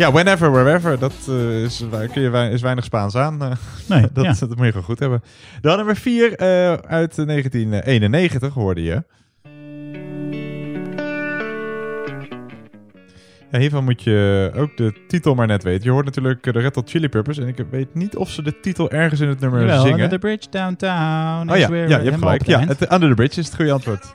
Ja, 0.00 0.12
whenever, 0.12 0.50
wherever. 0.52 0.98
Dat 0.98 1.12
eh, 1.28 1.62
is, 1.62 1.80
waar- 1.90 2.06
kun 2.06 2.22
je, 2.22 2.28
wei- 2.30 2.52
is 2.52 2.60
weinig 2.62 2.84
Spaans 2.84 3.14
aan. 3.16 3.42
eh. 3.42 3.50
Nee, 3.88 4.06
dat, 4.12 4.24
ja. 4.24 4.46
dat 4.46 4.56
moet 4.56 4.64
je 4.64 4.70
gewoon 4.70 4.82
goed 4.82 4.98
hebben. 4.98 5.22
Dan 5.60 5.76
nummer 5.76 5.96
4 5.96 6.36
uit 6.86 7.18
eh, 7.18 7.26
1991 7.26 8.54
hoorde 8.54 8.82
je. 8.82 9.02
Ja, 13.50 13.58
hiervan 13.58 13.84
moet 13.84 14.02
je 14.02 14.50
ook 14.56 14.76
de 14.76 14.92
titel 15.08 15.34
maar 15.34 15.46
net 15.46 15.62
weten. 15.62 15.84
Je 15.84 15.90
hoort 15.90 16.04
natuurlijk 16.04 16.46
eh, 16.46 16.52
de 16.52 16.58
Red 16.60 16.74
Hot 16.74 16.90
Chili 16.90 17.08
Peppers. 17.08 17.38
En 17.38 17.48
ik 17.48 17.64
weet 17.70 17.94
niet 17.94 18.16
of 18.16 18.30
ze 18.30 18.42
de 18.42 18.60
titel 18.60 18.90
ergens 18.90 19.20
in 19.20 19.28
het 19.28 19.40
nummer 19.40 19.60
Jawel, 19.60 19.80
zingen. 19.80 19.92
Under 20.00 20.08
the 20.08 20.18
Bridge 20.18 20.46
Downtown. 20.50 21.50
Oh 21.50 21.56
ja, 21.56 21.74
ja, 21.74 21.98
je 21.98 22.04
hebt 22.10 22.18
gelijk. 22.18 22.46
Ja, 22.46 22.60
het, 22.60 22.92
Under 22.92 23.08
the 23.08 23.14
Bridge 23.14 23.40
is 23.40 23.46
het 23.46 23.54
goede 23.54 23.72
antwoord. 23.72 24.12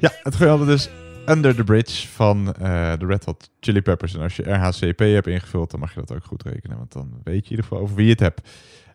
Ja, 0.00 0.10
het 0.22 0.40
antwoord 0.46 0.68
is 0.70 0.88
Under 1.26 1.54
the 1.54 1.64
Bridge 1.64 2.08
van 2.08 2.54
eh, 2.54 2.92
de 2.98 3.06
Red 3.06 3.24
Hot 3.24 3.50
Chili 3.60 3.82
Peppers. 3.82 4.14
En 4.14 4.20
als 4.20 4.36
je 4.36 4.42
RHCP 4.52 4.98
hebt 4.98 5.26
ingevuld, 5.26 5.70
dan 5.70 5.80
mag 5.80 5.94
je 5.94 6.00
dat 6.00 6.12
ook 6.16 6.24
goed 6.24 6.42
rekenen. 6.42 6.76
Want 6.78 6.92
dan 6.92 7.10
weet 7.24 7.34
je 7.36 7.42
in 7.44 7.50
ieder 7.50 7.64
geval 7.64 7.78
over 7.80 7.96
wie 7.96 8.04
je 8.04 8.10
het 8.10 8.20
hebt. 8.20 8.48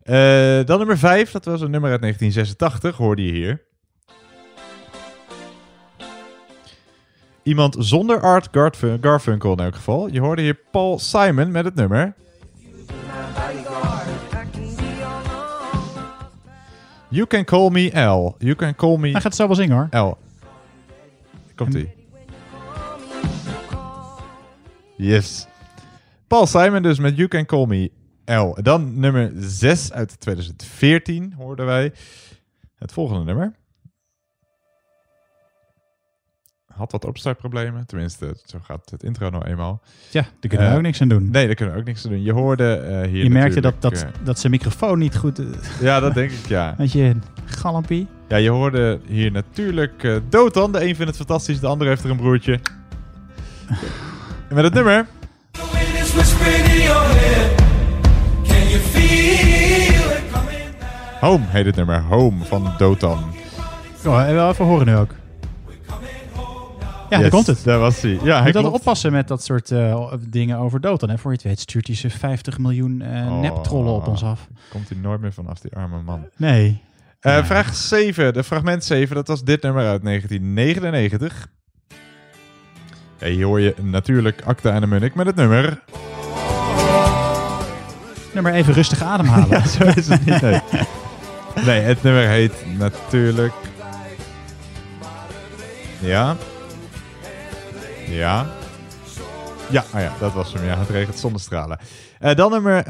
Eh, 0.04 0.66
dan 0.66 0.78
nummer 0.78 0.98
5, 0.98 1.32
dat 1.32 1.46
was 1.46 1.62
een 1.62 1.72
nummer 1.72 1.92
uit 1.92 2.02
1986, 2.02 2.98
hoorde 2.98 3.26
je 3.26 3.32
hier. 3.32 3.62
Iemand 7.44 7.76
zonder 7.80 8.22
Art 8.22 8.48
Garfun- 8.52 8.98
Garfunkel 9.02 9.52
in 9.52 9.60
elk 9.64 9.76
geval. 9.76 10.08
Je 10.08 10.20
hoorde 10.20 10.42
hier 10.42 10.60
Paul 10.72 11.00
Simon 11.00 11.52
met 11.52 11.66
het 11.66 11.76
nummer. 11.76 12.14
You 17.10 17.28
can 17.28 17.44
call 17.44 17.70
me 17.70 18.00
L. 18.00 18.36
You 18.38 18.56
can 18.56 18.76
call 18.76 18.98
me... 18.98 19.02
Hij 19.04 19.12
gaat 19.12 19.24
het 19.24 19.36
zo 19.36 19.48
wel 19.48 19.56
zingen 19.56 19.76
hoor. 19.92 20.02
L. 20.02 20.18
Komt 21.62 21.76
ie. 21.76 21.94
Yes. 24.98 25.48
Paul 26.28 26.48
Simon 26.48 26.82
dus 26.82 27.00
met 27.00 27.16
You 27.16 27.28
Can 27.28 27.46
Call 27.46 27.66
Me 27.66 27.92
L. 28.26 28.62
Dan 28.62 29.00
nummer 29.00 29.32
6 29.36 29.92
uit 29.92 30.20
2014 30.20 31.34
hoorden 31.34 31.66
wij. 31.66 31.94
Het 32.76 32.92
volgende 32.92 33.24
nummer. 33.24 33.56
Had 36.76 36.92
wat 36.92 37.06
opstartproblemen. 37.06 37.86
Tenminste, 37.86 38.36
zo 38.46 38.58
gaat 38.62 38.90
het 38.92 39.04
intro 39.04 39.30
nou 39.30 39.46
eenmaal. 39.46 39.82
Ja, 40.10 40.22
daar 40.22 40.32
kunnen 40.40 40.60
we 40.60 40.72
Eh, 40.72 40.78
ook 40.78 40.82
niks 40.82 41.02
aan 41.02 41.08
doen. 41.08 41.30
Nee, 41.32 41.46
daar 41.46 41.56
kunnen 41.56 41.76
we 41.76 41.80
ook 41.82 41.88
niks 41.88 42.06
aan 42.06 42.12
doen. 42.12 42.24
Je 42.24 42.34
hoorde 42.34 42.74
eh, 42.74 43.10
hier 43.10 43.24
je 43.24 43.30
merkte 43.30 43.62
dat, 43.62 43.74
dat, 43.80 43.94
eh, 43.94 44.10
dat 44.24 44.40
zijn 44.40 44.52
microfoon 44.52 45.00
niet 45.00 45.18
goed... 45.18 45.42
ja, 45.82 46.00
dat 46.00 46.14
denk 46.14 46.32
ik, 46.32 46.48
ja. 46.48 46.74
Weet 46.78 46.92
je, 46.92 47.16
galampie. 47.46 48.08
Ja, 48.28 48.38
je 48.38 48.50
hoorde 48.50 49.00
hier 49.08 49.32
natuurlijk 49.32 50.04
eh 50.04 50.16
Dotan. 50.30 50.72
De 50.72 50.78
een 50.78 50.96
vindt 50.96 51.06
het 51.06 51.16
fantastisch, 51.16 51.60
de 51.60 51.68
ander 51.68 51.88
heeft 51.88 52.04
er 52.04 52.10
een 52.10 52.18
broertje. 52.18 52.60
En 54.50 54.56
met 54.56 54.64
het 54.64 54.74
nummer... 54.74 55.06
Home 61.20 61.46
heet 61.48 61.66
het 61.66 61.76
nummer. 61.76 62.02
Home 62.02 62.46
van 62.46 62.74
Dotan. 62.78 63.34
Oh, 64.06 64.26
we 64.26 64.34
wel 64.34 64.50
even 64.50 64.66
horen 64.66 64.86
nu 64.86 64.96
ook. 64.96 65.16
Ja, 67.12 67.18
daar 67.18 67.26
Yes, 67.26 67.30
komt 67.30 67.48
het. 67.48 67.64
Daar 67.64 67.80
was 67.80 68.02
hij. 68.02 68.12
Ja, 68.24 68.36
hij 68.36 68.46
moet 68.46 68.56
altijd 68.56 68.74
oppassen 68.74 69.12
met 69.12 69.28
dat 69.28 69.44
soort 69.44 69.72
eh, 69.72 70.14
dingen 70.30 70.58
over 70.58 70.82
dood. 70.82 71.04
En 71.04 71.20
voor 71.20 71.32
je 71.32 71.38
het 71.38 71.46
weet 71.46 71.60
stuurt 71.60 71.88
hij 71.88 71.96
ze 71.96 72.10
50 72.10 72.58
miljoen 72.58 73.02
eh 73.02 73.32
Oh. 73.32 73.40
neptrollen 73.40 73.94
op 73.94 74.08
ons 74.08 74.24
af. 74.24 74.48
Komt 74.70 74.90
hij 74.90 74.98
nooit 74.98 75.22
meer 75.22 75.34
vanaf, 75.34 75.60
die 75.60 75.76
arme 75.76 76.02
man. 76.02 76.26
Nee. 76.38 76.82
Eh, 77.20 77.46
Vraag 77.46 77.76
7, 77.76 78.34
de 78.34 78.44
fragment 78.44 78.84
7, 78.84 79.16
dat 79.16 79.28
was 79.28 79.44
dit 79.44 79.62
nummer 79.62 79.88
uit 79.88 80.04
1999. 80.04 81.48
Ja, 83.20 83.28
hier 83.28 83.46
hoor 83.46 83.60
je 83.60 83.76
natuurlijk 83.82 84.42
Acta 84.46 84.72
en 84.72 84.82
de 84.82 84.88
Munnik 84.88 85.16
met 85.16 85.26
het 85.26 85.36
nummer. 85.36 85.82
Nummer 88.34 88.54
even 88.54 88.74
rustig 88.74 89.04
ademhalen. 89.04 89.50
Ja, 89.60 89.68
zo 89.68 89.84
is 89.84 90.08
het 90.08 90.26
niet. 90.26 90.42
Nee. 90.42 90.60
nee, 91.66 91.80
het 91.82 92.04
nummer 92.04 92.28
heet 92.28 92.54
natuurlijk... 92.78 93.54
Ja. 96.00 96.36
Ja. 98.12 98.48
Ja, 99.70 99.86
ah 99.94 100.02
ja, 100.02 100.14
dat 100.20 100.34
was 100.34 100.54
hem. 100.54 100.66
Ja, 100.66 100.78
het 100.78 100.90
regent 100.90 101.18
zonnestralen. 101.18 101.80
Eh 102.20 102.36
dan 102.36 102.52
nummer 102.52 102.84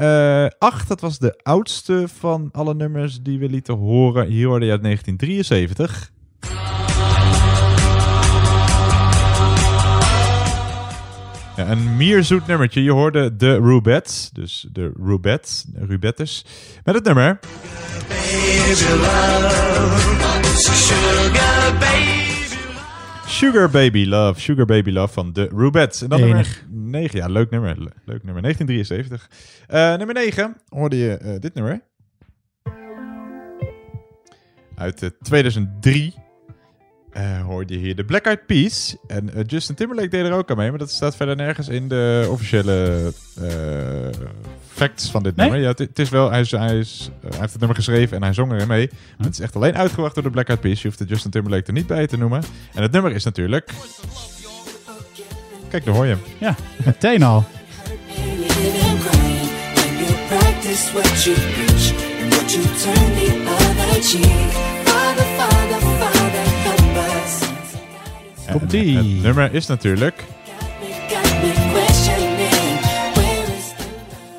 8. 0.58 0.88
dat 0.88 1.00
was 1.00 1.18
de 1.18 1.40
oudste 1.42 2.08
van 2.18 2.48
alle 2.52 2.74
nummers 2.74 3.22
die 3.22 3.38
we 3.38 3.48
lieten 3.48 3.74
horen. 3.74 4.26
Hier 4.26 4.46
hoorde 4.46 4.64
je 4.64 4.70
uit 4.70 4.82
1973. 4.82 6.10
Ja, 11.56 11.70
een 11.70 11.96
mierzoet 11.96 12.46
nummertje. 12.46 12.82
Je 12.82 12.92
hoorde 12.92 13.36
de 13.36 13.54
Rubettes, 13.54 14.30
dus 14.32 14.66
de 14.72 14.92
Rubettes, 15.04 15.66
Rubettes, 15.74 16.44
met 16.84 16.94
het 16.94 17.04
nummer... 17.04 17.38
Sugar 20.54 21.78
Baby 21.78 22.21
Love, 24.04 24.40
Sugar 24.40 24.66
Baby 24.66 24.90
Love 24.90 25.12
van 25.12 25.32
de 25.32 25.48
Rubettes. 25.54 26.02
En 26.02 26.08
dan 26.08 26.20
nummer 26.26 26.62
9, 26.70 27.18
ja, 27.18 27.26
leuk 27.26 27.50
nummer, 27.50 27.82
le- 27.82 27.92
leuk 28.04 28.22
nummer, 28.24 28.42
1973. 28.42 29.30
Eh, 29.66 29.96
nummer 29.96 30.14
9 30.14 30.56
hoorde 30.68 30.96
je 30.96 31.16
eh, 31.16 31.40
dit 31.40 31.54
nummer. 31.54 31.80
Uit 34.74 35.02
eh, 35.02 35.08
2003 35.22 36.14
eh, 37.12 37.40
hoorde 37.44 37.72
je 37.74 37.78
hier 37.78 37.96
de 37.96 38.04
Black 38.04 38.24
Eyed 38.24 38.46
Peas. 38.46 38.96
En 39.06 39.30
Justin 39.46 39.74
Timberlake 39.74 40.08
deed 40.08 40.24
er 40.24 40.32
ook 40.32 40.50
aan 40.50 40.56
mee, 40.56 40.70
maar 40.70 40.78
dat 40.78 40.90
staat 40.90 41.16
verder 41.16 41.36
nergens 41.36 41.68
in 41.68 41.88
de 41.88 42.26
officiële 42.30 43.12
facts 44.74 45.10
van 45.10 45.22
dit 45.22 45.36
Nee? 45.36 45.46
nummer. 45.46 45.64
Ja, 45.64 45.70
het, 45.70 45.78
het 45.78 45.98
is 45.98 46.08
wel, 46.08 46.30
hij, 46.30 46.40
is, 46.40 46.50
hij, 46.50 46.78
is, 46.78 47.10
eh, 47.22 47.30
hij 47.30 47.38
heeft 47.38 47.50
het 47.50 47.58
nummer 47.58 47.76
geschreven 47.76 48.16
en 48.16 48.22
hij 48.22 48.32
zong 48.32 48.52
erin 48.52 48.68
mee. 48.68 48.90
Maar 49.16 49.26
het 49.26 49.34
is 49.34 49.40
echt 49.40 49.56
alleen 49.56 49.76
uitgebracht 49.76 50.14
door 50.14 50.22
de 50.22 50.30
Black 50.30 50.48
Eyed 50.48 50.60
Peas. 50.60 50.82
Je 50.82 50.86
hoeft 50.88 50.98
de 50.98 51.04
Justin 51.04 51.30
Timberlake 51.30 51.66
er 51.66 51.72
niet 51.72 51.86
bij 51.86 52.06
te 52.06 52.16
noemen. 52.16 52.42
En 52.74 52.82
het 52.82 52.92
nummer 52.92 53.12
is 53.12 53.24
natuurlijk... 53.24 53.70
Kijk, 55.68 55.84
daar 55.84 55.94
hoor 55.94 56.06
je 56.06 56.10
hem. 56.10 56.22
Ja, 56.38 56.54
meteen 56.84 57.22
al. 57.22 57.44
Practice 60.28 60.92
what 60.92 61.24
you 61.24 61.36
preach 61.36 61.92
and 62.22 62.34
what 62.34 62.52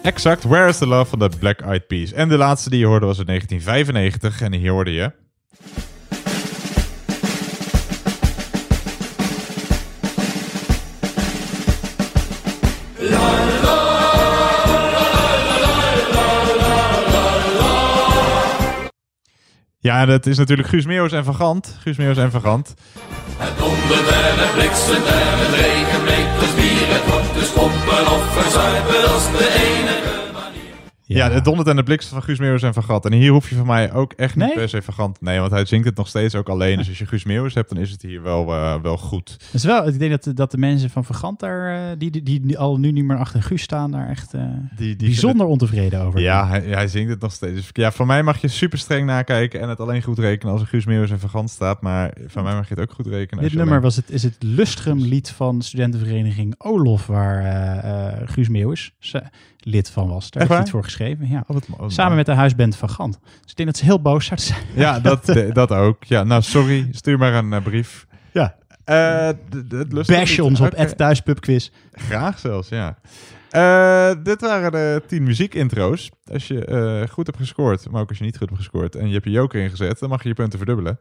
Exact, 0.03 0.43
Where 0.43 0.67
is 0.67 0.77
the 0.77 0.87
Love 0.87 1.09
van 1.09 1.19
de 1.19 1.29
Black 1.39 1.61
Eyed 1.61 1.87
Peas. 1.87 2.11
En 2.11 2.29
de 2.29 2.37
laatste 2.37 2.69
die 2.69 2.79
je 2.79 2.85
hoorde 2.85 3.05
was 3.05 3.19
in 3.19 3.25
1995. 3.25 4.41
En 4.41 4.53
hier 4.53 4.71
hoorde 4.71 4.93
je... 4.93 5.11
Ja, 19.79 20.05
dat 20.05 20.25
is 20.25 20.37
natuurlijk 20.37 20.67
Guus 20.67 20.85
Meeuwis 20.85 21.11
en 21.11 21.23
Van 21.23 21.35
Gant. 21.35 21.77
Guus 21.79 21.97
en 21.97 22.31
Van 22.31 22.41
Gant. 22.41 22.73
Het 23.37 23.59
regent 25.55 25.92
pompen 27.53 28.05
of 28.15 28.23
verzuipen 28.33 29.13
als 29.13 29.25
de 29.37 29.47
enige 29.65 30.12
Ja, 31.15 31.29
het 31.31 31.43
dondert 31.43 31.67
en 31.67 31.75
de 31.75 31.83
bliksem 31.83 32.11
van 32.13 32.23
Guus 32.23 32.39
Meeuwis 32.39 32.61
en 32.63 32.73
Van 32.73 32.83
Gant. 32.83 33.05
En 33.05 33.13
hier 33.13 33.31
hoef 33.31 33.49
je 33.49 33.55
van 33.55 33.65
mij 33.65 33.93
ook 33.93 34.13
echt 34.13 34.35
niet 34.35 34.45
Nee? 34.45 34.53
per 34.55 34.69
se 34.69 34.81
Van 34.81 34.93
Gant. 34.93 35.21
Nee, 35.21 35.39
want 35.39 35.51
hij 35.51 35.65
zingt 35.65 35.85
het 35.85 35.95
nog 35.95 36.07
steeds 36.07 36.35
ook 36.35 36.49
alleen. 36.49 36.77
Dus 36.77 36.87
als 36.87 36.97
je 36.97 37.05
Guus 37.05 37.23
Meeuwis 37.23 37.53
hebt, 37.53 37.69
dan 37.69 37.77
is 37.77 37.91
het 37.91 38.01
hier 38.01 38.21
wel, 38.21 38.53
eh, 38.53 38.81
wel 38.81 38.97
goed. 38.97 39.29
Dat 39.39 39.53
is 39.53 39.63
wel, 39.63 39.87
ik 39.87 39.99
denk 39.99 40.23
dat, 40.23 40.35
dat 40.35 40.51
de 40.51 40.57
mensen 40.57 40.89
van 40.89 41.05
Vergant 41.05 41.39
daar, 41.39 41.75
eh, 41.75 41.97
die, 41.97 42.11
die, 42.11 42.23
die 42.41 42.57
al 42.57 42.77
nu 42.79 42.91
niet 42.91 43.03
meer 43.05 43.17
achter 43.17 43.43
Guus 43.43 43.61
staan, 43.61 43.91
daar 43.91 44.09
echt 44.09 44.33
eh, 44.33 44.41
die 44.77 44.95
bijzonder 44.95 45.45
ontevreden 45.45 46.01
over. 46.01 46.19
Ja, 46.19 46.47
hij, 46.47 46.61
hij 46.61 46.87
zingt 46.87 47.09
het 47.09 47.21
nog 47.21 47.31
steeds. 47.31 47.53
Dus 47.55 47.69
ja, 47.71 47.91
van 47.91 48.07
mij 48.07 48.23
mag 48.23 48.41
je 48.41 48.47
super 48.47 48.77
streng 48.77 49.05
nakijken 49.05 49.59
en 49.61 49.69
het 49.69 49.79
alleen 49.79 50.01
goed 50.03 50.19
rekenen 50.19 50.53
als 50.53 50.61
er 50.61 50.67
Guus 50.67 50.85
Meeuwis 50.85 51.11
en 51.11 51.19
Van 51.19 51.47
staat. 51.49 51.81
Maar 51.81 52.13
van 52.27 52.43
mij 52.43 52.53
mag 52.53 52.67
je 52.67 52.73
het 52.73 52.83
ook 52.83 52.95
goed 52.95 53.07
rekenen. 53.07 53.43
Dit 53.43 53.51
nummer 53.53 53.69
alleen- 53.69 53.81
was 53.83 53.95
het, 53.95 54.09
is 54.09 54.23
het 54.23 54.35
Lustrum-lied 54.39 55.29
van 55.29 55.59
de 55.59 55.65
studentenvereniging 55.65 56.55
Olof, 56.57 57.07
waar 57.07 58.27
Guus 58.27 58.49
Meeuwis 58.49 58.91
ze- 58.99 59.23
lid 59.65 59.89
van 59.89 60.07
was. 60.09 60.11
Daar 60.11 60.21
Echt 60.21 60.33
heeft 60.33 60.47
hij 60.47 60.47
waar? 60.49 60.59
het 60.59 60.69
voor 60.69 60.83
geschreven. 60.83 61.27
Ja. 61.29 61.43
Oh, 61.47 61.55
wat 61.55 61.65
wat 61.77 61.91
Samen 61.93 62.15
met 62.15 62.25
de 62.25 62.31
huisband 62.33 62.75
van 62.75 62.89
Gant. 62.89 63.19
Dus 63.41 63.51
ik 63.51 63.55
denk 63.57 63.69
dat 63.69 63.77
ze 63.77 63.85
heel 63.85 64.01
boos 64.01 64.25
zouden 64.25 64.45
zijn. 64.45 64.59
Ja, 64.75 64.99
dat, 64.99 65.25
de- 65.25 65.49
dat 65.61 65.71
ook. 65.71 66.03
Ja, 66.03 66.23
nou, 66.23 66.41
sorry. 66.41 66.87
Stuur 66.91 67.17
maar 67.17 67.33
een 67.33 67.53
eh, 67.53 67.63
brief. 67.63 68.07
Ja. 68.33 68.55
Eh, 68.85 69.29
lust 69.89 70.09
Bash 70.09 70.39
ons 70.39 70.59
op 70.59 70.65
Oké. 70.73 70.85
@thuispubquiz. 70.95 71.69
Graag 71.91 72.39
zelfs, 72.39 72.69
ja. 72.69 72.97
Eh, 73.49 74.23
dit 74.23 74.41
waren 74.41 74.71
de 74.71 75.01
tien 75.07 75.23
muziekintro's. 75.23 76.11
Als 76.31 76.47
je 76.47 76.65
eh, 76.65 77.09
goed 77.09 77.25
hebt 77.25 77.37
gescoord, 77.39 77.89
maar 77.89 78.01
ook 78.01 78.09
als 78.09 78.17
je 78.17 78.23
niet 78.23 78.37
goed 78.37 78.47
hebt 78.49 78.61
gescoord 78.61 78.95
en 78.95 79.07
je 79.07 79.13
hebt 79.13 79.25
je 79.25 79.31
joker 79.31 79.61
ingezet, 79.61 79.99
dan 79.99 80.09
mag 80.09 80.23
je 80.23 80.29
je 80.29 80.35
punten 80.35 80.57
verdubbelen. 80.57 80.99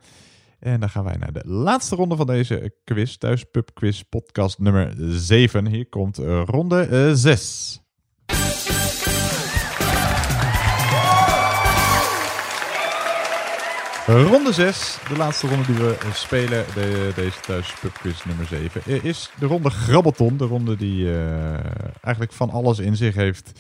En 0.61 0.81
dan 0.81 0.91
gaan 0.91 1.05
wij 1.05 1.17
naar 1.19 1.33
de 1.33 1.43
laatste 1.45 1.95
ronde 1.97 2.17
van 2.17 2.27
deze 2.27 2.73
quiz, 2.85 3.17
thuis 3.17 3.45
Pub 3.51 3.71
Quiz 3.75 4.03
podcast 4.09 4.59
nummer 4.59 4.95
7. 5.09 5.67
Hier 5.67 5.87
komt 5.89 6.19
eh, 6.19 6.43
ronde 6.47 7.11
6. 7.17 7.82
Ronde 14.13 14.53
6, 14.53 14.99
de 15.09 15.17
laatste 15.17 15.49
ronde 15.49 15.67
die 15.67 15.75
we 15.75 15.97
spelen, 16.15 16.65
de, 16.75 17.13
deze 17.15 17.41
thuis 17.41 17.75
pubquiz 17.81 18.25
nummer 18.25 18.47
7, 18.47 18.83
eh, 18.87 19.05
is 19.05 19.31
de 19.39 19.47
ronde 19.47 19.71
Grabbelton. 19.71 20.37
De 20.37 20.45
ronde 20.45 20.77
die 20.77 21.13
eh, 21.13 21.55
eigenlijk 22.01 22.33
van 22.33 22.51
alles 22.51 22.79
in 22.79 22.97
zich 22.97 23.15
heeft, 23.15 23.53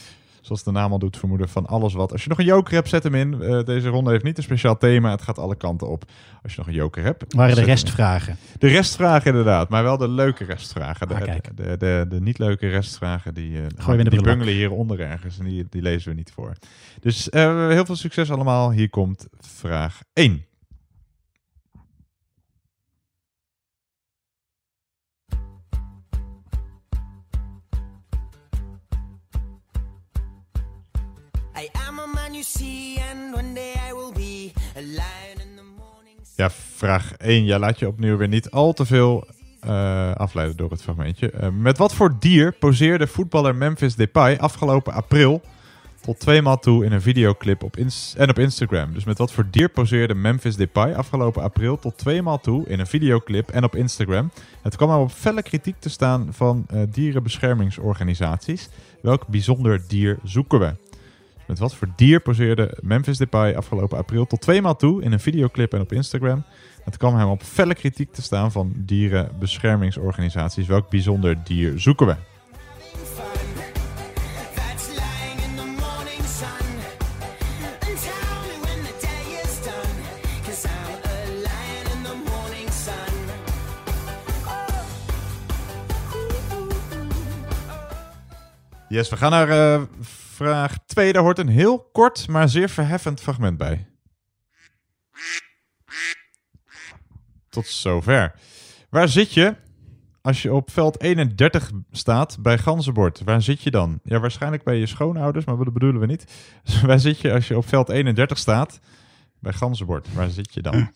zoals 0.43 0.63
de 0.63 0.71
naam 0.71 0.93
al 0.93 0.99
doet 0.99 1.17
vermoeden, 1.17 1.49
van 1.49 1.67
alles 1.67 1.95
wat. 1.95 2.13
Als 2.13 2.23
je 2.23 2.29
nog 2.29 2.39
een 2.39 2.45
joker 2.45 2.75
hebt, 2.75 2.89
zet 2.89 3.03
hem 3.03 3.15
in. 3.15 3.43
Eh, 3.43 3.65
deze 3.65 3.89
ronde 3.89 4.11
heeft 4.11 4.25
niet 4.25 4.37
een 4.37 4.43
speciaal 4.43 4.79
thema, 4.79 5.11
het 5.11 5.23
gaat 5.23 5.39
alle 5.39 5.57
kanten 5.57 5.89
op. 5.89 6.05
Als 6.43 6.53
je 6.53 6.59
nog 6.59 6.67
een 6.67 6.75
joker 6.75 7.03
hebt. 7.03 7.35
Waren 7.35 7.55
de 7.55 7.63
restvragen. 7.63 8.37
De 8.59 8.69
restvragen 8.69 9.27
inderdaad, 9.27 9.69
maar 9.69 9.83
wel 9.83 9.97
de 9.97 10.09
leuke 10.09 10.45
restvragen. 10.45 11.09
De, 11.09 11.15
Ah, 11.15 11.21
de, 11.55 11.77
de, 11.77 12.07
de, 12.09 12.21
niet 12.21 12.39
leuke 12.39 12.69
restvragen, 12.69 13.35
die, 13.35 13.57
eh, 13.57 13.89
in 13.99 14.05
de 14.05 14.11
die 14.11 14.23
bungelen 14.23 14.55
hieronder 14.55 15.01
ergens 15.01 15.39
en 15.39 15.45
die, 15.45 15.67
die 15.71 15.83
lezen 15.83 16.11
we 16.11 16.17
niet 16.17 16.33
voor. 16.35 16.53
Dus 17.01 17.31
eh, 17.31 17.69
heel 17.69 17.85
veel 17.85 17.97
succes 17.97 18.31
allemaal. 18.31 18.71
Hier 18.71 18.91
komt 18.91 19.27
vraag 19.41 20.01
1. 20.13 20.45
Ja, 36.37 36.51
vraag 36.51 37.13
1. 37.17 37.45
Ja, 37.45 37.59
laat 37.59 37.79
je 37.79 37.87
opnieuw 37.87 38.17
weer 38.17 38.29
niet 38.29 38.51
al 38.51 38.73
te 38.73 38.87
veel 38.87 39.27
eh, 39.61 40.13
afleiden 40.13 40.57
door 40.57 40.71
het 40.71 40.83
fragmentje. 40.83 41.31
Eh, 41.31 41.49
met 41.49 41.79
wat 41.79 41.95
voor 41.95 42.17
dier 42.19 42.53
poseerde 42.53 43.07
voetballer 43.07 43.55
Memphis 43.55 43.95
Depay 43.95 44.37
afgelopen 44.37 44.93
april 44.93 45.41
tot 46.01 46.21
tweemaal 46.21 46.59
toe 46.59 46.85
in 46.85 46.93
een 46.93 47.03
videoclip 47.03 47.63
op 47.63 47.77
en 48.17 48.29
op 48.29 48.39
Instagram? 48.39 48.93
Dus 48.93 49.05
met 49.05 49.19
wat 49.19 49.33
voor 49.33 49.47
dier 49.51 49.69
poseerde 49.69 50.15
Memphis 50.15 50.57
Depay 50.57 50.95
afgelopen 50.95 51.43
april 51.43 51.79
tot 51.79 51.99
tweemaal 51.99 52.41
toe 52.41 52.67
in 52.67 52.81
een 52.81 52.87
videoclip 52.87 53.51
en 53.51 53.65
op 53.65 53.77
Instagram? 53.77 54.31
Het 54.63 54.77
kwam 54.77 54.91
er 54.91 54.97
op 54.97 55.11
felle 55.11 55.43
kritiek 55.43 55.77
te 55.79 55.91
staan 55.91 56.29
van 56.31 56.65
eh, 56.69 56.81
dierenbeschermingsorganisaties. 56.91 58.69
Welk 59.03 59.27
bijzonder 59.27 59.83
dier 59.89 60.19
zoeken 60.23 60.59
we? 60.59 60.92
Met 61.53 61.61
wat 61.61 61.75
voor 61.75 61.89
dier 61.97 62.21
poseerde 62.21 62.79
Memphis 62.81 63.19
Depay 63.19 63.55
afgelopen 63.55 63.99
april 63.99 64.27
tot 64.27 64.41
tweemaal 64.41 64.77
toe 64.77 65.03
in 65.03 65.13
een 65.13 65.21
videoclip 65.21 65.75
en 65.75 65.81
op 65.81 65.93
Instagram? 65.93 66.45
Het 66.85 66.97
kwam 66.97 67.17
hem 67.17 67.29
op 67.29 67.43
felle 67.43 67.75
kritiek 67.75 68.13
te 68.13 68.23
staan 68.23 68.53
van 68.53 68.73
dierenbeschermingsorganisaties. 68.77 70.67
Welk 70.67 70.91
bijzonder 70.91 71.45
dier 71.45 71.81
zoeken 71.81 72.07
we? 72.07 72.17
Yes, 88.89 89.09
we 89.09 89.17
gaan 89.17 89.31
naar 89.31 89.49
eh, 89.49 89.83
vraag 90.43 90.79
2. 90.87 91.13
Daar 91.13 91.23
hoort 91.23 91.39
een 91.39 91.49
heel 91.49 91.89
kort, 91.93 92.29
maar 92.29 92.49
zeer 92.49 92.69
verheffend 92.69 93.21
fragment 93.21 93.59
bij. 93.59 93.87
Tot 97.49 97.67
zover. 97.67 98.35
Waar 98.91 99.09
zit 99.09 99.35
je 99.35 99.57
als 100.23 100.43
je 100.43 100.53
op 100.53 100.71
veld 100.71 101.01
31 101.01 101.71
staat 101.91 102.37
bij 102.41 102.59
Ganzenbord, 102.59 103.25
waar 103.25 103.43
zit 103.43 103.63
je 103.63 103.71
dan? 103.71 104.01
Ja, 104.05 104.21
waarschijnlijk 104.21 104.63
bij 104.65 104.77
je 104.77 104.87
schoonouders, 104.87 105.45
maar 105.45 105.57
dat 105.57 105.73
bedoelen 105.73 106.01
we 106.01 106.07
niet. 106.07 106.25
Waar 106.87 107.01
zit 107.01 107.19
je 107.19 107.33
als 107.33 107.49
je 107.49 107.57
op 107.57 107.69
veld 107.69 107.89
31 107.89 108.39
staat 108.39 108.81
bij 109.39 109.53
Ganzenbord? 109.53 110.15
Waar 110.15 110.31
zit 110.31 110.55
je 110.55 110.63
dan? 110.63 110.93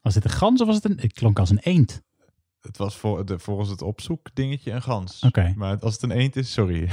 Was 0.00 0.14
dit 0.14 0.24
een 0.24 0.30
gans 0.30 0.60
of 0.60 0.66
was 0.66 0.76
het 0.76 0.84
een... 0.84 0.98
Het 1.00 1.12
klonk 1.12 1.38
als 1.38 1.50
een 1.50 1.58
eend. 1.58 2.02
Het 2.62 2.76
was 2.76 2.96
voor 2.96 3.24
de, 3.26 3.38
volgens 3.38 3.68
het 3.68 3.82
opzoekdingetje 3.82 4.70
een 4.70 4.82
gans. 4.82 5.22
Oké. 5.26 5.52
Maar 5.56 5.78
als 5.78 5.92
het 5.92 6.02
een 6.02 6.10
eend 6.10 6.36
is, 6.36 6.52
sorry. 6.52 6.88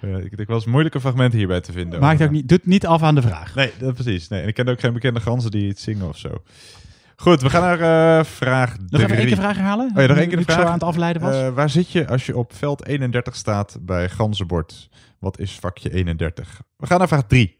Ik, 0.00 0.32
ik 0.32 0.46
was 0.46 0.64
moeilijke 0.64 1.00
fragmenten 1.00 1.38
hierbij 1.38 1.60
te 1.60 1.72
vinden. 1.72 2.00
Maakt 2.00 2.22
ook 2.22 2.30
niet, 2.30 2.48
doet 2.48 2.66
niet 2.66 2.86
af 2.86 3.02
aan 3.02 3.14
de 3.14 3.22
vraag. 3.22 3.54
Nee, 3.54 3.72
dat, 3.78 3.94
precies. 3.94 4.28
Nee. 4.28 4.42
En 4.42 4.48
ik 4.48 4.54
ken 4.54 4.68
ook 4.68 4.80
geen 4.80 4.92
bekende 4.92 5.20
ganzen 5.20 5.50
die 5.50 5.68
iets 5.68 5.82
zingen 5.82 6.08
of 6.08 6.16
zo. 6.18 6.42
Goed, 7.16 7.42
we 7.42 7.50
gaan 7.50 7.78
naar 7.78 8.18
eh, 8.18 8.24
vraag 8.24 8.76
Nog 8.78 8.86
even 9.00 9.00
één 9.00 9.08
drie. 9.08 9.26
keer 9.26 9.36
vraag 9.36 9.56
herhalen? 9.56 9.90
Oh 9.94 10.00
ja, 10.02 10.06
nog 10.06 10.16
één 10.16 10.28
keer 10.28 10.36
de 10.36 10.42
ik 10.42 10.48
zo 10.50 10.54
vraag. 10.54 10.66
aan 10.66 10.72
het 10.72 10.82
afleiden 10.82 11.22
was. 11.22 11.34
Eh, 11.34 11.48
waar 11.54 11.70
zit 11.70 11.90
je 11.90 12.08
als 12.08 12.26
je 12.26 12.36
op 12.36 12.52
veld 12.54 12.86
31 12.86 13.36
staat 13.36 13.78
bij 13.80 14.08
Ganzenbord? 14.08 14.88
Wat 15.18 15.38
is 15.38 15.52
vakje 15.52 15.92
31? 15.92 16.62
We 16.76 16.86
gaan 16.86 16.98
naar 16.98 17.08
vraag 17.08 17.26
3. 17.26 17.57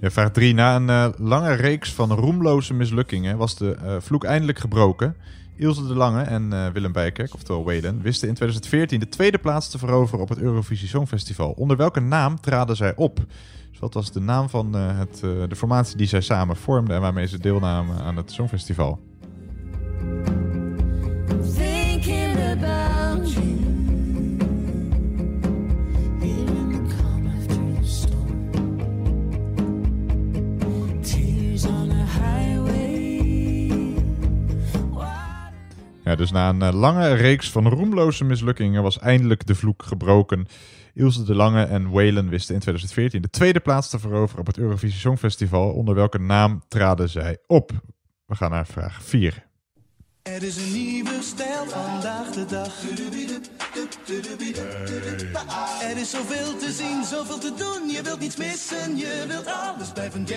Ja, 0.00 0.10
vraag 0.10 0.30
3. 0.30 0.54
Na 0.54 0.76
een 0.76 0.90
eh, 0.90 1.08
lange 1.18 1.52
reeks 1.52 1.92
van 1.92 2.12
roemloze 2.12 2.74
mislukkingen 2.74 3.36
was 3.36 3.56
de 3.56 3.74
eh, 3.74 3.96
vloek 3.98 4.24
eindelijk 4.24 4.58
gebroken. 4.58 5.16
Ilse 5.56 5.86
de 5.86 5.94
Lange 5.94 6.22
en 6.22 6.52
eh, 6.52 6.66
Willem 6.66 6.92
Bijkerk, 6.92 7.34
oftewel 7.34 7.64
Waylon, 7.64 8.02
wisten 8.02 8.28
in 8.28 8.34
2014 8.34 9.00
de 9.00 9.08
tweede 9.08 9.38
plaats 9.38 9.68
te 9.70 9.78
veroveren 9.78 10.20
op 10.20 10.28
het 10.28 10.38
Eurovisie 10.38 10.88
Songfestival. 10.88 11.50
Onder 11.50 11.76
welke 11.76 12.00
naam 12.00 12.40
traden 12.40 12.76
zij 12.76 12.92
op? 12.96 13.16
Dus 13.70 13.78
wat 13.78 13.94
was 13.94 14.12
de 14.12 14.20
naam 14.20 14.48
van 14.48 14.72
het, 14.72 15.20
de 15.20 15.56
formatie 15.56 15.96
die 15.96 16.06
zij 16.06 16.20
samen 16.20 16.56
vormden 16.56 16.96
en 16.96 17.02
waarmee 17.02 17.26
ze 17.26 17.38
deelnamen 17.38 17.98
aan 17.98 18.16
het 18.16 18.32
Songfestival? 18.32 19.00
Dus 36.16 36.30
na 36.30 36.48
een 36.48 36.62
eh, 36.62 36.72
lange 36.72 37.12
reeks 37.12 37.50
van 37.50 37.68
roemloze 37.68 38.24
mislukkingen 38.24 38.82
was 38.82 38.98
eindelijk 38.98 39.46
de 39.46 39.54
vloek 39.54 39.82
gebroken. 39.82 40.46
Ilse 40.94 41.24
de 41.24 41.34
Lange 41.34 41.64
en 41.64 41.90
Waylon 41.90 42.28
wisten 42.28 42.54
in 42.54 42.60
2014 42.60 43.22
de 43.22 43.30
tweede 43.30 43.60
plaats 43.60 43.88
te 43.88 43.98
veroveren 43.98 44.40
op 44.40 44.46
het 44.46 44.58
Eurovisie 44.58 44.98
Songfestival. 44.98 45.72
Onder 45.72 45.94
welke 45.94 46.18
naam 46.18 46.62
traden 46.68 47.08
zij 47.08 47.38
op? 47.46 47.70
We 48.26 48.34
gaan 48.34 48.50
naar 48.50 48.66
vraag 48.66 49.02
4. 49.02 49.48
Er 50.22 50.42
is 50.42 50.56
een 50.56 50.72
nieuwe 50.72 51.18
stijl 51.22 51.66
vandaag 51.66 52.30
de 52.30 52.44
dag. 52.44 52.82
Er 55.82 55.96
is 55.96 56.10
zoveel 56.10 56.56
te 56.56 56.72
zien, 56.72 57.04
zoveel 57.04 57.38
te 57.38 57.52
doen. 57.56 57.88
Je 57.88 58.02
wilt 58.02 58.20
niets 58.20 58.36
missen, 58.36 58.96
je 58.96 59.24
wilt 59.28 59.46
alles 59.46 59.92
blijven 59.92 60.24
doen. 60.24 60.36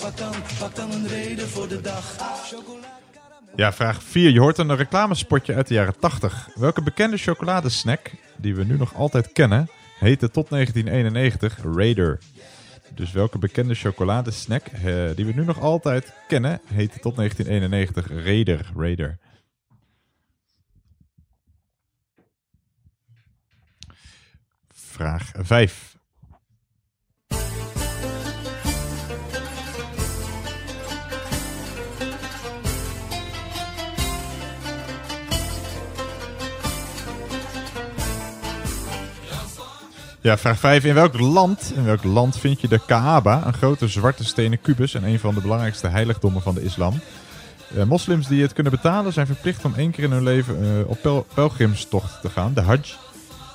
Pak 0.00 0.16
dan, 0.16 0.32
pak 0.58 0.74
dan 0.74 0.92
een 0.92 1.06
reden 1.06 1.48
voor 1.48 1.68
de 1.68 1.80
dag. 1.80 2.16
Chocola. 2.50 2.99
Ja, 3.56 3.72
vraag 3.72 4.02
4. 4.02 4.30
Je 4.30 4.40
hoort 4.40 4.58
een 4.58 4.76
reclamespotje 4.76 5.54
uit 5.54 5.68
de 5.68 5.74
jaren 5.74 5.98
80. 5.98 6.48
Welke 6.54 6.82
bekende 6.82 7.16
chocoladesnack, 7.16 8.10
die 8.36 8.54
we 8.54 8.64
nu 8.64 8.76
nog 8.76 8.94
altijd 8.94 9.32
kennen, 9.32 9.70
heette 9.98 10.30
tot 10.30 10.48
1991 10.50 11.58
Raider? 11.74 12.18
Dus 12.94 13.12
welke 13.12 13.38
bekende 13.38 13.74
chocoladesnack, 13.74 14.66
eh, 14.66 15.10
die 15.14 15.26
we 15.26 15.32
nu 15.32 15.44
nog 15.44 15.60
altijd 15.60 16.12
kennen, 16.28 16.60
heette 16.64 17.00
tot 17.00 17.16
1991 17.16 18.24
Raider? 18.24 18.70
Raider. 18.76 19.18
Vraag 24.72 25.30
5. 25.34 25.89
Ja, 40.22 40.38
vraag 40.38 40.58
5. 40.58 40.84
In 40.84 40.94
welk 40.94 41.18
land, 41.18 41.72
in 41.76 41.84
welk 41.84 42.04
land 42.04 42.38
vind 42.38 42.60
je 42.60 42.68
de 42.68 42.80
Kaaba, 42.86 43.46
een 43.46 43.52
grote 43.52 43.88
zwarte 43.88 44.24
stenen 44.24 44.60
kubus 44.60 44.94
en 44.94 45.04
een 45.04 45.18
van 45.18 45.34
de 45.34 45.40
belangrijkste 45.40 45.88
heiligdommen 45.88 46.42
van 46.42 46.54
de 46.54 46.62
islam? 46.62 47.00
Eh, 47.76 47.84
moslims 47.84 48.26
die 48.26 48.42
het 48.42 48.52
kunnen 48.52 48.72
betalen 48.72 49.12
zijn 49.12 49.26
verplicht 49.26 49.64
om 49.64 49.74
één 49.74 49.90
keer 49.90 50.04
in 50.04 50.10
hun 50.10 50.22
leven 50.22 50.62
eh, 50.62 50.90
op 50.90 50.98
pel 51.02 51.26
pelgrimstocht 51.34 52.20
te 52.20 52.28
gaan, 52.28 52.54
de 52.54 52.60
Hajj. 52.60 52.94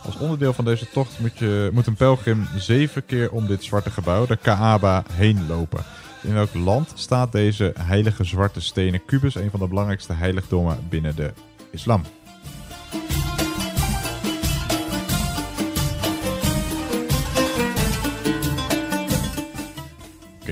Als 0.05 0.17
onderdeel 0.17 0.53
van 0.53 0.65
deze 0.65 0.89
tocht 0.89 1.19
moet, 1.19 1.37
je, 1.37 1.69
moet 1.73 1.87
een 1.87 1.95
pelgrim 1.95 2.47
zeven 2.57 3.05
keer 3.05 3.31
om 3.31 3.47
dit 3.47 3.63
zwarte 3.63 3.89
gebouw, 3.89 4.25
de 4.25 4.37
Kaaba, 4.37 5.03
heen 5.13 5.47
lopen. 5.47 5.83
In 6.21 6.33
welk 6.33 6.53
land 6.53 6.91
staat 6.95 7.31
deze 7.31 7.73
heilige 7.79 8.23
zwarte 8.23 8.61
stenen 8.61 9.05
kubus, 9.05 9.35
een 9.35 9.51
van 9.51 9.59
de 9.59 9.67
belangrijkste 9.67 10.13
heiligdommen 10.13 10.77
binnen 10.89 11.15
de 11.15 11.33
islam? 11.71 12.03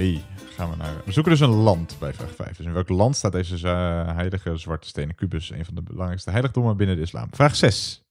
Oké, 0.04 0.22
gaan 0.56 0.70
we 0.70 0.76
naar. 0.76 0.94
We 1.06 1.12
zoeken 1.12 1.32
dus 1.32 1.42
een 1.42 1.50
land 1.50 1.96
bij 2.00 2.14
vraag 2.14 2.36
5. 2.36 2.58
Dus 2.58 2.66
in 2.66 2.74
welk 2.74 2.90
land 2.90 3.16
staat 3.16 3.32
deze 3.32 3.68
heilige 3.68 4.58
zwarte 4.58 4.88
stenen 4.88 5.16
kubus, 5.16 5.52
een 5.52 5.66
van 5.66 5.76
de 5.76 5.82
belangrijkste 5.82 6.32
heiligdommen 6.32 6.78
binnen 6.78 6.96
de 6.96 7.02
islam? 7.02 7.28
Vraag 7.32 7.56
6. 7.56 8.04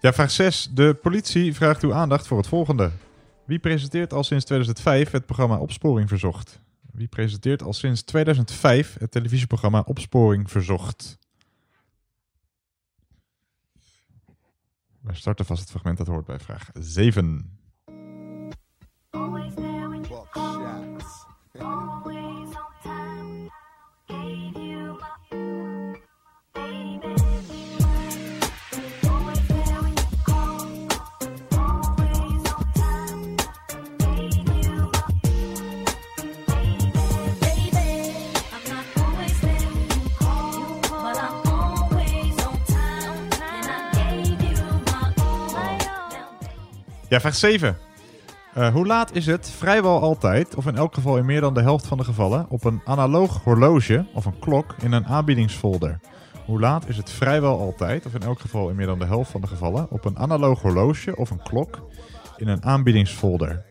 Ja, 0.00 0.12
vraag 0.12 0.30
6. 0.30 0.68
De 0.72 0.94
politie 1.02 1.54
vraagt 1.54 1.82
uw 1.82 1.94
aandacht 1.94 2.26
voor 2.26 2.38
het 2.38 2.46
volgende. 2.46 2.90
Wie 3.44 3.58
presenteert 3.58 4.12
al 4.12 4.24
sinds 4.24 4.44
2005 4.44 5.10
het 5.10 5.26
programma 5.26 5.56
Opsporing 5.58 6.08
Verzocht? 6.08 6.60
Wie 6.92 7.08
presenteert 7.08 7.62
al 7.62 7.72
sinds 7.72 8.02
2005 8.02 8.96
het 8.98 9.10
televisieprogramma 9.10 9.82
Opsporing 9.86 10.50
Verzocht? 10.50 11.18
We 15.00 15.14
starten 15.14 15.44
vast 15.44 15.60
het 15.60 15.70
fragment 15.70 15.98
dat 15.98 16.06
hoort 16.06 16.26
bij 16.26 16.38
vraag 16.38 16.70
7. 16.72 17.58
Ja, 47.08 47.20
vraag 47.20 47.34
7. 47.34 47.76
Eh, 48.54 48.72
hoe 48.72 48.86
laat 48.86 49.14
is 49.14 49.26
het 49.26 49.50
vrijwel 49.50 50.00
altijd, 50.00 50.54
of 50.54 50.66
in 50.66 50.76
elk 50.76 50.94
geval 50.94 51.16
in 51.16 51.24
meer 51.24 51.40
dan 51.40 51.54
de 51.54 51.62
helft 51.62 51.86
van 51.86 51.98
de 51.98 52.04
gevallen, 52.04 52.46
op 52.48 52.64
een 52.64 52.80
analoog 52.84 53.42
horloge 53.42 54.06
of 54.14 54.24
een 54.24 54.38
klok 54.38 54.74
in 54.82 54.92
een 54.92 55.06
aanbiedingsfolder? 55.06 56.00
Hoe 56.46 56.60
laat 56.60 56.88
is 56.88 56.96
het 56.96 57.10
vrijwel 57.10 57.58
altijd, 57.58 58.06
of 58.06 58.14
in 58.14 58.22
elk 58.22 58.40
geval 58.40 58.68
in 58.68 58.76
meer 58.76 58.86
dan 58.86 58.98
de 58.98 59.04
helft 59.04 59.30
van 59.30 59.40
de 59.40 59.46
gevallen, 59.46 59.90
op 59.90 60.04
een 60.04 60.18
analoog 60.18 60.60
horloge 60.62 61.16
of 61.16 61.30
een 61.30 61.42
klok 61.42 61.88
in 62.36 62.48
een 62.48 62.64
aanbiedingsfolder? 62.64 63.64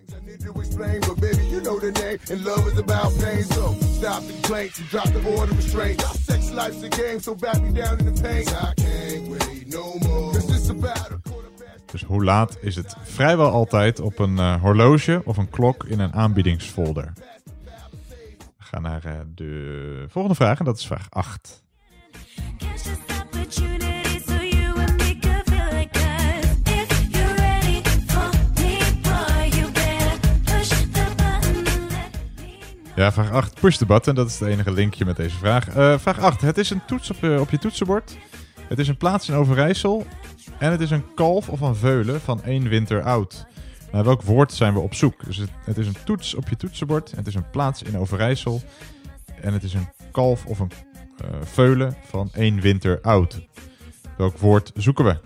Dus 11.92 12.04
hoe 12.04 12.24
laat 12.24 12.58
is 12.62 12.76
het 12.76 12.96
vrijwel 13.04 13.52
altijd 13.52 14.00
op 14.00 14.20
een 14.20 14.38
eh, 14.40 14.62
horloge 14.62 15.22
of 15.26 15.38
een 15.38 15.50
klok 15.50 15.84
in 15.84 16.00
een 16.00 16.14
aanbiedingsfolder? 16.14 17.14
We 18.36 18.64
gaan 18.74 18.82
naar 18.82 19.06
eh, 19.06 19.14
de 19.36 20.06
volgende 20.10 20.36
vraag 20.38 20.60
en 20.60 20.66
dat 20.66 20.78
is 20.78 20.86
vraag 20.88 21.08
8. 21.10 21.64
Opportunity 23.24 24.20
so 24.28 24.34
you 24.34 24.80
and 24.80 24.98
me 24.98 25.18
could 25.20 25.44
feel 25.50 25.78
like 25.78 26.00
us. 26.00 26.46
If 26.74 27.08
you're 27.10 27.34
ready 27.36 27.82
for 28.08 28.30
me, 28.56 28.78
boy, 29.02 29.58
you 29.58 29.72
better 29.72 30.20
push 30.44 30.68
the 30.70 31.06
button 31.16 31.56
and 31.58 31.92
let 31.92 32.96
Ja, 32.96 33.12
vraag 33.12 33.32
8. 33.32 33.60
Push 33.60 33.76
the 33.78 33.86
button. 33.86 34.16
Dat 34.16 34.28
is 34.28 34.40
het 34.40 34.50
enige 34.50 34.72
linkje 34.72 35.06
met 35.06 35.16
deze 35.16 35.36
vraag. 35.38 35.68
Eh, 35.70 35.98
vraag 35.98 36.20
8. 36.20 36.42
Het 36.42 36.58
is 36.58 36.70
een 36.70 36.86
toets 36.86 37.10
op, 37.10 37.18
je- 37.22 37.38
op 37.40 37.50
je 37.50 37.58
toetsenbord. 37.58 38.18
Het 38.68 38.80
is 38.80 38.88
een 38.88 38.98
plaats 38.98 39.30
in 39.30 39.36
Overijssel. 39.36 40.06
En 40.60 40.72
het 40.72 40.82
is 40.82 40.92
een 40.92 41.14
kalf 41.14 41.50
of 41.50 41.62
een 41.62 41.76
veulen 41.76 42.22
van 42.22 42.44
één 42.44 42.70
winter 42.70 43.02
oud. 43.02 43.46
Naar 43.92 44.04
welk 44.04 44.22
woord 44.22 44.54
zijn 44.54 44.74
we 44.74 44.80
op 44.80 44.94
zoek? 44.94 45.26
Dus 45.26 45.38
het, 45.38 45.78
is 45.78 45.88
een 45.88 45.98
toets 46.04 46.36
op 46.36 46.50
je 46.50 46.56
toetsenbord. 46.56 47.12
Het 47.12 47.28
is 47.28 47.36
een 47.36 47.50
plaats 47.50 47.84
in 47.84 47.98
Overijssel. 47.98 48.62
En 49.42 49.54
het 49.54 49.64
is 49.64 49.74
een 49.74 49.90
kalf 50.12 50.46
of 50.46 50.60
een 50.60 50.72
eh, 51.18 51.30
veulen 51.44 51.96
van 52.06 52.30
één 52.34 52.62
winter 52.62 53.02
oud. 53.02 53.42
Welk 54.18 54.38
woord 54.38 54.72
zoeken 54.76 55.06
we? 55.06 55.18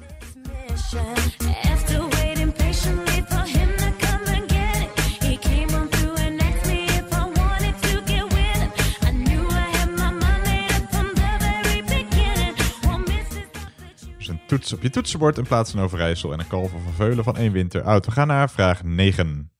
Toets 14.52 14.73
op 14.73 14.82
je 14.82 14.90
toetsenbord, 14.90 15.38
een 15.38 15.44
plaats 15.44 15.73
in 15.73 15.80
Overijssel 15.80 16.34
en 16.34 16.40
een 16.40 16.48
of 16.73 16.86
een 16.86 16.94
veulen 16.95 17.23
van 17.23 17.38
één 17.38 17.52
winter 17.52 17.82
oud. 17.84 18.06
We 18.06 18.11
gaan 18.11 18.28
naar 18.28 18.49
vraag 18.49 18.84
9. 18.84 19.52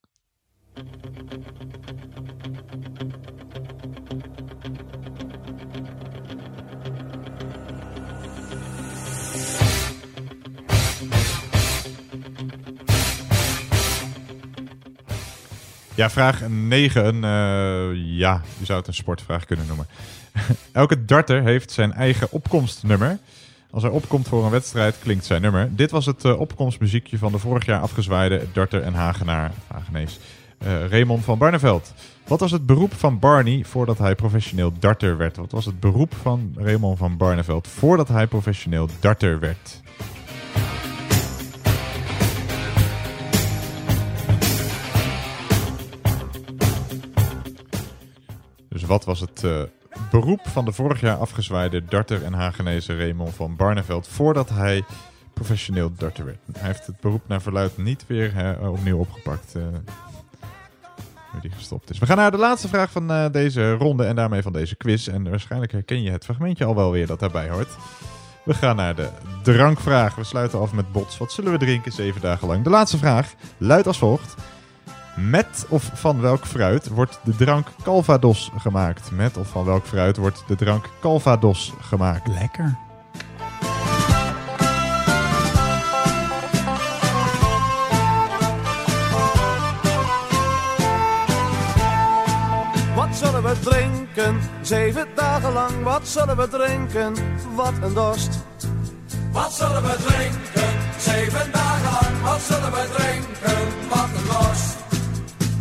Ja, 15.96 16.10
vraag 16.10 16.48
9. 16.48 17.04
eh, 17.24 17.30
ja, 18.18 18.42
je 18.58 18.66
zou 18.66 18.80
het 18.80 18.88
een 18.88 18.94
sportvraag 18.94 19.46
kunnen 19.46 19.68
noemen. 19.68 19.88
Elke 20.72 21.06
darter 21.06 21.44
heeft 21.44 21.72
zijn 21.72 21.94
eigen 21.94 22.32
opkomstnummer. 22.32 23.20
Als 23.72 23.84
hij 23.84 23.92
opkomt 23.92 24.28
voor 24.28 24.44
een 24.44 24.52
wedstrijd, 24.52 25.00
klinkt 25.00 25.26
zijn 25.26 25.42
nummer. 25.42 25.76
Dit 25.76 25.92
was 25.92 26.06
het 26.06 26.26
eh, 26.26 26.40
opkomstmuziekje 26.40 27.18
van 27.18 27.32
de 27.32 27.38
vorig 27.38 27.66
jaar 27.66 27.82
afgezwaaide 27.82 28.46
darter 28.54 28.82
en 28.82 28.94
Hagenaar, 28.94 29.52
Hagenees, 29.68 30.20
eh, 30.58 30.88
Raymond 30.88 31.24
van 31.24 31.38
Barneveld. 31.38 31.94
Wat 32.28 32.40
was 32.40 32.52
het 32.52 32.66
beroep 32.66 32.94
van 32.94 33.20
Barney 33.20 33.64
voordat 33.64 33.98
hij 33.98 34.16
professioneel 34.16 34.74
darter 34.80 35.18
werd? 35.18 35.38
Wat 35.38 35.52
was 35.52 35.66
het 35.66 35.80
beroep 35.80 36.14
van 36.22 36.54
Raymond 36.58 36.98
van 36.98 37.18
Barneveld 37.18 37.68
voordat 37.68 38.08
hij 38.08 38.28
professioneel 38.28 38.88
darter 39.00 39.40
werd? 39.40 39.82
Dus 48.70 48.84
wat 48.84 49.06
was 49.06 49.20
het 49.20 49.44
eh, 49.44 49.62
beroep 50.10 50.48
van 50.48 50.66
de 50.66 50.72
vorig 50.72 51.02
jaar 51.02 51.18
afgezwaaide 51.18 51.86
darter 51.86 52.24
en 52.24 52.34
Hagenese 52.34 52.98
Raymond 52.98 53.34
van 53.34 53.56
Barneveld 53.56 54.08
voordat 54.08 54.50
hij 54.50 54.84
professioneel 55.34 55.92
darter 55.98 56.26
werd? 56.26 56.38
Hij 56.52 56.68
heeft 56.68 56.88
het 56.88 57.00
beroep 57.00 57.28
naar 57.28 57.42
verluid 57.42 57.78
niet 57.78 58.04
weer 58.08 58.58
opnieuw 58.62 58.98
opgepakt. 58.98 59.56
nu 61.34 61.40
die 61.42 61.52
gestopt 61.52 61.90
is. 61.90 62.00
We 62.00 62.06
gaan 62.06 62.18
naar 62.18 62.32
de 62.32 62.38
laatste 62.38 62.68
vraag 62.68 62.92
van 62.92 63.12
eh, 63.12 63.26
deze 63.32 63.72
ronde 63.72 64.04
en 64.04 64.16
daarmee 64.16 64.42
van 64.42 64.54
deze 64.54 64.76
quiz. 64.76 65.08
En 65.08 65.30
waarschijnlijk 65.30 65.72
herken 65.72 66.02
je 66.02 66.12
het 66.12 66.26
fragmentje 66.26 66.66
al 66.66 66.76
wel 66.76 66.92
weer 66.92 67.08
dat 67.08 67.20
daarbij 67.20 67.50
hoort. 67.50 67.76
We 68.44 68.54
gaan 68.54 68.76
naar 68.76 68.96
de 68.96 69.10
drankvraag. 69.44 70.16
We 70.16 70.24
sluiten 70.24 70.60
af 70.60 70.74
met 70.74 70.92
bots. 70.92 71.18
Wat 71.18 71.32
zullen 71.32 71.52
we 71.52 71.58
drinken 71.58 71.92
zeven 71.92 72.22
dagen 72.22 72.48
lang? 72.48 72.64
De 72.64 72.70
laatste 72.70 72.98
vraag 72.98 73.34
luidt 73.58 73.88
als 73.88 73.98
volgt. 73.98 74.36
Met 75.16 75.66
of 75.70 75.90
van 75.94 76.22
welk 76.22 76.46
fruit 76.46 76.88
wordt 76.88 77.20
de 77.24 77.36
drank 77.36 77.68
Calvados 77.84 78.52
gemaakt? 78.58 79.12
Met 79.12 79.38
of 79.38 79.48
van 79.48 79.66
welk 79.66 79.86
fruit 79.86 80.18
wordt 80.18 80.44
de 80.48 80.56
drank 80.56 80.90
Calvados 81.02 81.74
gemaakt? 81.80 82.28
Lekker. 82.28 82.78
Wat 92.96 93.16
zullen 93.16 93.44
we 93.44 93.60
drinken? 93.60 94.40
Zeven 94.62 95.08
dagen 95.16 95.54
lang, 95.54 95.84
wat 95.84 96.08
zullen 96.08 96.38
we 96.38 96.48
drinken? 96.48 97.14
Wat 97.56 97.74
een 97.82 97.94
dorst. 97.94 98.44
Wat 99.32 99.54
zullen 99.54 99.82
we 99.82 99.96
drinken? 100.06 100.70
Zeven 100.98 101.52
dagen 101.52 101.92
lang, 101.92 102.22
wat 102.24 102.42
zullen 102.42 102.72
we 102.72 102.90
drinken? 102.96 103.90
Wat 103.90 104.10
een 104.18 104.26
dorst. 104.26 104.71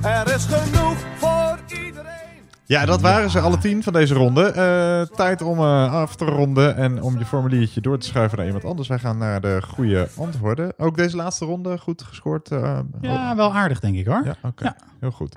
Er 0.02 0.34
is 0.34 0.44
genoeg 0.44 0.96
voor 1.16 1.58
iedereen. 1.84 2.18
Ja, 2.66 2.84
dat 2.84 3.00
waren 3.00 3.30
ze 3.30 3.40
alle 3.40 3.58
tien 3.58 3.82
van 3.82 3.92
deze 3.92 4.14
ronde. 4.14 4.42
Eh, 4.44 5.16
tijd 5.16 5.42
om 5.42 5.58
eh, 5.58 5.92
af 5.94 6.16
te 6.16 6.24
ronden 6.24 6.76
en 6.76 7.02
om 7.02 7.18
je 7.18 7.24
formuliertje 7.24 7.80
door 7.80 7.98
te 7.98 8.06
schuiven 8.06 8.38
naar 8.38 8.46
iemand 8.46 8.64
anders. 8.64 8.88
Wij 8.88 8.98
gaan 8.98 9.18
naar 9.18 9.40
de 9.40 9.62
goede 9.68 10.08
antwoorden. 10.16 10.72
Ook 10.78 10.96
deze 10.96 11.16
laatste 11.16 11.44
ronde 11.44 11.78
goed 11.78 12.02
gescoord. 12.02 12.50
eh, 12.50 12.78
Ja, 13.00 13.36
wel 13.36 13.54
aardig 13.54 13.80
denk 13.80 13.96
ik 13.96 14.06
hoor. 14.06 14.22
Ja, 14.24 14.34
oké. 14.42 14.74
Heel 15.00 15.10
goed. 15.10 15.36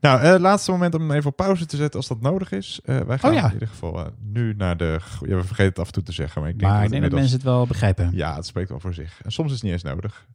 Nou, 0.00 0.20
eh, 0.20 0.40
laatste 0.40 0.70
moment 0.70 0.94
om 0.94 1.10
even 1.12 1.30
op 1.30 1.36
pauze 1.36 1.66
te 1.66 1.76
zetten 1.76 1.98
als 1.98 2.08
dat 2.08 2.20
nodig 2.20 2.52
is. 2.52 2.80
Eh, 2.84 3.00
wij 3.00 3.18
gaan 3.18 3.30
Oh 3.30 3.36
ja. 3.36 3.46
in 3.46 3.52
ieder 3.52 3.68
geval 3.68 4.10
nu 4.22 4.54
naar 4.56 4.76
de... 4.76 4.98
Ja, 5.20 5.36
we 5.36 5.44
vergeten 5.44 5.64
het 5.64 5.78
af 5.78 5.86
en 5.86 5.92
toe 5.92 6.02
te 6.02 6.12
zeggen. 6.12 6.40
Maar 6.40 6.50
ik 6.50 6.58
denk, 6.58 6.70
Maar 6.70 6.80
dat, 6.82 6.90
ik 6.92 7.00
denk 7.00 7.02
dat 7.02 7.12
inmiddels- 7.12 7.42
mensen 7.42 7.50
het 7.50 7.58
wel 7.58 7.66
begrijpen. 7.66 8.10
Ja, 8.16 8.34
het 8.34 8.46
spreekt 8.46 8.68
wel 8.68 8.80
voor 8.80 8.94
zich. 8.94 9.20
En 9.24 9.32
soms 9.32 9.48
is 9.48 9.54
het 9.54 9.62
niet 9.62 9.72
eens 9.72 9.82
nodig. 9.82 10.26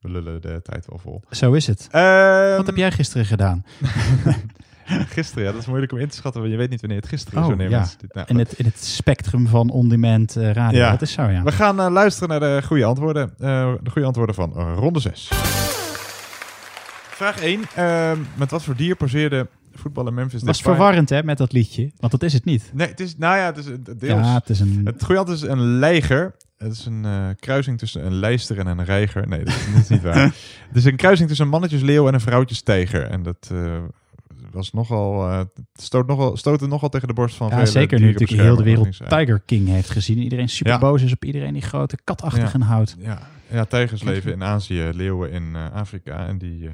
We 0.00 0.10
lullen 0.10 0.40
de 0.40 0.60
tijd 0.62 0.86
wel 0.86 0.98
vol. 0.98 1.22
Zo 1.30 1.52
is 1.52 1.66
het. 1.66 1.88
Ehm, 1.90 2.56
Wat 2.56 2.66
heb 2.66 2.76
jij 2.76 2.92
gisteren 2.92 3.26
gedaan? 3.26 3.64
Gisteren, 4.84 5.44
ja, 5.44 5.50
dat 5.52 5.60
is 5.60 5.66
moeilijk 5.66 5.92
om 5.92 5.98
in 5.98 6.08
te 6.08 6.16
schatten. 6.16 6.40
Want 6.40 6.52
je 6.52 6.58
weet 6.58 6.70
niet 6.70 6.80
wanneer 6.80 6.98
het 6.98 7.08
gisteren 7.08 7.38
is. 7.38 7.42
Oh, 7.44 7.48
wanneer 7.48 7.70
ja. 7.70 7.86
dit- 8.00 8.14
nou, 8.14 8.26
in, 8.28 8.38
het, 8.38 8.52
in 8.52 8.64
het 8.64 8.84
spectrum 8.84 9.46
van 9.46 9.70
on-demand 9.70 10.36
eh, 10.36 10.50
radio. 10.52 10.78
Ja. 10.78 10.90
Dat 10.90 11.02
is 11.02 11.12
zo, 11.12 11.22
ja. 11.22 11.42
We 11.42 11.52
gaan 11.52 11.80
eh, 11.80 11.90
luisteren 11.90 12.28
naar 12.28 12.40
de 12.40 12.66
goede 12.66 12.84
antwoorden. 12.84 13.30
Eh, 13.38 13.72
de 13.82 13.90
goede 13.90 14.06
antwoorden 14.06 14.34
van 14.34 14.52
ronde 14.74 15.00
6. 15.00 15.28
Vraag 17.10 17.40
1. 17.42 17.60
Ehm, 17.74 18.18
met 18.36 18.50
wat 18.50 18.62
voor 18.62 18.76
dier 18.76 18.96
poseerde 18.96 19.48
voetballer 19.74 20.12
Memphis 20.12 20.40
Dat 20.40 20.54
Depay? 20.56 20.72
verwarrend 20.74 21.08
hè, 21.08 21.22
met 21.22 21.38
dat 21.38 21.52
liedje. 21.52 21.90
Want 21.98 22.12
dat 22.12 22.22
is 22.22 22.32
het 22.32 22.44
niet. 22.44 22.70
Nee, 22.74 22.88
het 22.88 23.00
is, 23.00 23.16
nou 23.16 23.36
ja, 23.36 23.44
het 23.46 23.56
is 23.56 23.66
een- 23.66 23.86
deels. 23.98 24.26
Ja, 24.26 24.34
het 24.34 24.48
is 24.48 24.60
een... 24.60 24.80
Het 24.84 25.04
goede 25.04 25.20
antwoord 25.20 25.42
is 25.42 25.48
een 25.48 25.78
leiger. 25.78 26.34
Het 26.62 26.72
is 26.72 26.84
een 26.84 27.04
eh, 27.04 27.28
kruising 27.36 27.78
tussen 27.78 28.06
een 28.06 28.14
lijster 28.14 28.58
en 28.58 28.66
een 28.66 28.84
reiger. 28.84 29.28
Nee, 29.28 29.44
dat 29.44 29.54
is, 29.78 29.88
niet 29.88 30.02
waar. 30.02 30.22
Het 30.68 30.76
is 30.76 30.84
een 30.84 30.96
kruising 30.96 31.28
tussen 31.28 31.46
een 31.46 31.52
mannetjesleeuw 31.52 32.08
en 32.08 32.14
een 32.14 32.20
vrouwtjestijger. 32.20 33.02
En 33.02 33.22
dat 33.22 33.48
eh, 33.52 33.82
was 34.50 34.72
nogal, 34.72 35.30
het 35.30 35.48
stoot 35.72 36.06
nogal, 36.06 36.36
stootte 36.36 36.66
nogal 36.66 36.88
tegen 36.88 37.08
de 37.08 37.14
borst 37.14 37.36
van 37.36 37.48
Ja, 37.48 37.66
zeker 37.66 38.00
nu 38.00 38.06
natuurlijk 38.06 38.40
heel 38.40 38.56
de 38.56 38.62
wereld. 38.62 39.08
Tiger 39.08 39.40
King 39.40 39.68
heeft 39.68 39.90
gezien. 39.90 40.16
En 40.16 40.22
iedereen 40.22 40.48
super 40.48 40.72
Ja. 40.72 40.78
boos 40.78 41.02
is 41.02 41.12
op 41.12 41.24
iedereen 41.24 41.52
die 41.52 41.62
grote 41.62 41.98
katachtigen 42.04 42.60
houdt. 42.60 42.96
Ja, 42.98 43.28
ja, 43.50 43.64
tijgers 43.64 44.02
leven 44.02 44.32
in 44.32 44.44
Azië, 44.44 44.90
leeuwen 44.92 45.30
in 45.30 45.56
Afrika. 45.56 46.26
En 46.26 46.38
die... 46.38 46.70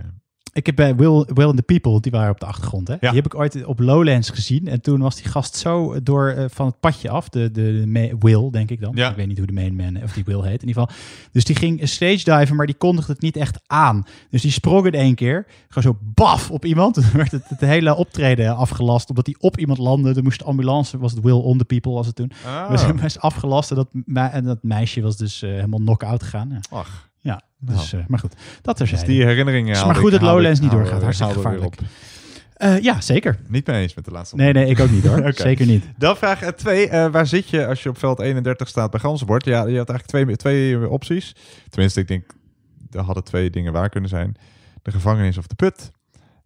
eh, 0.56 0.62
Ik 0.62 0.66
heb 0.66 0.76
bij 0.76 0.96
Will, 0.96 1.24
Will 1.34 1.46
and 1.46 1.56
the 1.56 1.62
People, 1.62 2.00
die 2.00 2.12
waren 2.12 2.30
op 2.30 2.40
de 2.40 2.46
achtergrond. 2.46 2.88
Hè? 2.88 2.94
Ja. 2.94 2.98
Die 3.00 3.16
heb 3.22 3.24
ik 3.26 3.34
ooit 3.34 3.64
op 3.64 3.78
Lowlands 3.78 4.30
gezien. 4.30 4.68
En 4.68 4.80
toen 4.80 5.00
was 5.00 5.14
die 5.16 5.24
gast 5.24 5.56
zo 5.56 6.02
door 6.02 6.28
eh, 6.28 6.44
van 6.48 6.66
het 6.66 6.80
padje 6.80 7.10
af. 7.10 7.28
De, 7.28 7.50
de, 7.50 8.14
Will, 8.18 8.50
denk 8.50 8.70
ik 8.70 8.80
dan. 8.80 8.92
Ja. 8.94 9.10
Ik 9.10 9.16
weet 9.16 9.26
niet 9.26 9.38
hoe 9.38 9.46
de 9.46 9.52
main 9.52 9.76
man, 9.76 10.02
of 10.02 10.12
die 10.12 10.24
Will 10.24 10.42
heet 10.42 10.62
in 10.62 10.68
ieder 10.68 10.82
geval. 10.82 10.96
Dus 11.32 11.44
die 11.44 11.56
ging 11.56 11.88
stage 11.88 12.24
diven, 12.38 12.56
maar 12.56 12.66
die 12.66 12.74
kondigde 12.74 13.12
het 13.12 13.22
niet 13.22 13.36
echt 13.36 13.60
aan. 13.66 14.04
Dus 14.30 14.42
die 14.42 14.50
sprong 14.50 14.86
in 14.86 14.94
één 14.94 15.14
keer. 15.14 15.46
Gewoon 15.68 15.92
zo 15.94 15.98
baf 16.14 16.50
op 16.50 16.64
iemand. 16.64 16.94
Toen 16.94 17.04
werd 17.12 17.30
het, 17.32 17.48
het 17.48 17.60
hele 17.60 17.94
optreden 17.96 18.56
afgelast. 18.56 19.08
Omdat 19.08 19.26
hij 19.26 19.34
op 19.38 19.58
iemand 19.58 19.78
landde. 19.78 20.14
Er 20.14 20.22
moest 20.22 20.38
de 20.38 20.44
ambulance, 20.44 20.98
was 20.98 21.12
het 21.12 21.20
Will 21.22 21.32
on 21.32 21.58
the 21.58 21.64
People 21.64 21.92
was 21.92 22.06
het 22.06 22.14
toen. 22.16 22.30
Ah. 22.46 22.70
Dus 22.70 22.82
hij 22.82 22.94
was 22.94 23.18
afgelast. 23.18 23.70
En 23.70 23.76
dat, 23.76 23.88
me- 23.92 24.20
en 24.26 24.44
dat 24.44 24.62
meisje 24.62 25.00
was 25.00 25.16
dus 25.16 25.42
eh, 25.42 25.50
helemaal 25.50 25.78
knock-out 25.78 26.22
gegaan. 26.22 26.48
Ja. 26.50 26.60
Ach. 26.70 27.05
Ja, 27.26 27.42
dus, 27.58 27.92
eh, 27.92 28.00
maar 28.06 28.18
goed. 28.18 28.34
Dat 28.62 28.80
er 28.80 28.88
Dus 28.90 29.04
die 29.04 29.24
herinneringen 29.24 29.70
is 29.70 29.76
haalde 29.76 29.92
maar 29.92 30.02
goed 30.02 30.10
dat 30.10 30.20
Lowlands 30.22 30.58
ik- 30.58 30.64
niet 30.64 30.72
doorgaat. 30.74 31.02
Hartstikke 31.02 31.32
gevaarlijk. 31.32 31.76
Eh, 32.54 32.78
ja, 32.82 33.00
zeker. 33.00 33.38
Niet 33.48 33.66
mee 33.66 33.82
eens 33.82 33.94
met 33.94 34.04
de 34.04 34.10
laatste 34.10 34.36
Nee, 34.36 34.52
nee, 34.52 34.66
ik 34.66 34.80
ook 34.80 34.90
niet 34.90 35.06
hoor. 35.06 35.32
Zeker 35.50 35.66
niet. 35.66 35.84
Dan 35.98 36.16
vraag 36.16 36.52
2. 36.52 36.88
waar 37.10 37.26
zit 37.26 37.48
je 37.48 37.66
als 37.66 37.82
je 37.82 37.88
op 37.88 37.98
veld 37.98 38.20
31 38.20 38.68
staat 38.68 38.90
bij 38.90 39.00
Ganzenbord? 39.00 39.44
Ja, 39.44 39.66
je 39.66 39.76
had 39.78 39.88
eigenlijk 39.88 40.06
twee, 40.06 40.36
twee 40.36 40.88
opties. 40.88 41.34
Tenminste, 41.68 42.00
ik 42.00 42.08
denk, 42.08 42.30
er 42.90 43.00
hadden 43.00 43.24
twee 43.24 43.50
dingen 43.50 43.72
waar 43.72 43.88
kunnen 43.88 44.10
zijn. 44.10 44.34
De 44.82 44.90
gevangenis 44.90 45.38
of 45.38 45.46
de 45.46 45.54
put. 45.54 45.90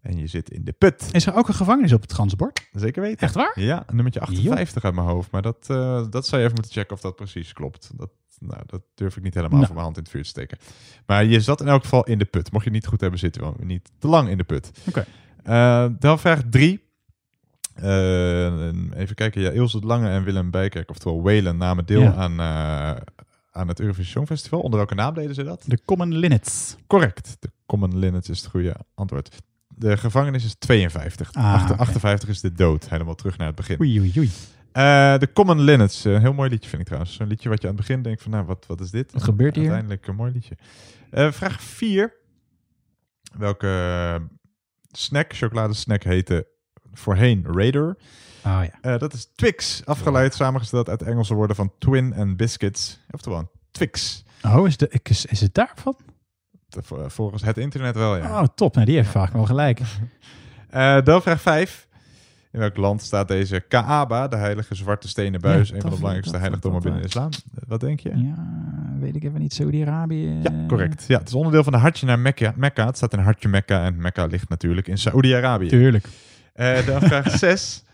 En 0.02 0.19
je 0.19 0.27
zit 0.27 0.51
in 0.51 0.65
de 0.65 0.73
put. 0.73 1.09
Is 1.12 1.27
er 1.27 1.35
ook 1.35 1.48
een 1.48 1.55
gevangenis 1.55 1.93
op 1.93 2.02
het 2.02 2.12
ganzenbord? 2.12 2.69
Zeker 2.73 3.02
weten. 3.02 3.19
Echt 3.19 3.35
waar? 3.35 3.52
Ja, 3.55 3.85
nummertje 3.93 4.20
58 4.20 4.85
uit 4.85 4.94
mijn 4.94 5.07
hoofd. 5.07 5.31
Maar 5.31 5.43
dat, 5.43 5.66
eh, 5.66 6.05
dat 6.11 6.27
zou 6.27 6.40
je 6.40 6.47
even 6.47 6.55
moeten 6.61 6.73
checken 6.73 6.94
of 6.97 7.01
dat 7.02 7.16
precies 7.16 7.52
klopt. 7.52 7.90
Dat, 7.94 8.11
nou, 8.41 8.62
dat 8.67 8.83
durf 8.95 9.17
ik 9.17 9.23
niet 9.23 9.35
helemaal 9.35 9.55
Nou. 9.57 9.67
voor 9.67 9.75
mijn 9.75 9.85
hand 9.87 9.97
in 9.97 10.03
het 10.03 10.12
vuur 10.12 10.23
te 10.23 10.29
steken. 10.29 10.59
Maar 11.07 11.25
je 11.25 11.41
zat 11.41 11.61
in 11.61 11.69
elk 11.69 11.83
geval 11.83 12.05
in 12.05 12.19
de 12.19 12.25
put. 12.25 12.53
Mocht 12.53 12.65
je 12.65 12.71
niet 12.71 12.87
goed 12.87 13.01
hebben 13.01 13.19
zitten, 13.19 13.43
wel 13.43 13.55
niet 13.61 13.91
te 13.99 14.09
lang 14.09 14.29
in 14.29 14.37
de 14.39 14.45
put. 14.45 14.71
Oké. 14.89 15.05
Eh, 15.43 15.87
dan 15.99 16.19
vraag 16.19 16.43
3. 16.51 16.89
even 18.95 19.15
kijken. 19.15 19.41
Ja, 19.41 19.51
Ilse 19.51 19.79
Lange 19.79 20.09
en 20.09 20.25
Willem 20.25 20.51
Bijkerk, 20.51 20.91
oftewel 20.91 21.23
Whalen, 21.23 21.57
namen 21.57 21.87
deel 21.87 22.01
Ja. 22.01 22.15
aan, 22.15 22.41
eh, 22.41 23.03
aan 23.51 23.69
het 23.69 23.81
Eurovisie 23.81 24.11
Songfestival. 24.11 24.61
Onder 24.61 24.79
welke 24.79 24.95
naam 24.95 25.15
deden 25.15 25.35
ze 25.35 25.43
dat? 25.43 25.62
De 25.67 25.79
Common 25.85 26.17
Linnets. 26.17 26.77
Correct. 26.87 27.37
De 27.41 27.51
Common 27.67 27.99
Linnets 27.99 28.29
is 28.29 28.41
het 28.41 28.51
goede 28.51 28.77
antwoord. 28.95 29.37
De 29.69 29.97
gevangenis 29.97 30.45
is 30.45 30.55
52. 30.59 31.33
Ah, 31.33 31.55
Achter- 31.55 31.73
oké. 31.75 31.81
58 31.83 32.29
is 32.29 32.41
de 32.41 32.53
dood. 32.53 32.89
Helemaal 32.89 33.15
terug 33.15 33.37
naar 33.39 33.47
het 33.47 33.57
begin. 33.57 33.81
Oei, 33.81 34.01
oei, 34.01 34.12
oei. 34.19 34.31
Eh, 34.73 35.19
de 35.19 35.33
Common 35.33 35.61
Linnets. 35.61 36.05
Een 36.05 36.21
heel 36.21 36.33
mooi 36.33 36.51
liedje 36.51 36.69
vind 36.69 36.81
ik 36.81 36.87
trouwens. 36.87 37.15
Zo'n 37.15 37.27
liedje 37.27 37.49
wat 37.49 37.63
je 37.63 37.69
aan 37.69 37.77
het 37.77 37.87
begin 37.87 38.03
denkt 38.03 38.23
van, 38.23 38.31
nou, 38.31 38.45
wat, 38.45 38.65
wat 38.67 38.81
is 38.81 38.91
dit? 38.91 39.13
Wat 39.13 39.23
gebeurt 39.23 39.55
hier? 39.55 39.65
Uiteindelijk 39.65 40.07
een 40.07 40.15
mooi 40.15 40.33
liedje. 40.33 40.57
Eh, 41.11 41.33
vraag 41.33 41.63
4. 41.63 42.15
Welke 43.39 43.67
eh, 43.67 44.37
snack, 44.91 45.33
chocoladesnack 45.35 46.03
heette 46.03 46.47
voorheen 46.93 47.45
Raider? 47.53 47.97
Oh 48.45 48.61
ja. 48.63 48.71
Eh, 48.81 48.99
dat 48.99 49.13
is 49.13 49.31
Twix. 49.35 49.83
Afgeleid, 49.85 50.35
samengesteld 50.35 50.89
uit 50.89 51.03
Engelse 51.03 51.35
woorden 51.35 51.57
van 51.57 51.73
twin 51.79 52.13
en 52.13 52.37
biscuits. 52.37 53.01
Oftewel 53.11 53.51
Twix. 53.71 54.25
Oh, 54.43 54.67
is, 54.67 54.77
de, 54.77 55.01
is, 55.03 55.27
is 55.27 55.41
het 55.41 55.55
daarvan? 55.55 55.97
Volgens 57.07 57.43
het 57.43 57.59
internet 57.59 57.95
wel, 57.95 58.17
ja. 58.17 58.41
Oh, 58.41 58.47
top. 58.55 58.75
Nou, 58.75 58.87
die 58.87 58.97
heeft 58.97 59.11
vaak 59.11 59.33
wel 59.33 59.47
gelijk. 59.47 59.81
Eh, 60.71 61.03
dan 61.03 61.23
vraag 61.23 61.41
5. 61.41 61.89
In 62.52 62.59
welk 62.59 62.77
land 62.77 63.02
staat 63.02 63.28
deze 63.28 63.60
Kaaba, 63.68 64.28
de 64.28 64.36
heilige 64.36 64.74
zwarte 64.74 65.09
stenen 65.09 65.40
buis, 65.40 65.68
Ja, 65.68 65.74
een 65.74 65.81
van 65.81 65.90
de 65.90 65.97
belangrijkste 65.97 66.36
heiligdommen 66.36 66.82
binnen 66.82 67.01
de 67.01 67.06
islam? 67.06 67.28
Eh, 67.32 67.62
Wat 67.68 67.81
denk 67.81 68.01
je? 68.01 68.09
Ja, 68.16 68.35
weet 69.01 69.16
ik 69.16 69.24
even 69.24 69.40
niet. 69.40 69.52
Saudi-Arabië. 69.52 70.39
Ja, 70.43 70.64
correct. 70.68 71.05
Ja, 71.09 71.18
het 71.18 71.28
is 71.28 71.35
onderdeel 71.35 71.62
van 71.62 71.72
de 71.72 71.78
hartje 71.78 72.06
naar 72.06 72.18
Mekka. 72.18 72.52
Mekka. 72.56 72.86
Het 72.86 72.97
staat 72.97 73.12
in 73.12 73.18
hartje 73.18 73.48
Mekka 73.48 73.85
en 73.85 73.97
Mekka 73.97 74.24
ligt 74.27 74.48
natuurlijk 74.48 74.86
in 74.89 74.98
Saoedi-Arabië. 74.98 75.68
Tuurlijk. 75.68 76.06
Eh, 76.52 76.86
dan 76.86 77.01
vraag 77.01 77.31
6. 77.39 77.85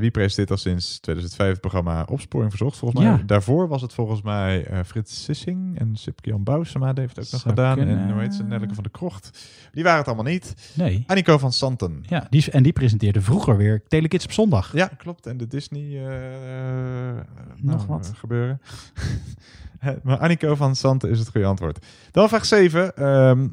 Wie 0.00 0.10
presenteert 0.10 0.50
al 0.50 0.56
sinds 0.56 0.98
2005 1.00 1.50
het 1.50 1.60
programma 1.60 2.02
Opsporing 2.10 2.50
Verzocht? 2.50 2.76
Volgens 2.78 3.00
mij. 3.02 3.10
Ja. 3.12 3.22
Daarvoor 3.26 3.68
was 3.68 3.82
het 3.82 3.92
volgens 3.94 4.22
mij 4.22 4.64
eh, 4.66 4.78
Frits 4.86 5.24
Sissing 5.24 5.78
en 5.78 5.96
Sipke-Jan 5.96 6.42
Bousema 6.42 6.92
die 6.92 7.00
heeft 7.00 7.16
het 7.16 7.24
ook 7.26 7.32
nog 7.32 7.40
Zou 7.40 7.54
gedaan. 7.54 7.76
kunnen. 7.76 7.98
En 7.98 8.12
hoe 8.12 8.20
heet 8.20 8.34
ze? 8.34 8.42
Nelleke 8.44 8.74
van 8.74 8.82
de 8.82 8.90
Krocht. 8.90 9.48
Die 9.72 9.82
waren 9.82 9.98
het 9.98 10.06
allemaal 10.06 10.32
niet. 10.32 10.72
Nee. 10.74 11.04
Annico 11.06 11.38
van 11.38 11.52
Santen. 11.52 12.04
Ja, 12.06 12.26
die, 12.30 12.50
en 12.50 12.62
die 12.62 12.72
presenteerde 12.72 13.20
vroeger 13.20 13.56
weer 13.56 13.82
Telekids 13.88 14.24
op 14.24 14.32
zondag. 14.32 14.72
Ja, 14.72 14.86
klopt. 14.86 15.26
En 15.26 15.36
de 15.36 15.46
Disney 15.46 16.06
eh, 16.06 17.14
Nog 17.56 17.86
nou, 17.86 17.98
wat. 17.98 18.10
eh, 18.12 18.18
gebeuren. 18.18 18.60
maar 20.02 20.18
Annico 20.18 20.54
van 20.54 20.76
Santen 20.76 21.10
is 21.10 21.18
het 21.18 21.28
goede 21.28 21.46
antwoord. 21.46 21.86
Dan 22.10 22.28
vraag 22.28 22.44
7. 22.44 22.96
Ehm, 22.96 23.48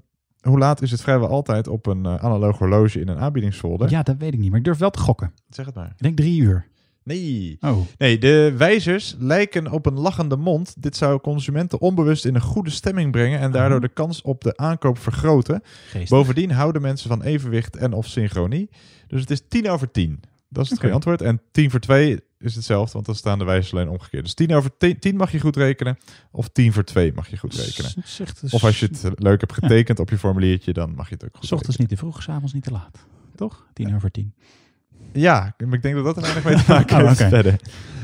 hoe 0.47 0.57
laat 0.57 0.81
is 0.81 0.91
het 0.91 1.01
vrijwel 1.01 1.27
altijd 1.27 1.67
op 1.67 1.85
een 1.85 2.05
eh, 2.05 2.15
analoog 2.15 2.57
horloge 2.57 2.99
in 2.99 3.07
een 3.07 3.17
aanbiedingsfolder? 3.17 3.89
Ja, 3.89 4.03
dat 4.03 4.15
weet 4.17 4.34
ik 4.34 4.39
niet. 4.39 4.49
Maar 4.49 4.59
ik 4.59 4.65
durf 4.65 4.77
wel 4.77 4.89
te 4.91 4.99
gokken. 4.99 5.34
Zeg 5.49 5.65
het 5.65 5.76
maar. 5.76 5.85
Ik 5.85 6.01
denk 6.01 6.17
drie 6.17 6.41
uur. 6.41 6.67
Nee. 7.03 7.57
Oh. 7.61 7.77
Nee, 7.97 8.17
de 8.17 8.53
wijzers 8.57 9.15
lijken 9.19 9.72
op 9.72 9.85
een 9.85 9.99
lachende 9.99 10.38
mond. 10.38 10.76
Dit 10.77 10.95
zou 10.95 11.19
consumenten 11.19 11.81
onbewust 11.81 12.26
in 12.26 12.35
een 12.35 12.41
goede 12.41 12.69
stemming 12.69 13.11
brengen 13.11 13.39
en 13.39 13.51
daardoor 13.51 13.81
de 13.81 13.89
kans 13.89 14.22
op 14.22 14.43
de 14.43 14.57
aankoop 14.57 14.97
vergroten. 14.97 15.61
Geestig. 15.63 16.09
Bovendien 16.09 16.51
houden 16.51 16.81
mensen 16.81 17.09
van 17.09 17.22
evenwicht 17.22 17.76
en 17.76 17.93
of 17.93 18.07
synchronie. 18.07 18.69
Dus 19.07 19.22
het 19.22 19.31
is 19.31 19.41
tien 19.47 19.69
over 19.69 19.91
tien. 19.91 20.19
Dat 20.49 20.63
is 20.63 20.69
het 20.69 20.80
Oké. 20.80 20.88
goede 20.88 20.93
antwoord. 20.93 21.22
En 21.22 21.41
tien 21.51 21.72
voor 21.72 21.80
twee 21.80 22.19
is 22.45 22.55
hetzelfde, 22.55 22.93
want 22.93 23.05
dan 23.05 23.15
staan 23.15 23.39
de 23.39 23.45
wijzers 23.45 23.73
alleen 23.73 23.89
omgekeerd. 23.89 24.23
Dus 24.23 24.34
tien 24.34 24.53
over 24.53 24.72
tien, 24.77 24.99
tien 24.99 25.15
mag 25.15 25.31
je 25.31 25.39
goed 25.39 25.55
rekenen, 25.55 25.97
of 26.31 26.47
tien 26.49 26.73
voor 26.73 26.84
twee 26.84 27.13
mag 27.15 27.27
je 27.27 27.38
goed 27.38 27.53
rekenen. 27.53 27.91
Dus- 27.95 28.53
Of 28.53 28.63
als 28.63 28.80
je 28.80 28.85
het 28.85 29.03
leuk 29.15 29.39
hebt 29.39 29.53
getekend 29.53 29.99
op 29.99 30.09
je 30.09 30.17
formuliertje, 30.17 30.73
dan 30.73 30.95
mag 30.95 31.07
je 31.09 31.13
het 31.13 31.23
ook 31.26 31.38
goed 31.38 31.51
ochtends 31.51 31.77
niet 31.77 31.89
te 31.89 31.97
vroeg, 31.97 32.23
s 32.23 32.30
avonds 32.30 32.53
niet 32.53 32.63
te 32.63 32.72
laat. 32.72 32.97
Toch? 33.35 33.65
Tien 33.73 33.95
over 33.95 34.11
tien. 34.11 34.34
Ja, 35.13 35.55
maar 35.65 35.73
ik 35.73 35.81
denk 35.81 35.95
dat 35.95 36.03
dat 36.05 36.15
er 36.17 36.22
weinig 36.22 36.43
mee 36.43 36.55
te 36.55 36.63
maken 36.73 36.97
Oh, 37.01 37.07
heeft 37.07 37.19
oké. 37.22 37.30
verder. 37.30 37.59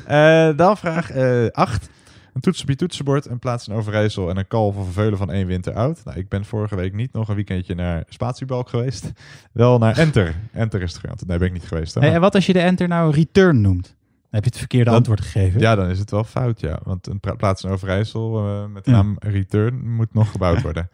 Eh, 0.05 0.57
dan 0.57 0.77
vraag 0.77 1.11
8. 1.51 1.89
een 2.33 2.41
toets 2.41 2.61
op 2.61 2.67
je 2.69 2.75
toetsenbord, 2.75 3.25
een 3.25 3.39
plaats 3.39 3.67
in 3.67 3.73
Overijssel 3.73 4.29
en 4.29 4.37
een 4.37 4.47
kalf 4.47 4.75
of 4.75 4.85
een 4.85 4.91
veulen 4.93 5.17
van 5.17 5.31
één 5.31 5.47
winter 5.47 5.73
oud. 5.73 6.01
Nou, 6.03 6.17
ik 6.17 6.29
ben 6.29 6.45
vorige 6.45 6.75
week 6.75 6.93
niet 6.93 7.13
nog 7.13 7.29
een 7.29 7.35
weekendje 7.35 7.75
naar 7.75 8.03
Spatiebalk 8.09 8.69
geweest. 8.69 9.11
Wel 9.51 9.77
naar 9.77 9.97
Enter. 9.97 10.35
Enter 10.53 10.81
is 10.81 10.93
het. 11.01 11.27
Nee, 11.27 11.37
ben 11.37 11.47
ik 11.47 11.53
niet 11.53 11.67
geweest. 11.67 11.93
Hey, 11.93 12.13
en 12.13 12.21
wat 12.21 12.35
als 12.35 12.45
je 12.45 12.53
de 12.53 12.59
enter 12.59 12.87
nou 12.87 13.13
return 13.13 13.61
noemt? 13.61 13.95
Heb 14.31 14.43
je 14.43 14.49
het 14.49 14.57
verkeerde 14.57 14.85
Dan- 14.85 14.93
antwoord 14.95 15.21
gegeven. 15.21 15.59
Ja, 15.59 15.75
dan 15.75 15.89
is 15.89 15.99
het 15.99 16.11
wel 16.11 16.23
fout, 16.23 16.59
ja. 16.59 16.79
Want 16.83 17.07
een 17.07 17.19
plaats 17.37 17.63
in 17.63 17.69
Overijssel 17.69 18.37
eh, 18.47 18.65
met 18.73 18.85
de 18.85 18.91
Ja. 18.91 18.97
naam 18.97 19.15
Return 19.19 19.91
moet 19.95 20.13
nog 20.13 20.31
gebouwd 20.31 20.61
worden. 20.67 20.89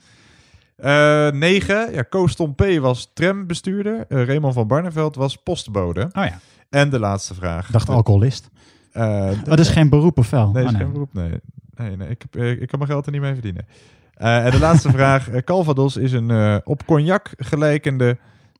Eh 0.75 1.29
9. 1.31 1.91
Ja, 1.93 2.01
Koos 2.01 2.35
P. 2.55 2.63
was 2.79 3.11
trambestuurder. 3.13 4.05
Eh, 4.09 4.25
Raymond 4.25 4.53
van 4.53 4.67
Barneveld 4.67 5.15
was 5.15 5.35
postbode. 5.37 6.01
Oh 6.01 6.23
ja. 6.25 6.39
En 6.69 6.89
de 6.89 6.99
laatste 6.99 7.33
vraag. 7.33 7.71
Dacht 7.71 7.89
alcoholist. 7.89 8.49
Oh, 8.93 9.31
dat 9.43 9.59
is 9.59 9.69
geen 9.69 9.89
beroep 9.89 10.17
of 10.17 10.29
wel? 10.29 10.51
Nee, 10.51 10.63
Oh, 10.65 10.71
is 10.71 10.77
geen 10.77 10.91
beroep. 10.91 11.13
Nee, 11.13 11.31
nee, 11.75 11.97
nee 11.97 12.09
ik, 12.09 12.21
heb, 12.29 12.43
ik 12.43 12.67
kan 12.67 12.79
mijn 12.79 12.91
geld 12.91 13.05
er 13.05 13.11
niet 13.11 13.21
mee 13.21 13.33
verdienen. 13.33 13.65
En 14.13 14.51
de 14.51 14.59
laatste 14.59 14.91
vraag. 14.97 15.29
Calvados 15.43 15.97
is 15.97 16.11
een 16.11 16.61
op 16.65 16.85
cognac 16.85 17.29
gelijkende 17.37 18.17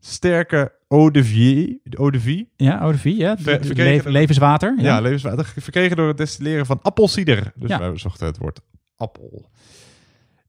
sterke 0.07 0.71
eau 0.87 1.11
de 1.11 1.23
vie. 1.23 1.81
Eau 1.89 2.11
de 2.11 2.19
vie. 2.19 2.51
Ja, 2.55 2.79
eau 2.79 2.91
de 2.91 2.97
vie, 2.97 3.17
ja. 3.17 3.37
Ver- 3.37 3.59
Le- 3.59 3.65
verkregen 3.65 4.03
door- 4.03 4.11
levenswater. 4.13 4.73
Ja, 4.77 4.83
Ja. 4.83 4.99
levenswater. 4.99 5.45
Verkregen 5.57 5.95
door 5.97 6.07
het 6.07 6.17
destilleren 6.17 6.65
van 6.65 6.79
appelsieder. 6.81 7.51
Dus 7.55 7.69
Ja. 7.69 7.79
wij 7.79 7.97
zochten 7.97 8.27
het 8.27 8.37
woord 8.37 8.59
appel. 8.95 9.49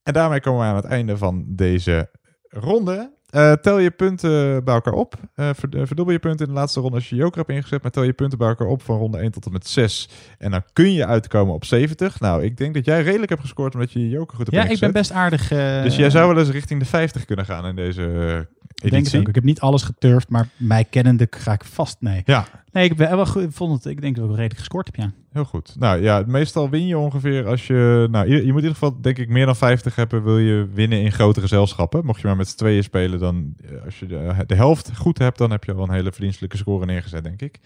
En 0.03 0.13
daarmee 0.13 0.41
komen 0.41 0.61
we 0.61 0.67
aan 0.67 0.77
het 0.77 0.85
einde 0.85 1.17
van 1.17 1.45
deze 1.49 2.11
ronde. 2.49 3.17
Eh, 3.29 3.53
tel 3.53 3.79
je 3.79 3.91
punten 3.91 4.65
bij 4.65 4.75
elkaar 4.75 4.93
op. 4.93 5.15
Eh, 5.35 5.51
verdubbel 5.55 6.11
je 6.11 6.19
punten 6.19 6.47
in 6.47 6.53
de 6.53 6.59
laatste 6.59 6.81
ronde 6.81 6.97
als 6.97 7.09
je 7.09 7.17
joker 7.17 7.37
hebt 7.39 7.51
ingezet. 7.51 7.83
Maar 7.83 7.91
tel 7.91 8.03
je 8.03 8.13
punten 8.13 8.39
bij 8.39 8.49
elkaar 8.49 8.67
op 8.67 8.83
van 8.83 8.99
ronde 8.99 9.19
1 9.23 9.31
tot 9.31 9.47
en 9.47 9.53
met 9.53 9.67
6. 9.67 10.09
En 10.39 10.51
dan 10.51 10.63
kun 10.73 10.93
je 10.93 11.07
uitkomen 11.07 11.55
op 11.55 11.65
70. 11.65 12.21
Nou, 12.21 12.43
ik 12.45 12.57
denk 12.57 12.75
dat 12.75 12.85
jij 12.85 13.03
redelijk 13.03 13.29
hebt 13.29 13.41
gescoord 13.43 13.75
omdat 13.75 13.93
je 13.93 14.01
je 14.01 14.09
joker 14.09 14.37
goed 14.37 14.47
hebt 14.47 14.57
Ja, 14.57 14.63
ik 14.63 14.69
ingezet. 14.69 14.93
ben 14.93 15.01
best 15.03 15.13
aardig. 15.13 15.49
Dus 15.83 15.97
jij 15.97 16.11
zou 16.11 16.29
wel 16.35 16.39
eens 16.39 16.51
richting 16.51 16.81
de 16.81 16.87
50 16.87 17.25
kunnen 17.25 17.45
gaan 17.45 17.67
in 17.67 17.77
deze 17.77 18.49
eh, 18.79 18.85
Ik 18.87 18.91
denk 18.91 19.05
het 19.07 19.17
ook. 19.17 19.29
Ik 19.29 19.35
heb 19.35 19.45
niet 19.45 19.61
alles 19.61 19.83
geturfd, 19.83 20.29
maar 20.29 20.49
mij 20.57 20.85
kennende 20.85 21.27
ga 21.31 21.53
ik 21.53 21.65
vast 21.65 21.97
nee. 22.01 22.23
Ja. 22.25 22.47
Nee, 22.73 22.85
ik 22.85 22.97
ben 22.97 23.17
wel 23.17 23.27
goed. 23.27 23.43
Ik 23.43 23.53
vond 23.53 23.73
het. 23.85 23.93
Ik 23.93 24.01
denk 24.01 24.15
dat 24.15 24.23
ik 24.25 24.29
wel 24.31 24.39
redelijk 24.39 24.59
gescoord 24.59 24.87
heb, 24.87 24.97
ja. 24.97 25.11
Heel 25.33 25.45
goed. 25.45 25.75
Nou 25.79 26.03
ja, 26.03 26.23
meestal 26.27 26.71
win 26.71 26.87
je 26.87 26.99
ongeveer 26.99 27.47
als 27.47 27.67
je... 27.67 28.09
Nou, 28.11 28.27
je, 28.29 28.35
je 28.35 28.41
moet 28.41 28.49
in 28.49 28.55
ieder 28.55 28.71
geval 28.71 29.01
denk 29.01 29.19
ik 29.19 29.29
meer 29.29 29.47
dan 29.47 29.57
50 29.57 29.95
hebben... 29.95 30.25
wil 30.25 30.39
je 30.39 30.69
winnen 30.75 31.01
in 31.03 31.13
grote 31.13 31.41
gezelschappen. 31.41 32.05
Mocht 32.05 32.21
je 32.21 32.27
maar 32.27 32.37
met 32.37 32.49
z'n 32.49 32.57
tweeën 32.57 32.83
spelen, 32.83 33.19
dan... 33.19 33.55
eh, 33.65 33.85
Als 33.85 33.99
je 33.99 34.07
de, 34.07 34.35
de 34.47 34.55
helft 34.55 34.97
goed 34.97 35.19
hebt, 35.19 35.39
dan 35.39 35.51
heb 35.51 35.65
je 35.65 35.73
al 35.75 35.83
een 35.83 35.93
hele 35.95 36.13
verdienstelijke 36.13 36.57
score 36.57 36.87
neergezet, 36.87 37.25
denk 37.25 37.43
ik. 37.43 37.59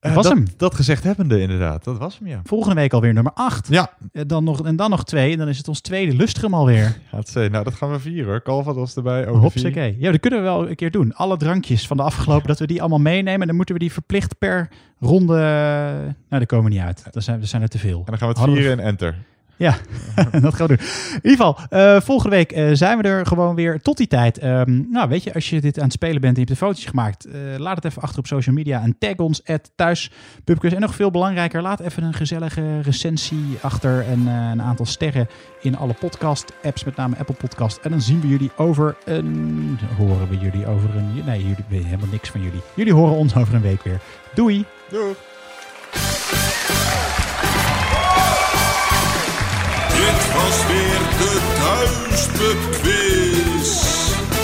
Eh, 0.00 0.14
was 0.14 0.24
dat, 0.24 0.32
hem. 0.32 0.46
Dat 0.56 0.74
gezegd 0.74 1.04
hebbende, 1.04 1.40
inderdaad. 1.40 1.84
Dat 1.84 1.98
was 1.98 2.18
hem, 2.18 2.28
ja. 2.28 2.40
Volgende 2.44 2.74
week 2.74 2.92
alweer 2.92 3.12
nummer 3.12 3.32
8. 3.34 3.68
Ja. 3.68 3.90
Dan 4.12 4.44
nog, 4.44 4.64
en 4.66 4.76
dan 4.76 4.90
nog 4.90 5.04
twee. 5.04 5.32
En 5.32 5.38
dan 5.38 5.48
is 5.48 5.58
het 5.58 5.68
ons 5.68 5.80
tweede 5.80 6.14
lustrum 6.14 6.54
alweer. 6.54 6.96
Gaat 7.12 7.28
ze. 7.28 7.48
Nou, 7.50 7.64
dat 7.64 7.74
gaan 7.74 7.90
we 7.90 7.98
vieren 8.00 8.26
hoor. 8.30 8.42
Calvados 8.42 8.96
erbij. 8.96 9.24
Hopsakee. 9.26 9.96
Ja, 9.98 10.10
dat 10.10 10.20
kunnen 10.20 10.38
we 10.38 10.44
wel 10.44 10.68
een 10.68 10.74
keer 10.74 10.90
doen. 10.90 11.14
Alle 11.14 11.36
drankjes 11.36 11.86
van 11.86 11.96
de 11.96 12.02
afgelopen, 12.02 12.46
dat 12.46 12.58
we 12.58 12.66
die 12.66 12.80
allemaal 12.80 12.98
meenemen. 12.98 13.40
En 13.40 13.46
dan 13.46 13.56
moeten 13.56 13.74
we 13.74 13.80
die 13.80 13.92
verplicht 13.92 14.38
per 14.38 14.68
ronde... 15.00 15.34
Nou, 15.34 16.14
daar 16.28 16.46
komen 16.46 16.64
we 16.64 16.70
niet 16.76 16.84
uit. 16.84 17.04
Dat 17.10 17.22
zijn, 17.22 17.40
dat 17.40 17.48
zijn 17.48 17.62
er 17.62 17.68
te 17.68 17.78
veel. 17.78 17.98
En 17.98 18.04
dan 18.04 18.18
gaan 18.18 18.28
we 18.28 18.40
het 18.40 18.50
we- 18.50 18.56
vieren 18.56 18.78
in 18.78 18.84
Enter. 18.84 19.14
Ja, 19.56 19.76
dat 20.40 20.54
gaan 20.54 20.66
doen. 20.66 20.78
In 21.12 21.30
ieder 21.30 21.30
geval, 21.30 21.58
eh, 21.68 22.00
volgende 22.00 22.36
week 22.36 22.52
eh, 22.52 22.68
zijn 22.72 22.98
we 22.98 23.08
er 23.08 23.26
gewoon 23.26 23.54
weer 23.54 23.80
tot 23.80 23.96
die 23.96 24.06
tijd. 24.06 24.38
Ehm, 24.38 24.90
nou, 24.90 25.08
weet 25.08 25.22
je, 25.22 25.34
als 25.34 25.50
je 25.50 25.60
dit 25.60 25.78
aan 25.78 25.84
het 25.84 25.92
spelen 25.92 26.20
bent 26.20 26.36
en 26.36 26.40
je 26.40 26.46
hebt 26.46 26.60
de 26.60 26.64
fotootjes 26.64 26.90
gemaakt, 26.90 27.24
eh, 27.24 27.40
laat 27.56 27.76
het 27.76 27.84
even 27.84 28.02
achter 28.02 28.18
op 28.18 28.26
social 28.26 28.54
media 28.54 28.82
en 28.82 28.98
tag 28.98 29.16
ons 29.16 29.42
thuispubquiz. 29.76 30.72
En 30.72 30.80
nog 30.80 30.94
veel 30.94 31.10
belangrijker, 31.10 31.62
laat 31.62 31.80
even 31.80 32.02
een 32.02 32.14
gezellige 32.14 32.80
recensie 32.80 33.58
achter 33.60 34.06
en 34.06 34.26
een 34.26 34.62
aantal 34.62 34.86
sterren 34.86 35.28
in 35.60 35.76
alle 35.76 35.94
podcast-apps, 35.94 36.84
met 36.84 36.96
name 36.96 37.16
Apple 37.18 37.34
Podcast. 37.34 37.78
En 37.82 37.90
dan 37.90 38.00
zien 38.00 38.20
we 38.20 38.28
jullie 38.28 38.50
over 38.56 38.96
een... 39.04 39.78
Horen 39.96 40.28
we 40.28 40.38
jullie 40.38 40.66
over 40.66 40.96
een... 40.96 41.24
Nee, 41.24 41.40
jullie 41.40 41.64
weten 41.68 41.86
helemaal 41.86 42.10
niks 42.10 42.30
van 42.30 42.42
jullie. 42.42 42.60
Jullie 42.74 42.94
horen 42.94 43.16
ons 43.16 43.36
over 43.36 43.54
een 43.54 43.60
week 43.60 43.82
weer. 43.82 44.00
Doei! 44.34 44.64
Doei! 44.90 45.35
Was 50.46 50.66
weer 50.66 51.00
de 51.20 51.32
Thuispub 51.58 52.60
Quiz. 52.80 53.68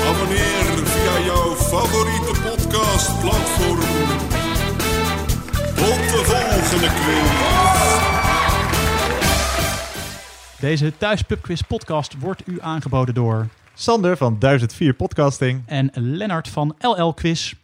Abonneer 0.06 0.86
via 0.86 1.24
jouw 1.24 1.54
favoriete 1.54 2.40
podcastplatform. 2.42 4.08
Tot 5.74 6.00
de 6.10 6.22
volgende 6.24 6.88
quiz. 6.88 7.30
Deze 10.60 10.96
Thuis 10.96 11.22
Pubquiz 11.22 11.60
podcast 11.60 12.18
wordt 12.18 12.46
u 12.46 12.60
aangeboden 12.60 13.14
door... 13.14 13.48
Sander 13.74 14.16
van 14.16 14.38
1004 14.38 14.94
Podcasting. 14.94 15.62
En 15.66 15.90
Lennart 15.94 16.48
van 16.48 16.74
LL 16.78 17.14
Quiz. 17.14 17.54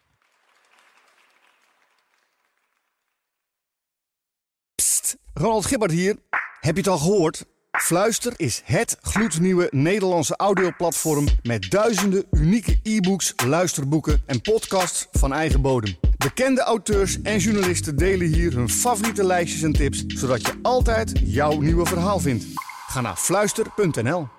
Ronald 5.35 5.67
Gibbard 5.67 5.93
hier. 5.93 6.17
Heb 6.61 6.75
je 6.75 6.81
het 6.81 6.91
al 6.91 6.99
gehoord? 6.99 7.45
Fluister 7.79 8.33
is 8.37 8.63
het 8.65 8.97
gloednieuwe 9.01 9.69
Nederlandse 9.71 10.37
audioplatform 10.37 11.27
met 11.43 11.71
duizenden 11.71 12.25
unieke 12.31 12.79
e-books, 12.83 13.35
luisterboeken 13.47 14.23
en 14.27 14.41
podcasts 14.41 15.09
van 15.13 15.33
eigen 15.33 15.61
bodem. 15.61 15.97
Bekende 16.17 16.61
auteurs 16.61 17.23
en 17.23 17.39
journalisten 17.39 17.97
delen 17.97 18.27
hier 18.27 18.55
hun 18.55 18.69
favoriete 18.69 19.25
lijstjes 19.25 19.63
en 19.63 19.73
tips, 19.73 20.05
zodat 20.07 20.47
je 20.47 20.59
altijd 20.63 21.13
jouw 21.25 21.61
nieuwe 21.61 21.87
verhaal 21.87 22.19
vindt. 22.19 22.45
Ga 22.87 23.01
naar 23.01 23.17
fluister.nl. 23.17 24.38